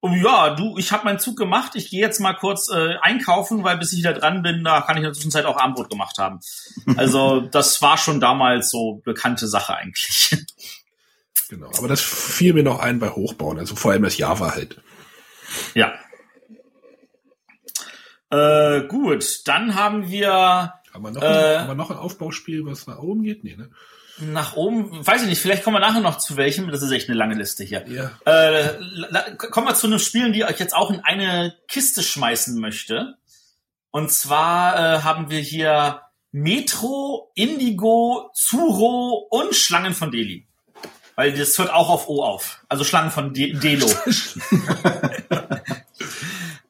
oh 0.01 0.11
ja, 0.11 0.55
du, 0.55 0.77
ich 0.77 0.91
habe 0.91 1.05
meinen 1.05 1.19
Zug 1.19 1.37
gemacht, 1.37 1.73
ich 1.75 1.89
gehe 1.89 1.99
jetzt 1.99 2.19
mal 2.19 2.33
kurz 2.33 2.69
äh, 2.69 2.95
einkaufen, 3.01 3.63
weil 3.63 3.77
bis 3.77 3.91
ich 3.93 3.99
wieder 3.99 4.13
dran 4.13 4.41
bin, 4.41 4.63
da 4.63 4.81
kann 4.81 4.95
ich 4.95 4.99
in 4.99 5.05
der 5.05 5.13
Zwischenzeit 5.13 5.45
auch 5.45 5.57
Armbrot 5.57 5.89
gemacht 5.89 6.17
haben. 6.17 6.39
Also 6.97 7.41
das 7.41 7.81
war 7.81 7.97
schon 7.97 8.19
damals 8.19 8.71
so 8.71 9.01
bekannte 9.05 9.47
Sache 9.47 9.75
eigentlich. 9.75 10.37
Genau, 11.49 11.71
aber 11.77 11.87
das 11.87 12.01
fiel 12.01 12.53
mir 12.53 12.63
noch 12.63 12.79
ein 12.79 12.99
bei 12.99 13.09
Hochbauen, 13.09 13.57
also 13.57 13.75
vor 13.75 13.91
allem 13.91 14.03
das 14.03 14.17
Java 14.17 14.53
halt. 14.53 14.81
Ja. 15.73 15.93
Äh, 18.29 18.87
gut, 18.87 19.47
dann 19.47 19.75
haben 19.75 20.09
wir. 20.09 20.31
Haben 20.93 21.03
wir 21.03 21.11
noch, 21.11 21.21
äh, 21.21 21.25
ein, 21.25 21.59
haben 21.61 21.67
wir 21.67 21.75
noch 21.75 21.89
ein 21.89 21.97
Aufbauspiel, 21.97 22.65
was 22.65 22.85
nach 22.85 22.99
oben 22.99 23.23
geht? 23.23 23.43
Nee, 23.43 23.55
ne? 23.55 23.71
Nach 24.21 24.55
oben, 24.55 25.05
weiß 25.05 25.23
ich 25.23 25.29
nicht, 25.29 25.41
vielleicht 25.41 25.63
kommen 25.63 25.75
wir 25.75 25.81
nachher 25.81 26.01
noch 26.01 26.17
zu 26.17 26.37
welchem, 26.37 26.69
das 26.71 26.81
ist 26.81 26.91
echt 26.91 27.09
eine 27.09 27.17
lange 27.17 27.35
Liste 27.35 27.63
hier. 27.63 27.85
Ja. 27.87 28.11
Äh, 28.25 28.73
kommen 29.35 29.67
wir 29.67 29.75
zu 29.75 29.87
einem 29.87 29.99
Spielen, 29.99 30.33
die 30.33 30.45
euch 30.45 30.59
jetzt 30.59 30.75
auch 30.75 30.91
in 30.91 31.01
eine 31.01 31.55
Kiste 31.67 32.03
schmeißen 32.03 32.59
möchte. 32.59 33.15
Und 33.91 34.11
zwar 34.11 34.75
äh, 34.75 35.01
haben 35.01 35.29
wir 35.29 35.39
hier 35.39 36.01
Metro, 36.31 37.31
Indigo, 37.35 38.29
Zuro 38.33 39.27
und 39.29 39.55
Schlangen 39.55 39.93
von 39.93 40.11
Delhi. 40.11 40.47
Weil 41.15 41.33
das 41.33 41.57
hört 41.57 41.73
auch 41.73 41.89
auf 41.89 42.07
O 42.07 42.23
auf. 42.23 42.63
Also 42.69 42.83
Schlangen 42.83 43.11
von 43.11 43.33
De 43.33 43.53
Delo. 43.53 43.87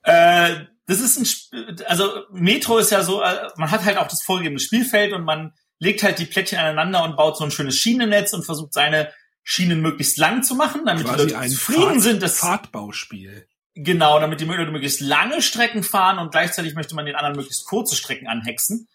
äh, 0.04 0.56
das 0.88 1.02
ist 1.02 1.20
ein, 1.20 1.26
Sp 1.30 1.54
also 1.86 2.24
Metro 2.32 2.80
ist 2.80 2.90
ja 2.90 3.04
so, 3.04 3.22
äh, 3.22 3.50
man 3.58 3.70
hat 3.70 3.86
halt 3.86 3.98
auch 3.98 4.08
das 4.08 4.24
vorgegebene 4.24 4.60
Spielfeld 4.60 5.14
und 5.14 5.24
man 5.24 5.54
legt 5.80 6.04
halt 6.04 6.20
die 6.20 6.26
Plättchen 6.26 6.60
aneinander 6.60 7.04
und 7.04 7.16
baut 7.16 7.38
so 7.38 7.44
ein 7.44 7.52
schönes 7.52 7.78
Schienennetz 7.78 8.34
und 8.34 8.44
versucht 8.44 8.74
seine 8.74 9.12
Schienen 9.44 9.82
möglichst 9.82 10.18
lang 10.18 10.44
zu 10.44 10.56
machen, 10.56 10.86
damit 10.86 11.06
Quasi 11.06 11.28
die 11.28 11.34
Leute 11.34 11.50
zufrieden 11.50 11.84
Fahrt, 11.84 12.02
sind. 12.02 12.22
Das 12.22 12.38
Fahrtbauspiel. 12.38 13.48
Genau, 13.74 14.20
damit 14.20 14.42
die 14.42 14.46
Leute 14.46 14.72
möglichst 14.72 15.00
lange 15.00 15.42
Strecken 15.42 15.84
fahren 15.84 16.20
und 16.20 16.32
gleichzeitig 16.32 16.76
möchte 16.76 16.96
man 16.96 17.06
den 17.06 17.16
anderen 17.16 17.38
möglichst 17.38 17.66
kurze 17.66 17.96
Strecken 17.96 18.28
anhexen. 18.28 18.88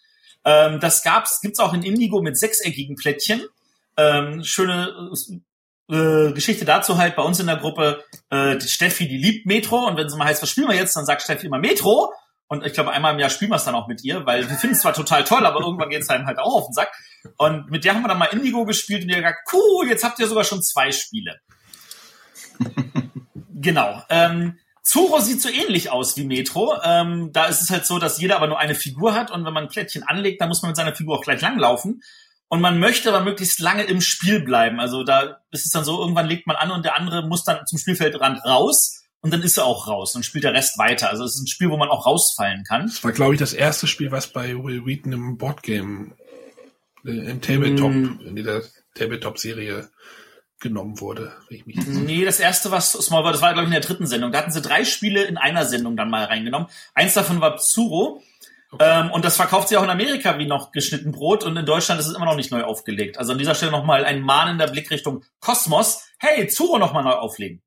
Ähm, 0.45 0.79
das 0.79 1.03
gab's, 1.03 1.41
gibt's 1.41 1.59
auch 1.59 1.73
in 1.73 1.83
Indigo 1.83 2.21
mit 2.21 2.39
sechseckigen 2.39 2.97
Plättchen. 2.97 3.43
Ähm, 3.97 4.45
schöne 4.45 5.11
äh, 5.91 6.33
Geschichte 6.33 6.65
dazu 6.65 6.99
halt 6.99 7.17
bei 7.17 7.23
uns 7.23 7.41
in 7.41 7.47
der 7.47 7.57
Gruppe. 7.57 8.05
Äh, 8.31 8.59
die 8.59 8.69
Steffi, 8.69 9.09
die 9.09 9.17
liebt 9.17 9.47
Metro 9.47 9.87
und 9.87 9.97
wenn 9.97 10.09
sie 10.09 10.17
mal 10.17 10.27
heißt, 10.27 10.43
was 10.43 10.51
spielen 10.51 10.69
wir 10.69 10.77
jetzt, 10.77 10.97
dann 10.97 11.07
sagt 11.07 11.23
Steffi 11.23 11.47
immer 11.47 11.59
Metro 11.59 12.13
und 12.49 12.65
ich 12.65 12.73
glaube, 12.75 12.93
einmal 12.93 13.15
im 13.15 13.21
Jahr 13.21 13.31
spielen 13.31 13.51
wir 13.51 13.57
es 13.57 13.65
dann 13.65 13.75
auch 13.75 13.89
mit 13.89 14.05
ihr, 14.05 14.27
weil 14.27 14.49
wir 14.49 14.57
finden 14.57 14.77
es 14.77 14.83
zwar 14.83 14.93
total 14.93 15.25
toll, 15.25 15.47
aber 15.47 15.61
irgendwann 15.61 15.89
geht 15.89 16.03
es 16.03 16.09
einem 16.11 16.27
halt 16.27 16.39
auch 16.39 16.55
auf 16.55 16.67
den 16.67 16.75
Sack. 16.75 16.93
Und 17.39 17.71
mit 17.71 17.85
der 17.85 17.95
haben 17.95 18.03
wir 18.03 18.09
dann 18.09 18.19
mal 18.19 18.27
Indigo 18.27 18.65
gespielt 18.65 19.03
und 19.03 19.09
die 19.09 19.15
hat 19.15 19.23
gesagt, 19.23 19.49
cool, 19.53 19.89
jetzt 19.89 20.05
habt 20.05 20.19
ihr 20.19 20.27
sogar 20.27 20.45
schon 20.45 20.63
zwei 20.63 20.93
Spiele. 20.93 21.41
genau. 23.55 24.03
Ähm, 24.11 24.59
Zoro 24.83 25.21
sieht 25.21 25.41
so 25.41 25.49
ähnlich 25.49 25.91
aus 25.91 26.17
wie 26.19 26.25
Metro. 26.25 26.79
Ähm, 26.85 27.31
da 27.33 27.47
ist 27.47 27.63
es 27.63 27.71
halt 27.71 27.87
so, 27.87 27.99
dass 27.99 28.21
jeder 28.21 28.37
aber 28.37 28.49
nur 28.49 28.59
eine 28.59 28.75
Figur 28.75 29.15
hat 29.15 29.31
und 29.31 29.47
wenn 29.47 29.55
man 29.55 29.65
ein 29.65 29.71
Plättchen 29.71 30.03
anlegt, 30.03 30.43
dann 30.43 30.49
muss 30.49 30.61
man 30.61 30.71
mit 30.71 30.77
seiner 30.77 30.95
Figur 30.95 31.19
auch 31.19 31.23
gleich 31.23 31.41
langlaufen. 31.41 32.03
Und 32.49 32.61
man 32.61 32.79
möchte 32.79 33.09
aber 33.09 33.25
möglichst 33.25 33.59
lange 33.59 33.85
im 33.85 34.03
Spiel 34.03 34.41
bleiben. 34.41 34.79
Also 34.79 35.03
da 35.03 35.39
ist 35.51 35.65
es 35.65 35.71
dann 35.71 35.85
so, 35.85 35.99
irgendwann 35.99 36.27
legt 36.27 36.47
man 36.47 36.57
an 36.57 36.71
und 36.71 36.85
der 36.85 36.97
andere 36.97 37.27
muss 37.27 37.43
dann 37.43 37.67
zum 37.67 37.79
Spielfeldrand 37.79 38.45
raus 38.45 39.04
und 39.25 39.33
dann 39.33 39.43
ist 39.43 39.57
er 39.57 39.65
auch 39.65 39.89
raus 39.89 40.15
und 40.15 40.27
spielt 40.27 40.45
der 40.45 40.53
Rest 40.53 40.77
weiter. 40.77 41.09
Also 41.09 41.25
es 41.25 41.37
ist 41.37 41.45
ein 41.45 41.47
Spiel, 41.47 41.71
wo 41.71 41.79
man 41.79 41.89
auch 41.89 42.05
rausfallen 42.05 42.63
kann. 42.63 42.83
Das 42.83 43.03
war, 43.03 43.13
glaube 43.13 43.33
ich, 43.33 43.41
das 43.41 43.55
erste 43.55 43.87
Spiel, 43.87 44.13
was 44.13 44.27
bei 44.27 44.55
Will 44.63 44.85
Wheaton 44.85 45.15
im 45.15 45.39
Boardgame, 45.39 46.13
äh, 47.07 47.31
im 47.31 47.41
Tabletop, 47.41 47.91
mm. 47.91 48.21
in 48.21 48.37
dieser 48.37 48.61
Tabletop-Serie 48.95 49.89
genommen 50.61 51.01
wurde. 51.01 51.33
Ich 51.49 51.65
mich 51.65 51.75
nee, 51.87 52.23
das 52.23 52.39
erste, 52.39 52.71
was 52.71 52.93
Small 52.93 53.25
war, 53.25 53.33
das 53.33 53.41
war, 53.41 53.55
glaube 53.55 53.65
ich, 53.65 53.75
in 53.75 53.81
der 53.81 53.89
dritten 53.89 54.07
Sendung. 54.07 54.31
Da 54.31 54.41
hatten 54.41 54.53
sie 54.53 54.61
drei 54.61 54.85
Spiele 54.85 55.25
in 55.25 55.39
einer 55.39 55.65
Sendung 55.65 55.97
dann 55.97 56.11
mal 56.11 56.25
reingenommen. 56.25 56.69
Eins 56.93 57.15
davon 57.15 57.41
war 57.41 57.57
Zuro. 57.57 58.23
Okay. 58.73 58.85
Ähm, 58.87 59.11
und 59.11 59.25
das 59.25 59.37
verkauft 59.37 59.69
sie 59.69 59.79
auch 59.79 59.85
in 59.85 59.91
Amerika 59.91 60.37
wie 60.37 60.47
noch 60.47 60.71
geschnitten 60.71 61.13
Brot 61.13 61.45
und 61.45 61.57
in 61.57 61.65
Deutschland 61.65 61.99
ist 61.99 62.09
es 62.09 62.15
immer 62.15 62.27
noch 62.27 62.37
nicht 62.37 62.51
neu 62.51 62.65
aufgelegt. 62.65 63.17
Also 63.17 63.33
an 63.33 63.39
dieser 63.39 63.55
Stelle 63.55 63.73
nochmal 63.73 64.05
ein 64.05 64.21
mahnender 64.21 64.67
Blick 64.67 64.91
Richtung 64.91 65.25
Kosmos. 65.41 66.09
Hey, 66.19 66.47
Zuro 66.49 66.79
nochmal 66.79 67.05
neu 67.05 67.13
auflegen. 67.13 67.63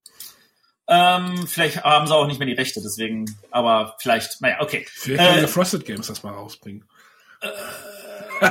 Ähm, 0.89 1.47
vielleicht 1.47 1.83
haben 1.83 2.07
sie 2.07 2.15
auch 2.15 2.27
nicht 2.27 2.39
mehr 2.39 2.47
die 2.47 2.53
Rechte, 2.53 2.81
deswegen, 2.81 3.25
aber 3.51 3.95
vielleicht, 3.99 4.41
naja, 4.41 4.57
okay. 4.61 4.85
Vielleicht 4.89 5.21
können 5.21 5.43
äh, 5.43 5.47
Frosted 5.47 5.85
Games 5.85 6.07
das 6.07 6.23
mal 6.23 6.33
rausbringen. 6.33 6.85
Äh, 7.41 8.49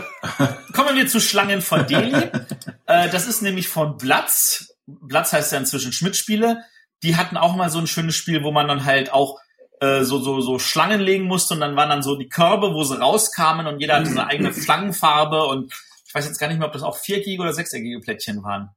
kommen 0.73 0.97
wir 0.97 1.07
zu 1.07 1.21
Schlangen 1.21 1.63
von 1.63 1.87
Delhi. 1.87 2.13
äh, 2.87 3.09
das 3.09 3.27
ist 3.27 3.43
nämlich 3.43 3.69
von 3.69 3.97
Blatz. 3.97 4.75
Blatz 4.87 5.33
heißt 5.33 5.53
ja 5.53 5.59
inzwischen 5.59 5.93
Schmidt-Spiele. 5.93 6.63
Die 7.03 7.17
hatten 7.17 7.37
auch 7.37 7.57
mal 7.57 7.71
so 7.71 7.79
ein 7.79 7.87
schönes 7.87 8.17
Spiel, 8.17 8.43
wo 8.43 8.53
man 8.53 8.69
dann 8.69 8.85
halt 8.85 9.13
auch 9.13 9.39
äh, 9.81 10.05
so, 10.05 10.19
so, 10.19 10.41
so 10.41 10.59
Schlangen 10.59 11.01
legen 11.01 11.25
musste 11.25 11.55
und 11.55 11.61
dann 11.61 11.77
waren 11.77 11.91
dann 11.91 12.03
so 12.03 12.17
die 12.17 12.29
Körbe, 12.29 12.73
wo 12.75 12.83
sie 12.85 12.99
rauskamen 12.99 13.67
und 13.67 13.81
jeder 13.81 13.97
hatte 13.97 14.07
seine 14.07 14.27
eigene 14.27 14.53
Schlangenfarbe 14.55 15.45
und 15.45 15.73
ich 16.07 16.15
weiß 16.15 16.27
jetzt 16.27 16.39
gar 16.39 16.49
nicht 16.49 16.59
mehr, 16.59 16.67
ob 16.67 16.73
das 16.73 16.83
auch 16.83 16.97
viereckige 16.97 17.43
oder 17.43 17.53
sechseckige 17.53 18.01
Plättchen 18.01 18.43
waren. 18.43 18.71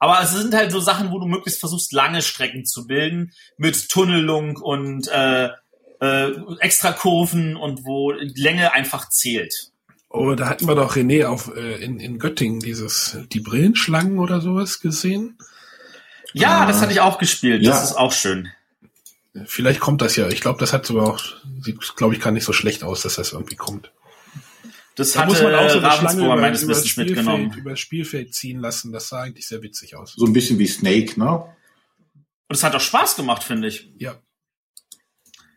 Aber 0.00 0.20
es 0.22 0.32
sind 0.32 0.54
halt 0.54 0.72
so 0.72 0.80
Sachen, 0.80 1.12
wo 1.12 1.18
du 1.18 1.26
möglichst 1.26 1.60
versuchst, 1.60 1.92
lange 1.92 2.22
Strecken 2.22 2.64
zu 2.64 2.86
bilden 2.86 3.32
mit 3.58 3.90
Tunnelung 3.90 4.56
und 4.56 5.08
äh, 5.08 5.50
äh, 6.00 6.32
extra 6.58 6.92
Kurven 6.92 7.54
und 7.54 7.84
wo 7.84 8.10
Länge 8.12 8.72
einfach 8.72 9.10
zählt. 9.10 9.70
Oh, 10.08 10.34
da 10.34 10.48
hatten 10.48 10.66
wir 10.66 10.74
doch 10.74 10.96
René 10.96 11.26
auf 11.26 11.54
äh, 11.54 11.76
in, 11.84 12.00
in 12.00 12.18
Göttingen 12.18 12.60
dieses 12.60 13.18
die 13.30 13.40
Brillenschlangen 13.40 14.18
oder 14.18 14.40
sowas 14.40 14.80
gesehen. 14.80 15.38
Ja, 16.32 16.60
ah. 16.60 16.66
das 16.66 16.80
hatte 16.80 16.92
ich 16.92 17.00
auch 17.00 17.18
gespielt. 17.18 17.64
Das 17.66 17.76
ja. 17.76 17.84
ist 17.84 17.94
auch 17.94 18.12
schön. 18.12 18.48
Vielleicht 19.44 19.80
kommt 19.80 20.00
das 20.02 20.16
ja. 20.16 20.28
Ich 20.28 20.40
glaube, 20.40 20.58
das 20.58 20.72
hat 20.72 20.86
sogar 20.86 21.06
auch, 21.06 21.20
sieht, 21.60 21.78
glaube 21.96 22.14
ich, 22.14 22.20
gar 22.20 22.32
nicht 22.32 22.44
so 22.44 22.52
schlecht 22.52 22.82
aus, 22.82 23.02
dass 23.02 23.16
das 23.16 23.32
irgendwie 23.32 23.54
kommt. 23.54 23.92
Das 25.00 25.12
da 25.12 25.20
hatte 25.20 25.30
muss 25.30 25.42
man 25.42 25.54
auch 25.54 25.70
so 25.70 25.78
eine 25.78 25.90
Schlange 25.92 26.24
über, 26.26 26.36
meines 26.36 26.62
über, 26.62 26.72
Wissens 26.72 26.94
mitgenommen. 26.98 27.54
über 27.56 27.70
das 27.70 27.80
Spielfeld 27.80 28.34
ziehen 28.34 28.60
lassen. 28.60 28.92
Das 28.92 29.08
sah 29.08 29.22
eigentlich 29.22 29.48
sehr 29.48 29.62
witzig 29.62 29.96
aus. 29.96 30.12
So 30.14 30.26
ein 30.26 30.34
bisschen 30.34 30.58
wie 30.58 30.66
Snake, 30.66 31.18
ne? 31.18 31.38
Und 32.48 32.56
es 32.56 32.62
hat 32.62 32.74
auch 32.74 32.82
Spaß 32.82 33.16
gemacht, 33.16 33.42
finde 33.42 33.68
ich. 33.68 33.90
Ja. 33.96 34.20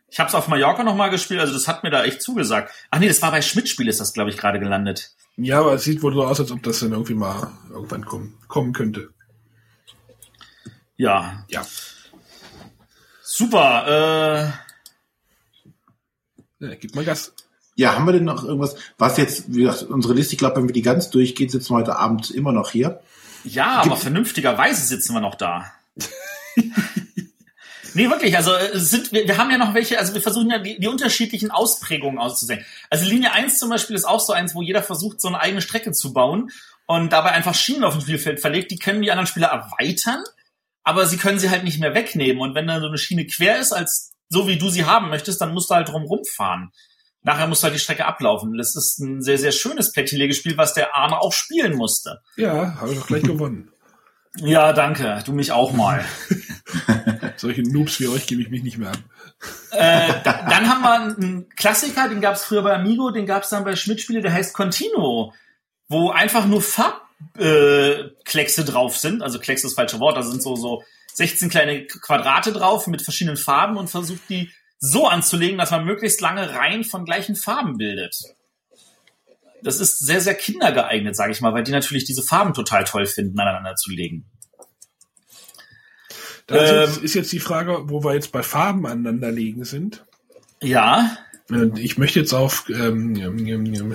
Ich 0.08 0.18
habe 0.18 0.28
es 0.28 0.34
auf 0.34 0.48
Mallorca 0.48 0.82
nochmal 0.82 1.10
gespielt, 1.10 1.40
also 1.40 1.52
das 1.52 1.68
hat 1.68 1.82
mir 1.82 1.90
da 1.90 2.04
echt 2.04 2.22
zugesagt. 2.22 2.72
Ach 2.90 2.98
nee, 3.00 3.08
das 3.08 3.20
war 3.20 3.32
bei 3.32 3.42
Schmidt-Spiel, 3.42 3.86
ist 3.86 4.00
das, 4.00 4.14
glaube 4.14 4.30
ich, 4.30 4.38
gerade 4.38 4.58
gelandet. 4.58 5.14
Ja, 5.36 5.60
aber 5.60 5.74
es 5.74 5.84
sieht 5.84 6.02
wohl 6.02 6.14
so 6.14 6.24
aus, 6.24 6.40
als 6.40 6.50
ob 6.50 6.62
das 6.62 6.80
dann 6.80 6.92
irgendwie 6.92 7.14
mal 7.14 7.52
irgendwann 7.68 8.06
kommen, 8.06 8.38
kommen 8.48 8.72
könnte. 8.72 9.10
Ja. 10.96 11.44
Ja. 11.50 11.66
Super. 13.22 14.52
Äh, 16.60 16.64
ja, 16.66 16.74
gib 16.76 16.94
mal 16.94 17.04
Gas. 17.04 17.34
Ja, 17.76 17.94
haben 17.94 18.06
wir 18.06 18.12
denn 18.12 18.24
noch 18.24 18.44
irgendwas, 18.44 18.76
was 18.98 19.16
jetzt, 19.16 19.52
wie 19.52 19.62
gesagt, 19.62 19.82
unsere 19.82 20.14
Liste, 20.14 20.34
ich 20.34 20.38
glaube, 20.38 20.56
wenn 20.56 20.68
wir 20.68 20.72
die 20.72 20.82
ganz 20.82 21.10
durchgehen, 21.10 21.48
sitzen 21.48 21.70
wir 21.70 21.78
heute 21.78 21.96
Abend 21.96 22.30
immer 22.30 22.52
noch 22.52 22.70
hier. 22.70 23.00
Ja, 23.42 23.82
Gibt 23.82 23.92
aber 23.92 24.00
vernünftigerweise 24.00 24.84
sitzen 24.84 25.12
wir 25.12 25.20
noch 25.20 25.34
da. 25.34 25.72
nee, 27.94 28.08
wirklich, 28.08 28.36
also 28.36 28.54
äh, 28.54 28.78
sind 28.78 29.10
wir, 29.12 29.26
wir 29.26 29.38
haben 29.38 29.50
ja 29.50 29.58
noch 29.58 29.74
welche, 29.74 29.98
also 29.98 30.14
wir 30.14 30.22
versuchen 30.22 30.50
ja 30.50 30.58
die, 30.58 30.78
die 30.78 30.86
unterschiedlichen 30.86 31.50
Ausprägungen 31.50 32.18
auszusehen. 32.18 32.64
Also 32.90 33.06
Linie 33.06 33.32
1 33.32 33.58
zum 33.58 33.70
Beispiel 33.70 33.96
ist 33.96 34.04
auch 34.04 34.20
so 34.20 34.32
eins, 34.32 34.54
wo 34.54 34.62
jeder 34.62 34.82
versucht, 34.82 35.20
so 35.20 35.28
eine 35.28 35.40
eigene 35.40 35.60
Strecke 35.60 35.90
zu 35.90 36.12
bauen 36.12 36.50
und 36.86 37.12
dabei 37.12 37.32
einfach 37.32 37.54
Schienen 37.54 37.82
auf 37.82 37.94
dem 37.94 38.02
Spielfeld 38.02 38.40
verlegt, 38.40 38.70
die 38.70 38.78
können 38.78 39.02
die 39.02 39.10
anderen 39.10 39.26
Spieler 39.26 39.48
erweitern, 39.48 40.22
aber 40.84 41.06
sie 41.06 41.16
können 41.16 41.40
sie 41.40 41.50
halt 41.50 41.64
nicht 41.64 41.80
mehr 41.80 41.94
wegnehmen. 41.94 42.40
Und 42.40 42.54
wenn 42.54 42.68
dann 42.68 42.80
so 42.80 42.86
eine 42.86 42.98
Schiene 42.98 43.26
quer 43.26 43.58
ist, 43.58 43.72
als 43.72 44.12
so 44.28 44.46
wie 44.46 44.58
du 44.58 44.70
sie 44.70 44.84
haben 44.84 45.08
möchtest, 45.08 45.40
dann 45.40 45.52
musst 45.52 45.70
du 45.70 45.74
halt 45.74 45.88
drum 45.88 46.04
rumfahren 46.04 46.70
nachher 47.24 47.48
muss 47.48 47.64
halt 47.64 47.74
die 47.74 47.78
Strecke 47.78 48.06
ablaufen. 48.06 48.56
Das 48.56 48.76
ist 48.76 49.00
ein 49.00 49.20
sehr, 49.20 49.38
sehr 49.38 49.52
schönes 49.52 49.90
Plättchenlegespiel, 49.90 50.56
was 50.56 50.74
der 50.74 50.94
Arme 50.94 51.20
auch 51.20 51.32
spielen 51.32 51.74
musste. 51.74 52.20
Ja, 52.36 52.76
habe 52.80 52.92
ich 52.92 53.00
doch 53.00 53.06
gleich 53.06 53.24
gewonnen. 53.24 53.70
Ja, 54.38 54.72
danke. 54.72 55.22
Du 55.24 55.32
mich 55.32 55.52
auch 55.52 55.72
mal. 55.72 56.04
Solche 57.36 57.62
Noobs 57.62 58.00
wie 58.00 58.08
euch 58.08 58.26
gebe 58.26 58.42
ich 58.42 58.50
mich 58.50 58.64
nicht 58.64 58.78
mehr 58.78 58.90
an. 58.90 59.04
Äh, 59.70 60.12
da, 60.24 60.48
dann 60.50 60.68
haben 60.68 60.82
wir 60.82 60.94
einen 60.94 61.48
Klassiker, 61.50 62.08
den 62.08 62.20
gab 62.20 62.34
es 62.34 62.42
früher 62.42 62.62
bei 62.62 62.74
Amigo, 62.74 63.12
den 63.12 63.26
gab 63.26 63.44
es 63.44 63.50
dann 63.50 63.62
bei 63.62 63.76
Schmidt-Spiele, 63.76 64.22
der 64.22 64.32
heißt 64.32 64.52
Continuo, 64.52 65.32
wo 65.86 66.10
einfach 66.10 66.46
nur 66.46 66.62
Farbkleckse 66.62 68.62
äh, 68.62 68.64
drauf 68.64 68.96
sind. 68.96 69.22
Also 69.22 69.38
Kleckse 69.38 69.68
ist 69.68 69.76
das 69.76 69.80
falsche 69.80 70.00
Wort, 70.00 70.16
da 70.16 70.24
sind 70.24 70.42
so, 70.42 70.56
so 70.56 70.82
16 71.12 71.48
kleine 71.48 71.86
Quadrate 71.86 72.50
drauf 72.50 72.88
mit 72.88 73.02
verschiedenen 73.02 73.36
Farben 73.36 73.76
und 73.76 73.88
versucht 73.88 74.22
die 74.28 74.50
so 74.78 75.06
anzulegen, 75.06 75.58
dass 75.58 75.70
man 75.70 75.84
möglichst 75.84 76.20
lange 76.20 76.54
Reihen 76.54 76.84
von 76.84 77.04
gleichen 77.04 77.36
Farben 77.36 77.76
bildet. 77.76 78.16
Das 79.62 79.80
ist 79.80 79.98
sehr, 79.98 80.20
sehr 80.20 80.34
kindergeeignet, 80.34 81.16
sage 81.16 81.32
ich 81.32 81.40
mal, 81.40 81.54
weil 81.54 81.64
die 81.64 81.72
natürlich 81.72 82.04
diese 82.04 82.22
Farben 82.22 82.52
total 82.52 82.84
toll 82.84 83.06
finden, 83.06 83.38
aneinander 83.38 83.76
zu 83.76 83.90
legen. 83.90 84.26
Das 86.46 86.98
ähm, 86.98 87.04
ist 87.04 87.14
jetzt 87.14 87.32
die 87.32 87.40
Frage, 87.40 87.88
wo 87.88 88.04
wir 88.04 88.14
jetzt 88.14 88.30
bei 88.30 88.42
Farben 88.42 88.86
aneinanderlegen 88.86 89.64
sind. 89.64 90.04
Ja. 90.62 91.16
Ich 91.76 91.98
möchte 91.98 92.20
jetzt 92.20 92.32
auf, 92.32 92.66
ähm, 92.68 93.16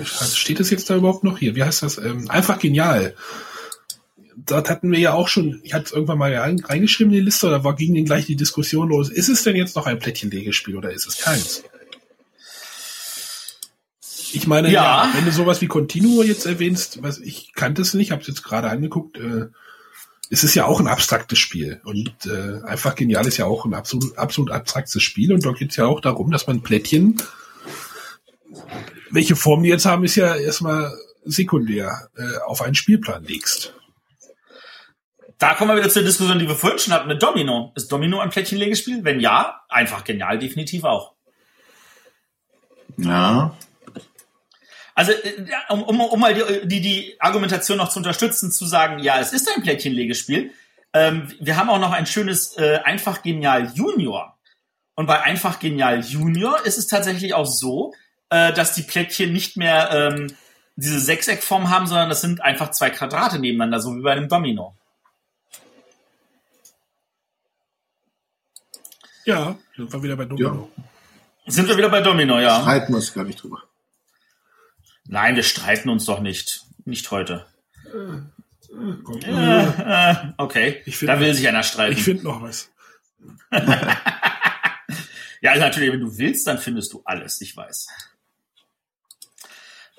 steht 0.04 0.60
das 0.60 0.70
jetzt 0.70 0.90
da 0.90 0.96
überhaupt 0.96 1.24
noch 1.24 1.38
hier? 1.38 1.54
Wie 1.54 1.64
heißt 1.64 1.82
das? 1.82 1.98
Ähm, 1.98 2.28
einfach 2.30 2.58
genial 2.58 3.14
dort 4.46 4.70
hatten 4.70 4.90
wir 4.90 4.98
ja 4.98 5.14
auch 5.14 5.28
schon, 5.28 5.60
ich 5.62 5.74
hatte 5.74 5.86
es 5.86 5.92
irgendwann 5.92 6.18
mal 6.18 6.34
reingeschrieben 6.34 7.12
in 7.12 7.20
die 7.20 7.24
Liste, 7.24 7.50
da 7.50 7.64
war, 7.64 7.74
ging 7.74 7.94
dann 7.94 8.04
gleich 8.04 8.26
die 8.26 8.36
Diskussion 8.36 8.88
los. 8.88 9.10
Ist 9.10 9.28
es 9.28 9.42
denn 9.42 9.56
jetzt 9.56 9.76
noch 9.76 9.86
ein 9.86 9.98
Plättchenlegespiel 9.98 10.76
oder 10.76 10.92
ist 10.92 11.06
es 11.06 11.18
keins? 11.18 11.62
Ich 14.32 14.46
meine, 14.46 14.70
ja. 14.70 15.06
ja 15.06 15.12
wenn 15.14 15.24
du 15.24 15.32
sowas 15.32 15.60
wie 15.60 15.66
Continuo 15.66 16.22
jetzt 16.22 16.46
erwähnst, 16.46 17.02
was 17.02 17.18
ich 17.18 17.52
kannte 17.54 17.82
es 17.82 17.94
nicht, 17.94 18.12
habe 18.12 18.22
es 18.22 18.28
jetzt 18.28 18.42
gerade 18.42 18.70
angeguckt, 18.70 19.18
äh, 19.18 19.46
es 20.32 20.44
ist 20.44 20.54
ja 20.54 20.64
auch 20.64 20.78
ein 20.78 20.86
abstraktes 20.86 21.38
Spiel 21.38 21.80
und 21.84 22.14
äh, 22.26 22.62
einfach 22.64 22.94
genial 22.94 23.26
ist 23.26 23.36
ja 23.36 23.46
auch 23.46 23.64
ein 23.64 23.74
absolut, 23.74 24.16
absolut 24.16 24.52
abstraktes 24.52 25.02
Spiel 25.02 25.32
und 25.32 25.44
dort 25.44 25.58
geht 25.58 25.70
es 25.70 25.76
ja 25.76 25.86
auch 25.86 26.00
darum, 26.00 26.30
dass 26.30 26.46
man 26.46 26.62
Plättchen, 26.62 27.20
welche 29.10 29.34
Form 29.34 29.64
die 29.64 29.68
jetzt 29.68 29.86
haben, 29.86 30.04
ist 30.04 30.14
ja 30.14 30.36
erstmal 30.36 30.96
sekundär 31.24 32.08
äh, 32.16 32.38
auf 32.46 32.62
einen 32.62 32.76
Spielplan 32.76 33.24
legst. 33.24 33.74
Da 35.40 35.54
kommen 35.54 35.70
wir 35.70 35.78
wieder 35.78 35.88
zur 35.88 36.02
Diskussion, 36.02 36.38
die 36.38 36.46
wir 36.46 36.54
vorhin 36.54 36.78
schon 36.78 36.92
hatten 36.92 37.08
mit 37.08 37.22
Domino. 37.22 37.72
Ist 37.74 37.90
Domino 37.90 38.20
ein 38.20 38.28
Plättchenlegespiel? 38.28 39.04
Wenn 39.04 39.20
ja, 39.20 39.62
einfach 39.70 40.04
genial, 40.04 40.38
definitiv 40.38 40.84
auch. 40.84 41.14
Ja. 42.98 43.56
Also, 44.94 45.12
äh, 45.12 45.46
um, 45.70 45.82
um, 45.82 45.98
um 45.98 46.20
mal 46.20 46.34
die, 46.34 46.68
die, 46.68 46.80
die 46.82 47.16
Argumentation 47.20 47.78
noch 47.78 47.88
zu 47.88 48.00
unterstützen, 48.00 48.52
zu 48.52 48.66
sagen, 48.66 48.98
ja, 48.98 49.18
es 49.18 49.32
ist 49.32 49.50
ein 49.56 49.62
Plättchenlegespiel. 49.62 50.52
Ähm, 50.92 51.32
wir 51.40 51.56
haben 51.56 51.70
auch 51.70 51.80
noch 51.80 51.92
ein 51.92 52.04
schönes 52.04 52.58
äh, 52.58 52.80
Einfach 52.84 53.22
Genial 53.22 53.72
Junior. 53.74 54.38
Und 54.94 55.06
bei 55.06 55.22
Einfach 55.22 55.58
Genial 55.58 56.00
Junior 56.00 56.66
ist 56.66 56.76
es 56.76 56.86
tatsächlich 56.86 57.32
auch 57.32 57.46
so, 57.46 57.94
äh, 58.28 58.52
dass 58.52 58.74
die 58.74 58.82
Plättchen 58.82 59.32
nicht 59.32 59.56
mehr 59.56 59.88
ähm, 59.90 60.36
diese 60.76 61.00
Sechseckform 61.00 61.70
haben, 61.70 61.86
sondern 61.86 62.10
das 62.10 62.20
sind 62.20 62.42
einfach 62.42 62.72
zwei 62.72 62.90
Quadrate 62.90 63.38
nebeneinander, 63.38 63.80
so 63.80 63.96
wie 63.96 64.02
bei 64.02 64.12
einem 64.12 64.28
Domino. 64.28 64.76
Ja, 69.30 69.56
sind 69.76 69.92
wir 69.92 70.02
wieder 70.02 70.16
bei 70.16 70.24
Domino. 70.24 70.68
Ja. 70.76 71.52
Sind 71.52 71.68
wir 71.68 71.76
wieder 71.76 71.88
bei 71.88 72.00
Domino, 72.00 72.40
ja. 72.40 72.62
Streiten 72.62 72.92
wir 72.92 72.96
uns 72.96 73.14
gar 73.14 73.24
nicht 73.24 73.40
drüber. 73.40 73.62
Nein, 75.06 75.36
wir 75.36 75.44
streiten 75.44 75.88
uns 75.88 76.04
doch 76.04 76.18
nicht. 76.18 76.64
Nicht 76.84 77.08
heute. 77.12 77.46
Äh, 77.92 79.32
äh, 79.32 80.16
okay, 80.36 80.82
da 81.02 81.20
will 81.20 81.32
sich 81.32 81.46
einer 81.46 81.62
streiten. 81.62 81.96
Ich 81.96 82.02
finde 82.02 82.24
noch 82.24 82.42
was. 82.42 82.70
ja, 85.40 85.50
also 85.52 85.60
natürlich, 85.62 85.92
wenn 85.92 86.00
du 86.00 86.18
willst, 86.18 86.48
dann 86.48 86.58
findest 86.58 86.92
du 86.92 87.02
alles, 87.04 87.40
ich 87.40 87.56
weiß. 87.56 87.86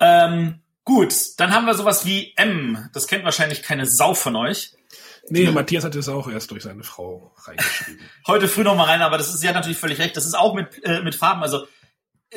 Ähm, 0.02 0.60
gut, 0.84 1.16
dann 1.38 1.54
haben 1.54 1.66
wir 1.66 1.76
sowas 1.76 2.06
wie 2.06 2.34
M. 2.36 2.90
Das 2.92 3.08
kennt 3.08 3.24
wahrscheinlich 3.24 3.64
keine 3.64 3.86
Sau 3.86 4.14
von 4.14 4.36
euch. 4.36 4.74
Nee, 5.30 5.44
ja. 5.44 5.52
Matthias 5.52 5.84
hat 5.84 5.96
es 5.96 6.10
auch 6.10 6.30
erst 6.30 6.52
durch 6.52 6.64
seine 6.64 6.84
Frau 6.84 7.34
reingeschrieben. 7.44 8.02
Heute 8.28 8.48
früh 8.48 8.64
noch 8.64 8.76
mal 8.76 8.86
rein, 8.86 9.02
aber 9.02 9.18
das 9.18 9.34
ist 9.34 9.44
ja 9.44 9.54
natürlich 9.54 9.78
völlig 9.78 10.00
recht. 10.00 10.18
Das 10.18 10.26
ist 10.26 10.34
auch 10.38 10.54
mit, 10.54 10.84
äh, 10.84 11.02
mit 11.02 11.16
Farben. 11.16 11.44
Also 11.44 11.68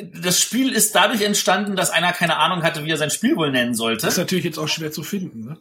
das 0.01 0.39
Spiel 0.39 0.71
ist 0.71 0.93
dadurch 0.93 1.21
entstanden, 1.21 1.75
dass 1.75 1.89
einer 1.89 2.11
keine 2.11 2.37
Ahnung 2.37 2.63
hatte, 2.63 2.83
wie 2.83 2.91
er 2.91 2.97
sein 2.97 3.11
Spiel 3.11 3.35
wohl 3.35 3.51
nennen 3.51 3.75
sollte. 3.75 4.05
Das 4.05 4.15
ist 4.15 4.19
natürlich 4.19 4.45
jetzt 4.45 4.59
auch 4.59 4.67
schwer 4.67 4.91
zu 4.91 5.03
finden, 5.03 5.45
ne? 5.45 5.57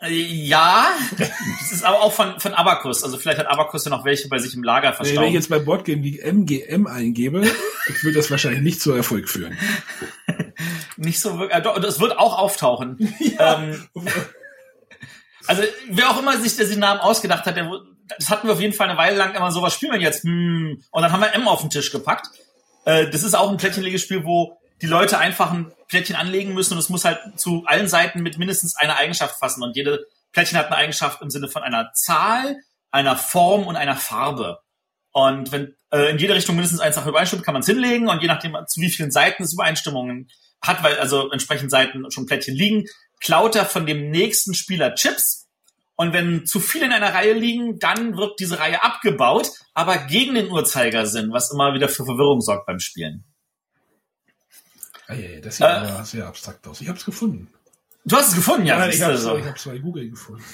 Äh, 0.00 0.12
ja, 0.12 0.88
das 1.18 1.72
ist 1.72 1.84
aber 1.84 2.02
auch 2.02 2.12
von, 2.12 2.38
von 2.38 2.52
Abacus. 2.52 3.02
Also 3.02 3.16
vielleicht 3.16 3.38
hat 3.38 3.46
Abacus 3.46 3.84
ja 3.84 3.90
noch 3.90 4.04
welche 4.04 4.28
bei 4.28 4.38
sich 4.38 4.54
im 4.54 4.62
Lager 4.62 4.92
verstaut. 4.92 5.22
Wenn 5.22 5.28
ich 5.28 5.34
jetzt 5.34 5.48
bei 5.48 5.58
Boardgame 5.58 6.02
die 6.02 6.20
MGM 6.20 6.86
eingebe, 6.86 7.42
würde 8.02 8.16
das 8.16 8.30
wahrscheinlich 8.30 8.62
nicht 8.62 8.80
zu 8.80 8.92
Erfolg 8.92 9.28
führen. 9.28 9.56
nicht 10.96 11.20
so 11.20 11.38
wirklich. 11.38 11.58
Äh, 11.58 11.80
das 11.80 12.00
wird 12.00 12.18
auch 12.18 12.38
auftauchen. 12.38 13.14
Ja. 13.18 13.62
Ähm, 13.62 13.86
also 15.46 15.62
wer 15.88 16.10
auch 16.10 16.18
immer 16.18 16.36
sich 16.38 16.56
diesen 16.56 16.80
Namen 16.80 17.00
ausgedacht 17.00 17.46
hat, 17.46 17.56
der, 17.56 17.70
das 18.18 18.30
hatten 18.30 18.46
wir 18.46 18.54
auf 18.54 18.60
jeden 18.60 18.74
Fall 18.74 18.88
eine 18.88 18.98
Weile 18.98 19.16
lang 19.16 19.34
immer 19.34 19.50
so, 19.50 19.62
was 19.62 19.74
spielen 19.74 19.92
wir 19.92 20.00
jetzt? 20.00 20.24
Hm. 20.24 20.82
Und 20.90 21.02
dann 21.02 21.12
haben 21.12 21.20
wir 21.20 21.34
M 21.34 21.48
auf 21.48 21.60
den 21.60 21.70
Tisch 21.70 21.90
gepackt. 21.90 22.28
Äh, 22.84 23.10
das 23.10 23.22
ist 23.22 23.34
auch 23.34 23.50
ein 23.50 23.56
Plättchenlegespiel, 23.56 24.24
wo 24.24 24.58
die 24.82 24.86
Leute 24.86 25.18
einfach 25.18 25.52
ein 25.52 25.72
Plättchen 25.88 26.16
anlegen 26.16 26.54
müssen 26.54 26.74
und 26.74 26.78
es 26.78 26.88
muss 26.88 27.04
halt 27.04 27.20
zu 27.36 27.64
allen 27.66 27.88
Seiten 27.88 28.22
mit 28.22 28.38
mindestens 28.38 28.76
einer 28.76 28.98
Eigenschaft 28.98 29.38
fassen. 29.38 29.62
Und 29.62 29.76
jede 29.76 30.06
Plättchen 30.32 30.58
hat 30.58 30.66
eine 30.66 30.76
Eigenschaft 30.76 31.22
im 31.22 31.30
Sinne 31.30 31.48
von 31.48 31.62
einer 31.62 31.92
Zahl, 31.94 32.56
einer 32.90 33.16
Form 33.16 33.66
und 33.66 33.76
einer 33.76 33.96
Farbe. 33.96 34.58
Und 35.12 35.50
wenn 35.50 35.74
äh, 35.90 36.10
in 36.10 36.18
jede 36.18 36.34
Richtung 36.34 36.56
mindestens 36.56 36.80
eins 36.80 36.96
nach 36.96 37.06
übereinstimmt, 37.06 37.42
kann 37.42 37.54
man 37.54 37.62
es 37.62 37.66
hinlegen 37.66 38.08
und 38.08 38.20
je 38.20 38.28
nachdem, 38.28 38.56
zu 38.66 38.80
wie 38.80 38.90
vielen 38.90 39.10
Seiten 39.10 39.44
es 39.44 39.54
Übereinstimmungen 39.54 40.28
hat, 40.60 40.82
weil 40.82 40.98
also 40.98 41.30
entsprechend 41.30 41.70
Seiten 41.70 42.10
schon 42.10 42.26
Plättchen 42.26 42.54
liegen, 42.54 42.84
klaut 43.20 43.56
er 43.56 43.66
von 43.66 43.86
dem 43.86 44.10
nächsten 44.10 44.54
Spieler 44.54 44.94
Chips. 44.94 45.48
Und 45.94 46.12
wenn 46.12 46.44
zu 46.44 46.60
viele 46.60 46.86
in 46.86 46.92
einer 46.92 47.14
Reihe 47.14 47.32
liegen, 47.32 47.78
dann 47.78 48.16
wird 48.16 48.38
diese 48.38 48.58
Reihe 48.58 48.82
abgebaut, 48.82 49.50
aber 49.72 49.96
gegen 49.96 50.34
den 50.34 50.50
Uhrzeigersinn, 50.50 51.32
was 51.32 51.50
immer 51.50 51.72
wieder 51.74 51.88
für 51.88 52.04
Verwirrung 52.04 52.42
sorgt 52.42 52.66
beim 52.66 52.80
Spielen. 52.80 53.24
Hey, 55.06 55.40
das 55.40 55.56
sieht 55.56 55.66
äh, 55.66 55.70
aber 55.70 56.04
sehr 56.04 56.26
abstrakt 56.26 56.66
aus. 56.66 56.80
Ich 56.80 56.88
habe 56.88 56.98
es 56.98 57.04
gefunden. 57.04 57.48
Du 58.04 58.16
hast 58.16 58.28
es 58.28 58.34
gefunden, 58.34 58.66
ja. 58.66 58.78
Nein, 58.78 58.90
ich 58.90 59.02
habe 59.02 59.14
es 59.14 59.22
so. 59.22 59.70
bei 59.70 59.78
Google 59.78 60.10
gefunden. 60.10 60.44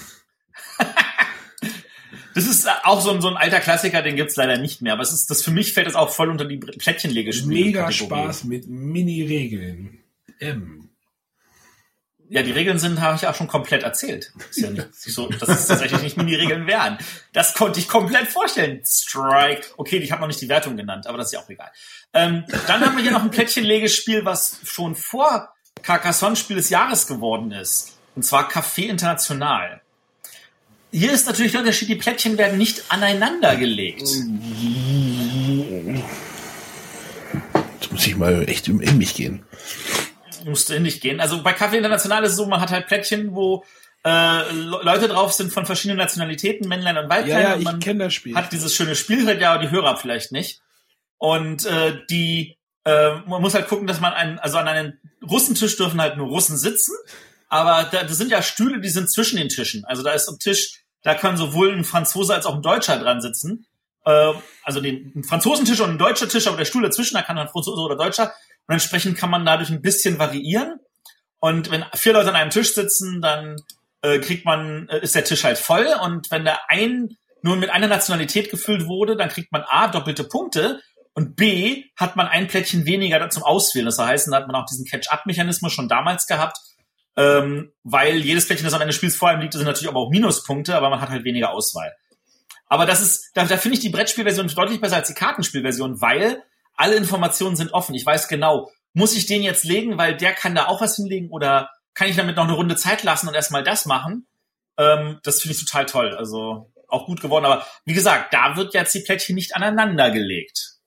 das 2.34 2.46
ist 2.46 2.68
auch 2.84 3.00
so 3.00 3.10
ein, 3.10 3.20
so 3.20 3.28
ein 3.28 3.36
alter 3.36 3.60
Klassiker, 3.60 4.02
den 4.02 4.16
gibt's 4.16 4.36
leider 4.36 4.58
nicht 4.58 4.80
mehr. 4.80 4.92
Aber 4.92 5.02
es 5.02 5.12
ist, 5.12 5.30
das 5.30 5.42
für 5.42 5.50
mich 5.50 5.72
fällt 5.72 5.86
das 5.86 5.94
auch 5.94 6.10
voll 6.10 6.30
unter 6.30 6.44
die 6.44 6.58
Plättchenlegespiele. 6.58 7.64
Mega 7.64 7.90
Spaß 7.90 8.44
mit 8.44 8.68
Mini-Regeln. 8.68 9.98
M. 10.38 10.81
Ja, 12.32 12.42
die 12.42 12.50
Regeln 12.50 12.78
sind, 12.78 13.02
habe 13.02 13.14
ich 13.14 13.26
auch 13.26 13.34
schon 13.34 13.46
komplett 13.46 13.82
erzählt. 13.82 14.32
Ist 14.48 14.60
ja 14.60 14.70
nicht 14.70 14.94
so, 14.94 15.28
dass 15.28 15.50
es 15.50 15.66
tatsächlich 15.66 16.00
nicht 16.00 16.16
Mini-Regeln 16.16 16.66
wären. 16.66 16.96
Das 17.34 17.52
konnte 17.52 17.78
ich 17.78 17.88
komplett 17.88 18.26
vorstellen. 18.26 18.80
Strike. 18.86 19.66
Okay, 19.76 19.98
ich 19.98 20.12
habe 20.12 20.22
noch 20.22 20.28
nicht 20.28 20.40
die 20.40 20.48
Wertung 20.48 20.78
genannt, 20.78 21.06
aber 21.06 21.18
das 21.18 21.26
ist 21.26 21.32
ja 21.34 21.40
auch 21.40 21.50
egal. 21.50 21.70
Ähm, 22.14 22.44
dann 22.66 22.80
haben 22.80 22.96
wir 22.96 23.02
hier 23.02 23.12
noch 23.12 23.22
ein 23.22 23.30
Plättchenlegespiel, 23.30 24.24
was 24.24 24.60
schon 24.64 24.94
vor 24.94 25.52
Carcassonne 25.82 26.36
Spiel 26.36 26.56
des 26.56 26.70
Jahres 26.70 27.06
geworden 27.06 27.52
ist. 27.52 27.98
Und 28.16 28.24
zwar 28.24 28.50
Café 28.50 28.86
International. 28.86 29.82
Hier 30.90 31.12
ist 31.12 31.26
natürlich 31.26 31.52
der 31.52 31.60
Unterschied, 31.60 31.90
die 31.90 31.96
Plättchen 31.96 32.38
werden 32.38 32.56
nicht 32.56 32.84
aneinander 32.88 33.56
gelegt. 33.56 34.08
Jetzt 37.78 37.92
muss 37.92 38.06
ich 38.06 38.16
mal 38.16 38.48
echt 38.48 38.68
in 38.68 38.96
mich 38.96 39.14
gehen 39.14 39.44
musste 40.44 40.80
nicht 40.80 41.00
gehen. 41.00 41.20
Also 41.20 41.42
bei 41.42 41.52
Kaffee 41.52 41.78
International 41.78 42.24
ist 42.24 42.32
es 42.32 42.36
so, 42.36 42.46
man 42.46 42.60
hat 42.60 42.70
halt 42.70 42.86
Plättchen, 42.86 43.34
wo 43.34 43.64
äh, 44.04 44.50
Leute 44.52 45.08
drauf 45.08 45.32
sind 45.32 45.52
von 45.52 45.66
verschiedenen 45.66 45.98
Nationalitäten, 45.98 46.68
Männlein 46.68 46.98
und 46.98 47.08
Weiblein. 47.08 47.42
Ja, 47.42 47.56
ja, 47.56 47.56
ich 47.56 47.80
kenne 47.80 48.04
das 48.04 48.14
Spiel. 48.14 48.34
Hat 48.34 48.52
dieses 48.52 48.74
schöne 48.74 48.96
Spiel, 48.96 49.28
ja, 49.40 49.58
die 49.58 49.70
Hörer 49.70 49.96
vielleicht 49.96 50.32
nicht. 50.32 50.60
Und 51.18 51.66
äh, 51.66 51.98
die 52.10 52.56
äh, 52.84 53.14
man 53.26 53.40
muss 53.40 53.54
halt 53.54 53.68
gucken, 53.68 53.86
dass 53.86 54.00
man 54.00 54.12
einen, 54.12 54.38
also 54.38 54.58
an 54.58 54.68
einem 54.68 54.94
Russentisch 55.28 55.76
dürfen 55.76 56.00
halt 56.00 56.16
nur 56.16 56.28
Russen 56.28 56.56
sitzen, 56.56 56.94
aber 57.48 57.88
da, 57.90 58.02
das 58.02 58.16
sind 58.16 58.30
ja 58.30 58.42
Stühle, 58.42 58.80
die 58.80 58.88
sind 58.88 59.10
zwischen 59.10 59.36
den 59.36 59.48
Tischen. 59.48 59.84
Also 59.84 60.02
da 60.02 60.12
ist 60.12 60.28
am 60.28 60.38
Tisch, 60.38 60.82
da 61.02 61.14
können 61.14 61.36
sowohl 61.36 61.72
ein 61.72 61.84
Franzose 61.84 62.34
als 62.34 62.46
auch 62.46 62.54
ein 62.54 62.62
Deutscher 62.62 62.98
dran 62.98 63.20
sitzen. 63.20 63.66
Äh, 64.04 64.32
also 64.64 64.80
den, 64.80 65.12
ein 65.14 65.24
Franzosentisch 65.24 65.80
und 65.80 65.90
ein 65.90 65.98
deutscher 65.98 66.28
Tisch, 66.28 66.46
aber 66.46 66.56
der 66.56 66.64
Stuhl 66.64 66.82
dazwischen, 66.82 67.14
da 67.14 67.22
kann 67.22 67.38
ein 67.38 67.48
Franzose 67.48 67.80
oder 67.80 67.96
Deutscher. 67.96 68.32
Und 68.66 68.74
entsprechend 68.74 69.18
kann 69.18 69.30
man 69.30 69.44
dadurch 69.44 69.70
ein 69.70 69.82
bisschen 69.82 70.18
variieren. 70.18 70.78
Und 71.40 71.70
wenn 71.70 71.84
vier 71.94 72.12
Leute 72.12 72.28
an 72.28 72.36
einem 72.36 72.50
Tisch 72.50 72.74
sitzen, 72.74 73.20
dann 73.20 73.56
äh, 74.02 74.18
kriegt 74.18 74.44
man, 74.44 74.88
äh, 74.88 75.00
ist 75.00 75.14
der 75.14 75.24
Tisch 75.24 75.44
halt 75.44 75.58
voll. 75.58 75.88
Und 76.02 76.30
wenn 76.30 76.44
der 76.44 76.70
ein 76.70 77.16
nur 77.42 77.56
mit 77.56 77.70
einer 77.70 77.88
Nationalität 77.88 78.50
gefüllt 78.50 78.86
wurde, 78.86 79.16
dann 79.16 79.28
kriegt 79.28 79.52
man 79.52 79.64
A, 79.68 79.88
doppelte 79.88 80.24
Punkte 80.24 80.80
und 81.14 81.36
B, 81.36 81.84
hat 81.96 82.16
man 82.16 82.28
ein 82.28 82.46
Plättchen 82.46 82.86
weniger 82.86 83.28
zum 83.30 83.42
Auswählen. 83.42 83.86
Das 83.86 83.98
heißt, 83.98 84.28
dann 84.28 84.34
hat 84.34 84.46
man 84.46 84.56
auch 84.56 84.66
diesen 84.66 84.86
Catch-up-Mechanismus 84.86 85.72
schon 85.72 85.88
damals 85.88 86.26
gehabt, 86.26 86.58
ähm, 87.16 87.72
weil 87.82 88.18
jedes 88.18 88.46
Plättchen, 88.46 88.64
das 88.64 88.74
am 88.74 88.80
Ende 88.80 88.90
des 88.90 88.96
Spiels 88.96 89.16
vor 89.16 89.28
einem 89.28 89.42
liegt, 89.42 89.52
sind 89.52 89.64
natürlich 89.64 89.88
aber 89.88 90.00
auch 90.00 90.10
Minuspunkte, 90.10 90.76
aber 90.76 90.88
man 90.88 91.00
hat 91.00 91.10
halt 91.10 91.24
weniger 91.24 91.50
Auswahl. 91.50 91.92
Aber 92.66 92.86
das 92.86 93.02
ist, 93.02 93.30
da, 93.34 93.44
da 93.44 93.58
finde 93.58 93.74
ich 93.74 93.80
die 93.80 93.90
Brettspielversion 93.90 94.48
deutlich 94.48 94.80
besser 94.80 94.96
als 94.96 95.08
die 95.08 95.14
Kartenspielversion, 95.14 96.00
weil 96.00 96.42
alle 96.74 96.96
Informationen 96.96 97.56
sind 97.56 97.72
offen. 97.72 97.94
Ich 97.94 98.04
weiß 98.04 98.28
genau, 98.28 98.70
muss 98.92 99.16
ich 99.16 99.26
den 99.26 99.42
jetzt 99.42 99.64
legen, 99.64 99.98
weil 99.98 100.16
der 100.16 100.32
kann 100.34 100.54
da 100.54 100.66
auch 100.66 100.80
was 100.80 100.96
hinlegen 100.96 101.30
oder 101.30 101.70
kann 101.94 102.08
ich 102.08 102.16
damit 102.16 102.36
noch 102.36 102.44
eine 102.44 102.54
Runde 102.54 102.76
Zeit 102.76 103.02
lassen 103.02 103.28
und 103.28 103.34
erstmal 103.34 103.62
das 103.62 103.86
machen? 103.86 104.26
Ähm, 104.78 105.20
das 105.22 105.40
finde 105.40 105.56
ich 105.56 105.64
total 105.64 105.86
toll. 105.86 106.16
Also 106.16 106.72
auch 106.88 107.06
gut 107.06 107.20
geworden. 107.20 107.44
Aber 107.44 107.66
wie 107.84 107.94
gesagt, 107.94 108.32
da 108.34 108.56
wird 108.56 108.74
jetzt 108.74 108.94
die 108.94 109.00
Plättchen 109.00 109.34
nicht 109.34 109.56
aneinander 109.56 110.10
gelegt. 110.10 110.78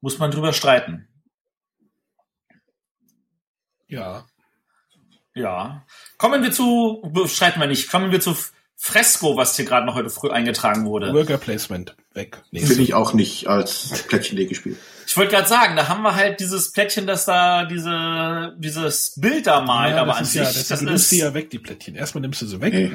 Muss 0.00 0.18
man 0.18 0.30
drüber 0.30 0.52
streiten. 0.52 1.08
Ja. 3.86 4.26
Ja. 5.34 5.86
Kommen 6.18 6.42
wir 6.42 6.52
zu, 6.52 7.02
streiten 7.26 7.60
wir 7.60 7.66
nicht, 7.66 7.90
kommen 7.90 8.10
wir 8.10 8.20
zu 8.20 8.36
Fresco, 8.84 9.36
was 9.36 9.54
hier 9.54 9.64
gerade 9.64 9.86
noch 9.86 9.94
heute 9.94 10.10
früh 10.10 10.28
eingetragen 10.30 10.86
wurde. 10.86 11.14
Worker 11.14 11.38
Placement 11.38 11.94
weg. 12.14 12.42
Finde 12.52 12.82
ich 12.82 12.94
auch 12.94 13.14
nicht 13.14 13.46
als 13.46 14.02
Plättchenlegespiel. 14.08 14.76
Ich 15.06 15.16
wollte 15.16 15.30
gerade 15.30 15.48
sagen, 15.48 15.76
da 15.76 15.86
haben 15.86 16.02
wir 16.02 16.16
halt 16.16 16.40
dieses 16.40 16.72
Plättchen, 16.72 17.06
das 17.06 17.24
da 17.24 17.64
diese 17.64 18.56
dieses 18.58 19.12
Bild 19.20 19.46
da 19.46 19.60
malt, 19.60 19.94
Ja, 19.94 20.02
aber 20.02 20.08
das 20.08 20.16
an 20.16 20.22
ist 20.24 20.32
sich, 20.32 20.42
ja, 20.42 20.48
das, 20.48 20.66
das 20.66 20.78
du 20.80 20.86
nimmst 20.86 21.04
ist 21.04 21.10
sie 21.10 21.18
ja 21.20 21.32
weg, 21.32 21.50
die 21.50 21.60
Plättchen. 21.60 21.94
Erstmal 21.94 22.22
nimmst 22.22 22.42
du 22.42 22.46
sie 22.46 22.60
weg. 22.60 22.74
Nee, 22.74 22.90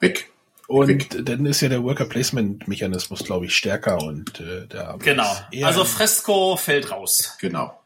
weg. 0.00 0.30
Und 0.68 0.88
weg. 0.88 1.26
dann 1.26 1.44
ist 1.44 1.60
ja 1.60 1.68
der 1.68 1.84
Worker 1.84 2.06
Placement 2.06 2.66
Mechanismus, 2.66 3.22
glaube 3.22 3.44
ich, 3.44 3.54
stärker 3.54 4.02
und 4.02 4.40
äh, 4.40 4.66
der 4.66 4.96
genau. 5.00 5.36
Also 5.62 5.84
Fresco 5.84 6.56
fällt 6.56 6.90
raus. 6.90 7.36
Genau. 7.40 7.78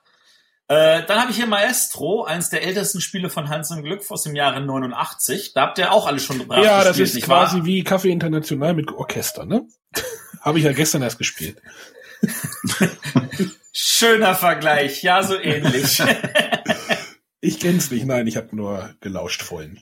Äh, 0.70 1.04
dann 1.04 1.20
habe 1.20 1.32
ich 1.32 1.36
hier 1.36 1.48
Maestro, 1.48 2.22
eines 2.22 2.48
der 2.48 2.62
ältesten 2.62 3.00
Spiele 3.00 3.28
von 3.28 3.48
Hans 3.48 3.72
im 3.72 3.82
Glück 3.82 4.08
aus 4.08 4.22
dem 4.22 4.36
Jahre 4.36 4.60
89. 4.60 5.52
Da 5.52 5.62
habt 5.62 5.78
ihr 5.78 5.90
auch 5.90 6.06
alle 6.06 6.20
schon 6.20 6.46
brav 6.46 6.64
ja, 6.64 6.84
das 6.84 6.96
ist 6.96 7.20
quasi 7.22 7.56
wahr? 7.56 7.66
wie 7.66 7.82
Kaffee 7.82 8.12
International 8.12 8.74
mit 8.74 8.92
Orchester, 8.92 9.44
ne? 9.44 9.66
Habe 10.40 10.60
ich 10.60 10.64
ja 10.64 10.70
gestern 10.70 11.02
erst 11.02 11.18
gespielt. 11.18 11.60
Schöner 13.72 14.36
Vergleich, 14.36 15.02
ja, 15.02 15.24
so 15.24 15.36
ähnlich. 15.36 16.00
Ich 17.42 17.58
kenn's 17.58 17.90
nicht, 17.90 18.04
nein, 18.04 18.26
ich 18.26 18.36
habe 18.36 18.54
nur 18.54 18.94
gelauscht 19.00 19.40
vorhin. 19.40 19.80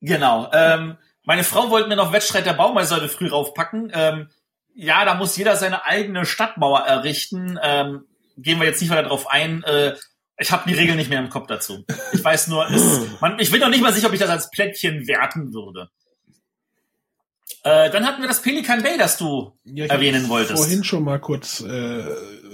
Genau. 0.00 0.48
Ähm, 0.52 0.96
meine 1.24 1.42
Frau 1.42 1.70
wollte 1.70 1.88
mir 1.88 1.96
noch 1.96 2.12
Wettstreit 2.12 2.46
der 2.46 2.52
Baumeister 2.52 2.96
heute 2.96 3.08
früh 3.08 3.26
raufpacken. 3.26 3.90
Ähm, 3.92 4.30
ja, 4.72 5.04
da 5.04 5.14
muss 5.14 5.36
jeder 5.36 5.56
seine 5.56 5.84
eigene 5.86 6.24
Stadtmauer 6.24 6.82
errichten. 6.86 7.58
Ähm, 7.60 8.04
gehen 8.42 8.58
wir 8.58 8.66
jetzt 8.66 8.80
nicht 8.80 8.90
weiter 8.90 9.08
drauf 9.08 9.28
ein. 9.28 9.62
Äh, 9.64 9.94
ich 10.38 10.50
habe 10.52 10.68
die 10.68 10.74
Regeln 10.74 10.96
nicht 10.96 11.10
mehr 11.10 11.18
im 11.18 11.28
Kopf 11.28 11.46
dazu. 11.48 11.84
Ich 12.12 12.24
weiß 12.24 12.48
nur, 12.48 12.68
es, 12.70 13.00
man, 13.20 13.38
ich 13.38 13.50
bin 13.50 13.60
noch 13.60 13.68
nicht 13.68 13.82
mal 13.82 13.92
sicher, 13.92 14.06
ob 14.06 14.14
ich 14.14 14.20
das 14.20 14.30
als 14.30 14.50
Plättchen 14.50 15.06
werten 15.06 15.52
würde. 15.52 15.88
Äh, 17.62 17.90
dann 17.90 18.06
hatten 18.06 18.22
wir 18.22 18.28
das 18.28 18.40
Pelican 18.40 18.82
Bay, 18.82 18.96
das 18.96 19.18
du 19.18 19.58
Ja, 19.64 19.84
erwähnen 19.86 20.28
wolltest. 20.28 20.58
Vorhin 20.58 20.82
schon 20.82 21.04
mal 21.04 21.20
kurz 21.20 21.60
äh, 21.60 22.04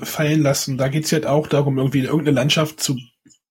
fallen 0.03 0.43
lassen. 0.43 0.79
Da 0.79 0.89
geht's 0.89 1.13
jetzt 1.13 1.27
auch 1.27 1.47
darum, 1.47 1.79
irgendwie 1.79 2.01
irgendeine 2.01 2.35
Landschaft 2.35 2.81
zu. 2.81 2.99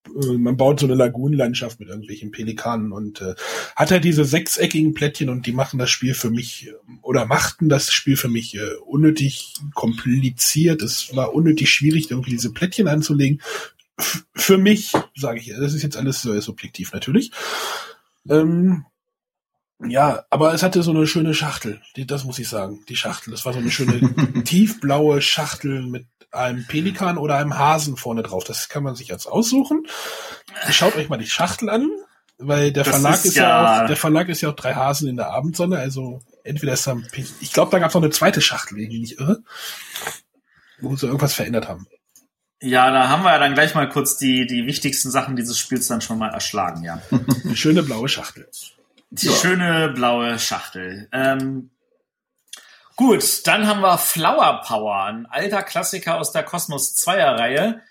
Äh, 0.08 0.38
man 0.38 0.58
baut 0.58 0.80
so 0.80 0.86
eine 0.86 0.96
Lagunenlandschaft 0.96 1.80
mit 1.80 1.90
irgendwelchen 1.90 2.32
Pelikanen 2.32 2.92
und 2.92 3.22
äh, 3.22 3.36
hat 3.76 3.92
er 3.92 4.00
diese 4.00 4.26
sechseckigen 4.26 4.94
Plättchen 4.94 5.30
und 5.30 5.46
die 5.46 5.52
machen 5.52 5.80
das 5.80 5.90
Spiel 5.90 6.14
für 6.14 6.30
mich 6.30 6.68
äh, 6.68 6.74
oder 7.02 7.26
machten 7.26 7.70
das 7.70 7.92
Spiel 7.92 8.18
für 8.18 8.30
mich 8.30 8.56
äh, 8.56 8.76
unnötig 8.86 9.54
kompliziert. 9.74 10.82
Es 10.82 11.16
war 11.16 11.34
unnötig 11.34 11.70
schwierig, 11.70 12.12
irgendwie 12.12 12.32
diese 12.32 12.52
Plättchen 12.52 12.88
anzulegen. 12.88 13.42
F 13.98 14.26
für 14.34 14.58
mich, 14.58 14.92
sage 15.16 15.40
ich, 15.40 15.54
das 15.58 15.74
ist 15.74 15.84
jetzt 15.84 15.98
alles 15.98 16.26
äh, 16.26 16.42
subjektiv 16.42 16.92
natürlich. 16.92 17.32
Ähm, 18.30 18.86
ja, 19.84 20.24
aber 20.30 20.54
es 20.54 20.64
hatte 20.64 20.84
so 20.84 20.92
eine 20.92 21.06
schöne 21.06 21.34
Schachtel. 21.34 21.82
Die, 21.96 22.08
das 22.08 22.24
muss 22.24 22.40
ich 22.40 22.48
sagen. 22.48 22.84
Die 22.88 22.96
Schachtel. 22.96 23.32
Das 23.32 23.46
war 23.46 23.54
so 23.54 23.60
eine 23.60 23.72
schöne 23.72 24.44
tiefblaue 24.44 25.22
Schachtel 25.22 25.84
mit 25.84 26.08
einem 26.36 26.66
Pelikan 26.68 27.18
oder 27.18 27.38
einem 27.38 27.58
Hasen 27.58 27.98
vorne 27.98 28.24
drauf. 28.24 28.44
Das 28.44 28.70
kann 28.70 28.84
man 28.84 28.96
sich 28.96 29.08
jetzt 29.08 29.26
aussuchen. 29.28 29.86
Schaut 30.70 30.96
euch 30.96 31.10
mal 31.10 31.18
die 31.18 31.28
Schachtel 31.28 31.70
an, 31.70 31.90
weil 32.38 32.72
der 32.72 32.84
Das 32.84 32.94
Verlag 32.96 33.16
ist 33.16 33.26
ist, 33.26 33.36
ja, 33.36 33.44
ja- 33.44 33.84
auch, 33.84 33.88
der 33.88 33.98
Verlag 33.98 34.30
ist 34.30 34.42
ja 34.42 34.50
auch 34.50 34.56
drei 34.56 34.74
Hasen 34.74 35.08
in 35.08 35.18
der 35.18 35.32
Abendsonne. 35.32 35.78
Also 35.80 36.22
entweder 36.44 36.74
ist 36.74 36.86
da 36.88 36.92
ein 36.92 37.08
ich 37.40 37.52
glaube, 37.54 37.72
da 37.72 37.80
gab 37.80 37.90
es 37.90 37.96
noch 37.96 38.02
eine 38.04 38.12
zweite 38.12 38.42
Schachtel, 38.42 38.78
wenn 38.78 38.84
ich 38.92 39.00
nicht 39.00 39.20
irre, 39.20 39.42
wo 40.80 40.96
sie 40.96 41.08
irgendwas 41.08 41.34
verändert 41.34 41.68
haben. 41.68 41.88
Ja, 42.62 42.90
da 42.92 43.10
haben 43.10 43.24
wir 43.24 43.32
ja 43.32 43.40
dann 43.40 43.54
gleich 43.54 43.76
mal 43.76 43.88
kurz 43.90 44.18
die, 44.18 44.48
die 44.48 44.66
wichtigsten 44.66 45.12
Sachen 45.12 45.36
dieses 45.36 45.60
Spiels 45.60 45.88
dann 45.88 46.02
schon 46.02 46.18
mal 46.18 46.30
erschlagen, 46.30 46.84
ja. 46.84 47.02
Eine 47.44 47.56
schöne 47.56 47.84
blaue 47.84 48.08
Schachtel. 48.10 48.48
Die 49.12 49.28
Ja. 49.28 49.34
schöne 49.36 49.90
blaue 49.90 50.40
Schachtel. 50.40 51.08
Ähm, 51.12 51.70
gut, 52.96 53.46
dann 53.48 53.68
haben 53.68 53.82
wir 53.82 53.98
Flower 53.98 54.62
Power, 54.66 55.04
ein 55.06 55.26
alter 55.26 55.64
Klassiker 55.64 56.18
aus 56.18 56.32
der 56.32 56.44
Cosmos 56.44 56.96
2er 56.96 57.38
Reihe, 57.38 57.82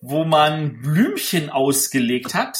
wo 0.00 0.24
man 0.24 0.80
Blümchen 0.80 1.50
ausgelegt 1.50 2.34
hat. 2.34 2.58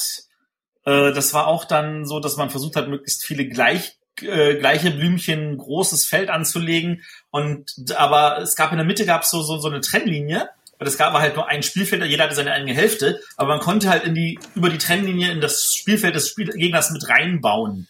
Äh, 0.85 1.11
das 1.13 1.33
war 1.33 1.47
auch 1.47 1.65
dann 1.65 2.05
so, 2.05 2.19
dass 2.19 2.37
man 2.37 2.49
versucht 2.49 2.75
hat, 2.75 2.87
möglichst 2.87 3.25
viele 3.25 3.47
gleich, 3.47 3.97
äh, 4.21 4.55
gleiche 4.55 4.91
Blümchen, 4.91 5.57
großes 5.57 6.05
Feld 6.05 6.29
anzulegen. 6.29 7.03
Und 7.31 7.95
aber 7.95 8.39
es 8.39 8.55
gab 8.55 8.71
in 8.71 8.77
der 8.77 8.85
Mitte 8.85 9.05
gab 9.05 9.25
so, 9.25 9.41
so 9.41 9.57
so 9.57 9.67
eine 9.67 9.81
Trennlinie. 9.81 10.49
Und 10.77 10.87
es 10.87 10.97
gab 10.97 11.13
halt 11.13 11.35
nur 11.35 11.47
ein 11.47 11.63
Spielfeld, 11.63 12.03
jeder 12.03 12.25
hatte 12.25 12.35
seine 12.35 12.51
eigene 12.51 12.73
Hälfte, 12.73 13.21
aber 13.37 13.47
man 13.49 13.59
konnte 13.61 13.89
halt 13.89 14.03
in 14.03 14.13
die, 14.13 14.37
über 14.55 14.69
die 14.69 14.77
Trennlinie 14.77 15.31
in 15.31 15.39
das 15.39 15.73
Spielfeld 15.73 16.15
des 16.15 16.27
Spiel 16.27 16.49
Gegners 16.49 16.91
mit 16.91 17.07
reinbauen. 17.07 17.87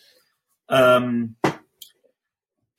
Ähm, 0.70 1.36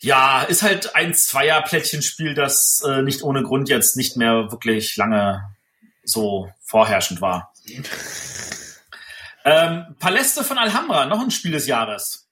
ja, 0.07 0.43
ist 0.43 0.63
halt 0.63 0.95
ein 0.95 1.15
Zweier-Plättchenspiel, 1.15 2.35
das 2.35 2.81
äh, 2.87 3.03
nicht 3.03 3.23
ohne 3.25 3.43
Grund 3.43 3.69
jetzt 3.69 3.97
nicht 3.97 4.17
mehr 4.17 4.53
wirklich 4.53 4.97
lange 4.97 5.43
so 6.05 6.49
vorherrschend 6.65 7.21
war. 7.21 7.53
ähm, 9.45 9.97
Paläste 9.99 10.45
von 10.45 10.59
Alhambra, 10.59 11.07
noch 11.07 11.21
ein 11.21 11.31
Spiel 11.33 11.51
des 11.53 11.67
Jahres. 11.67 12.29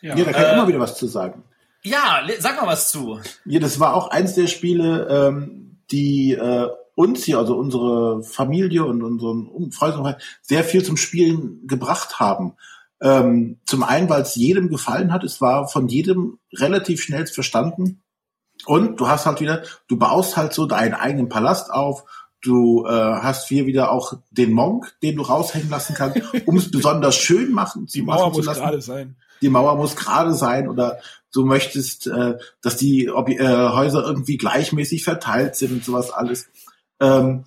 Ja, 0.00 0.14
Ja, 0.14 0.24
da 0.24 0.32
kann 0.32 0.42
ich 0.42 0.48
Äh, 0.48 0.52
immer 0.54 0.68
wieder 0.68 0.80
was 0.80 0.96
zu 0.96 1.06
sagen. 1.08 1.42
Ja, 1.82 2.22
sag 2.38 2.60
mal 2.60 2.68
was 2.68 2.90
zu. 2.90 3.20
Ja, 3.44 3.60
das 3.60 3.78
war 3.80 3.94
auch 3.94 4.08
eins 4.08 4.34
der 4.34 4.46
Spiele, 4.46 5.08
ähm, 5.10 5.78
die 5.90 6.32
äh, 6.32 6.68
uns 6.94 7.24
hier, 7.24 7.38
also 7.38 7.56
unsere 7.56 8.22
Familie 8.22 8.84
und 8.84 9.02
unseren 9.02 9.46
Um- 9.48 9.72
Freundeskreis, 9.72 10.22
sehr 10.42 10.64
viel 10.64 10.84
zum 10.84 10.96
Spielen 10.96 11.66
gebracht 11.66 12.18
haben. 12.20 12.54
Ähm, 13.00 13.58
zum 13.66 13.82
einen, 13.82 14.08
weil 14.08 14.22
es 14.22 14.36
jedem 14.36 14.68
gefallen 14.68 15.12
hat, 15.12 15.22
es 15.22 15.40
war 15.40 15.68
von 15.68 15.88
jedem 15.88 16.38
relativ 16.52 17.02
schnell 17.02 17.26
verstanden. 17.26 18.02
Und 18.64 18.98
du 19.00 19.08
hast 19.08 19.26
halt 19.26 19.40
wieder, 19.40 19.62
du 19.88 19.98
baust 19.98 20.36
halt 20.36 20.54
so 20.54 20.66
deinen 20.66 20.94
eigenen 20.94 21.28
Palast 21.28 21.70
auf. 21.70 22.04
Du 22.42 22.86
äh, 22.86 22.90
hast 22.90 23.48
hier 23.48 23.66
wieder 23.66 23.90
auch 23.90 24.14
den 24.30 24.52
Monk, 24.52 24.94
den 25.02 25.16
du 25.16 25.22
raushängen 25.22 25.68
lassen 25.68 25.94
kannst, 25.94 26.20
um 26.46 26.56
es 26.56 26.70
besonders 26.70 27.16
schön 27.16 27.52
machen, 27.52 27.86
die 27.86 28.00
zu 28.00 28.04
Mauer 28.04 28.16
machen 28.16 28.32
zu 28.32 28.38
muss 28.38 28.46
lassen 28.46 28.60
gerade 28.60 28.80
sein. 28.80 29.16
die 29.42 29.48
Mauer 29.48 29.76
muss 29.76 29.96
gerade 29.96 30.32
sein 30.32 30.68
oder 30.68 30.98
du 31.32 31.44
möchtest, 31.44 32.06
äh, 32.06 32.38
dass 32.62 32.76
die 32.76 33.10
Ob 33.10 33.28
äh, 33.28 33.38
Häuser 33.38 34.04
irgendwie 34.04 34.38
gleichmäßig 34.38 35.04
verteilt 35.04 35.56
sind 35.56 35.72
und 35.72 35.84
sowas 35.84 36.10
alles. 36.10 36.48
Ähm, 37.00 37.44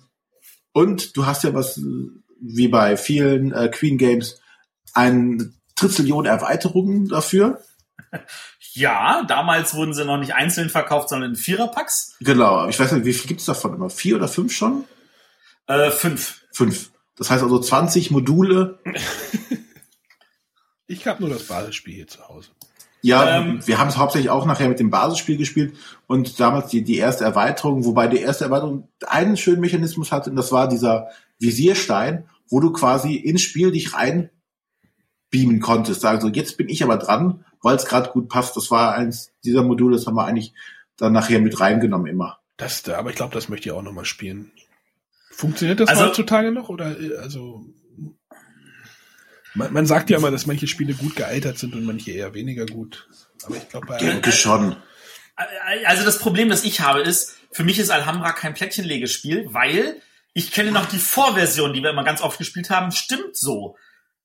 und 0.72 1.16
du 1.16 1.26
hast 1.26 1.44
ja 1.44 1.54
was, 1.54 1.78
äh, 1.78 1.82
wie 2.40 2.68
bei 2.68 2.96
vielen 2.96 3.52
äh, 3.52 3.68
Queen 3.68 3.98
Games, 3.98 4.40
ein 4.94 5.54
Trizillion 5.76 6.26
Erweiterungen 6.26 7.08
dafür. 7.08 7.62
Ja, 8.72 9.24
damals 9.26 9.74
wurden 9.74 9.94
sie 9.94 10.04
noch 10.04 10.18
nicht 10.18 10.34
einzeln 10.34 10.70
verkauft, 10.70 11.08
sondern 11.08 11.30
in 11.30 11.36
Viererpacks. 11.36 12.16
Genau, 12.20 12.68
ich 12.68 12.78
weiß 12.78 12.92
nicht, 12.92 13.04
wie 13.04 13.12
viel 13.12 13.28
gibt's 13.28 13.44
davon 13.44 13.74
immer? 13.74 13.90
Vier 13.90 14.16
oder 14.16 14.28
fünf 14.28 14.52
schon? 14.52 14.84
Äh, 15.66 15.90
fünf. 15.90 16.42
Fünf. 16.52 16.90
Das 17.16 17.30
heißt 17.30 17.42
also 17.42 17.58
20 17.58 18.10
Module. 18.10 18.78
Ich 20.90 21.06
habe 21.06 21.22
nur 21.22 21.30
das 21.30 21.44
Basisspiel 21.44 21.94
hier 21.94 22.08
zu 22.08 22.26
Hause. 22.28 22.50
Ja, 23.00 23.38
Ähm, 23.38 23.64
wir 23.64 23.78
haben 23.78 23.86
es 23.86 23.96
hauptsächlich 23.96 24.28
auch 24.28 24.44
nachher 24.44 24.68
mit 24.68 24.80
dem 24.80 24.90
Basisspiel 24.90 25.36
gespielt 25.36 25.76
und 26.08 26.40
damals 26.40 26.70
die, 26.70 26.82
die 26.82 26.96
erste 26.96 27.22
Erweiterung, 27.22 27.84
wobei 27.84 28.08
die 28.08 28.18
erste 28.18 28.44
Erweiterung 28.44 28.88
einen 29.06 29.36
schönen 29.36 29.60
Mechanismus 29.60 30.10
hatte 30.10 30.30
und 30.30 30.36
das 30.36 30.50
war 30.50 30.68
dieser 30.68 31.06
Visierstein, 31.38 32.28
wo 32.48 32.58
du 32.58 32.72
quasi 32.72 33.14
ins 33.14 33.42
Spiel 33.42 33.70
dich 33.70 33.94
rein 33.94 34.30
beamen 35.30 35.60
konntest. 35.60 36.00
Sagen 36.00 36.20
so, 36.20 36.28
jetzt 36.28 36.56
bin 36.56 36.68
ich 36.68 36.82
aber 36.82 36.96
dran, 36.96 37.44
weil 37.62 37.76
es 37.76 37.86
gerade 37.86 38.10
gut 38.10 38.28
passt. 38.28 38.56
Das 38.56 38.70
war 38.70 38.94
eins 38.94 39.32
dieser 39.44 39.62
Module, 39.62 39.96
das 39.96 40.06
haben 40.06 40.16
wir 40.16 40.24
eigentlich 40.26 40.52
dann 40.96 41.12
nachher 41.12 41.40
mit 41.40 41.60
reingenommen 41.60 42.06
immer. 42.08 42.38
Das, 42.56 42.82
da- 42.82 42.98
aber 42.98 43.10
ich 43.10 43.16
glaube, 43.16 43.34
das 43.34 43.48
möchte 43.48 43.68
ich 43.68 43.72
auch 43.72 43.82
noch 43.82 43.92
mal 43.92 44.04
spielen. 44.04 44.50
Funktioniert 45.30 45.80
das 45.80 45.88
Also- 45.88 46.04
heutzutage 46.06 46.50
noch 46.52 46.68
oder 46.68 47.00
äh, 47.00 47.16
also 47.16 47.64
man, 49.54 49.72
man 49.72 49.86
sagt 49.86 50.10
ja 50.10 50.18
immer, 50.18 50.30
dass 50.30 50.46
manche 50.46 50.66
Spiele 50.66 50.94
gut 50.94 51.16
gealtert 51.16 51.58
sind 51.58 51.74
und 51.74 51.84
manche 51.84 52.12
eher 52.12 52.34
weniger 52.34 52.66
gut. 52.66 53.08
Aber 53.44 53.56
ich 53.56 53.68
glaube, 53.68 53.86
bei 53.86 53.98
Denke 53.98 54.32
schon. 54.32 54.76
Also 55.86 56.04
das 56.04 56.18
Problem, 56.18 56.50
das 56.50 56.64
ich 56.64 56.80
habe, 56.80 57.00
ist, 57.00 57.36
für 57.50 57.64
mich 57.64 57.78
ist 57.78 57.90
Alhambra 57.90 58.32
kein 58.32 58.54
Plättchenlegespiel, 58.54 59.46
weil 59.52 59.96
ich 60.34 60.52
kenne 60.52 60.70
noch 60.70 60.86
die 60.86 60.98
Vorversion, 60.98 61.72
die 61.72 61.82
wir 61.82 61.90
immer 61.90 62.04
ganz 62.04 62.20
oft 62.20 62.38
gespielt 62.38 62.70
haben, 62.70 62.92
stimmt 62.92 63.36
so. 63.36 63.76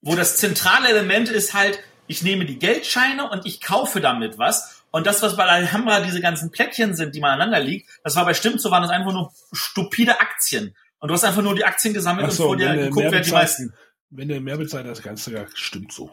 Wo 0.06 0.15
das 0.15 0.38
zentrale 0.38 0.88
Element 0.88 1.30
ist 1.30 1.53
halt, 1.53 1.80
ich 2.07 2.22
nehme 2.22 2.45
die 2.45 2.60
Geldscheine 2.60 3.30
und 3.30 3.45
ich 3.45 3.60
kaufe 3.60 3.99
damit 3.99 4.38
was. 4.38 4.84
Und 4.91 5.07
das, 5.07 5.22
was 5.22 5.36
bei 5.36 5.44
Alhambra 5.44 5.99
diese 5.99 6.22
ganzen 6.22 6.52
Plättchen 6.52 6.95
sind, 6.95 7.15
die 7.15 7.19
man 7.19 7.32
aneinander 7.32 7.60
liegt, 7.60 7.90
das 8.03 8.15
war 8.15 8.23
bei 8.23 8.34
Stimmt 8.34 8.61
so, 8.61 8.72
waren 8.72 8.84
das 8.84 8.91
einfach 8.91 9.11
nur 9.11 9.34
stupide 9.52 10.22
Aktien. 10.22 10.76
Und 10.99 11.10
du 11.10 11.14
hast 11.14 11.23
einfach 11.23 11.41
nur 11.41 11.56
die 11.56 11.65
Aktien 11.65 11.94
gesammelt 11.94 12.27
Ach 12.27 12.30
und 12.30 12.36
so, 12.36 12.45
vor 12.45 12.56
dir 12.56 12.69
wenn 12.69 12.77
du 12.77 12.84
geguckt, 12.86 13.07
wer 13.11 13.19
die 13.19 13.32
meisten. 13.32 13.73
wenn 14.11 14.30
du 14.30 14.40
mehr 14.40 14.57
bezahlst, 14.57 14.90
das 14.90 15.02
Ganze 15.02 15.34
ja, 15.34 15.45
stimmt 15.53 15.91
so. 15.91 16.11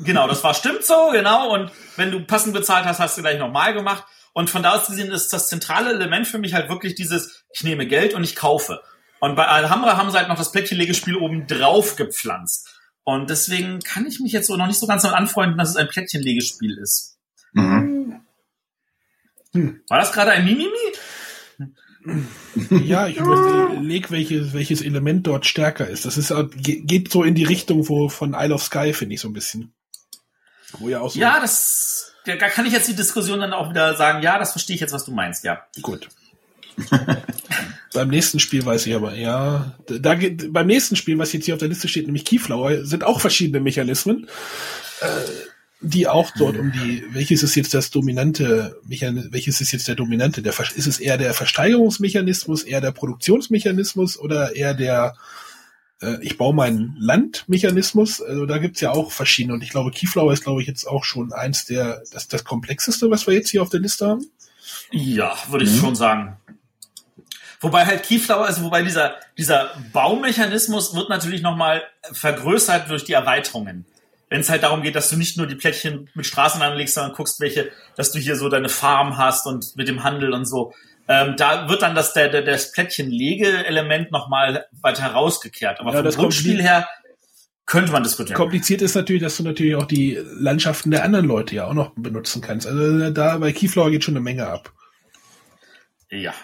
Genau, 0.00 0.26
das 0.26 0.42
war 0.42 0.54
stimmt 0.54 0.84
so, 0.84 1.10
genau. 1.12 1.52
Und 1.52 1.70
wenn 1.96 2.10
du 2.10 2.24
passend 2.24 2.54
bezahlt 2.54 2.86
hast, 2.86 2.98
hast 2.98 3.18
du 3.18 3.22
gleich 3.22 3.38
nochmal 3.38 3.74
gemacht. 3.74 4.04
Und 4.32 4.50
von 4.50 4.62
da 4.62 4.72
aus 4.72 4.86
gesehen 4.86 5.10
ist 5.10 5.32
das 5.32 5.48
zentrale 5.48 5.90
Element 5.90 6.26
für 6.26 6.38
mich 6.38 6.54
halt 6.54 6.68
wirklich 6.68 6.94
dieses, 6.94 7.44
ich 7.52 7.62
nehme 7.62 7.86
Geld 7.86 8.14
und 8.14 8.24
ich 8.24 8.34
kaufe. 8.34 8.80
Und 9.20 9.36
bei 9.36 9.46
Alhambra 9.46 9.96
haben 9.96 10.10
sie 10.10 10.16
halt 10.16 10.28
noch 10.28 10.38
das 10.38 10.52
Plättchenlegespiel 10.52 11.16
oben 11.16 11.46
drauf 11.46 11.96
gepflanzt. 11.96 12.77
Und 13.08 13.30
deswegen 13.30 13.80
kann 13.80 14.06
ich 14.06 14.20
mich 14.20 14.32
jetzt 14.32 14.48
so 14.48 14.56
noch 14.58 14.66
nicht 14.66 14.78
so 14.78 14.86
ganz 14.86 15.00
damit 15.00 15.16
anfreunden, 15.16 15.56
dass 15.56 15.70
es 15.70 15.76
ein 15.76 15.88
Plättchenlegespiel 15.88 16.76
ist. 16.76 17.16
Mhm. 17.54 18.20
Hm. 19.54 19.80
War 19.88 19.98
das 19.98 20.12
gerade 20.12 20.32
ein 20.32 20.44
Mimimi? 20.44 20.76
Ja, 22.84 23.08
ich 23.08 23.16
überlege, 23.16 24.10
welches, 24.10 24.52
welches 24.52 24.82
Element 24.82 25.26
dort 25.26 25.46
stärker 25.46 25.88
ist. 25.88 26.04
Das 26.04 26.18
ist, 26.18 26.34
geht 26.58 27.10
so 27.10 27.22
in 27.22 27.34
die 27.34 27.44
Richtung 27.44 27.88
wo 27.88 28.10
von 28.10 28.34
Isle 28.34 28.52
of 28.52 28.62
Sky, 28.62 28.92
finde 28.92 29.14
ich 29.14 29.22
so 29.22 29.28
ein 29.28 29.32
bisschen. 29.32 29.72
Wo 30.72 30.90
ja 30.90 31.00
auch 31.00 31.10
so. 31.10 31.18
Ja, 31.18 31.40
das, 31.40 32.12
da 32.26 32.36
kann 32.36 32.66
ich 32.66 32.74
jetzt 32.74 32.88
die 32.88 32.96
Diskussion 32.96 33.40
dann 33.40 33.54
auch 33.54 33.70
wieder 33.70 33.96
sagen, 33.96 34.22
ja, 34.22 34.38
das 34.38 34.52
verstehe 34.52 34.74
ich 34.74 34.82
jetzt, 34.82 34.92
was 34.92 35.06
du 35.06 35.12
meinst, 35.12 35.44
ja. 35.44 35.66
Gut. 35.80 36.10
beim 37.92 38.08
nächsten 38.08 38.40
Spiel 38.40 38.64
weiß 38.64 38.86
ich 38.86 38.94
aber, 38.94 39.14
ja, 39.14 39.76
da 39.86 40.14
geht, 40.14 40.52
beim 40.52 40.66
nächsten 40.66 40.96
Spiel, 40.96 41.18
was 41.18 41.32
jetzt 41.32 41.46
hier 41.46 41.54
auf 41.54 41.60
der 41.60 41.68
Liste 41.68 41.88
steht, 41.88 42.06
nämlich 42.06 42.24
Keyflower, 42.24 42.84
sind 42.84 43.04
auch 43.04 43.20
verschiedene 43.20 43.60
Mechanismen. 43.60 44.28
Äh, 45.00 45.06
die 45.80 46.08
auch 46.08 46.32
dort 46.36 46.56
um 46.58 46.72
die, 46.72 47.04
welches 47.12 47.44
ist 47.44 47.54
jetzt 47.54 47.72
das 47.72 47.90
dominante 47.90 48.80
Mechanismus, 48.84 49.32
welches 49.32 49.60
ist 49.60 49.70
jetzt 49.70 49.86
der 49.86 49.94
dominante? 49.94 50.42
Der, 50.42 50.52
ist 50.58 50.86
es 50.88 50.98
eher 50.98 51.18
der 51.18 51.34
Versteigerungsmechanismus, 51.34 52.64
eher 52.64 52.80
der 52.80 52.90
Produktionsmechanismus 52.90 54.18
oder 54.18 54.56
eher 54.56 54.74
der 54.74 55.14
äh, 56.00 56.16
ich 56.20 56.36
baue 56.36 56.54
mein 56.54 56.96
Landmechanismus? 56.98 58.20
Also 58.20 58.46
da 58.46 58.58
gibt's 58.58 58.80
ja 58.80 58.90
auch 58.90 59.12
verschiedene 59.12 59.54
und 59.54 59.62
ich 59.62 59.70
glaube, 59.70 59.92
Keyflower 59.92 60.32
ist, 60.32 60.42
glaube 60.42 60.62
ich, 60.62 60.66
jetzt 60.66 60.84
auch 60.84 61.04
schon 61.04 61.32
eins 61.32 61.64
der, 61.66 62.02
das, 62.12 62.26
das 62.26 62.44
komplexeste, 62.44 63.10
was 63.10 63.26
wir 63.26 63.34
jetzt 63.34 63.50
hier 63.50 63.62
auf 63.62 63.70
der 63.70 63.80
Liste 63.80 64.06
haben. 64.06 64.26
Ja, 64.90 65.36
würde 65.48 65.64
ich 65.64 65.72
mhm. 65.72 65.80
schon 65.80 65.94
sagen. 65.94 66.36
Wobei 67.60 67.86
halt 67.86 68.04
Keyflower, 68.04 68.46
also 68.46 68.62
wobei 68.62 68.82
dieser, 68.82 69.16
dieser 69.36 69.70
Baumechanismus 69.92 70.94
wird 70.94 71.08
natürlich 71.08 71.42
nochmal 71.42 71.82
vergrößert 72.12 72.88
durch 72.88 73.04
die 73.04 73.14
Erweiterungen 73.14 73.84
wenn 74.30 74.40
es 74.40 74.50
halt 74.50 74.62
darum 74.62 74.82
geht, 74.82 74.94
dass 74.94 75.10
du 75.10 75.16
nicht 75.16 75.36
nur 75.36 75.46
die 75.46 75.54
Plättchen 75.54 76.10
mit 76.14 76.26
Straßen 76.26 76.60
anlegst, 76.60 76.94
sondern 76.94 77.14
guckst, 77.14 77.40
welche, 77.40 77.70
dass 77.96 78.12
du 78.12 78.18
hier 78.18 78.36
so 78.36 78.48
deine 78.48 78.68
Farm 78.68 79.16
hast 79.16 79.46
und 79.46 79.76
mit 79.76 79.88
dem 79.88 80.04
Handel 80.04 80.32
und 80.32 80.44
so. 80.44 80.74
Ähm, 81.08 81.34
da 81.38 81.68
wird 81.70 81.80
dann 81.80 81.94
das, 81.94 82.12
der, 82.12 82.28
der, 82.28 82.42
das 82.42 82.72
Plättchen-Lege-Element 82.72 84.12
nochmal 84.12 84.66
weiter 84.82 85.02
herausgekehrt. 85.02 85.80
Aber 85.80 85.94
ja, 85.94 86.02
vom 86.02 86.22
Grundspiel 86.22 86.60
her 86.60 86.86
könnte 87.64 87.92
man 87.92 88.02
diskutieren. 88.02 88.36
Kompliziert 88.36 88.82
ist 88.82 88.94
natürlich, 88.94 89.22
dass 89.22 89.38
du 89.38 89.42
natürlich 89.42 89.74
auch 89.76 89.86
die 89.86 90.18
Landschaften 90.34 90.90
der 90.90 91.04
anderen 91.04 91.26
Leute 91.26 91.54
ja 91.54 91.66
auch 91.66 91.74
noch 91.74 91.92
benutzen 91.96 92.42
kannst. 92.42 92.66
Also 92.66 93.10
da 93.10 93.38
bei 93.38 93.52
Keyflower 93.52 93.90
geht 93.90 94.04
schon 94.04 94.14
eine 94.14 94.22
Menge 94.22 94.46
ab. 94.46 94.72
Ja. 96.10 96.34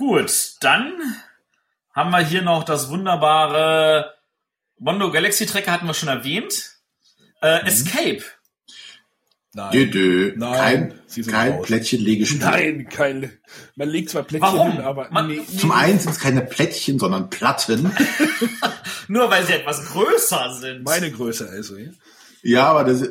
Gut, 0.00 0.54
dann 0.60 0.94
haben 1.92 2.10
wir 2.10 2.20
hier 2.20 2.40
noch 2.40 2.64
das 2.64 2.88
wunderbare 2.88 4.14
Mondo 4.78 5.10
Galaxy 5.10 5.44
Tracker 5.44 5.72
hatten 5.72 5.86
wir 5.86 5.92
schon 5.92 6.08
erwähnt. 6.08 6.78
Äh, 7.42 7.60
mhm. 7.60 7.66
Escape. 7.66 8.22
Nein. 9.52 9.72
Dö, 9.72 9.86
dö. 9.90 10.32
Nein. 10.36 11.02
Kein, 11.14 11.26
kein 11.26 11.60
Plättchenlegespiel. 11.60 12.40
Nein, 12.40 12.88
kein. 12.88 13.38
Man 13.76 13.90
legt 13.90 14.08
zwar 14.08 14.22
Plättchen 14.22 14.50
Warum? 14.50 14.72
hin, 14.72 14.80
aber. 14.80 15.10
Man, 15.10 15.26
nee, 15.26 15.42
Zum 15.44 15.70
einen 15.70 15.98
sind 15.98 16.12
es 16.12 16.18
keine 16.18 16.40
Plättchen, 16.46 16.98
sondern 16.98 17.28
Platten. 17.28 17.94
Nur 19.08 19.28
weil 19.28 19.44
sie 19.44 19.52
etwas 19.52 19.84
größer 19.84 20.54
sind. 20.58 20.82
Meine 20.84 21.10
Größe 21.10 21.46
also, 21.46 21.76
ja. 21.76 21.90
Ja, 22.42 22.66
aber 22.68 22.84
das, 22.84 23.06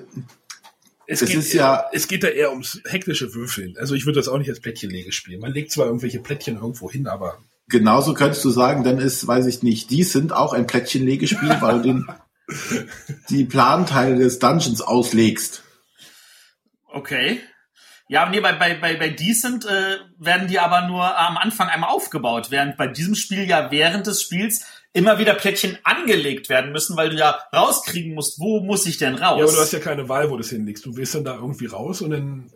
es 1.10 1.19
das 1.19 1.30
geht, 1.30 1.40
ist 1.40 1.53
ja. 1.53 1.86
Es 1.91 2.07
geht 2.07 2.23
da 2.23 2.27
eher 2.27 2.52
ums 2.52 2.81
hektische 2.86 3.34
Würfeln. 3.34 3.76
Also 3.77 3.95
ich 3.95 4.06
würde 4.06 4.19
das 4.19 4.27
auch 4.27 4.38
nicht 4.38 4.49
als 4.49 4.60
Plättchenlegespiel. 4.60 5.40
Man 5.40 5.53
legt 5.53 5.72
zwar 5.72 5.88
irgendwelche 5.88 6.19
Plättchen 6.19 6.56
irgendwo 6.56 6.90
hin, 6.90 7.07
aber 7.07 7.40
Genauso 7.69 8.15
könntest 8.15 8.44
du 8.44 8.49
sagen, 8.49 8.84
dann 8.84 8.98
ist, 8.98 9.27
weiß 9.27 9.45
ich 9.45 9.61
nicht, 9.61 9.91
die 9.91 10.03
sind 10.03 10.34
auch 10.34 10.53
ein 10.53 10.65
Plättchenlegespiel, 10.65 11.57
weil 11.61 11.76
du 11.76 11.81
den, 11.84 12.07
die 13.30 13.45
Planteile 13.45 14.15
des 14.15 14.40
Dungeons 14.40 14.81
auslegst. 14.81 15.64
Okay. 16.88 17.40
Ja, 18.07 18.27
nee, 18.27 18.40
bei, 18.40 18.53
bei, 18.53 18.73
bei, 18.73 18.95
bei 18.95 19.10
Decent 19.10 19.65
äh, 19.65 19.98
werden 20.18 20.48
die 20.48 20.57
aber 20.57 20.88
nur 20.88 21.15
am 21.15 21.38
Anfang 21.38 21.69
einmal 21.69 21.91
aufgebaut, 21.91 22.49
während 22.49 22.76
bei 22.76 22.88
diesem 22.88 23.14
Spiel 23.14 23.48
ja 23.48 23.69
während 23.69 24.07
des 24.07 24.23
Spiels 24.23 24.65
immer 24.94 25.20
wieder 25.20 25.34
Plättchen 25.36 25.78
angelegt 25.84 26.49
werden 26.49 26.72
müssen, 26.72 26.98
weil 26.98 27.10
du 27.10 27.18
ja 27.18 27.40
rauskriegen 27.53 28.16
musst, 28.16 28.40
wo 28.40 28.61
muss 28.61 28.86
ich 28.86 28.98
denn 28.98 29.16
raus? 29.16 29.40
Ja, 29.40 29.44
aber 29.44 29.52
du 29.52 29.60
hast 29.60 29.74
ja 29.74 29.80
keine 29.80 30.10
Wahl, 30.10 30.30
wo 30.30 30.36
du 30.36 30.41
es 30.41 30.49
hinlegst. 30.49 30.86
Du 30.86 30.95
willst 30.95 31.16
dann 31.16 31.24
da 31.24 31.36
irgendwie 31.36 31.68
raus 31.68 32.02
und 32.02 32.11
dann 32.11 32.52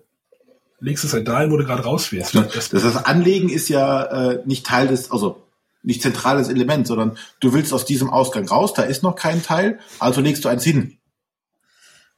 legst 0.79 1.03
es 1.03 1.13
halt 1.13 1.27
dahin, 1.27 1.51
wo 1.51 1.57
du 1.57 1.65
gerade 1.65 1.83
raus 1.83 2.11
willst. 2.11 2.35
Das, 2.35 2.69
das, 2.69 2.83
das 2.83 3.05
Anlegen 3.05 3.49
ist 3.49 3.69
ja 3.69 4.31
äh, 4.31 4.41
nicht 4.45 4.65
Teil 4.65 4.87
des, 4.87 5.11
also 5.11 5.43
nicht 5.83 6.01
zentrales 6.01 6.49
Element, 6.49 6.87
sondern 6.87 7.17
du 7.39 7.53
willst 7.53 7.73
aus 7.73 7.85
diesem 7.85 8.09
Ausgang 8.09 8.47
raus, 8.47 8.73
da 8.73 8.83
ist 8.83 9.03
noch 9.03 9.15
kein 9.15 9.43
Teil, 9.43 9.79
also 9.99 10.21
legst 10.21 10.43
du 10.43 10.49
eins 10.49 10.63
hin. 10.63 10.97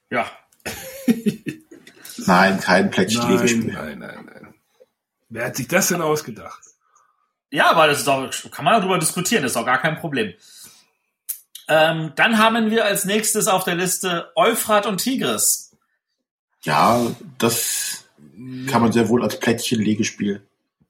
Ja. 0.09 0.29
nein, 2.25 2.59
kein 2.59 2.89
Plättchenlegespiel. 2.91 3.73
Nein, 3.73 3.99
nein, 3.99 4.25
nein. 4.25 4.53
Wer 5.29 5.45
hat 5.47 5.55
sich 5.55 5.67
das 5.67 5.89
denn 5.89 6.01
ausgedacht? 6.01 6.61
Ja, 7.55 7.71
aber 7.71 7.87
das 7.87 8.01
ist 8.01 8.09
auch, 8.09 8.29
kann 8.51 8.65
man 8.65 8.81
darüber 8.81 8.99
diskutieren, 8.99 9.43
das 9.43 9.53
ist 9.53 9.57
auch 9.57 9.65
gar 9.65 9.81
kein 9.81 9.95
Problem. 9.95 10.33
Ähm, 11.69 12.11
dann 12.17 12.37
haben 12.37 12.69
wir 12.69 12.83
als 12.83 13.05
nächstes 13.05 13.47
auf 13.47 13.63
der 13.63 13.75
Liste 13.75 14.29
Euphrat 14.35 14.85
und 14.85 14.97
Tigris. 14.97 15.71
Ja, 16.63 16.99
das 17.37 18.09
kann 18.69 18.81
man 18.81 18.91
sehr 18.91 19.07
wohl 19.07 19.23
als 19.23 19.39
Plättchenlegespiel. 19.39 20.45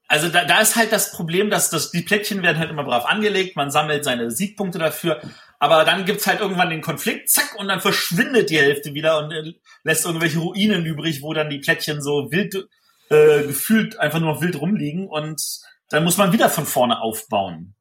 Also 0.08 0.28
da, 0.28 0.44
da 0.44 0.60
ist 0.60 0.74
halt 0.74 0.90
das 0.90 1.12
Problem, 1.12 1.50
dass 1.50 1.70
das, 1.70 1.92
die 1.92 2.02
Plättchen 2.02 2.42
werden 2.42 2.58
halt 2.58 2.70
immer 2.70 2.82
brav 2.82 3.04
angelegt, 3.04 3.54
man 3.54 3.70
sammelt 3.70 4.02
seine 4.04 4.32
Siegpunkte 4.32 4.80
dafür, 4.80 5.20
aber 5.60 5.84
dann 5.84 6.04
gibt's 6.04 6.26
halt 6.26 6.40
irgendwann 6.40 6.70
den 6.70 6.80
Konflikt, 6.82 7.30
zack, 7.30 7.54
und 7.58 7.68
dann 7.68 7.80
verschwindet 7.80 8.50
die 8.50 8.58
Hälfte 8.58 8.92
wieder 8.92 9.18
und 9.18 9.30
äh, 9.30 9.54
lässt 9.84 10.04
irgendwelche 10.04 10.40
Ruinen 10.40 10.84
übrig, 10.84 11.22
wo 11.22 11.32
dann 11.32 11.48
die 11.48 11.58
Plättchen 11.58 12.02
so 12.02 12.32
wild 12.32 12.68
äh, 13.08 13.42
gefühlt 13.44 14.00
einfach 14.00 14.18
nur 14.18 14.34
noch 14.34 14.40
wild 14.40 14.60
rumliegen 14.60 15.06
und 15.06 15.40
dann 15.90 16.04
muss 16.04 16.16
man 16.16 16.32
wieder 16.32 16.50
von 16.50 16.66
vorne 16.66 17.00
aufbauen. 17.00 17.74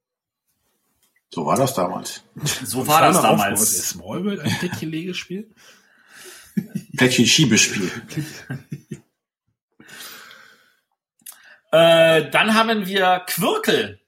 So 1.29 1.45
war 1.45 1.57
das 1.57 1.73
damals. 1.73 2.23
So 2.63 2.87
war 2.87 3.01
das 3.01 3.21
damals. 3.21 3.61
Ist 3.61 3.89
Smallworld 3.89 4.39
ein 4.39 4.57
Plättchenlegespiel? 4.59 5.53
Plättchen-Schiebespiel. 6.97 7.91
Äh, 11.71 12.29
dann 12.29 12.53
haben 12.53 12.85
wir 12.85 13.21
Quirkel. 13.27 13.99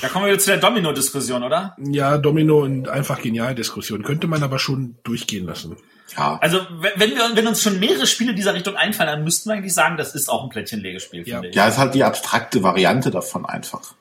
Da 0.00 0.08
kommen 0.08 0.26
wir 0.26 0.32
jetzt 0.32 0.44
zu 0.44 0.50
der 0.50 0.60
Domino-Diskussion, 0.60 1.42
oder? 1.44 1.76
Ja, 1.78 2.18
Domino 2.18 2.62
und 2.62 2.88
einfach 2.88 3.22
genial 3.22 3.54
Diskussion. 3.54 4.02
Könnte 4.02 4.26
man 4.26 4.42
aber 4.42 4.58
schon 4.58 4.98
durchgehen 5.04 5.46
lassen. 5.46 5.76
Ja. 6.16 6.38
Also, 6.40 6.60
wenn 6.70 7.10
wir, 7.10 7.30
wenn 7.34 7.46
uns 7.46 7.62
schon 7.62 7.78
mehrere 7.80 8.06
Spiele 8.06 8.34
dieser 8.34 8.54
Richtung 8.54 8.76
einfallen, 8.76 9.08
dann 9.08 9.24
müssten 9.24 9.48
wir 9.48 9.54
eigentlich 9.54 9.74
sagen, 9.74 9.96
das 9.96 10.14
ist 10.14 10.28
auch 10.28 10.44
ein 10.44 10.50
Plättchenlegespiel, 10.50 11.26
ja. 11.26 11.42
Ja, 11.42 11.68
ist 11.68 11.78
halt 11.78 11.94
die 11.94 12.04
abstrakte 12.04 12.62
Variante 12.62 13.10
davon 13.10 13.46
einfach. 13.46 13.94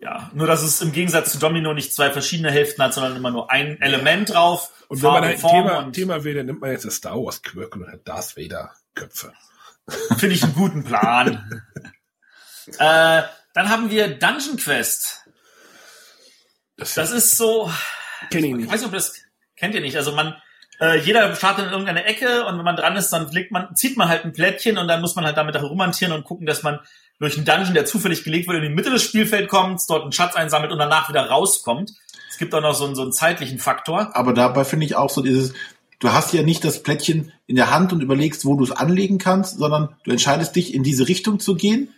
Ja, 0.00 0.30
nur 0.34 0.46
dass 0.46 0.62
es 0.62 0.82
im 0.82 0.92
Gegensatz 0.92 1.32
zu 1.32 1.38
Domino 1.38 1.72
nicht 1.72 1.94
zwei 1.94 2.10
verschiedene 2.10 2.50
Hälften 2.50 2.82
hat, 2.82 2.92
sondern 2.92 3.16
immer 3.16 3.30
nur 3.30 3.50
ein 3.50 3.80
Element 3.80 4.34
drauf. 4.34 4.70
Und 4.88 5.02
wenn 5.02 5.10
man 5.10 5.24
ein 5.24 5.40
Thema, 5.40 5.92
Thema 5.92 6.24
will, 6.24 6.34
dann 6.34 6.46
nimmt 6.46 6.60
man 6.60 6.72
jetzt 6.72 6.84
das 6.84 6.96
Star 6.96 7.16
Wars 7.16 7.42
Quirkel 7.42 7.82
und 7.82 7.90
hat 7.90 8.06
Darth 8.06 8.36
Vader 8.36 8.74
Köpfe. 8.94 9.32
Finde 10.18 10.34
ich 10.34 10.42
einen 10.42 10.54
guten 10.54 10.84
Plan. 10.84 11.64
äh, 12.78 13.22
dann 13.54 13.68
haben 13.70 13.90
wir 13.90 14.08
Dungeon 14.08 14.58
Quest. 14.58 15.26
Das, 16.76 16.94
das 16.94 17.10
ist 17.10 17.38
so. 17.38 17.70
Kenn 18.30 18.44
ich 18.44 18.54
nicht. 18.54 18.66
Ich 18.66 18.70
weiß 18.70 18.80
nicht, 18.80 18.88
ob 18.88 18.92
das 18.92 19.14
kennt 19.56 19.74
ihr 19.74 19.80
nicht. 19.80 19.96
Also 19.96 20.12
man, 20.12 20.34
äh, 20.80 20.98
jeder 20.98 21.34
startet 21.34 21.66
in 21.66 21.70
irgendeine 21.70 22.04
Ecke 22.04 22.44
und 22.46 22.58
wenn 22.58 22.64
man 22.64 22.76
dran 22.76 22.96
ist, 22.96 23.10
dann 23.10 23.30
legt 23.30 23.52
man, 23.52 23.74
zieht 23.76 23.96
man 23.96 24.08
halt 24.08 24.24
ein 24.24 24.32
Plättchen 24.32 24.78
und 24.78 24.88
dann 24.88 25.00
muss 25.00 25.14
man 25.14 25.24
halt 25.24 25.36
damit 25.36 25.54
herumhantieren 25.54 26.14
und 26.14 26.24
gucken, 26.24 26.46
dass 26.46 26.62
man 26.62 26.80
durch 27.20 27.36
einen 27.36 27.46
Dungeon, 27.46 27.74
der 27.74 27.86
zufällig 27.86 28.24
gelegt 28.24 28.48
wird, 28.48 28.58
in 28.58 28.70
die 28.70 28.74
Mitte 28.74 28.90
des 28.90 29.02
Spielfelds 29.02 29.48
kommt, 29.48 29.80
dort 29.88 30.02
einen 30.02 30.12
Schatz 30.12 30.34
einsammelt 30.34 30.72
und 30.72 30.78
danach 30.78 31.08
wieder 31.08 31.28
rauskommt. 31.28 31.92
Es 32.28 32.38
gibt 32.38 32.54
auch 32.54 32.60
noch 32.60 32.74
so 32.74 32.86
einen, 32.86 32.96
so 32.96 33.02
einen 33.02 33.12
zeitlichen 33.12 33.58
Faktor. 33.58 34.10
Aber 34.16 34.32
dabei 34.32 34.64
finde 34.64 34.86
ich 34.86 34.96
auch 34.96 35.10
so 35.10 35.22
dieses, 35.22 35.54
du 36.00 36.12
hast 36.12 36.32
ja 36.32 36.42
nicht 36.42 36.64
das 36.64 36.82
Plättchen 36.82 37.32
in 37.46 37.54
der 37.54 37.70
Hand 37.70 37.92
und 37.92 38.02
überlegst, 38.02 38.44
wo 38.44 38.56
du 38.56 38.64
es 38.64 38.72
anlegen 38.72 39.18
kannst, 39.18 39.58
sondern 39.58 39.94
du 40.02 40.10
entscheidest 40.10 40.56
dich, 40.56 40.74
in 40.74 40.82
diese 40.82 41.06
Richtung 41.06 41.38
zu 41.38 41.54
gehen. 41.54 41.94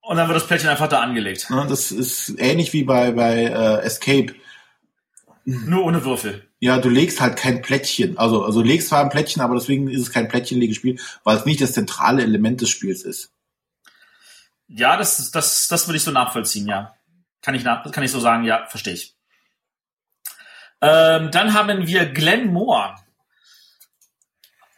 Und 0.00 0.16
dann 0.16 0.28
wird 0.28 0.36
das 0.36 0.46
Plättchen 0.46 0.70
einfach 0.70 0.88
da 0.88 1.00
angelegt. 1.00 1.46
Ja, 1.50 1.66
das 1.66 1.92
ist 1.92 2.34
ähnlich 2.38 2.72
wie 2.72 2.84
bei, 2.84 3.12
bei 3.12 3.44
äh, 3.44 3.82
Escape. 3.82 4.34
Nur 5.44 5.84
ohne 5.84 6.04
Würfel. 6.04 6.48
Ja, 6.64 6.78
du 6.78 6.88
legst 6.88 7.20
halt 7.20 7.36
kein 7.36 7.60
Plättchen. 7.60 8.16
Also, 8.16 8.42
also 8.42 8.62
legst 8.62 8.88
zwar 8.88 9.02
ein 9.02 9.10
Plättchen, 9.10 9.42
aber 9.42 9.54
deswegen 9.54 9.86
ist 9.90 10.00
es 10.00 10.10
kein 10.10 10.28
Plättchenlegespiel, 10.28 10.98
weil 11.22 11.36
es 11.36 11.44
nicht 11.44 11.60
das 11.60 11.74
zentrale 11.74 12.22
Element 12.22 12.62
des 12.62 12.70
Spiels 12.70 13.02
ist. 13.02 13.34
Ja, 14.66 14.96
das, 14.96 15.30
das, 15.30 15.68
das 15.68 15.86
würde 15.86 15.98
ich 15.98 16.02
so 16.02 16.10
nachvollziehen, 16.10 16.66
ja. 16.66 16.94
Kann 17.42 17.54
ich, 17.54 17.64
nach, 17.64 17.92
kann 17.92 18.02
ich 18.02 18.10
so 18.10 18.18
sagen, 18.18 18.44
ja, 18.44 18.64
verstehe 18.66 18.94
ich. 18.94 19.14
Ähm, 20.80 21.30
dann 21.30 21.52
haben 21.52 21.86
wir 21.86 22.06
Glen 22.06 22.50
Moore. 22.50 22.94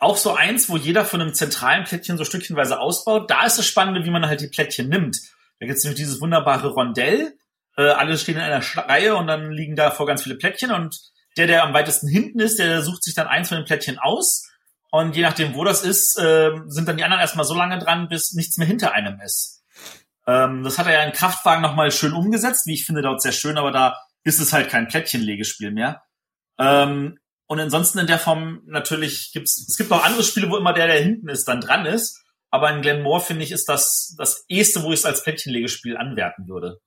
Auch 0.00 0.16
so 0.16 0.34
eins, 0.34 0.68
wo 0.68 0.76
jeder 0.76 1.04
von 1.04 1.20
einem 1.20 1.34
zentralen 1.34 1.84
Plättchen 1.84 2.18
so 2.18 2.24
stückchenweise 2.24 2.80
ausbaut. 2.80 3.30
Da 3.30 3.46
ist 3.46 3.58
das 3.58 3.66
Spannende, 3.68 4.04
wie 4.04 4.10
man 4.10 4.26
halt 4.26 4.40
die 4.40 4.48
Plättchen 4.48 4.88
nimmt. 4.88 5.18
Da 5.60 5.66
gibt 5.66 5.78
es 5.78 5.84
nämlich 5.84 6.00
dieses 6.00 6.20
wunderbare 6.20 6.66
Rondell. 6.66 7.38
Äh, 7.76 7.90
alle 7.90 8.18
stehen 8.18 8.38
in 8.38 8.42
einer 8.42 8.64
Reihe 8.76 9.14
und 9.14 9.28
dann 9.28 9.52
liegen 9.52 9.76
da 9.76 9.92
vor 9.92 10.06
ganz 10.06 10.24
viele 10.24 10.34
Plättchen 10.34 10.72
und 10.72 11.14
der, 11.36 11.46
der 11.46 11.64
am 11.64 11.74
weitesten 11.74 12.08
hinten 12.08 12.40
ist, 12.40 12.58
der 12.58 12.82
sucht 12.82 13.02
sich 13.02 13.14
dann 13.14 13.26
eins 13.26 13.48
von 13.48 13.58
den 13.58 13.66
Plättchen 13.66 13.98
aus. 13.98 14.48
Und 14.90 15.16
je 15.16 15.22
nachdem, 15.22 15.54
wo 15.54 15.64
das 15.64 15.82
ist, 15.82 16.18
äh, 16.18 16.52
sind 16.66 16.88
dann 16.88 16.96
die 16.96 17.04
anderen 17.04 17.20
erstmal 17.20 17.44
so 17.44 17.54
lange 17.54 17.78
dran, 17.78 18.08
bis 18.08 18.32
nichts 18.32 18.56
mehr 18.56 18.66
hinter 18.66 18.92
einem 18.92 19.20
ist. 19.20 19.64
Ähm, 20.26 20.64
das 20.64 20.78
hat 20.78 20.86
er 20.86 20.94
ja 20.94 21.02
in 21.04 21.12
Kraftwagen 21.12 21.62
nochmal 21.62 21.90
schön 21.90 22.12
umgesetzt, 22.12 22.66
wie 22.66 22.74
ich 22.74 22.86
finde, 22.86 23.02
dort 23.02 23.22
sehr 23.22 23.32
schön, 23.32 23.58
aber 23.58 23.72
da 23.72 23.98
ist 24.24 24.40
es 24.40 24.52
halt 24.52 24.70
kein 24.70 24.88
Plättchenlegespiel 24.88 25.70
mehr. 25.70 26.02
Ähm, 26.58 27.18
und 27.46 27.60
ansonsten 27.60 27.98
in 27.98 28.06
der 28.06 28.18
Form 28.18 28.62
natürlich 28.66 29.30
gibt's, 29.32 29.66
es 29.68 29.76
gibt 29.76 29.90
noch 29.90 30.04
andere 30.04 30.24
Spiele, 30.24 30.50
wo 30.50 30.56
immer 30.56 30.72
der, 30.72 30.88
der 30.88 31.00
hinten 31.00 31.28
ist, 31.28 31.46
dann 31.46 31.60
dran 31.60 31.86
ist. 31.86 32.24
Aber 32.50 32.70
in 32.70 32.82
Glenmore, 32.82 33.20
finde 33.20 33.44
ich, 33.44 33.52
ist 33.52 33.68
das 33.68 34.14
das 34.18 34.44
erste, 34.48 34.82
wo 34.82 34.92
ich 34.92 35.00
es 35.00 35.04
als 35.04 35.22
Plättchenlegespiel 35.22 35.96
anwerten 35.96 36.48
würde. 36.48 36.80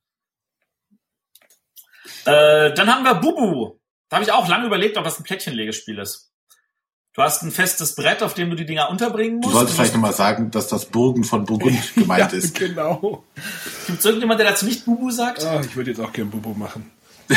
Äh, 2.25 2.73
dann 2.73 2.93
haben 2.93 3.03
wir 3.03 3.15
Bubu. 3.15 3.78
Da 4.09 4.17
habe 4.17 4.25
ich 4.25 4.31
auch 4.31 4.47
lange 4.47 4.65
überlegt, 4.65 4.97
ob 4.97 5.03
das 5.03 5.19
ein 5.19 5.23
Plättchenlegespiel 5.23 5.99
ist. 5.99 6.31
Du 7.13 7.23
hast 7.23 7.41
ein 7.43 7.51
festes 7.51 7.95
Brett, 7.95 8.23
auf 8.23 8.33
dem 8.33 8.49
du 8.49 8.55
die 8.55 8.65
Dinger 8.65 8.89
unterbringen 8.89 9.37
musst. 9.37 9.49
Du 9.49 9.57
solltest 9.57 9.75
vielleicht 9.75 9.93
nochmal 9.93 10.13
sagen, 10.13 10.51
dass 10.51 10.67
das 10.67 10.85
Burgen 10.85 11.23
von 11.23 11.45
Burgund 11.45 11.77
gemeint 11.95 12.31
ja, 12.31 12.37
ist. 12.37 12.57
Genau. 12.57 13.23
Gibt 13.87 13.99
es 13.99 14.05
irgendjemand, 14.05 14.39
der 14.39 14.49
dazu 14.49 14.65
nicht 14.65 14.85
Bubu 14.85 15.09
sagt? 15.11 15.43
Oh, 15.43 15.59
ich 15.59 15.75
würde 15.75 15.91
jetzt 15.91 15.99
auch 15.99 16.13
gern 16.13 16.29
Bubu 16.29 16.53
machen. 16.53 16.91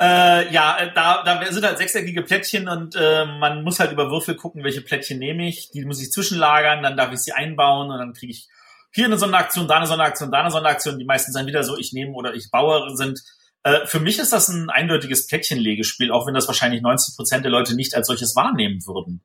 Äh, 0.00 0.52
ja, 0.52 0.78
da, 0.94 1.24
da 1.24 1.44
sind 1.50 1.64
halt 1.64 1.78
sechseckige 1.78 2.22
Plättchen 2.22 2.68
und 2.68 2.94
äh, 2.94 3.24
man 3.24 3.64
muss 3.64 3.80
halt 3.80 3.90
über 3.90 4.12
Würfel 4.12 4.36
gucken, 4.36 4.62
welche 4.62 4.80
Plättchen 4.80 5.18
nehme 5.18 5.48
ich. 5.48 5.72
Die 5.72 5.84
muss 5.84 6.00
ich 6.00 6.12
zwischenlagern, 6.12 6.84
dann 6.84 6.96
darf 6.96 7.12
ich 7.12 7.18
sie 7.18 7.32
einbauen 7.32 7.90
und 7.90 7.98
dann 7.98 8.12
kriege 8.12 8.30
ich 8.30 8.48
hier 8.92 9.06
eine 9.06 9.18
Sonderaktion, 9.18 9.66
da 9.66 9.78
eine 9.78 9.88
Sonderaktion, 9.88 10.30
da 10.30 10.40
eine 10.40 10.52
Sonderaktion. 10.52 11.00
Die 11.00 11.04
meisten 11.04 11.32
sind 11.32 11.48
wieder 11.48 11.64
so, 11.64 11.76
ich 11.76 11.92
nehme 11.92 12.12
oder 12.12 12.32
ich 12.34 12.48
baue 12.52 12.96
sind. 12.96 13.20
Äh, 13.68 13.86
für 13.86 14.00
mich 14.00 14.18
ist 14.18 14.32
das 14.32 14.48
ein 14.48 14.70
eindeutiges 14.70 15.26
Plättchenlegespiel, 15.26 16.10
auch 16.10 16.26
wenn 16.26 16.34
das 16.34 16.46
wahrscheinlich 16.46 16.80
90 16.82 17.16
Prozent 17.16 17.44
der 17.44 17.52
Leute 17.52 17.74
nicht 17.74 17.94
als 17.94 18.06
solches 18.06 18.34
wahrnehmen 18.34 18.86
würden. 18.86 19.22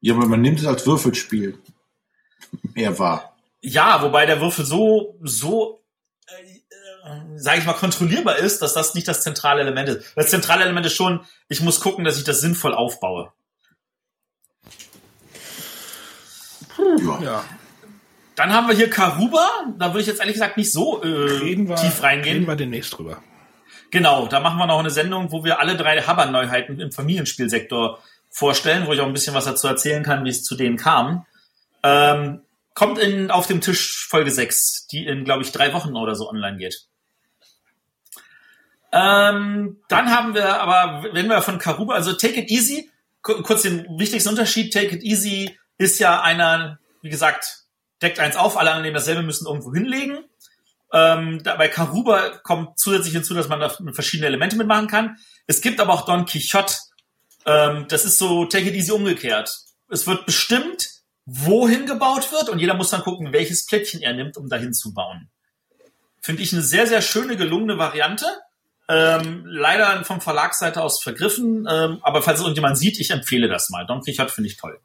Ja, 0.00 0.14
aber 0.14 0.26
man 0.26 0.42
nimmt 0.42 0.60
es 0.60 0.66
als 0.66 0.86
Würfelspiel. 0.86 1.58
Mehr 2.74 2.98
wahr. 2.98 3.36
Ja, 3.60 4.02
wobei 4.02 4.26
der 4.26 4.40
Würfel 4.40 4.64
so, 4.64 5.18
so 5.22 5.82
sage 7.36 7.60
ich 7.60 7.66
mal, 7.66 7.74
kontrollierbar 7.74 8.36
ist, 8.36 8.62
dass 8.62 8.74
das 8.74 8.94
nicht 8.94 9.06
das 9.06 9.22
zentrale 9.22 9.60
Element 9.60 9.88
ist. 9.88 10.12
Das 10.16 10.30
zentrale 10.30 10.64
Element 10.64 10.86
ist 10.86 10.94
schon, 10.94 11.24
ich 11.48 11.60
muss 11.60 11.80
gucken, 11.80 12.04
dass 12.04 12.18
ich 12.18 12.24
das 12.24 12.40
sinnvoll 12.40 12.74
aufbaue. 12.74 13.32
Puh, 16.74 17.18
ja. 17.22 17.44
Dann 18.36 18.52
haben 18.52 18.68
wir 18.68 18.74
hier 18.76 18.90
Karuba. 18.90 19.48
Da 19.78 19.88
würde 19.88 20.00
ich 20.00 20.06
jetzt 20.06 20.20
ehrlich 20.20 20.34
gesagt 20.34 20.56
nicht 20.56 20.70
so 20.70 21.02
äh, 21.02 21.06
reden 21.06 21.68
wir, 21.68 21.76
tief 21.76 22.02
reingehen. 22.02 22.34
Reden 22.34 22.46
wir 22.46 22.56
demnächst 22.56 22.96
drüber. 22.96 23.22
Genau, 23.90 24.26
da 24.26 24.40
machen 24.40 24.58
wir 24.58 24.66
noch 24.66 24.78
eine 24.78 24.90
Sendung, 24.90 25.32
wo 25.32 25.42
wir 25.42 25.58
alle 25.58 25.76
drei 25.76 26.02
Habber-Neuheiten 26.02 26.78
im 26.78 26.92
Familienspielsektor 26.92 27.98
vorstellen, 28.30 28.86
wo 28.86 28.92
ich 28.92 29.00
auch 29.00 29.06
ein 29.06 29.12
bisschen 29.12 29.34
was 29.34 29.46
dazu 29.46 29.66
erzählen 29.66 30.02
kann, 30.02 30.24
wie 30.24 30.30
es 30.30 30.44
zu 30.44 30.54
denen 30.54 30.76
kam. 30.76 31.24
Ähm, 31.82 32.42
kommt 32.74 32.98
in, 32.98 33.30
auf 33.30 33.46
dem 33.46 33.62
Tisch 33.62 34.06
Folge 34.06 34.30
6, 34.30 34.88
die 34.88 35.06
in, 35.06 35.24
glaube 35.24 35.42
ich, 35.42 35.52
drei 35.52 35.72
Wochen 35.72 35.96
oder 35.96 36.14
so 36.14 36.28
online 36.28 36.58
geht. 36.58 36.86
Ähm, 38.92 39.78
dann 39.88 40.10
haben 40.10 40.34
wir 40.34 40.60
aber, 40.60 41.08
wenn 41.12 41.28
wir 41.28 41.40
von 41.40 41.58
Karuba, 41.58 41.94
also 41.94 42.12
Take 42.12 42.40
It 42.40 42.50
Easy, 42.50 42.90
kurz 43.22 43.62
den 43.62 43.86
wichtigsten 43.98 44.28
Unterschied, 44.28 44.72
Take 44.72 44.96
It 44.96 45.02
Easy 45.02 45.58
ist 45.78 45.98
ja 45.98 46.20
einer, 46.20 46.78
wie 47.02 47.08
gesagt, 47.08 47.65
deckt 48.02 48.20
eins 48.20 48.36
auf, 48.36 48.56
alle 48.56 48.70
anderen 48.70 48.82
nehmen 48.82 48.94
dasselbe, 48.94 49.22
müssen 49.22 49.46
irgendwo 49.46 49.72
hinlegen. 49.72 50.24
Ähm, 50.92 51.42
bei 51.42 51.68
Karuba 51.68 52.38
kommt 52.42 52.78
zusätzlich 52.78 53.12
hinzu, 53.12 53.34
dass 53.34 53.48
man 53.48 53.60
da 53.60 53.70
verschiedene 53.92 54.28
Elemente 54.28 54.56
mitmachen 54.56 54.86
kann. 54.86 55.16
Es 55.46 55.60
gibt 55.60 55.80
aber 55.80 55.92
auch 55.92 56.04
Don 56.04 56.26
Quixote. 56.26 56.74
Ähm, 57.44 57.86
das 57.88 58.04
ist 58.04 58.18
so 58.18 58.44
Take 58.44 58.68
It 58.68 58.74
Easy 58.74 58.92
umgekehrt. 58.92 59.56
Es 59.88 60.06
wird 60.06 60.26
bestimmt, 60.26 60.90
wohin 61.24 61.86
gebaut 61.86 62.30
wird 62.32 62.48
und 62.48 62.58
jeder 62.58 62.74
muss 62.74 62.90
dann 62.90 63.02
gucken, 63.02 63.32
welches 63.32 63.66
Plättchen 63.66 64.00
er 64.00 64.14
nimmt, 64.14 64.36
um 64.36 64.48
dahin 64.48 64.72
zu 64.72 64.94
bauen. 64.94 65.28
Finde 66.20 66.42
ich 66.42 66.52
eine 66.52 66.62
sehr, 66.62 66.86
sehr 66.86 67.02
schöne, 67.02 67.36
gelungene 67.36 67.78
Variante. 67.78 68.26
Ähm, 68.88 69.44
leider 69.46 70.04
vom 70.04 70.20
Verlagsseite 70.20 70.80
aus 70.80 71.02
vergriffen, 71.02 71.66
ähm, 71.68 71.98
aber 72.02 72.22
falls 72.22 72.38
es 72.38 72.44
irgendjemand 72.44 72.78
sieht, 72.78 73.00
ich 73.00 73.10
empfehle 73.10 73.48
das 73.48 73.68
mal. 73.70 73.84
Don 73.84 74.00
Quixote 74.00 74.32
finde 74.32 74.48
ich 74.48 74.56
toll. 74.56 74.78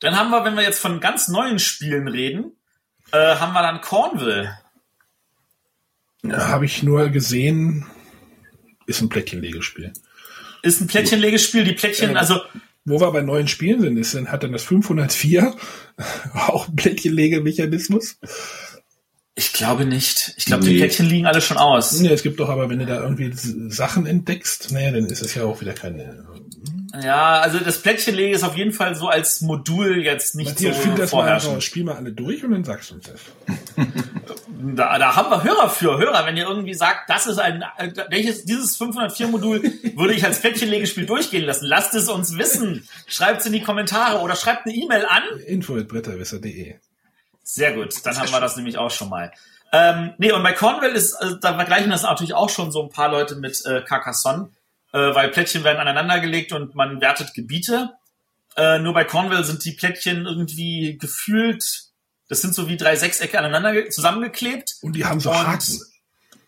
Dann 0.00 0.16
haben 0.16 0.30
wir, 0.30 0.44
wenn 0.44 0.54
wir 0.54 0.62
jetzt 0.62 0.80
von 0.80 1.00
ganz 1.00 1.28
neuen 1.28 1.58
Spielen 1.58 2.08
reden, 2.08 2.52
äh, 3.12 3.36
haben 3.36 3.52
wir 3.52 3.62
dann 3.62 3.80
Cornwall. 3.80 4.58
Ja, 6.22 6.48
Habe 6.48 6.66
ich 6.66 6.82
nur 6.82 7.08
gesehen, 7.10 7.86
ist 8.86 9.00
ein 9.00 9.08
Plättchenlegespiel. 9.08 9.92
Ist 10.62 10.80
ein 10.80 10.88
Plättchenlegespiel, 10.88 11.64
die 11.64 11.72
Plättchen, 11.72 12.16
äh, 12.16 12.18
also 12.18 12.40
wo 12.84 13.00
wir 13.00 13.12
bei 13.12 13.20
neuen 13.20 13.48
Spielen 13.48 13.80
sind, 13.80 13.96
ist, 13.98 14.14
hat 14.14 14.42
dann 14.42 14.52
das 14.52 14.64
504 14.64 15.54
auch 16.34 16.68
ein 16.68 16.76
Plättchenlegemechanismus. 16.76 18.18
Ich 19.34 19.52
glaube 19.52 19.84
nicht. 19.84 20.34
Ich 20.36 20.46
glaube, 20.46 20.64
nee. 20.64 20.72
die 20.72 20.78
Plättchen 20.78 21.06
liegen 21.06 21.26
alle 21.26 21.40
schon 21.40 21.58
aus. 21.58 22.00
Nee, 22.00 22.08
es 22.08 22.24
gibt 22.24 22.40
doch 22.40 22.48
aber, 22.48 22.68
wenn 22.70 22.80
du 22.80 22.86
da 22.86 23.00
irgendwie 23.00 23.30
Sachen 23.70 24.06
entdeckst, 24.06 24.72
naja, 24.72 24.90
dann 24.90 25.06
ist 25.06 25.22
es 25.22 25.34
ja 25.34 25.44
auch 25.44 25.60
wieder 25.60 25.74
keine. 25.74 26.26
Ja, 27.02 27.40
also 27.40 27.58
das 27.58 27.82
Plättchenlege 27.82 28.34
ist 28.34 28.44
auf 28.44 28.56
jeden 28.56 28.72
Fall 28.72 28.94
so 28.94 29.08
als 29.08 29.42
Modul 29.42 30.02
jetzt 30.02 30.34
nicht 30.34 30.48
Matthias, 30.48 30.76
so 30.76 30.82
find 30.82 30.98
das. 30.98 31.12
Mal 31.12 31.60
Spiel 31.60 31.84
mal 31.84 31.96
alle 31.96 32.12
durch 32.12 32.42
und 32.44 32.52
dann 32.52 32.64
sagst 32.64 32.90
du 32.90 32.94
uns 32.94 33.10
das. 33.10 33.20
da, 34.74 34.98
da 34.98 35.16
haben 35.16 35.30
wir 35.30 35.44
Hörer 35.44 35.68
für. 35.68 35.98
Hörer, 35.98 36.24
wenn 36.24 36.36
ihr 36.36 36.48
irgendwie 36.48 36.74
sagt, 36.74 37.10
das 37.10 37.26
ist 37.26 37.38
ein, 37.38 37.62
welches, 38.08 38.44
dieses 38.44 38.80
504-Modul 38.80 39.62
würde 39.96 40.14
ich 40.14 40.24
als 40.24 40.40
Plättchenlegespiel 40.40 41.04
durchgehen 41.04 41.44
lassen. 41.44 41.66
Lasst 41.66 41.94
es 41.94 42.08
uns 42.08 42.38
wissen. 42.38 42.88
Schreibt 43.06 43.40
es 43.40 43.46
in 43.46 43.52
die 43.52 43.62
Kommentare 43.62 44.20
oder 44.20 44.34
schreibt 44.34 44.66
eine 44.66 44.74
E-Mail 44.74 45.04
an. 45.06 45.22
info.bretterwisser.de 45.46 46.76
sehr 47.50 47.72
gut, 47.72 47.94
dann 48.04 48.18
haben 48.18 48.30
wir 48.30 48.40
das 48.40 48.56
nämlich 48.56 48.76
auch 48.76 48.90
schon 48.90 49.08
mal. 49.08 49.32
Ähm, 49.72 50.12
nee, 50.18 50.32
und 50.32 50.42
bei 50.42 50.52
Cornwall 50.52 50.92
ist, 50.92 51.14
also, 51.14 51.36
da 51.36 51.54
vergleichen 51.54 51.90
das 51.90 52.02
natürlich 52.02 52.34
auch 52.34 52.50
schon 52.50 52.70
so 52.70 52.82
ein 52.82 52.90
paar 52.90 53.10
Leute 53.10 53.36
mit 53.36 53.64
äh, 53.64 53.80
Carcassonne, 53.80 54.50
äh, 54.92 54.98
weil 54.98 55.30
Plättchen 55.30 55.64
werden 55.64 55.78
aneinandergelegt 55.78 56.52
und 56.52 56.74
man 56.74 57.00
wertet 57.00 57.34
Gebiete. 57.34 57.90
Äh, 58.56 58.78
nur 58.78 58.94
bei 58.94 59.04
Cornwall 59.04 59.44
sind 59.44 59.64
die 59.64 59.72
Plättchen 59.72 60.26
irgendwie 60.26 60.98
gefühlt, 60.98 61.64
das 62.28 62.40
sind 62.42 62.54
so 62.54 62.68
wie 62.68 62.76
drei 62.76 62.96
Sechsecke 62.96 63.38
aneinander 63.38 63.88
zusammengeklebt. 63.90 64.76
Und 64.82 64.94
die 64.94 65.04
haben 65.04 65.20
so 65.20 65.30
und, 65.30 65.36
Haken. 65.36 65.80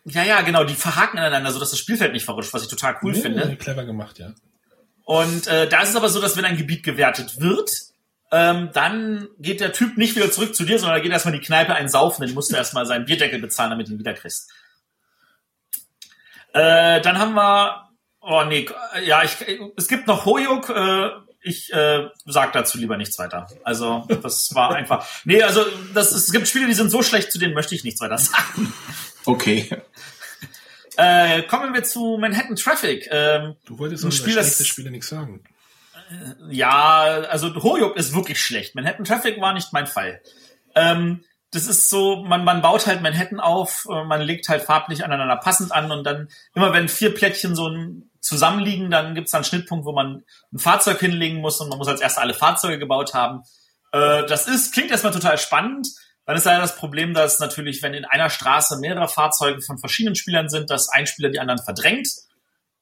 Ja, 0.05 0.25
ja, 0.25 0.41
genau, 0.43 0.65
die 0.65 0.75
verhaken 0.75 1.19
aneinander, 1.19 1.53
sodass 1.53 1.71
das 1.71 1.79
Spielfeld 1.79 2.13
nicht 2.13 2.25
verrutscht, 2.25 2.53
was 2.53 2.63
ich 2.63 2.69
total 2.69 2.97
cool 3.03 3.13
nee, 3.13 3.21
finde. 3.21 3.57
Clever 3.57 3.85
gemacht, 3.85 4.19
ja. 4.19 4.33
Und 5.05 5.47
äh, 5.47 5.69
da 5.69 5.83
ist 5.83 5.91
es 5.91 5.97
aber 5.97 6.09
so, 6.09 6.21
dass 6.21 6.37
wenn 6.37 6.45
ein 6.45 6.57
Gebiet 6.57 6.83
gewertet 6.83 7.41
wird, 7.41 7.71
ähm, 8.33 8.71
dann 8.73 9.29
geht 9.39 9.61
der 9.61 9.73
Typ 9.73 9.97
nicht 9.97 10.15
wieder 10.15 10.31
zurück 10.31 10.55
zu 10.55 10.65
dir, 10.65 10.79
sondern 10.79 10.99
er 10.99 11.03
geht 11.03 11.13
erstmal 11.13 11.35
in 11.35 11.41
die 11.41 11.47
Kneipe 11.47 11.75
einsaufen, 11.75 12.25
dann 12.25 12.35
musst 12.35 12.53
du 12.53 12.57
erstmal 12.57 12.87
seinen 12.87 13.05
Bierdeckel 13.05 13.41
bezahlen, 13.41 13.71
damit 13.71 13.89
du 13.89 13.93
ihn 13.93 13.99
wieder 13.99 14.15
kriegst. 14.15 14.51
Äh, 16.53 17.01
dann 17.01 17.19
haben 17.19 17.35
wir, 17.35 17.90
oh 18.21 18.45
nee, 18.45 18.69
ja, 19.05 19.23
ich, 19.23 19.37
es 19.77 19.89
gibt 19.89 20.07
noch 20.07 20.25
Hoyuk, 20.25 20.71
äh, 20.71 21.11
ich 21.43 21.73
äh, 21.73 22.09
sag 22.27 22.53
dazu 22.53 22.79
lieber 22.79 22.97
nichts 22.97 23.19
weiter. 23.19 23.49
Also 23.65 24.07
das 24.23 24.55
war 24.55 24.75
einfach, 24.75 25.07
nee, 25.25 25.43
also 25.43 25.65
das, 25.95 26.13
es 26.13 26.33
gibt 26.33 26.49
Spiele, 26.49 26.67
die 26.67 26.75
sind 26.75 26.91
so 26.91 27.03
schlecht, 27.03 27.33
zu 27.33 27.39
denen 27.39 27.55
möchte 27.55 27.75
ich 27.75 27.85
nichts 27.85 28.01
weiter 28.01 28.19
sagen. 28.19 28.73
Okay. 29.25 29.71
Äh, 30.97 31.43
kommen 31.43 31.73
wir 31.73 31.83
zu 31.83 32.19
Manhattan 32.21 32.57
Traffic. 32.57 33.09
Ähm, 33.11 33.57
du 33.65 33.79
wolltest 33.79 34.05
ein 34.05 34.13
Spiel, 34.13 34.35
das 34.35 34.67
Spiele 34.67 34.91
nichts 34.91 35.09
sagen 35.09 35.43
ja, 36.49 37.03
also 37.31 37.55
Hoyuk 37.63 37.97
ist 37.97 38.15
wirklich 38.15 38.43
schlecht. 38.43 38.75
Manhattan 38.75 39.05
Traffic 39.05 39.41
war 39.41 39.53
nicht 39.53 39.73
mein 39.73 39.87
Fall. 39.87 40.21
Ähm, 40.75 41.25
das 41.53 41.67
ist 41.67 41.91
so, 41.91 42.23
man, 42.23 42.45
man 42.45 42.63
baut 42.63 42.87
halt 42.87 43.03
Manhattan 43.03 43.41
auf, 43.41 43.87
äh, 43.91 44.05
man 44.05 44.21
legt 44.21 44.49
halt 44.49 44.63
farblich 44.63 45.05
aneinander 45.05 45.37
passend 45.37 45.73
an 45.73 45.91
und 45.91 46.05
dann 46.05 46.29
immer 46.55 46.73
wenn 46.73 46.89
vier 46.89 47.15
Plättchen 47.15 47.55
so 47.57 47.69
zusammenliegen, 48.21 48.91
dann 48.91 49.15
gibt's 49.15 49.31
dann 49.31 49.39
einen 49.39 49.45
Schnittpunkt, 49.47 49.87
wo 49.87 49.93
man 49.93 50.25
ein 50.53 50.59
Fahrzeug 50.59 51.01
hinlegen 51.01 51.41
muss 51.41 51.61
und 51.61 51.69
man 51.69 51.79
muss 51.79 51.89
als 51.89 52.01
erster 52.01 52.21
alle 52.21 52.35
Fahrzeuge 52.35 52.79
gebaut 52.79 53.15
haben. 53.15 53.43
Äh, 53.93 54.27
das 54.27 54.47
ist, 54.47 54.73
klingt 54.73 54.91
erstmal 54.91 55.13
total 55.13 55.39
spannend. 55.39 55.89
Dann 56.27 56.37
ist 56.37 56.45
leider 56.45 56.61
das 56.61 56.77
Problem, 56.77 57.15
dass 57.15 57.41
natürlich, 57.41 57.83
wenn 57.83 57.95
in 57.95 58.05
einer 58.05 58.31
Straße 58.31 58.79
mehrere 58.79 59.09
Fahrzeuge 59.09 59.63
von 59.63 59.79
verschiedenen 59.79 60.15
Spielern 60.15 60.49
sind, 60.49 60.71
dass 60.71 60.89
ein 60.89 61.07
Spieler 61.07 61.31
die 61.31 61.41
anderen 61.41 61.63
verdrängt 61.63 62.09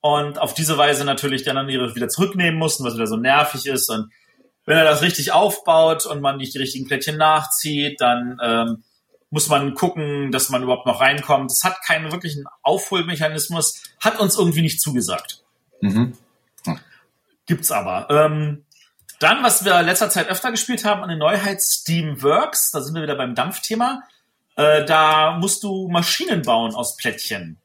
und 0.00 0.38
auf 0.38 0.54
diese 0.54 0.76
Weise 0.76 1.04
natürlich 1.04 1.44
dann 1.44 1.56
dann 1.56 1.68
ihre 1.68 1.94
wieder 1.94 2.08
zurücknehmen 2.08 2.58
mussten, 2.58 2.84
was 2.84 2.94
wieder 2.94 3.06
so 3.06 3.16
nervig 3.16 3.66
ist. 3.66 3.88
Und 3.90 4.12
wenn 4.64 4.76
er 4.76 4.84
das 4.84 5.02
richtig 5.02 5.32
aufbaut 5.32 6.04
und 6.04 6.20
man 6.20 6.36
nicht 6.36 6.54
die 6.54 6.58
richtigen 6.58 6.86
Plättchen 6.86 7.16
nachzieht, 7.16 8.00
dann 8.00 8.38
ähm, 8.42 8.84
muss 9.30 9.48
man 9.48 9.74
gucken, 9.74 10.32
dass 10.32 10.48
man 10.48 10.62
überhaupt 10.62 10.86
noch 10.86 11.00
reinkommt. 11.00 11.52
Es 11.52 11.64
hat 11.64 11.82
keinen 11.84 12.10
wirklichen 12.12 12.44
Aufholmechanismus, 12.62 13.82
hat 14.00 14.18
uns 14.20 14.38
irgendwie 14.38 14.62
nicht 14.62 14.80
zugesagt. 14.80 15.42
Mhm. 15.80 16.16
Hm. 16.64 16.80
Gibt's 17.46 17.70
aber. 17.70 18.08
Ähm, 18.10 18.64
dann, 19.18 19.42
was 19.42 19.64
wir 19.64 19.82
letzter 19.82 20.10
Zeit 20.10 20.28
öfter 20.28 20.50
gespielt 20.50 20.84
haben, 20.84 21.02
eine 21.02 21.16
Neuheit 21.16 21.60
Steamworks, 21.60 22.70
da 22.70 22.80
sind 22.80 22.94
wir 22.94 23.02
wieder 23.02 23.16
beim 23.16 23.34
Dampfthema. 23.34 24.02
Äh, 24.56 24.84
da 24.84 25.36
musst 25.38 25.62
du 25.62 25.88
Maschinen 25.88 26.42
bauen 26.42 26.74
aus 26.74 26.96
Plättchen. 26.96 27.60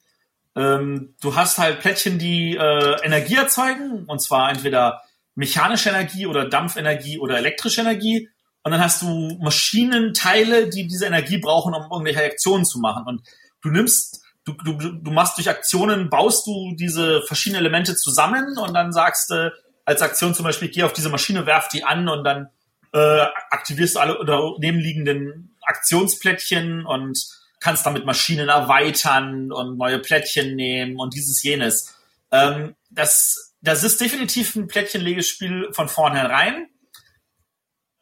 Ähm, 0.56 1.15
du 1.22 1.35
hast 1.35 1.57
halt 1.57 1.80
Plättchen, 1.80 2.19
die 2.19 2.56
äh, 2.56 2.98
Energie 3.03 3.35
erzeugen, 3.35 4.06
und 4.06 4.22
zwar 4.22 4.49
entweder 4.49 5.02
mechanische 5.35 5.90
Energie 5.90 6.27
oder 6.27 6.48
Dampfenergie 6.48 7.19
oder 7.19 7.38
elektrische 7.38 7.81
Energie. 7.81 8.30
Und 8.64 8.72
dann 8.72 8.81
hast 8.81 9.02
du 9.02 9.38
Maschinenteile, 9.41 10.69
die 10.69 10.88
diese 10.88 11.06
Energie 11.06 11.38
brauchen, 11.38 11.73
um 11.73 11.84
irgendwelche 11.91 12.23
Aktionen 12.23 12.65
zu 12.65 12.80
machen. 12.80 13.06
Und 13.06 13.22
du 13.61 13.69
nimmst, 13.69 14.23
du, 14.45 14.53
du, 14.53 14.73
du 14.73 15.11
machst 15.11 15.38
durch 15.38 15.49
Aktionen, 15.49 16.10
baust 16.10 16.48
du 16.48 16.73
diese 16.76 17.22
verschiedenen 17.23 17.61
Elemente 17.61 17.95
zusammen 17.95 18.57
und 18.57 18.73
dann 18.73 18.94
sagst 18.94 19.30
du 19.30 19.53
als 19.85 20.02
Aktion 20.02 20.34
zum 20.34 20.45
Beispiel, 20.45 20.69
geh 20.69 20.84
auf 20.84 20.94
diese 20.94 21.10
Maschine, 21.10 21.45
werf 21.45 21.68
die 21.68 21.84
an 21.84 22.07
und 22.07 22.23
dann 22.23 22.49
äh, 22.94 23.26
aktivierst 23.49 23.95
du 23.95 23.99
alle 23.99 24.19
oder 24.19 24.53
nebenliegenden 24.60 25.57
Aktionsplättchen 25.61 26.85
und 26.85 27.26
kannst 27.60 27.85
damit 27.85 28.06
Maschinen 28.06 28.49
erweitern 28.49 29.52
und 29.52 29.77
neue 29.77 29.99
Plättchen 29.99 30.56
nehmen 30.56 30.99
und 30.99 31.14
dieses 31.14 31.41
jenes. 31.44 31.95
Ähm, 32.31 32.76
das, 32.90 33.56
das 33.61 33.84
ist 33.84 34.02
definitiv 34.02 34.56
ein 34.56 34.68
Plättchenlegespiel 34.68 35.69
von 35.72 35.88
vornherein. 35.88 36.68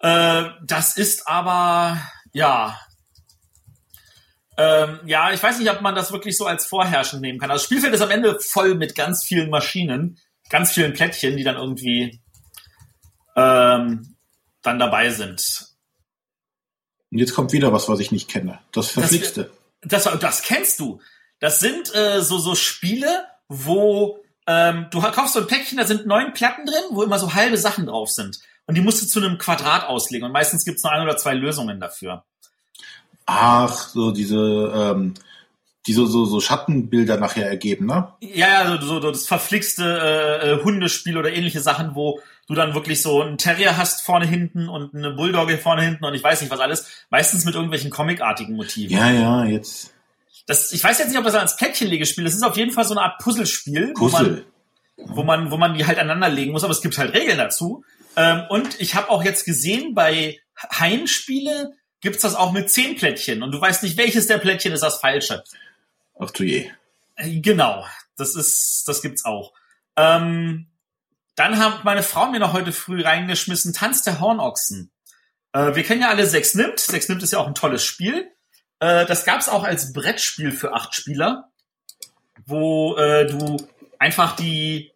Äh, 0.02 0.50
das 0.64 0.98
ist 0.98 1.28
aber, 1.28 2.02
ja, 2.34 2.80
ähm, 4.58 5.00
ja, 5.06 5.32
ich 5.32 5.42
weiß 5.42 5.60
nicht, 5.60 5.72
ob 5.72 5.82
man 5.82 5.96
das 5.96 6.12
wirklich 6.12 6.38
so 6.38 6.46
als 6.46 6.66
vorherrschend 6.66 7.22
nehmen 7.22 7.40
kann. 7.40 7.52
Also 7.52 7.62
das 7.62 7.66
Spielfeld 7.66 7.94
ist 7.94 8.02
am 8.02 8.12
Ende 8.12 8.40
voll 8.40 8.76
mit 8.76 8.96
ganz 8.96 9.24
vielen 9.24 9.50
Maschinen, 9.50 10.20
ganz 10.50 10.72
vielen 10.72 10.94
Plättchen, 10.94 11.38
die 11.38 11.44
dann 11.44 11.56
irgendwie 11.56 12.22
ähm, 13.36 14.16
dann 14.62 14.80
dabei 14.80 15.10
sind. 15.10 15.68
Und 17.12 17.18
jetzt 17.18 17.34
kommt 17.34 17.54
wieder 17.54 17.74
was, 17.74 17.88
was 17.90 18.00
ich 18.00 18.12
nicht 18.12 18.30
kenne. 18.30 18.60
Das 18.72 18.90
Verflixte. 18.90 19.52
Das, 19.82 20.04
das, 20.04 20.20
das 20.20 20.42
kennst 20.44 20.80
du. 20.80 21.02
Das 21.40 21.60
sind 21.60 21.94
äh, 21.96 22.22
so, 22.22 22.38
so 22.38 22.56
Spiele, 22.56 23.26
wo 23.48 24.20
ähm, 24.48 24.88
du 24.92 25.02
kaufst 25.02 25.34
so 25.34 25.40
ein 25.40 25.48
Päckchen, 25.48 25.78
da 25.78 25.86
sind 25.86 26.06
neun 26.06 26.34
Platten 26.34 26.66
drin, 26.66 26.84
wo 26.92 27.04
immer 27.04 27.20
so 27.20 27.34
halbe 27.34 27.58
Sachen 27.58 27.86
drauf 27.86 28.10
sind. 28.10 28.40
Und 28.68 28.76
die 28.76 28.82
musst 28.82 29.02
du 29.02 29.08
zu 29.08 29.20
einem 29.20 29.38
Quadrat 29.38 29.88
auslegen. 29.88 30.26
Und 30.26 30.32
meistens 30.32 30.66
gibt 30.66 30.78
es 30.78 30.84
nur 30.84 30.94
ein 30.94 31.02
oder 31.02 31.18
zwei 31.18 31.34
Lösungen 31.34 31.80
dafür. 31.80 32.24
Ach, 33.26 33.90
so 33.90 34.12
diese, 34.12 34.72
ähm, 34.74 35.14
die 35.88 35.94
so, 35.94 36.06
so, 36.06 36.26
so 36.26 36.40
Schattenbilder 36.40 37.18
nachher 37.18 37.48
ergeben, 37.48 37.88
ne? 37.88 38.14
Ja, 38.20 38.48
ja, 38.48 38.82
so, 38.82 39.00
so 39.00 39.12
das 39.12 39.26
verflixte 39.26 39.84
äh, 39.84 40.52
äh, 40.52 40.64
Hundespiel 40.64 41.18
oder 41.18 41.34
ähnliche 41.34 41.60
Sachen, 41.60 41.96
wo 41.96 42.20
du 42.48 42.54
dann 42.54 42.74
wirklich 42.74 43.02
so 43.02 43.22
einen 43.22 43.38
Terrier 43.38 43.78
hast 43.78 44.02
vorne 44.02 44.28
hinten 44.28 44.70
und 44.70 44.94
eine 44.94 45.12
Bulldogge 45.12 45.58
vorne 45.58 45.84
hinten 45.84 46.06
und 46.06 46.14
ich 46.14 46.24
weiß 46.24 46.42
nicht 46.42 46.52
was 46.52 46.60
alles. 46.60 46.88
Meistens 47.10 47.46
mit 47.46 47.56
irgendwelchen 47.56 47.90
comicartigen 47.90 48.56
Motiven. 48.56 48.96
Ja, 48.96 49.10
ja, 49.10 49.46
jetzt. 49.46 49.94
Das, 50.48 50.72
ich 50.72 50.84
weiß 50.84 51.00
jetzt 51.00 51.10
nicht, 51.10 51.18
ob 51.18 51.24
das 51.24 51.36
als 51.36 51.56
Plättchenlegespiel 51.56 52.26
ist. 52.26 52.34
Das 52.34 52.42
ist 52.42 52.48
auf 52.48 52.58
jeden 52.58 52.72
Fall 52.72 52.86
so 52.86 52.94
eine 52.94 53.02
Art 53.02 53.20
Puzzlespiel. 53.20 53.94
Puzzle. 53.94 54.46
Wo 54.98 55.06
man, 55.08 55.16
wo 55.16 55.24
man, 55.24 55.52
wo 55.52 55.58
man 55.58 55.74
die 55.74 55.86
halt 55.86 55.98
aneinander 55.98 56.30
legen 56.30 56.52
muss, 56.52 56.64
aber 56.64 56.74
es 56.74 56.82
gibt 56.82 56.98
halt 56.98 57.14
Regeln 57.14 57.38
dazu. 57.38 57.84
Ähm, 58.16 58.44
und 58.50 58.80
ich 58.80 58.96
habe 58.96 59.10
auch 59.10 59.24
jetzt 59.24 59.46
gesehen, 59.46 59.94
bei 59.94 60.40
Heimspiele 60.72 61.74
gibt's 62.02 62.22
das 62.22 62.36
auch 62.36 62.52
mit 62.52 62.70
zehn 62.70 62.96
Plättchen 62.96 63.44
und 63.44 63.52
du 63.52 63.62
weißt 63.62 63.84
nicht, 63.84 63.98
welches 63.98 64.28
der 64.28 64.38
Plättchen 64.38 64.74
ist 64.74 64.84
das 64.84 65.00
falsche. 65.00 65.44
Ach 66.20 66.32
du 66.32 66.44
je. 66.44 66.70
Genau, 67.18 67.86
das 68.18 68.36
ist, 68.36 68.84
das 68.88 69.02
gibt's 69.02 69.26
auch. 69.26 69.54
Ähm, 69.96 70.68
dann 71.36 71.60
hat 71.60 71.84
meine 71.84 72.04
Frau 72.04 72.28
mir 72.28 72.40
noch 72.40 72.54
heute 72.54 72.72
früh 72.72 73.02
reingeschmissen, 73.02 73.74
Tanz 73.74 74.04
der 74.04 74.20
Hornochsen. 74.20 74.92
Äh, 75.54 75.76
wir 75.76 75.84
kennen 75.84 76.02
ja 76.02 76.10
alle 76.10 76.26
Sechs 76.26 76.56
nimmt. 76.56 76.80
Sechs 76.80 77.10
nimmt 77.10 77.24
ist 77.24 77.34
ja 77.34 77.40
auch 77.40 77.48
ein 77.48 77.56
tolles 77.56 77.84
Spiel. 77.84 78.32
Äh, 78.80 79.06
das 79.06 79.26
gab's 79.26 79.50
auch 79.50 79.64
als 79.64 79.94
Brettspiel 79.94 80.52
für 80.52 80.74
acht 80.74 80.96
Spieler, 80.96 81.50
wo 82.46 82.96
äh, 82.98 83.28
du 83.28 83.58
einfach 84.00 84.36
die 84.36 84.92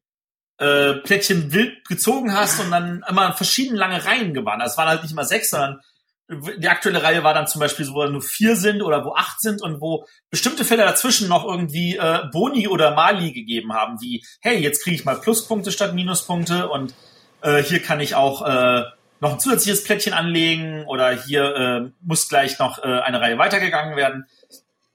äh, 0.58 0.94
Plättchen 0.96 1.52
wild 1.54 1.88
gezogen 1.88 2.34
hast 2.34 2.60
und 2.60 2.72
dann 2.72 3.04
immer 3.10 3.34
verschieden 3.34 3.76
lange 3.76 4.06
Reihen 4.06 4.34
gewann. 4.34 4.62
Also 4.62 4.74
es 4.74 4.78
waren 4.78 4.90
halt 4.90 5.04
nicht 5.04 5.12
immer 5.12 5.26
sechs, 5.26 5.50
sondern 5.50 5.82
die 6.28 6.70
aktuelle 6.70 7.04
Reihe 7.04 7.24
war 7.24 7.36
dann 7.36 7.46
zum 7.46 7.60
Beispiel 7.60 7.86
so, 7.86 7.94
wo 7.94 8.04
nur 8.06 8.22
vier 8.22 8.56
sind 8.56 8.82
oder 8.82 9.06
wo 9.06 9.14
acht 9.14 9.40
sind 9.42 9.62
und 9.62 9.80
wo 9.80 10.08
bestimmte 10.32 10.66
Fälle 10.66 10.84
dazwischen 10.84 11.28
noch 11.28 11.46
irgendwie 11.46 11.98
äh, 11.98 12.22
Boni 12.32 12.68
oder 12.68 12.96
Mali 12.96 13.32
gegeben 13.32 13.74
haben, 13.74 14.02
wie, 14.02 14.26
hey, 14.42 14.58
jetzt 14.58 14.84
kriege 14.84 14.96
ich 14.96 15.06
mal 15.06 15.20
Pluspunkte 15.20 15.72
statt 15.72 15.94
Minuspunkte 15.94 16.68
und 16.70 16.96
äh, 17.42 17.62
hier 17.62 17.80
kann 17.80 18.00
ich 18.00 18.16
auch 18.16 18.42
äh, 18.42 18.84
noch 19.20 19.34
ein 19.34 19.40
zusätzliches 19.40 19.84
Plättchen 19.84 20.14
anlegen 20.14 20.86
oder 20.86 21.12
hier 21.12 21.56
äh, 21.56 21.92
muss 22.02 22.28
gleich 22.28 22.58
noch 22.58 22.80
äh, 22.80 23.02
eine 23.02 23.22
Reihe 23.22 23.38
weitergegangen 23.38 23.96
werden. 23.96 24.26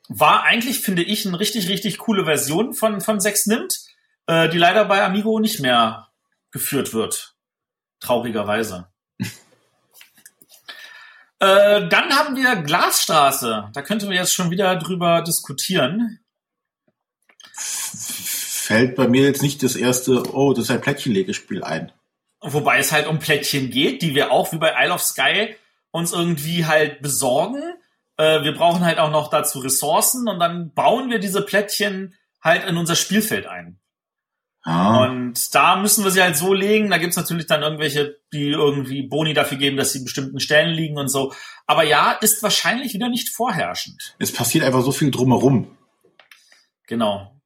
War 0.09 0.43
eigentlich, 0.43 0.81
finde 0.81 1.03
ich, 1.03 1.27
eine 1.27 1.39
richtig, 1.39 1.69
richtig 1.69 1.99
coole 1.99 2.25
Version 2.25 2.75
von, 2.75 3.01
von 3.01 3.21
6 3.21 3.47
nimmt, 3.47 3.79
äh, 4.31 4.49
die 4.49 4.59
leider 4.59 4.85
bei 4.85 5.03
Amigo 5.03 5.41
nicht 5.41 5.59
mehr 5.59 6.09
geführt 6.53 6.95
wird. 6.95 7.35
Traurigerweise. 8.01 8.89
Äh, 11.43 11.89
dann 11.89 12.11
haben 12.11 12.37
wir 12.37 12.55
Glasstraße. 12.57 13.71
Da 13.73 13.81
könnten 13.81 14.11
wir 14.11 14.17
jetzt 14.17 14.35
schon 14.35 14.51
wieder 14.51 14.77
drüber 14.77 15.23
diskutieren. 15.23 16.21
Fällt 17.55 18.95
bei 18.95 19.09
mir 19.09 19.23
jetzt 19.23 19.41
nicht 19.41 19.63
das 19.63 19.75
erste, 19.75 20.35
oh, 20.35 20.53
das 20.53 20.65
ist 20.65 20.71
ein 20.71 20.83
Plättchenlegespiel 20.83 21.65
ein. 21.65 21.93
Wobei 22.43 22.79
es 22.79 22.93
halt 22.93 23.07
um 23.07 23.21
Plättchen 23.21 23.71
geht, 23.71 24.03
die 24.03 24.15
wir 24.15 24.33
auch 24.33 24.53
wie 24.53 24.59
bei 24.59 24.75
Isle 24.85 24.93
of 24.93 25.01
Sky 25.01 25.57
uns 25.93 26.13
irgendwie 26.13 26.67
halt 26.67 27.01
besorgen. 27.01 27.63
Äh, 28.19 28.43
wir 28.43 28.53
brauchen 28.53 28.85
halt 28.85 28.99
auch 28.99 29.11
noch 29.11 29.31
dazu 29.31 29.61
Ressourcen 29.61 30.29
und 30.29 30.41
dann 30.41 30.75
bauen 30.75 31.09
wir 31.09 31.21
diese 31.21 31.41
Plättchen 31.41 32.15
halt 32.43 32.67
in 32.67 32.77
unser 32.77 32.97
Spielfeld 32.97 33.47
ein. 33.47 33.80
Ah. 34.63 35.05
Und 35.05 35.55
da 35.55 35.77
müssen 35.77 36.05
wir 36.05 36.11
sie 36.11 36.23
halt 36.23 36.37
so 36.37 36.53
legen. 36.53 36.91
Da 36.91 36.99
gibt's 36.99 37.17
natürlich 37.17 37.47
dann 37.47 37.63
irgendwelche, 37.63 38.19
die 38.33 38.51
irgendwie 38.51 39.03
Boni 39.03 39.33
dafür 39.33 39.57
geben, 39.57 39.77
dass 39.77 39.93
sie 39.93 39.99
in 39.99 40.05
bestimmten 40.05 40.39
Stellen 40.39 40.75
liegen 40.75 40.99
und 40.99 41.09
so. 41.09 41.33
Aber 41.67 41.85
ja, 41.85 42.13
ist 42.13 42.43
wahrscheinlich 42.43 42.93
wieder 42.93 43.09
nicht 43.09 43.31
vorherrschend. 43.31 44.17
Es 44.19 44.33
passiert 44.33 44.65
einfach 44.65 44.83
so 44.83 44.93
viel 44.93 45.11
drumherum. 45.11 45.77
Genau. 46.87 47.41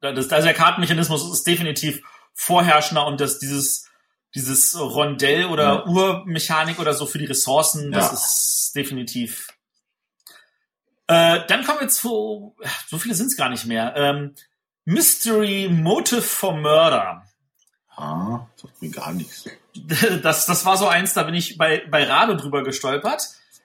Das, 0.00 0.30
also 0.30 0.46
der 0.46 0.54
Kartenmechanismus 0.54 1.30
ist 1.30 1.46
definitiv 1.46 2.02
vorherrschender 2.34 3.06
und 3.06 3.20
das, 3.20 3.38
dieses, 3.38 3.88
dieses 4.34 4.78
Rondell 4.78 5.44
oder 5.44 5.62
ja. 5.62 5.86
Urmechanik 5.86 6.78
oder 6.80 6.94
so 6.94 7.06
für 7.06 7.18
die 7.18 7.26
Ressourcen, 7.26 7.92
das 7.92 8.06
ja. 8.06 8.12
ist 8.12 8.72
definitiv. 8.74 9.48
Äh, 11.06 11.40
dann 11.48 11.64
kommen 11.64 11.80
wir 11.80 11.88
zu, 11.88 12.56
so 12.88 12.98
viele 12.98 13.14
sind 13.14 13.26
es 13.26 13.36
gar 13.36 13.50
nicht 13.50 13.66
mehr. 13.66 13.94
Ähm, 13.96 14.34
Mystery 14.84 15.68
Motive 15.70 16.22
for 16.22 16.56
Murder. 16.56 17.24
Ah, 17.96 18.46
sagt 18.56 18.80
mir 18.80 18.90
gar 18.90 19.12
nichts. 19.12 19.44
Das, 20.22 20.46
das 20.46 20.66
war 20.66 20.76
so 20.76 20.88
eins, 20.88 21.14
da 21.14 21.22
bin 21.22 21.34
ich 21.34 21.56
bei, 21.56 21.84
bei 21.88 22.02
Rado 22.02 22.34
drüber 22.34 22.64
gestolpert. 22.64 23.22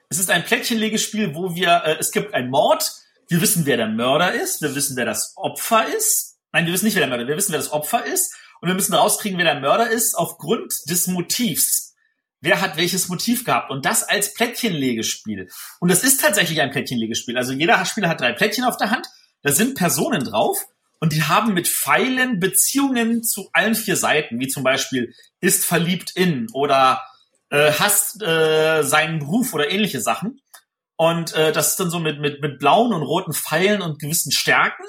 Es 0.08 0.20
ist 0.20 0.30
ein 0.30 0.44
Plättchenlegespiel, 0.44 1.34
wo 1.34 1.56
wir, 1.56 1.82
äh, 1.84 1.96
es 1.98 2.12
gibt 2.12 2.32
einen 2.32 2.48
Mord, 2.48 2.92
wir 3.28 3.40
wissen, 3.40 3.66
wer 3.66 3.76
der 3.76 3.88
Mörder 3.88 4.32
ist, 4.32 4.62
wir 4.62 4.74
wissen, 4.76 4.96
wer 4.96 5.04
das 5.04 5.32
Opfer 5.36 5.92
ist. 5.92 6.38
Nein, 6.52 6.66
wir 6.66 6.72
wissen 6.72 6.84
nicht, 6.84 6.94
wer 6.94 7.00
der 7.00 7.08
Mörder 7.08 7.24
ist, 7.24 7.28
wir 7.28 7.36
wissen, 7.36 7.52
wer 7.52 7.58
das 7.58 7.72
Opfer 7.72 8.06
ist. 8.06 8.34
Und 8.60 8.68
wir 8.68 8.74
müssen 8.74 8.94
rauskriegen, 8.94 9.36
wer 9.38 9.44
der 9.44 9.60
Mörder 9.60 9.90
ist, 9.90 10.14
aufgrund 10.14 10.72
des 10.88 11.08
Motivs. 11.08 11.94
Wer 12.40 12.60
hat 12.60 12.76
welches 12.76 13.08
Motiv 13.08 13.44
gehabt? 13.44 13.70
Und 13.70 13.84
das 13.84 14.04
als 14.04 14.32
Plättchenlegespiel. 14.34 15.48
Und 15.80 15.90
das 15.90 16.04
ist 16.04 16.20
tatsächlich 16.20 16.60
ein 16.60 16.70
Plättchenlegespiel. 16.70 17.36
Also 17.36 17.52
jeder 17.52 17.84
Spieler 17.84 18.08
hat 18.08 18.20
drei 18.20 18.32
Plättchen 18.32 18.64
auf 18.64 18.76
der 18.76 18.90
Hand. 18.90 19.08
Da 19.42 19.52
sind 19.52 19.76
Personen 19.76 20.24
drauf 20.24 20.66
und 21.00 21.12
die 21.12 21.22
haben 21.22 21.54
mit 21.54 21.68
Pfeilen 21.68 22.40
Beziehungen 22.40 23.22
zu 23.22 23.48
allen 23.52 23.74
vier 23.74 23.96
Seiten, 23.96 24.40
wie 24.40 24.48
zum 24.48 24.62
Beispiel 24.62 25.12
ist 25.40 25.64
verliebt 25.64 26.12
in 26.14 26.46
oder 26.52 27.02
äh, 27.50 27.72
hasst 27.72 28.22
äh, 28.22 28.82
seinen 28.82 29.18
Beruf 29.18 29.54
oder 29.54 29.70
ähnliche 29.70 30.00
Sachen. 30.00 30.40
Und 30.96 31.34
äh, 31.34 31.52
das 31.52 31.70
ist 31.70 31.80
dann 31.80 31.90
so 31.90 31.98
mit, 32.00 32.20
mit, 32.20 32.40
mit 32.40 32.58
blauen 32.58 32.92
und 32.92 33.02
roten 33.02 33.34
Pfeilen 33.34 33.82
und 33.82 33.98
gewissen 33.98 34.32
Stärken. 34.32 34.84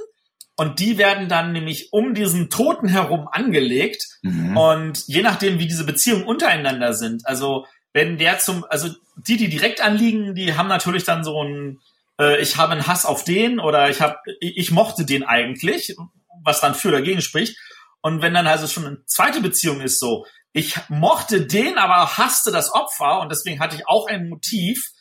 Und 0.55 0.79
die 0.79 0.97
werden 0.97 1.29
dann 1.29 1.51
nämlich 1.51 1.89
um 1.91 2.15
diesen 2.15 2.49
Toten 2.49 2.88
herum 2.88 3.27
angelegt. 3.31 4.07
Mhm. 4.23 4.57
Und 4.57 5.07
je 5.07 5.21
nachdem, 5.21 5.59
wie 5.59 5.67
diese 5.67 5.84
Beziehungen 5.84 6.23
untereinander 6.23 6.93
sind, 6.93 7.27
also 7.27 7.65
wenn 7.93 8.17
der 8.17 8.39
zum, 8.39 8.65
also 8.69 8.89
die, 9.17 9.38
die 9.38 9.49
direkt 9.49 9.81
anliegen, 9.81 10.34
die 10.34 10.55
haben 10.55 10.67
natürlich 10.67 11.03
dann 11.03 11.23
so 11.23 11.43
ein 11.43 11.79
äh, 12.19 12.41
ich 12.41 12.57
habe 12.57 12.73
einen 12.73 12.88
Hass 12.88 13.06
auf 13.06 13.23
den 13.23 13.60
oder 13.60 13.89
ich 13.89 14.02
habe, 14.02 14.18
ich 14.39 14.72
mochte 14.72 15.06
den 15.06 15.23
eigentlich, 15.23 15.95
was 16.44 16.61
dann 16.61 16.76
für 16.76 16.91
dagegen 16.91 17.22
spricht. 17.22 17.57
Und 18.02 18.22
wenn 18.22 18.34
dann 18.34 18.48
also 18.48 18.68
schon 18.68 18.85
eine 18.85 19.06
zweite 19.06 19.41
Beziehung 19.41 19.81
ist 19.81 19.99
so, 19.99 20.26
ich 20.53 20.76
mochte 20.89 21.45
den, 21.45 21.77
aber 21.77 22.18
hasste 22.18 22.52
das 22.52 22.72
Opfer 22.72 23.19
und 23.19 23.31
deswegen 23.31 23.60
hatte 23.60 23.76
ich 23.76 23.88
auch 23.88 24.07
ein 24.07 24.30
Motiv, 24.30 24.91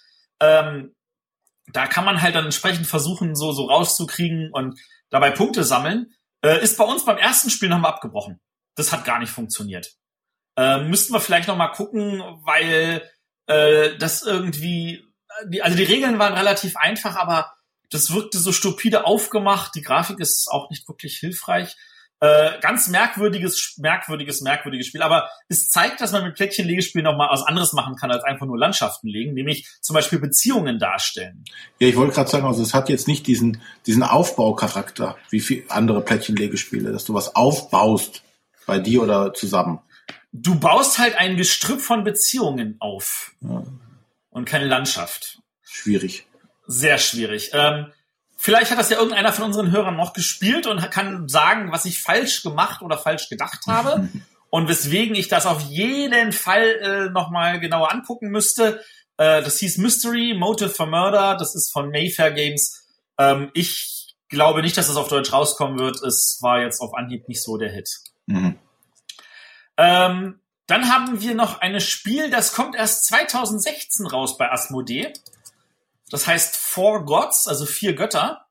ähm, 0.40 0.94
da 1.72 1.86
kann 1.86 2.04
man 2.04 2.22
halt 2.22 2.34
dann 2.34 2.44
entsprechend 2.44 2.86
versuchen, 2.86 3.34
so, 3.34 3.52
so 3.52 3.66
rauszukriegen 3.66 4.50
und 4.52 4.78
dabei 5.10 5.30
Punkte 5.30 5.64
sammeln. 5.64 6.12
Äh, 6.42 6.62
ist 6.62 6.78
bei 6.78 6.84
uns 6.84 7.04
beim 7.04 7.16
ersten 7.16 7.50
Spiel 7.50 7.68
wir 7.68 7.88
abgebrochen. 7.88 8.40
Das 8.76 8.92
hat 8.92 9.04
gar 9.04 9.18
nicht 9.18 9.30
funktioniert. 9.30 9.94
Äh, 10.56 10.82
müssten 10.84 11.12
wir 11.12 11.20
vielleicht 11.20 11.48
noch 11.48 11.56
mal 11.56 11.68
gucken, 11.68 12.22
weil 12.44 13.10
äh, 13.46 13.96
das 13.98 14.22
irgendwie, 14.22 15.05
die, 15.44 15.62
also 15.62 15.76
die 15.76 15.84
Regeln 15.84 16.18
waren 16.18 16.34
relativ 16.34 16.76
einfach, 16.76 17.16
aber 17.16 17.52
das 17.90 18.12
wirkte 18.12 18.38
so 18.38 18.52
stupide 18.52 19.06
aufgemacht. 19.06 19.74
Die 19.74 19.82
Grafik 19.82 20.18
ist 20.20 20.48
auch 20.50 20.70
nicht 20.70 20.88
wirklich 20.88 21.18
hilfreich. 21.18 21.76
Äh, 22.18 22.58
ganz 22.62 22.88
merkwürdiges, 22.88 23.74
merkwürdiges, 23.76 24.40
merkwürdiges 24.40 24.86
Spiel. 24.86 25.02
Aber 25.02 25.28
es 25.48 25.68
zeigt, 25.68 26.00
dass 26.00 26.12
man 26.12 26.24
mit 26.24 26.34
Plättchenlegespielen 26.34 27.04
noch 27.04 27.16
mal 27.16 27.28
was 27.30 27.42
anderes 27.42 27.74
machen 27.74 27.94
kann, 27.96 28.10
als 28.10 28.24
einfach 28.24 28.46
nur 28.46 28.58
Landschaften 28.58 29.08
legen, 29.08 29.34
nämlich 29.34 29.68
zum 29.82 29.94
Beispiel 29.94 30.18
Beziehungen 30.18 30.78
darstellen. 30.78 31.44
Ja, 31.78 31.88
ich 31.88 31.96
wollte 31.96 32.14
gerade 32.14 32.30
sagen, 32.30 32.46
also 32.46 32.62
es 32.62 32.72
hat 32.72 32.88
jetzt 32.88 33.06
nicht 33.06 33.26
diesen, 33.26 33.60
diesen 33.86 34.02
Aufbaucharakter 34.02 35.16
wie 35.28 35.40
viel 35.40 35.64
andere 35.68 36.00
Plättchenlegespiele, 36.00 36.90
dass 36.90 37.04
du 37.04 37.12
was 37.12 37.36
aufbaust 37.36 38.22
bei 38.64 38.78
dir 38.78 39.02
oder 39.02 39.34
zusammen. 39.34 39.80
Du 40.32 40.58
baust 40.58 40.98
halt 40.98 41.16
ein 41.16 41.36
Gestrüpp 41.36 41.80
von 41.82 42.02
Beziehungen 42.02 42.76
auf. 42.80 43.32
Ja. 43.42 43.62
Und 44.36 44.44
keine 44.44 44.66
Landschaft. 44.66 45.38
Schwierig. 45.62 46.26
Sehr 46.66 46.98
schwierig. 46.98 47.52
Ähm, 47.54 47.90
Vielleicht 48.36 48.70
hat 48.70 48.78
das 48.78 48.90
ja 48.90 48.98
irgendeiner 48.98 49.32
von 49.32 49.46
unseren 49.46 49.70
Hörern 49.70 49.96
noch 49.96 50.12
gespielt 50.12 50.66
und 50.66 50.90
kann 50.90 51.26
sagen, 51.26 51.72
was 51.72 51.86
ich 51.86 52.02
falsch 52.02 52.42
gemacht 52.42 52.82
oder 52.82 52.98
falsch 52.98 53.30
gedacht 53.30 53.66
habe 53.66 54.10
und 54.50 54.68
weswegen 54.68 55.16
ich 55.16 55.28
das 55.28 55.46
auf 55.46 55.62
jeden 55.62 56.32
Fall 56.32 56.64
äh, 56.64 57.10
nochmal 57.10 57.60
genauer 57.60 57.90
angucken 57.90 58.28
müsste. 58.28 58.82
Äh, 59.16 59.42
das 59.42 59.58
hieß 59.60 59.78
Mystery, 59.78 60.34
Motive 60.38 60.68
for 60.68 60.84
Murder, 60.84 61.38
das 61.38 61.54
ist 61.54 61.72
von 61.72 61.88
Mayfair 61.88 62.30
Games. 62.32 62.86
Ähm, 63.16 63.50
ich 63.54 64.14
glaube 64.28 64.60
nicht, 64.60 64.76
dass 64.76 64.90
es 64.90 64.96
das 64.96 65.02
auf 65.02 65.08
Deutsch 65.08 65.32
rauskommen 65.32 65.78
wird. 65.78 66.02
Es 66.02 66.40
war 66.42 66.60
jetzt 66.60 66.82
auf 66.82 66.92
Anhieb 66.92 67.26
nicht 67.26 67.42
so 67.42 67.56
der 67.56 67.72
Hit. 67.72 67.88
Mhm. 68.26 68.58
Ähm, 69.78 70.40
dann 70.66 70.88
haben 70.88 71.20
wir 71.20 71.34
noch 71.34 71.60
ein 71.60 71.80
Spiel, 71.80 72.30
das 72.30 72.52
kommt 72.52 72.74
erst 72.74 73.04
2016 73.06 74.06
raus 74.06 74.36
bei 74.36 74.50
Asmodee. 74.50 75.12
Das 76.10 76.26
heißt 76.26 76.56
Four 76.56 77.04
Gods, 77.04 77.48
also 77.48 77.66
vier 77.66 77.94
Götter. 77.94 78.46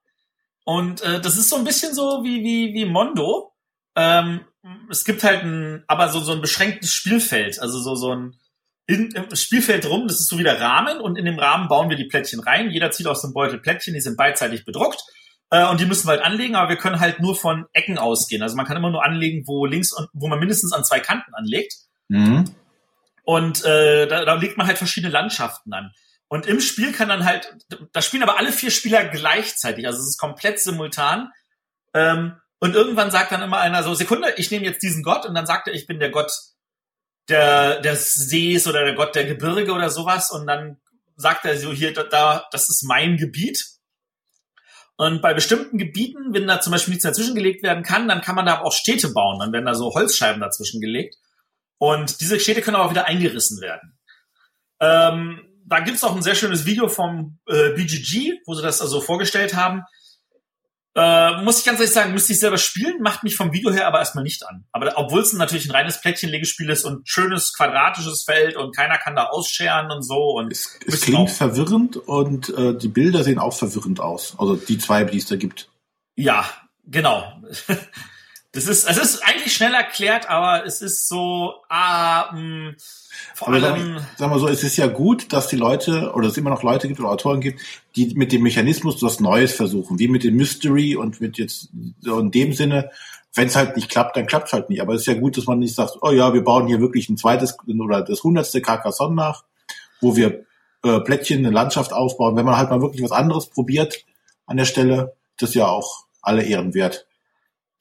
Und 0.64 1.02
äh, 1.02 1.22
das 1.22 1.38
ist 1.38 1.50
so 1.50 1.58
ein 1.58 1.64
bisschen 1.64 1.94
so 1.94 2.24
wie, 2.24 2.44
wie, 2.44 2.74
wie 2.74 2.86
Mondo. 2.86 3.54
Ähm, 3.96 4.46
es 4.90 5.06
gibt 5.06 5.24
halt 5.24 5.44
ein, 5.44 5.84
aber 5.88 6.10
so, 6.10 6.20
so 6.20 6.32
ein 6.32 6.42
beschränktes 6.42 6.94
Spielfeld, 6.94 7.60
also 7.60 7.80
so, 7.80 7.96
so 7.96 8.14
ein 8.14 8.40
in, 8.88 9.12
im 9.12 9.36
Spielfeld 9.36 9.88
rum, 9.88 10.08
das 10.08 10.20
ist 10.20 10.30
so 10.30 10.38
wie 10.38 10.44
der 10.44 10.62
Rahmen 10.62 11.00
und 11.00 11.18
in 11.18 11.26
dem 11.26 11.40
Rahmen 11.40 11.68
bauen 11.68 11.90
wir 11.90 11.98
die 11.98 12.06
Plättchen 12.06 12.40
rein. 12.40 12.70
Jeder 12.70 12.92
zieht 12.92 13.08
aus 13.08 13.22
dem 13.22 13.34
Beutel 13.34 13.60
Plättchen, 13.60 13.94
die 13.94 14.02
sind 14.02 14.16
beidseitig 14.16 14.64
bedruckt 14.64 15.04
äh, 15.50 15.68
und 15.68 15.80
die 15.80 15.86
müssen 15.86 16.08
wir 16.08 16.12
halt 16.12 16.24
anlegen, 16.24 16.56
aber 16.56 16.70
wir 16.70 16.78
können 16.78 17.00
halt 17.00 17.20
nur 17.20 17.36
von 17.36 17.66
Ecken 17.74 17.98
ausgehen. 17.98 18.44
Also 18.44 18.56
man 18.56 18.66
kann 18.66 18.78
immer 18.78 18.92
nur 18.92 19.04
anlegen, 19.04 19.48
wo 19.48 19.66
links 19.66 19.92
und 19.92 20.08
wo 20.14 20.28
man 20.28 20.40
mindestens 20.40 20.72
an 20.72 20.84
zwei 20.84 21.00
Kanten 21.00 21.34
anlegt. 21.34 21.74
Mhm. 22.07 22.56
Und 23.23 23.65
äh, 23.65 24.07
da, 24.07 24.26
da 24.26 24.36
legt 24.36 24.57
man 24.57 24.68
halt 24.68 24.77
verschiedene 24.77 25.11
Landschaften 25.11 25.73
an. 25.73 25.91
Und 26.27 26.48
im 26.48 26.60
Spiel 26.60 26.91
kann 26.91 27.10
dann 27.10 27.26
halt, 27.26 27.56
da 27.94 28.02
spielen 28.02 28.23
aber 28.23 28.38
alle 28.38 28.52
vier 28.52 28.72
Spieler 28.72 29.06
gleichzeitig, 29.06 29.86
also 29.86 29.99
es 29.99 30.10
ist 30.10 30.19
komplett 30.19 30.60
simultan. 30.60 31.32
Ähm, 31.94 32.36
und 32.60 32.76
irgendwann 32.76 33.11
sagt 33.11 33.32
dann 33.32 33.41
immer 33.41 33.60
einer 33.60 33.84
so, 33.84 33.94
Sekunde, 33.94 34.34
ich 34.38 34.49
nehme 34.52 34.65
jetzt 34.65 34.82
diesen 34.82 35.03
Gott 35.03 35.26
und 35.26 35.36
dann 35.36 35.45
sagt 35.45 35.68
er, 35.68 35.73
ich 35.73 35.88
bin 35.88 35.99
der 35.99 36.10
Gott 36.10 36.32
der, 37.30 37.82
des 37.82 38.14
Sees 38.14 38.68
oder 38.68 38.84
der 38.86 38.95
Gott 38.95 39.15
der 39.15 39.26
Gebirge 39.26 39.73
oder 39.73 39.90
sowas. 39.90 40.32
Und 40.32 40.48
dann 40.48 40.77
sagt 41.15 41.45
er 41.45 41.57
so, 41.57 41.72
hier, 41.72 41.94
da, 41.94 42.45
das 42.52 42.69
ist 42.69 42.84
mein 42.84 43.18
Gebiet. 43.18 43.64
Und 44.98 45.22
bei 45.22 45.34
bestimmten 45.34 45.77
Gebieten, 45.77 46.34
wenn 46.34 46.48
da 46.48 46.61
zum 46.61 46.72
Beispiel 46.72 46.94
nichts 46.94 47.03
dazwischen 47.03 47.36
gelegt 47.36 47.64
werden 47.64 47.84
kann, 47.84 48.07
dann 48.07 48.22
kann 48.22 48.36
man 48.36 48.45
da 48.45 48.61
auch 48.61 48.72
Städte 48.72 49.10
bauen. 49.10 49.40
Dann 49.40 49.52
werden 49.52 49.65
da 49.65 49.76
so 49.76 49.94
Holzscheiben 49.94 50.41
dazwischen 50.41 50.80
gelegt. 50.80 51.18
Und 51.77 52.22
diese 52.22 52.39
Städte 52.39 52.61
können 52.61 52.77
auch 52.77 52.91
wieder 52.91 53.06
eingerissen 53.06 53.61
werden. 53.61 53.97
Ähm, 54.80 55.41
da 55.65 55.80
gibt's 55.80 56.03
auch 56.03 56.15
ein 56.15 56.22
sehr 56.22 56.35
schönes 56.35 56.65
Video 56.65 56.88
vom 56.88 57.39
äh, 57.47 57.72
BGG, 57.72 58.39
wo 58.45 58.53
sie 58.53 58.61
das 58.61 58.81
also 58.81 59.02
vorgestellt 59.02 59.56
haben. 59.56 59.84
Äh, 60.97 61.41
muss 61.41 61.60
ich 61.60 61.65
ganz 61.65 61.80
ehrlich 61.80 61.93
sagen, 61.93 62.14
müsste 62.14 62.31
ich 62.31 62.39
selber 62.39 62.57
spielen, 62.57 63.02
macht 63.02 63.23
mich 63.23 63.35
vom 63.35 63.52
Video 63.52 63.69
her 63.73 63.85
aber 63.85 63.99
erstmal 63.99 64.23
nicht 64.23 64.47
an. 64.47 64.65
Aber 64.72 64.93
obwohl 64.95 65.22
es 65.22 65.34
natürlich 65.34 65.65
ein 65.65 65.76
reines 65.76 65.99
Plättchenlegespiel 65.99 66.69
ist 66.69 66.85
und 66.85 67.10
schönes 67.10 67.53
quadratisches 67.53 68.23
Feld 68.23 68.56
und 68.56 68.73
keiner 68.73 68.97
kann 68.97 69.15
da 69.15 69.26
ausscheren 69.26 69.91
und 69.91 70.03
so. 70.03 70.38
Und 70.38 70.53
es, 70.53 70.80
es 70.88 71.02
klingt 71.02 71.31
verwirrend 71.31 71.97
und 71.97 72.47
äh, 72.57 72.77
die 72.77 72.88
Bilder 72.88 73.26
sehen 73.26 73.39
auch 73.39 73.53
verwirrend 73.53 73.99
aus. 73.99 74.35
Also 74.38 74.56
die 74.56 74.77
zwei, 74.77 75.03
die 75.03 75.18
es 75.18 75.26
da 75.26 75.35
gibt. 75.35 75.69
Ja, 76.15 76.49
genau. 76.85 77.41
das 78.56 78.68
ist, 78.68 78.90
es 78.90 78.98
ist 78.98 79.22
eigentlich 79.23 79.53
schnell 79.53 79.73
erklärt, 79.73 80.30
aber 80.30 80.65
es 80.65 80.82
ist 80.82 81.10
so, 81.10 81.56
ah, 81.69 82.32
mh, 82.32 82.38
hm, 82.38 82.76
vor 83.34 83.49
Aber 83.49 83.57
allem, 83.57 83.98
sag, 83.98 84.07
sag 84.18 84.30
mal 84.30 84.40
so, 84.40 84.48
es 84.48 84.64
ist 84.64 84.77
ja 84.77 84.88
gut, 84.88 85.34
dass 85.34 85.49
die 85.49 85.57
Leute, 85.57 86.14
oder 86.14 86.30
es 86.30 86.38
immer 86.38 86.49
noch 86.49 86.64
Leute 86.64 86.88
gibt 86.88 86.99
oder 87.02 87.10
Autoren 87.10 87.41
gibt, 87.41 87.60
die 87.98 88.14
mit 88.15 88.32
dem 88.32 88.44
Mechanismus 88.44 89.02
was 89.03 89.19
Neues 89.19 89.53
versuchen, 89.53 89.99
wie 89.99 90.07
mit 90.07 90.23
dem 90.23 90.38
Mystery 90.38 90.95
und 90.95 91.19
mit 91.19 91.38
jetzt 91.38 91.69
so 91.99 92.18
in 92.18 92.32
dem 92.32 92.53
Sinne, 92.53 92.91
wenn 93.34 93.48
es 93.48 93.57
halt 93.57 93.76
nicht 93.76 93.90
klappt, 93.90 94.15
dann 94.15 94.26
klappt 94.26 94.48
es 94.48 94.53
halt 94.53 94.69
nicht. 94.69 94.82
Aber 94.82 94.94
es 94.94 95.02
ist 95.02 95.07
ja 95.07 95.15
gut, 95.15 95.36
dass 95.36 95.48
man 95.48 95.60
nicht 95.60 95.76
sagt, 95.76 95.98
oh 96.02 96.11
ja, 96.11 96.34
wir 96.34 96.44
bauen 96.44 96.68
hier 96.68 96.80
wirklich 96.80 97.10
ein 97.10 97.18
zweites 97.18 97.57
oder 97.68 98.02
das 98.02 98.23
hundertste 98.23 98.61
Carcassonne 98.61 99.15
nach, 99.15 99.44
wo 99.99 100.15
wir 100.15 100.45
äh, 100.84 101.02
Plättchen, 101.02 101.40
eine 101.40 101.53
Landschaft 101.53 101.91
ausbauen. 101.91 102.38
Wenn 102.38 102.45
man 102.45 102.56
halt 102.56 102.69
mal 102.69 102.82
wirklich 102.82 103.03
was 103.03 103.11
anderes 103.11 103.48
probiert 103.48 104.06
an 104.45 104.56
der 104.56 104.65
Stelle, 104.65 105.14
das 105.38 105.49
ist 105.49 105.56
ja 105.56 105.68
auch 105.68 106.06
alle 106.22 106.44
Ehren 106.44 106.73
wert. 106.73 107.06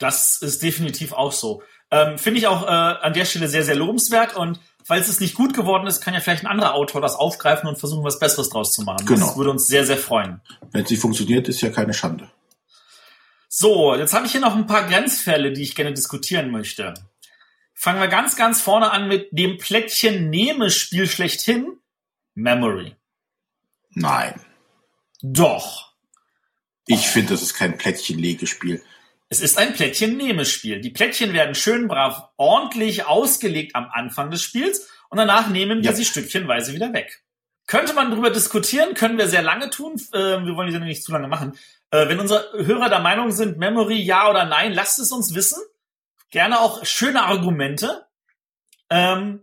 Das 0.05 0.37
ist 0.43 0.63
definitiv 0.63 1.15
auch 1.15 1.33
so. 1.33 1.63
Ähm, 1.91 2.19
Finde 2.19 2.39
ich 2.39 2.47
auch 2.47 2.63
äh, 2.65 2.67
an 2.67 3.15
der 3.15 3.25
Stelle 3.25 3.49
sehr, 3.49 3.65
sehr 3.65 3.75
lobenswert 3.75 4.37
und 4.37 4.61
falls 4.85 5.09
es 5.09 5.19
nicht 5.19 5.35
gut 5.35 5.55
geworden 5.55 5.87
ist, 5.87 6.03
kann 6.03 6.13
ja 6.13 6.21
vielleicht 6.21 6.45
ein 6.45 6.51
anderer 6.51 6.75
Autor 6.75 7.01
das 7.01 7.15
aufgreifen 7.15 7.71
und 7.71 7.79
versuchen, 7.79 8.05
was 8.05 8.19
Besseres 8.19 8.51
draus 8.51 8.75
zu 8.75 8.83
machen. 8.83 9.07
Genau. 9.07 9.25
Das 9.25 9.37
würde 9.39 9.51
uns 9.51 9.67
sehr, 9.67 9.87
sehr 9.87 9.97
freuen. 9.97 10.43
Wenn 10.73 10.85
sie 10.85 10.99
funktioniert, 10.99 11.49
ist 11.49 11.63
ja 11.63 11.71
keine 11.71 11.95
Schande. 11.95 12.31
So, 13.49 13.95
jetzt 13.95 14.13
habe 14.13 14.27
ich 14.27 14.33
hier 14.33 14.43
noch 14.43 14.55
ein 14.55 14.67
paar 14.67 14.87
Grenzfälle, 14.87 15.53
die 15.53 15.63
ich 15.63 15.75
gerne 15.75 15.95
diskutieren 15.95 16.51
möchte. 16.51 16.93
Fangen 17.73 17.99
wir 17.99 18.09
ganz, 18.09 18.37
ganz 18.37 18.61
vorne 18.61 18.91
an 18.91 19.09
mit 19.09 19.29
dem 19.33 19.57
Plättchen 19.57 20.29
nehme 20.29 20.71
Spiel 20.71 21.07
schlechthin. 21.07 21.79
Memory. 22.35 22.95
Nein. 23.95 24.39
Doch. 25.23 25.95
Ich 26.87 27.09
finde, 27.09 27.33
das 27.33 27.41
ist 27.41 27.55
kein 27.55 27.79
Plättchen-Legespiel. 27.79 28.83
Es 29.29 29.41
ist 29.41 29.59
ein 29.59 29.73
Plättchen-Nehme-Spiel. 29.73 30.81
Die 30.81 30.91
Plättchen 30.91 31.33
werden 31.33 31.55
schön 31.55 31.89
brav 31.89 32.31
ordentlich 32.37 33.07
ausgelegt 33.07 33.75
am 33.75 33.89
Anfang 33.93 34.31
des 34.31 34.43
Spiels 34.43 34.89
und 35.09 35.19
danach 35.19 35.49
nehmen 35.49 35.83
wir 35.83 35.91
ja. 35.91 35.97
sie 35.97 36.05
stückchenweise 36.05 36.75
wieder 36.75 36.93
weg. 36.93 37.23
Könnte 37.67 37.95
man 37.95 38.11
darüber 38.11 38.31
diskutieren, 38.31 38.95
können 38.95 39.17
wir 39.17 39.27
sehr 39.27 39.43
lange 39.43 39.71
tun. 39.71 39.95
Äh, 40.13 40.45
wir 40.45 40.55
wollen 40.55 40.67
die 40.67 40.73
Sendung 40.73 40.89
nicht 40.89 41.03
zu 41.03 41.13
lange 41.13 41.29
machen. 41.29 41.55
Äh, 41.91 42.09
wenn 42.09 42.21
unsere 42.21 42.47
Hörer 42.67 42.91
der 42.91 43.01
Meinung 43.01 43.33
sind, 43.33 43.59
Memory 43.59 44.03
ja 44.03 44.29
oder 44.29 44.45
nein, 44.45 44.73
lasst 44.73 44.99
es 44.99 45.13
uns 45.13 45.35
wissen. 45.35 45.63
Gerne 46.31 46.61
auch 46.61 46.85
schöne 46.85 47.23
Argumente. 47.23 48.07
Ähm, 48.91 49.41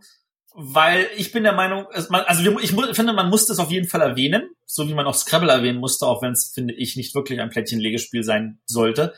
weil 0.54 1.08
ich 1.16 1.32
bin 1.32 1.44
der 1.44 1.54
Meinung, 1.54 1.88
also 1.88 2.60
ich 2.60 2.72
finde, 2.72 3.14
man 3.14 3.30
muss 3.30 3.46
das 3.46 3.60
auf 3.60 3.72
jeden 3.72 3.88
Fall 3.88 4.02
erwähnen, 4.02 4.50
so 4.66 4.88
wie 4.90 4.94
man 4.94 5.08
auch 5.08 5.16
Scrabble 5.16 5.50
erwähnen 5.50 5.80
musste, 5.80 6.06
auch 6.06 6.22
wenn 6.22 6.34
es, 6.34 6.52
finde 6.54 6.74
ich, 6.74 6.98
nicht 6.98 7.16
wirklich 7.16 7.40
ein 7.40 7.50
Plättchen-Legespiel 7.50 8.24
sein 8.24 8.60
sollte. 8.66 9.14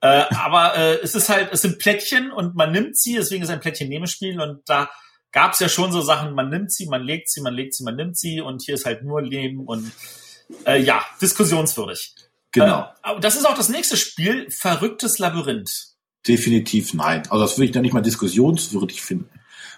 Äh, 0.00 0.24
aber 0.34 0.76
äh, 0.76 0.98
es 1.02 1.14
ist 1.14 1.28
halt, 1.28 1.50
es 1.52 1.62
sind 1.62 1.78
Plättchen 1.78 2.32
und 2.32 2.54
man 2.54 2.72
nimmt 2.72 2.96
sie, 2.96 3.14
deswegen 3.14 3.42
ist 3.42 3.50
ein 3.50 3.60
Plättchen-Nehmespiel 3.60 4.40
und 4.40 4.62
da 4.66 4.90
gab 5.32 5.52
es 5.52 5.60
ja 5.60 5.68
schon 5.68 5.92
so 5.92 6.00
Sachen, 6.00 6.34
man 6.34 6.48
nimmt 6.48 6.72
sie, 6.72 6.86
man 6.86 7.02
legt 7.02 7.30
sie, 7.30 7.42
man 7.42 7.54
legt 7.54 7.74
sie, 7.74 7.84
man 7.84 7.96
nimmt 7.96 8.16
sie 8.16 8.40
und 8.40 8.62
hier 8.62 8.74
ist 8.74 8.86
halt 8.86 9.04
nur 9.04 9.22
Leben 9.22 9.66
und 9.66 9.92
äh, 10.66 10.80
ja, 10.80 11.04
diskussionswürdig. 11.20 12.14
Genau. 12.52 12.88
Äh, 13.04 13.20
das 13.20 13.36
ist 13.36 13.46
auch 13.46 13.54
das 13.54 13.68
nächste 13.68 13.96
Spiel, 13.96 14.50
Verrücktes 14.50 15.18
Labyrinth. 15.18 15.88
Definitiv 16.26 16.94
nein. 16.94 17.22
Also 17.30 17.44
das 17.44 17.56
würde 17.56 17.66
ich 17.66 17.72
da 17.72 17.80
nicht 17.80 17.94
mal 17.94 18.02
diskussionswürdig 18.02 19.00
finden. 19.02 19.30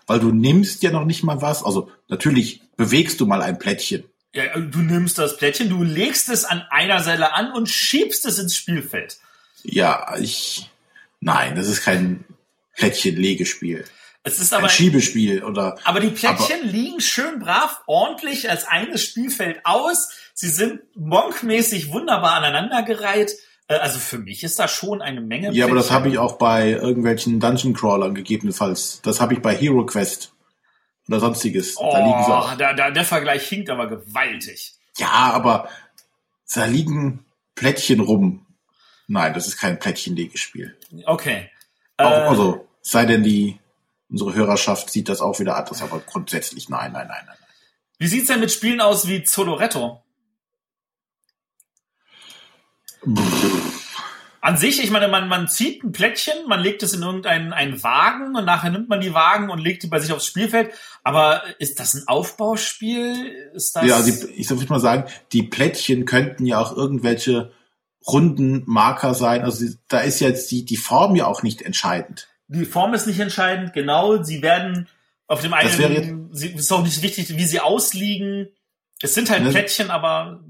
Weil 0.06 0.20
du 0.20 0.32
nimmst 0.32 0.82
ja 0.82 0.90
noch 0.90 1.04
nicht 1.04 1.22
mal 1.22 1.40
was. 1.40 1.64
Also 1.64 1.90
natürlich 2.08 2.62
bewegst 2.76 3.20
du 3.20 3.26
mal 3.26 3.42
ein 3.42 3.58
Plättchen. 3.58 4.04
Ja, 4.34 4.58
du 4.58 4.78
nimmst 4.78 5.18
das 5.18 5.36
Plättchen, 5.36 5.68
du 5.68 5.82
legst 5.82 6.28
es 6.30 6.44
an 6.44 6.62
einer 6.70 7.02
Seite 7.02 7.34
an 7.34 7.52
und 7.52 7.68
schiebst 7.68 8.24
es 8.24 8.38
ins 8.38 8.56
Spielfeld. 8.56 9.18
Ja, 9.62 10.14
ich. 10.18 10.70
Nein, 11.20 11.54
das 11.56 11.68
ist 11.68 11.82
kein 11.82 12.24
Plättchen-Legespiel. 12.76 13.84
Es 14.24 14.38
ist 14.38 14.54
aber 14.54 14.64
ein 14.64 14.70
Schiebespiel 14.70 15.42
oder. 15.42 15.76
Aber 15.84 16.00
die 16.00 16.10
Plättchen 16.10 16.60
aber, 16.60 16.70
liegen 16.70 17.00
schön 17.00 17.40
brav, 17.40 17.82
ordentlich 17.86 18.48
als 18.50 18.66
eines 18.66 19.02
Spielfeld 19.02 19.60
aus. 19.64 20.10
Sie 20.34 20.48
sind 20.48 20.80
monkmäßig 20.94 21.92
wunderbar 21.92 22.34
aneinandergereiht. 22.34 23.32
Äh, 23.66 23.76
also 23.76 23.98
für 23.98 24.18
mich 24.18 24.44
ist 24.44 24.58
da 24.58 24.68
schon 24.68 25.02
eine 25.02 25.20
Menge. 25.20 25.46
Ja, 25.46 25.50
Plättchen. 25.50 25.70
aber 25.70 25.74
das 25.76 25.90
habe 25.90 26.08
ich 26.08 26.18
auch 26.18 26.38
bei 26.38 26.70
irgendwelchen 26.70 27.40
Dungeon 27.40 27.74
Crawlern 27.74 28.14
gegebenenfalls. 28.14 29.00
Das 29.02 29.20
habe 29.20 29.34
ich 29.34 29.42
bei 29.42 29.56
Hero 29.56 29.84
Quest 29.86 30.32
oder 31.08 31.18
sonstiges. 31.18 31.76
Oh, 31.76 31.90
da 31.92 31.98
liegen 31.98 32.24
sie 32.24 32.32
auch. 32.32 32.54
Da, 32.54 32.74
da, 32.74 32.90
der 32.92 33.04
Vergleich 33.04 33.48
hinkt 33.48 33.70
aber 33.70 33.88
gewaltig. 33.88 34.74
Ja, 34.98 35.10
aber 35.10 35.68
da 36.54 36.64
liegen 36.66 37.24
Plättchen 37.56 38.00
rum. 38.00 38.46
Nein, 39.08 39.34
das 39.34 39.46
ist 39.46 39.58
kein 39.58 39.78
Plättchenlegespiel. 39.78 40.76
Okay. 41.04 41.50
Auch, 41.96 42.10
äh, 42.10 42.28
also, 42.28 42.68
sei 42.80 43.04
denn 43.04 43.22
die, 43.22 43.58
unsere 44.10 44.34
Hörerschaft 44.34 44.90
sieht 44.90 45.08
das 45.08 45.20
auch 45.20 45.38
wieder 45.40 45.56
anders, 45.56 45.82
aber 45.82 46.00
grundsätzlich 46.00 46.68
nein, 46.68 46.92
nein, 46.92 47.08
nein, 47.08 47.24
nein. 47.26 47.36
Wie 47.98 48.08
sieht's 48.08 48.28
denn 48.28 48.40
mit 48.40 48.50
Spielen 48.50 48.80
aus 48.80 49.06
wie 49.06 49.22
Zoloretto? 49.22 50.02
An 54.40 54.56
sich, 54.56 54.82
ich 54.82 54.90
meine, 54.90 55.06
man, 55.06 55.28
man 55.28 55.46
zieht 55.46 55.84
ein 55.84 55.92
Plättchen, 55.92 56.48
man 56.48 56.60
legt 56.60 56.82
es 56.82 56.94
in 56.94 57.02
irgendeinen 57.02 57.52
einen 57.52 57.80
Wagen 57.84 58.34
und 58.34 58.44
nachher 58.44 58.70
nimmt 58.70 58.88
man 58.88 59.00
die 59.00 59.14
Wagen 59.14 59.50
und 59.50 59.60
legt 59.60 59.84
die 59.84 59.86
bei 59.86 60.00
sich 60.00 60.12
aufs 60.12 60.26
Spielfeld. 60.26 60.72
Aber 61.04 61.42
ist 61.60 61.78
das 61.78 61.94
ein 61.94 62.08
Aufbauspiel? 62.08 63.26
Ist 63.54 63.76
das 63.76 63.86
ja, 63.86 64.02
die, 64.02 64.10
ich 64.32 64.50
würde 64.50 64.66
mal 64.66 64.80
sagen, 64.80 65.04
die 65.30 65.44
Plättchen 65.44 66.06
könnten 66.06 66.44
ja 66.44 66.58
auch 66.58 66.76
irgendwelche 66.76 67.52
runden 68.06 68.62
Marker 68.66 69.14
sein. 69.14 69.42
Also 69.42 69.66
da 69.88 70.00
ist 70.00 70.20
jetzt 70.20 70.50
die, 70.50 70.64
die 70.64 70.76
Form 70.76 71.16
ja 71.16 71.26
auch 71.26 71.42
nicht 71.42 71.62
entscheidend. 71.62 72.28
Die 72.48 72.64
Form 72.64 72.94
ist 72.94 73.06
nicht 73.06 73.20
entscheidend, 73.20 73.72
genau. 73.72 74.22
Sie 74.22 74.42
werden 74.42 74.88
auf 75.26 75.40
dem 75.40 75.54
einen, 75.54 76.30
es 76.32 76.42
ist 76.42 76.72
auch 76.72 76.82
nicht 76.82 77.02
wichtig, 77.02 77.36
wie 77.36 77.44
sie 77.44 77.60
ausliegen. 77.60 78.48
Es 79.00 79.14
sind 79.14 79.30
halt 79.30 79.44
ne, 79.44 79.50
Plättchen, 79.50 79.90
aber 79.90 80.40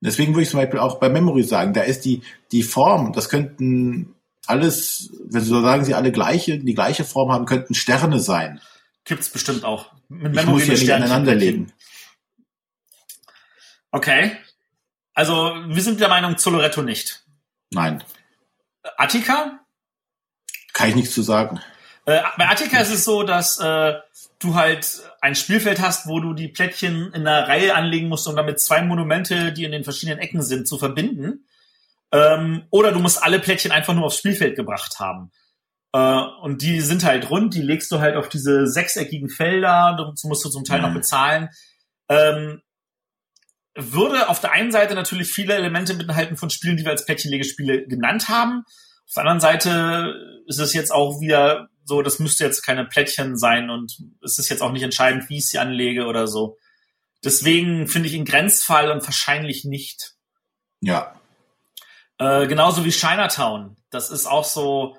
Deswegen 0.00 0.32
würde 0.34 0.42
ich 0.42 0.50
zum 0.50 0.60
Beispiel 0.60 0.78
auch 0.78 1.00
bei 1.00 1.08
Memory 1.08 1.42
sagen, 1.42 1.72
da 1.72 1.82
ist 1.82 2.04
die, 2.04 2.22
die 2.52 2.62
Form, 2.62 3.12
das 3.12 3.28
könnten 3.28 4.14
alles, 4.46 5.10
wenn 5.24 5.42
Sie 5.42 5.48
so 5.48 5.60
sagen, 5.60 5.84
sie 5.84 5.94
alle 5.94 6.12
gleiche, 6.12 6.58
die 6.58 6.74
gleiche 6.74 7.04
Form 7.04 7.32
haben, 7.32 7.46
könnten 7.46 7.74
Sterne 7.74 8.20
sein. 8.20 8.60
Gibt's 9.04 9.28
bestimmt 9.28 9.64
auch. 9.64 9.92
Mit 10.08 10.36
ich 10.36 10.46
muss 10.46 10.66
ja 10.66 10.74
nicht 10.74 10.92
aneinander 10.92 11.34
legen. 11.34 11.72
Okay. 13.90 14.32
Also, 15.18 15.52
wir 15.66 15.82
sind 15.82 15.98
der 15.98 16.08
Meinung, 16.08 16.38
Zoloretto 16.38 16.80
nicht. 16.80 17.24
Nein. 17.72 18.04
Attika? 18.98 19.58
Kann 20.72 20.90
ich 20.90 20.94
nichts 20.94 21.12
zu 21.12 21.22
sagen. 21.22 21.60
Äh, 22.06 22.20
bei 22.36 22.48
Attika 22.48 22.78
ist 22.78 22.92
es 22.92 23.04
so, 23.04 23.24
dass 23.24 23.58
äh, 23.58 23.94
du 24.38 24.54
halt 24.54 25.02
ein 25.20 25.34
Spielfeld 25.34 25.80
hast, 25.80 26.06
wo 26.06 26.20
du 26.20 26.34
die 26.34 26.46
Plättchen 26.46 27.12
in 27.14 27.26
einer 27.26 27.48
Reihe 27.48 27.74
anlegen 27.74 28.06
musst, 28.06 28.28
um 28.28 28.36
damit 28.36 28.60
zwei 28.60 28.80
Monumente, 28.82 29.52
die 29.52 29.64
in 29.64 29.72
den 29.72 29.82
verschiedenen 29.82 30.20
Ecken 30.20 30.40
sind, 30.40 30.68
zu 30.68 30.78
verbinden. 30.78 31.48
Ähm, 32.12 32.66
oder 32.70 32.92
du 32.92 33.00
musst 33.00 33.20
alle 33.20 33.40
Plättchen 33.40 33.72
einfach 33.72 33.94
nur 33.94 34.04
aufs 34.04 34.18
Spielfeld 34.18 34.54
gebracht 34.54 35.00
haben. 35.00 35.32
Äh, 35.92 36.22
und 36.42 36.62
die 36.62 36.80
sind 36.80 37.02
halt 37.02 37.28
rund, 37.28 37.54
die 37.54 37.62
legst 37.62 37.90
du 37.90 37.98
halt 37.98 38.14
auf 38.14 38.28
diese 38.28 38.68
sechseckigen 38.68 39.30
Felder, 39.30 39.96
dazu 39.98 40.28
musst 40.28 40.44
du 40.44 40.48
zum 40.48 40.62
Teil 40.62 40.78
mhm. 40.78 40.86
noch 40.86 40.94
bezahlen. 40.94 41.48
Ähm, 42.08 42.62
würde 43.78 44.28
auf 44.28 44.40
der 44.40 44.52
einen 44.52 44.72
Seite 44.72 44.94
natürlich 44.94 45.28
viele 45.28 45.54
Elemente 45.54 45.94
mitenthalten 45.94 46.36
von 46.36 46.50
Spielen, 46.50 46.76
die 46.76 46.84
wir 46.84 46.90
als 46.90 47.04
Plättchenlegespiele 47.04 47.86
genannt 47.86 48.28
haben. 48.28 48.64
Auf 49.06 49.14
der 49.14 49.22
anderen 49.22 49.40
Seite 49.40 50.42
ist 50.46 50.58
es 50.58 50.74
jetzt 50.74 50.92
auch 50.92 51.20
wieder 51.20 51.68
so, 51.84 52.02
das 52.02 52.18
müsste 52.18 52.44
jetzt 52.44 52.62
keine 52.62 52.84
Plättchen 52.84 53.36
sein 53.38 53.70
und 53.70 53.96
es 54.22 54.38
ist 54.38 54.50
jetzt 54.50 54.62
auch 54.62 54.72
nicht 54.72 54.82
entscheidend, 54.82 55.28
wie 55.30 55.38
ich 55.38 55.46
sie 55.46 55.58
anlege 55.58 56.06
oder 56.06 56.26
so. 56.26 56.58
Deswegen 57.24 57.88
finde 57.88 58.08
ich 58.08 58.14
ihn 58.14 58.24
Grenzfall 58.24 58.90
und 58.90 59.04
wahrscheinlich 59.04 59.64
nicht. 59.64 60.14
Ja. 60.80 61.14
Äh, 62.18 62.46
genauso 62.46 62.84
wie 62.84 62.90
Chinatown. 62.90 63.76
Das 63.90 64.10
ist 64.10 64.26
auch 64.26 64.44
so, 64.44 64.96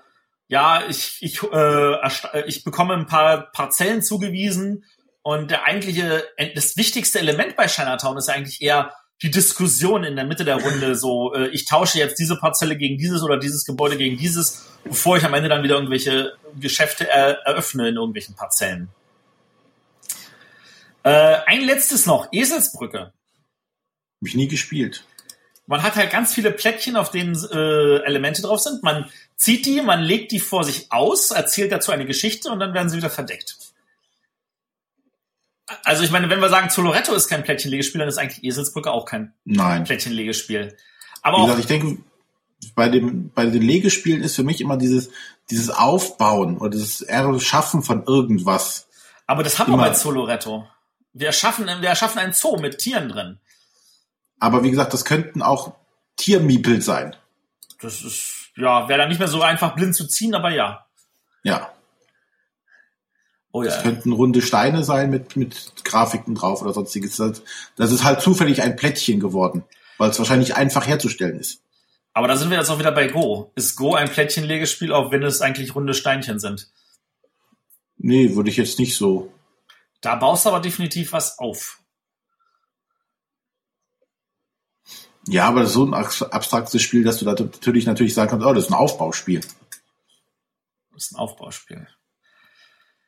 ja, 0.48 0.84
ich, 0.90 1.18
ich, 1.22 1.44
äh, 1.44 2.48
ich 2.48 2.64
bekomme 2.64 2.96
ein 2.96 3.06
paar 3.06 3.52
Parzellen 3.52 4.02
zugewiesen 4.02 4.84
und 5.22 5.52
der 5.52 5.66
eigentliche, 5.66 6.24
das 6.56 6.78
wichtigste 6.78 7.20
Element 7.20 7.56
bei 7.56 7.68
Chinatown 7.68 8.18
ist 8.18 8.30
eigentlich 8.30 8.62
eher, 8.62 8.94
die 9.22 9.32
Diskussion 9.32 10.06
in 10.06 10.16
der 10.16 10.26
Mitte 10.26 10.46
der 10.46 10.62
Runde 10.62 10.96
so, 10.96 11.34
äh, 11.34 11.50
ich 11.50 11.66
tausche 11.66 11.98
jetzt 11.98 12.20
diese 12.20 12.38
Parzelle 12.38 12.78
gegen 12.78 12.98
dieses 12.98 13.22
oder 13.22 13.38
dieses 13.38 13.66
Gebäude 13.66 13.98
gegen 13.98 14.18
dieses, 14.18 14.66
bevor 14.84 15.18
ich 15.18 15.26
am 15.26 15.34
Ende 15.34 15.50
dann 15.50 15.64
wieder 15.64 15.76
irgendwelche 15.76 16.34
Geschäfte 16.60 17.10
er 17.10 17.40
eröffne 17.46 17.90
in 17.90 17.96
irgendwelchen 17.96 18.36
Parzellen. 18.36 18.90
Äh, 21.04 21.38
ein 21.46 21.62
letztes 21.62 22.06
noch, 22.06 22.28
Eselsbrücke. 22.32 23.00
Hab 23.00 24.28
ich 24.28 24.36
nie 24.36 24.48
gespielt. 24.48 25.06
Man 25.66 25.84
hat 25.84 25.96
halt 25.96 26.12
ganz 26.12 26.34
viele 26.34 26.52
Plättchen, 26.52 26.96
auf 26.96 27.12
denen 27.12 27.36
äh, 27.36 27.98
Elemente 28.04 28.42
drauf 28.42 28.60
sind. 28.60 28.82
Man 28.84 29.10
zieht 29.36 29.66
die, 29.66 29.82
man 29.82 30.02
legt 30.02 30.32
die 30.32 30.40
vor 30.40 30.64
sich 30.64 30.92
aus, 30.92 31.32
erzählt 31.32 31.72
dazu 31.72 31.92
eine 31.92 32.06
Geschichte 32.06 32.50
und 32.50 32.60
dann 32.60 32.74
werden 32.74 32.90
sie 32.90 32.98
wieder 32.98 33.12
verdeckt. 33.12 33.59
Also 35.84 36.04
ich 36.04 36.12
meine, 36.12 36.30
wenn 36.30 36.40
wir 36.40 36.50
sagen, 36.50 36.70
Zoloretto 36.70 37.14
ist 37.14 37.28
kein 37.28 37.44
Plättchenlegespiel, 37.44 38.00
dann 38.00 38.10
ist 38.10 38.18
eigentlich 38.18 38.44
Eselsbrücke 38.44 38.92
auch 38.92 39.06
kein 39.06 39.34
Nein. 39.46 39.84
Plättchenlegespiel. 39.84 40.76
Aber 41.22 41.38
Wie 41.38 41.42
gesagt, 41.42 41.60
ich 41.60 41.66
denke, 41.68 41.98
bei 42.76 42.90
dem, 42.90 43.30
bei 43.32 43.46
den 43.46 43.62
Legespielen 43.62 44.24
ist 44.24 44.36
für 44.36 44.44
mich 44.44 44.62
immer 44.62 44.78
dieses, 44.78 45.10
dieses 45.50 45.70
Aufbauen 45.70 46.58
oder 46.58 46.72
dieses 46.72 47.02
Erschaffen 47.02 47.84
von 47.84 48.04
irgendwas. 48.04 48.88
Aber 49.28 49.44
das 49.44 49.60
haben 49.60 49.72
wir 49.72 49.78
bei 49.78 49.92
Zoloretto. 49.92 50.68
Wir 51.14 51.28
erschaffen, 51.28 51.68
wir 51.68 51.90
erschaffen 51.90 52.20
einen 52.20 52.34
Zoo 52.34 52.58
mit 52.58 52.78
Tieren 52.80 53.10
drin. 53.10 53.40
Aber 54.40 54.64
wie 54.64 54.72
gesagt, 54.72 54.94
das 54.94 55.06
könnten 55.06 55.42
auch 55.42 55.74
Tiermiepel 56.16 56.82
sein. 56.82 57.16
Das 57.82 58.02
ist, 58.04 58.52
ja, 58.56 58.88
wäre 58.88 59.00
dann 59.00 59.10
nicht 59.10 59.20
mehr 59.20 59.28
so 59.28 59.42
einfach 59.42 59.76
blind 59.76 59.96
zu 59.96 60.08
ziehen, 60.08 60.36
aber 60.36 60.52
ja. 60.52 60.86
Ja. 61.44 61.72
Oh 63.52 63.64
ja. 63.64 63.70
Das 63.70 63.82
könnten 63.82 64.12
runde 64.12 64.42
Steine 64.42 64.84
sein 64.84 65.10
mit, 65.10 65.36
mit 65.36 65.74
Grafiken 65.84 66.36
drauf 66.36 66.62
oder 66.62 66.74
sonstiges. 66.74 67.18
Das 67.18 67.92
ist 67.92 68.04
halt 68.04 68.22
zufällig 68.22 68.62
ein 68.62 68.76
Plättchen 68.76 69.20
geworden, 69.20 69.64
weil 69.98 70.12
es 70.12 70.20
wahrscheinlich 70.20 70.56
einfach 70.56 70.86
herzustellen 70.86 71.40
ist. 71.40 71.62
Aber 72.14 72.28
da 72.28 72.36
sind 72.36 72.50
wir 72.50 72.58
jetzt 72.58 72.70
auch 72.70 72.80
wieder 72.80 72.92
bei 72.92 73.08
Go. 73.08 73.52
Ist 73.56 73.76
Go 73.76 73.96
ein 73.96 74.10
Plättchenlegespiel, 74.10 74.92
auch 74.92 75.12
wenn 75.12 75.24
es 75.24 75.42
eigentlich 75.42 75.76
runde 75.76 75.94
Steinchen 75.94 76.40
sind? 76.40 76.70
Nee, 77.98 78.36
würde 78.36 78.50
ich 78.50 78.58
jetzt 78.58 78.80
nicht 78.80 78.96
so. 78.96 79.32
Da 80.02 80.16
baust 80.16 80.46
du 80.46 80.50
aber 80.50 80.60
definitiv 80.60 81.14
was 81.14 81.40
auf. 81.40 81.82
Ja, 85.28 85.48
aber 85.48 85.66
so 85.66 85.86
ein 85.86 85.94
abstraktes 85.94 86.82
Spiel, 86.82 87.04
dass 87.04 87.18
du 87.18 87.26
da 87.26 87.32
natürlich 87.32 87.86
natürlich 87.86 88.14
sagen 88.14 88.32
kannst, 88.32 88.46
oh, 88.46 88.54
das 88.54 88.66
ist 88.66 88.72
ein 88.72 88.76
Aufbauspiel. 88.78 89.42
Das 90.92 91.06
ist 91.06 91.12
ein 91.12 91.18
Aufbauspiel. 91.18 91.88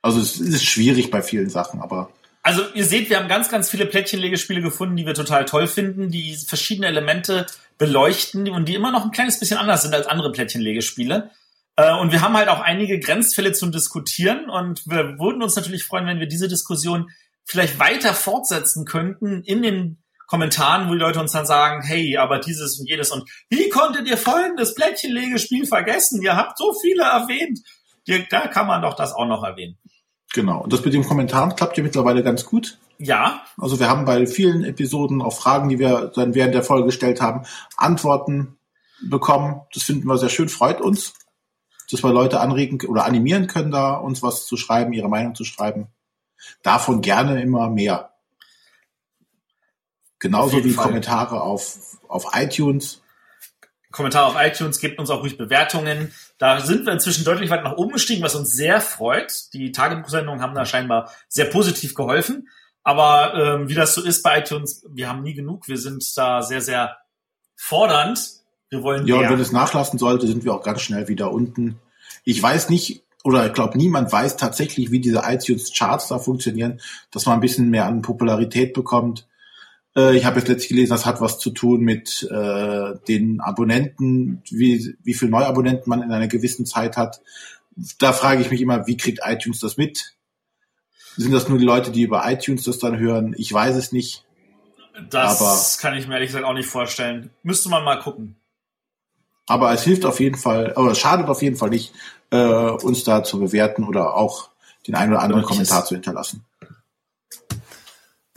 Also 0.01 0.19
es 0.19 0.39
ist 0.39 0.65
schwierig 0.65 1.11
bei 1.11 1.21
vielen 1.21 1.49
Sachen, 1.49 1.81
aber. 1.81 2.11
Also 2.43 2.63
ihr 2.73 2.85
seht, 2.85 3.09
wir 3.09 3.17
haben 3.17 3.27
ganz, 3.27 3.49
ganz 3.49 3.69
viele 3.69 3.85
Plättchenlegespiele 3.85 4.61
gefunden, 4.61 4.95
die 4.95 5.05
wir 5.05 5.13
total 5.13 5.45
toll 5.45 5.67
finden, 5.67 6.09
die 6.09 6.35
verschiedene 6.35 6.87
Elemente 6.87 7.45
beleuchten 7.77 8.49
und 8.49 8.67
die 8.67 8.75
immer 8.75 8.91
noch 8.91 9.05
ein 9.05 9.11
kleines 9.11 9.39
bisschen 9.39 9.57
anders 9.57 9.83
sind 9.83 9.93
als 9.93 10.07
andere 10.07 10.31
Plättchenlegespiele. 10.31 11.29
Äh, 11.75 11.93
und 11.93 12.11
wir 12.11 12.21
haben 12.21 12.35
halt 12.35 12.49
auch 12.49 12.59
einige 12.59 12.99
Grenzfälle 12.99 13.53
zum 13.53 13.71
Diskutieren 13.71 14.49
und 14.49 14.87
wir 14.87 15.19
würden 15.19 15.43
uns 15.43 15.55
natürlich 15.55 15.83
freuen, 15.83 16.07
wenn 16.07 16.19
wir 16.19 16.27
diese 16.27 16.47
Diskussion 16.47 17.09
vielleicht 17.45 17.79
weiter 17.79 18.13
fortsetzen 18.13 18.85
könnten 18.85 19.43
in 19.43 19.61
den 19.61 19.97
Kommentaren, 20.27 20.87
wo 20.87 20.93
die 20.93 20.99
Leute 20.99 21.19
uns 21.19 21.33
dann 21.33 21.45
sagen, 21.45 21.83
hey, 21.83 22.17
aber 22.17 22.39
dieses 22.39 22.79
und 22.79 22.87
jenes 22.87 23.11
und 23.11 23.29
wie 23.49 23.67
konntet 23.69 24.07
ihr 24.07 24.17
folgendes 24.17 24.75
Plättchenlegespiel 24.75 25.65
vergessen? 25.65 26.21
Ihr 26.21 26.37
habt 26.37 26.57
so 26.57 26.73
viele 26.81 27.03
erwähnt. 27.03 27.59
Da 28.05 28.47
kann 28.47 28.67
man 28.67 28.81
doch 28.81 28.95
das 28.95 29.13
auch 29.13 29.25
noch 29.25 29.43
erwähnen. 29.43 29.77
Genau. 30.33 30.61
Und 30.61 30.73
das 30.73 30.83
mit 30.83 30.93
dem 30.93 31.05
Kommentaren 31.05 31.55
klappt 31.55 31.77
ja 31.77 31.83
mittlerweile 31.83 32.23
ganz 32.23 32.45
gut. 32.45 32.79
Ja. 32.97 33.43
Also 33.57 33.79
wir 33.79 33.89
haben 33.89 34.05
bei 34.05 34.25
vielen 34.27 34.63
Episoden 34.63 35.21
auf 35.21 35.39
Fragen, 35.39 35.69
die 35.69 35.79
wir 35.79 36.11
dann 36.15 36.35
während 36.35 36.53
der 36.53 36.63
Folge 36.63 36.85
gestellt 36.87 37.21
haben, 37.21 37.45
Antworten 37.75 38.57
bekommen. 39.01 39.61
Das 39.73 39.83
finden 39.83 40.07
wir 40.07 40.17
sehr 40.17 40.29
schön, 40.29 40.49
freut 40.49 40.79
uns, 40.81 41.13
dass 41.89 42.03
wir 42.03 42.13
Leute 42.13 42.39
anregen 42.39 42.79
oder 42.87 43.05
animieren 43.05 43.47
können, 43.47 43.71
da 43.71 43.95
uns 43.95 44.23
was 44.23 44.45
zu 44.45 44.55
schreiben, 44.55 44.93
ihre 44.93 45.09
Meinung 45.09 45.35
zu 45.35 45.43
schreiben. 45.43 45.87
Davon 46.63 47.01
gerne 47.01 47.41
immer 47.41 47.69
mehr. 47.69 48.11
Genauso 50.19 50.63
wie 50.63 50.69
Fall. 50.69 50.85
Kommentare 50.85 51.41
auf, 51.41 51.97
auf 52.07 52.27
iTunes. 52.33 53.00
Kommentare 53.91 54.25
auf 54.25 54.35
iTunes, 54.39 54.79
gebt 54.79 54.99
uns 54.99 55.09
auch 55.09 55.21
ruhig 55.21 55.37
Bewertungen. 55.37 56.13
Da 56.37 56.59
sind 56.61 56.85
wir 56.85 56.93
inzwischen 56.93 57.25
deutlich 57.25 57.49
weit 57.49 57.63
nach 57.63 57.77
oben 57.77 57.93
gestiegen, 57.93 58.23
was 58.23 58.35
uns 58.35 58.53
sehr 58.53 58.81
freut. 58.81 59.53
Die 59.53 59.71
Tagebuchsendungen 59.71 60.41
haben 60.41 60.55
da 60.55 60.65
scheinbar 60.65 61.11
sehr 61.27 61.45
positiv 61.45 61.93
geholfen. 61.93 62.47
Aber 62.83 63.33
ähm, 63.35 63.69
wie 63.69 63.75
das 63.75 63.93
so 63.93 64.01
ist 64.03 64.23
bei 64.23 64.39
iTunes, 64.39 64.85
wir 64.89 65.07
haben 65.07 65.21
nie 65.21 65.33
genug. 65.33 65.67
Wir 65.67 65.77
sind 65.77 66.03
da 66.17 66.41
sehr, 66.41 66.61
sehr 66.61 66.97
fordernd. 67.55 68.19
Wir 68.69 68.81
wollen 68.83 69.05
Ja, 69.05 69.17
mehr. 69.17 69.27
und 69.27 69.35
wenn 69.35 69.41
es 69.41 69.51
nachlassen 69.51 69.99
sollte, 69.99 70.25
sind 70.25 70.43
wir 70.43 70.53
auch 70.53 70.63
ganz 70.63 70.81
schnell 70.81 71.07
wieder 71.07 71.31
unten. 71.31 71.79
Ich 72.23 72.41
weiß 72.41 72.69
nicht, 72.69 73.03
oder 73.23 73.45
ich 73.45 73.53
glaube, 73.53 73.77
niemand 73.77 74.11
weiß 74.11 74.37
tatsächlich, 74.37 74.91
wie 74.91 74.99
diese 74.99 75.21
iTunes-Charts 75.25 76.07
da 76.07 76.17
funktionieren, 76.17 76.81
dass 77.11 77.25
man 77.25 77.35
ein 77.35 77.41
bisschen 77.41 77.69
mehr 77.69 77.85
an 77.85 78.01
Popularität 78.01 78.73
bekommt. 78.73 79.27
Äh, 79.95 80.15
ich 80.15 80.25
habe 80.25 80.39
jetzt 80.39 80.47
letztlich 80.47 80.69
gelesen, 80.69 80.91
das 80.91 81.05
hat 81.05 81.21
was 81.21 81.39
zu 81.39 81.51
tun 81.51 81.81
mit 81.81 82.27
äh, 82.31 82.93
den 83.07 83.41
Abonnenten, 83.41 84.41
wie, 84.49 84.95
wie 85.03 85.13
viel 85.13 85.29
Neuabonnenten 85.29 85.89
man 85.89 86.01
in 86.01 86.11
einer 86.11 86.27
gewissen 86.27 86.65
Zeit 86.65 86.97
hat. 86.97 87.21
Da 87.99 88.13
frage 88.13 88.41
ich 88.41 88.51
mich 88.51 88.61
immer, 88.61 88.87
wie 88.87 88.97
kriegt 88.97 89.19
iTunes 89.23 89.59
das 89.59 89.77
mit? 89.77 90.15
Sind 91.17 91.33
das 91.33 91.49
nur 91.49 91.57
die 91.57 91.65
Leute, 91.65 91.91
die 91.91 92.03
über 92.03 92.29
iTunes 92.29 92.63
das 92.63 92.79
dann 92.79 92.97
hören? 92.97 93.35
Ich 93.37 93.51
weiß 93.51 93.75
es 93.75 93.91
nicht. 93.91 94.25
Das 95.09 95.41
Aber- 95.41 95.81
kann 95.81 95.97
ich 95.97 96.07
mir 96.07 96.15
ehrlich 96.15 96.29
gesagt 96.29 96.45
auch 96.45 96.53
nicht 96.53 96.67
vorstellen. 96.69 97.31
Müsste 97.43 97.69
man 97.69 97.83
mal 97.83 97.99
gucken. 97.99 98.35
Aber 99.47 99.73
es 99.73 99.83
hilft 99.83 100.05
auf 100.05 100.19
jeden 100.19 100.37
Fall, 100.37 100.73
oder 100.77 100.91
es 100.91 100.99
schadet 100.99 101.27
auf 101.27 101.41
jeden 101.41 101.57
Fall 101.57 101.69
nicht, 101.69 101.93
äh, 102.29 102.37
uns 102.37 103.03
da 103.03 103.23
zu 103.23 103.39
bewerten 103.39 103.83
oder 103.83 104.15
auch 104.15 104.49
den 104.87 104.95
einen 104.95 105.11
oder 105.13 105.21
anderen 105.21 105.43
Kommentar 105.43 105.83
zu 105.85 105.95
hinterlassen. 105.95 106.45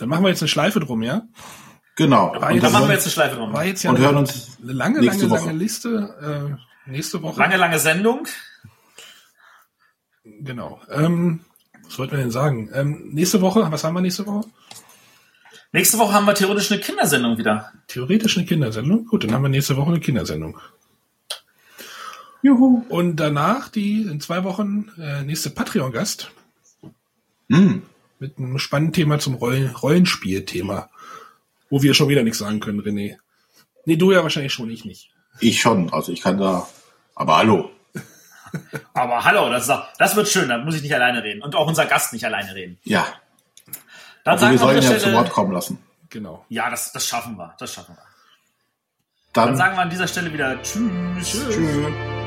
Dann 0.05 0.10
machen 0.10 0.22
wir 0.22 0.28
jetzt 0.28 0.43
eine 0.43 0.48
Schleife 0.51 0.81
drum, 0.81 1.02
ja? 1.02 1.22
Genau. 1.97 2.35
Jetzt- 2.35 2.43
Da 2.43 2.51
wir 2.51 2.70
machen 2.70 2.89
wir 2.89 2.93
jetzt 2.93 3.05
eine 3.05 3.12
Schleife 3.12 3.36
drum. 3.36 3.55
War 3.55 3.64
jetzt 3.64 3.82
ja 3.85 3.89
Und 3.89 3.97
eine, 3.97 4.05
hören 4.05 4.16
uns 4.18 4.59
eine 4.62 4.72
lange, 4.74 5.01
nächste 5.01 5.22
lange, 5.22 5.31
Woche. 5.31 5.47
lange 5.47 5.59
Liste. 5.59 6.59
Äh, 6.86 6.90
nächste 6.90 7.22
Woche. 7.22 7.40
Lange, 7.40 7.56
lange 7.56 7.78
Sendung. 7.78 8.26
Genau. 10.24 10.78
Ähm, 10.90 11.40
was 11.85 11.98
wollten 11.98 12.12
wir 12.12 12.18
denn 12.18 12.31
sagen? 12.31 12.68
Ähm, 12.74 13.09
nächste 13.12 13.40
Woche, 13.40 13.66
was 13.72 13.82
haben 13.82 13.94
wir 13.94 14.02
nächste 14.02 14.26
Woche? 14.26 14.47
Nächste 15.72 15.98
Woche 15.98 16.12
haben 16.12 16.26
wir 16.26 16.35
theoretisch 16.35 16.70
eine 16.70 16.81
Kindersendung 16.82 17.39
wieder. 17.39 17.72
Theoretisch 17.89 18.36
eine 18.36 18.44
Kindersendung. 18.47 19.06
Gut, 19.06 19.24
dann 19.24 19.32
haben 19.32 19.43
wir 19.43 19.48
nächste 19.48 19.78
Woche 19.78 19.89
eine 19.89 20.01
Kindersendung. 20.01 20.60
Juhu. 22.43 22.85
Und 22.90 23.16
danach 23.16 23.68
die 23.70 24.02
in 24.02 24.20
zwei 24.20 24.44
Wochen 24.44 24.90
äh, 24.98 25.22
nächste 25.22 25.48
Patreon-Gast 25.48 26.31
Hm. 27.51 27.82
Mit 28.25 28.39
einem 28.39 28.59
spannenden 28.59 28.95
Thema 28.95 29.19
zum 29.19 29.35
Rollen 29.35 29.71
Rollenspiel-Thema. 29.71 30.89
Wo 31.71 31.83
wir 31.83 31.95
schon 31.95 32.09
wieder 32.09 32.23
nichts 32.23 32.39
sagen 32.39 32.61
können, 32.61 32.81
René. 32.81 33.19
Nee, 33.85 33.97
du 33.97 34.13
ja 34.13 34.23
wahrscheinlich 34.23 34.53
schon, 34.53 34.71
ich 34.71 34.85
nicht. 34.85 35.11
Ich 35.41 35.61
schon, 35.61 35.93
also 35.93 36.13
ich 36.13 36.23
kann 36.23 36.39
da, 36.39 36.67
aber 37.15 37.37
hallo. 37.39 37.71
Aber 38.95 39.25
hallo, 39.25 39.51
das, 39.51 39.65
ist 39.65 39.71
auch, 39.71 39.85
das 39.99 40.15
wird 40.15 40.29
schön, 40.29 40.49
da 40.49 40.59
muss 40.59 40.77
ich 40.77 40.83
nicht 40.83 40.95
alleine 40.95 41.25
reden. 41.25 41.43
Und 41.43 41.57
auch 41.57 41.67
unser 41.67 41.87
Gast 41.87 42.13
nicht 42.13 42.25
alleine 42.25 42.55
reden. 42.55 42.79
Ja, 42.85 43.05
Dann 44.23 44.35
also 44.35 44.49
wir 44.49 44.59
sagen 44.59 44.71
wir 44.71 44.77
an 44.77 44.81
sollen 44.81 44.81
dieser 44.81 45.09
ja 45.09 45.13
zu 45.13 45.13
Wort 45.13 45.31
kommen 45.31 45.53
lassen. 45.53 45.79
Genau. 46.09 46.47
ja, 46.49 46.71
das, 46.71 46.93
das 46.93 47.05
schaffen 47.05 47.37
wir, 47.37 47.55
das 47.59 47.75
schaffen 47.75 47.97
wir. 47.97 48.03
Dann 49.33 49.49
Dann, 49.49 49.57
sagen 49.57 49.77
wir 49.77 49.83
an 49.83 49.91
dieser 49.91 50.07
Stelle 50.07 50.33
wieder 50.33 50.63
Tschüss. 50.63 51.33
tschüss. 51.33 52.24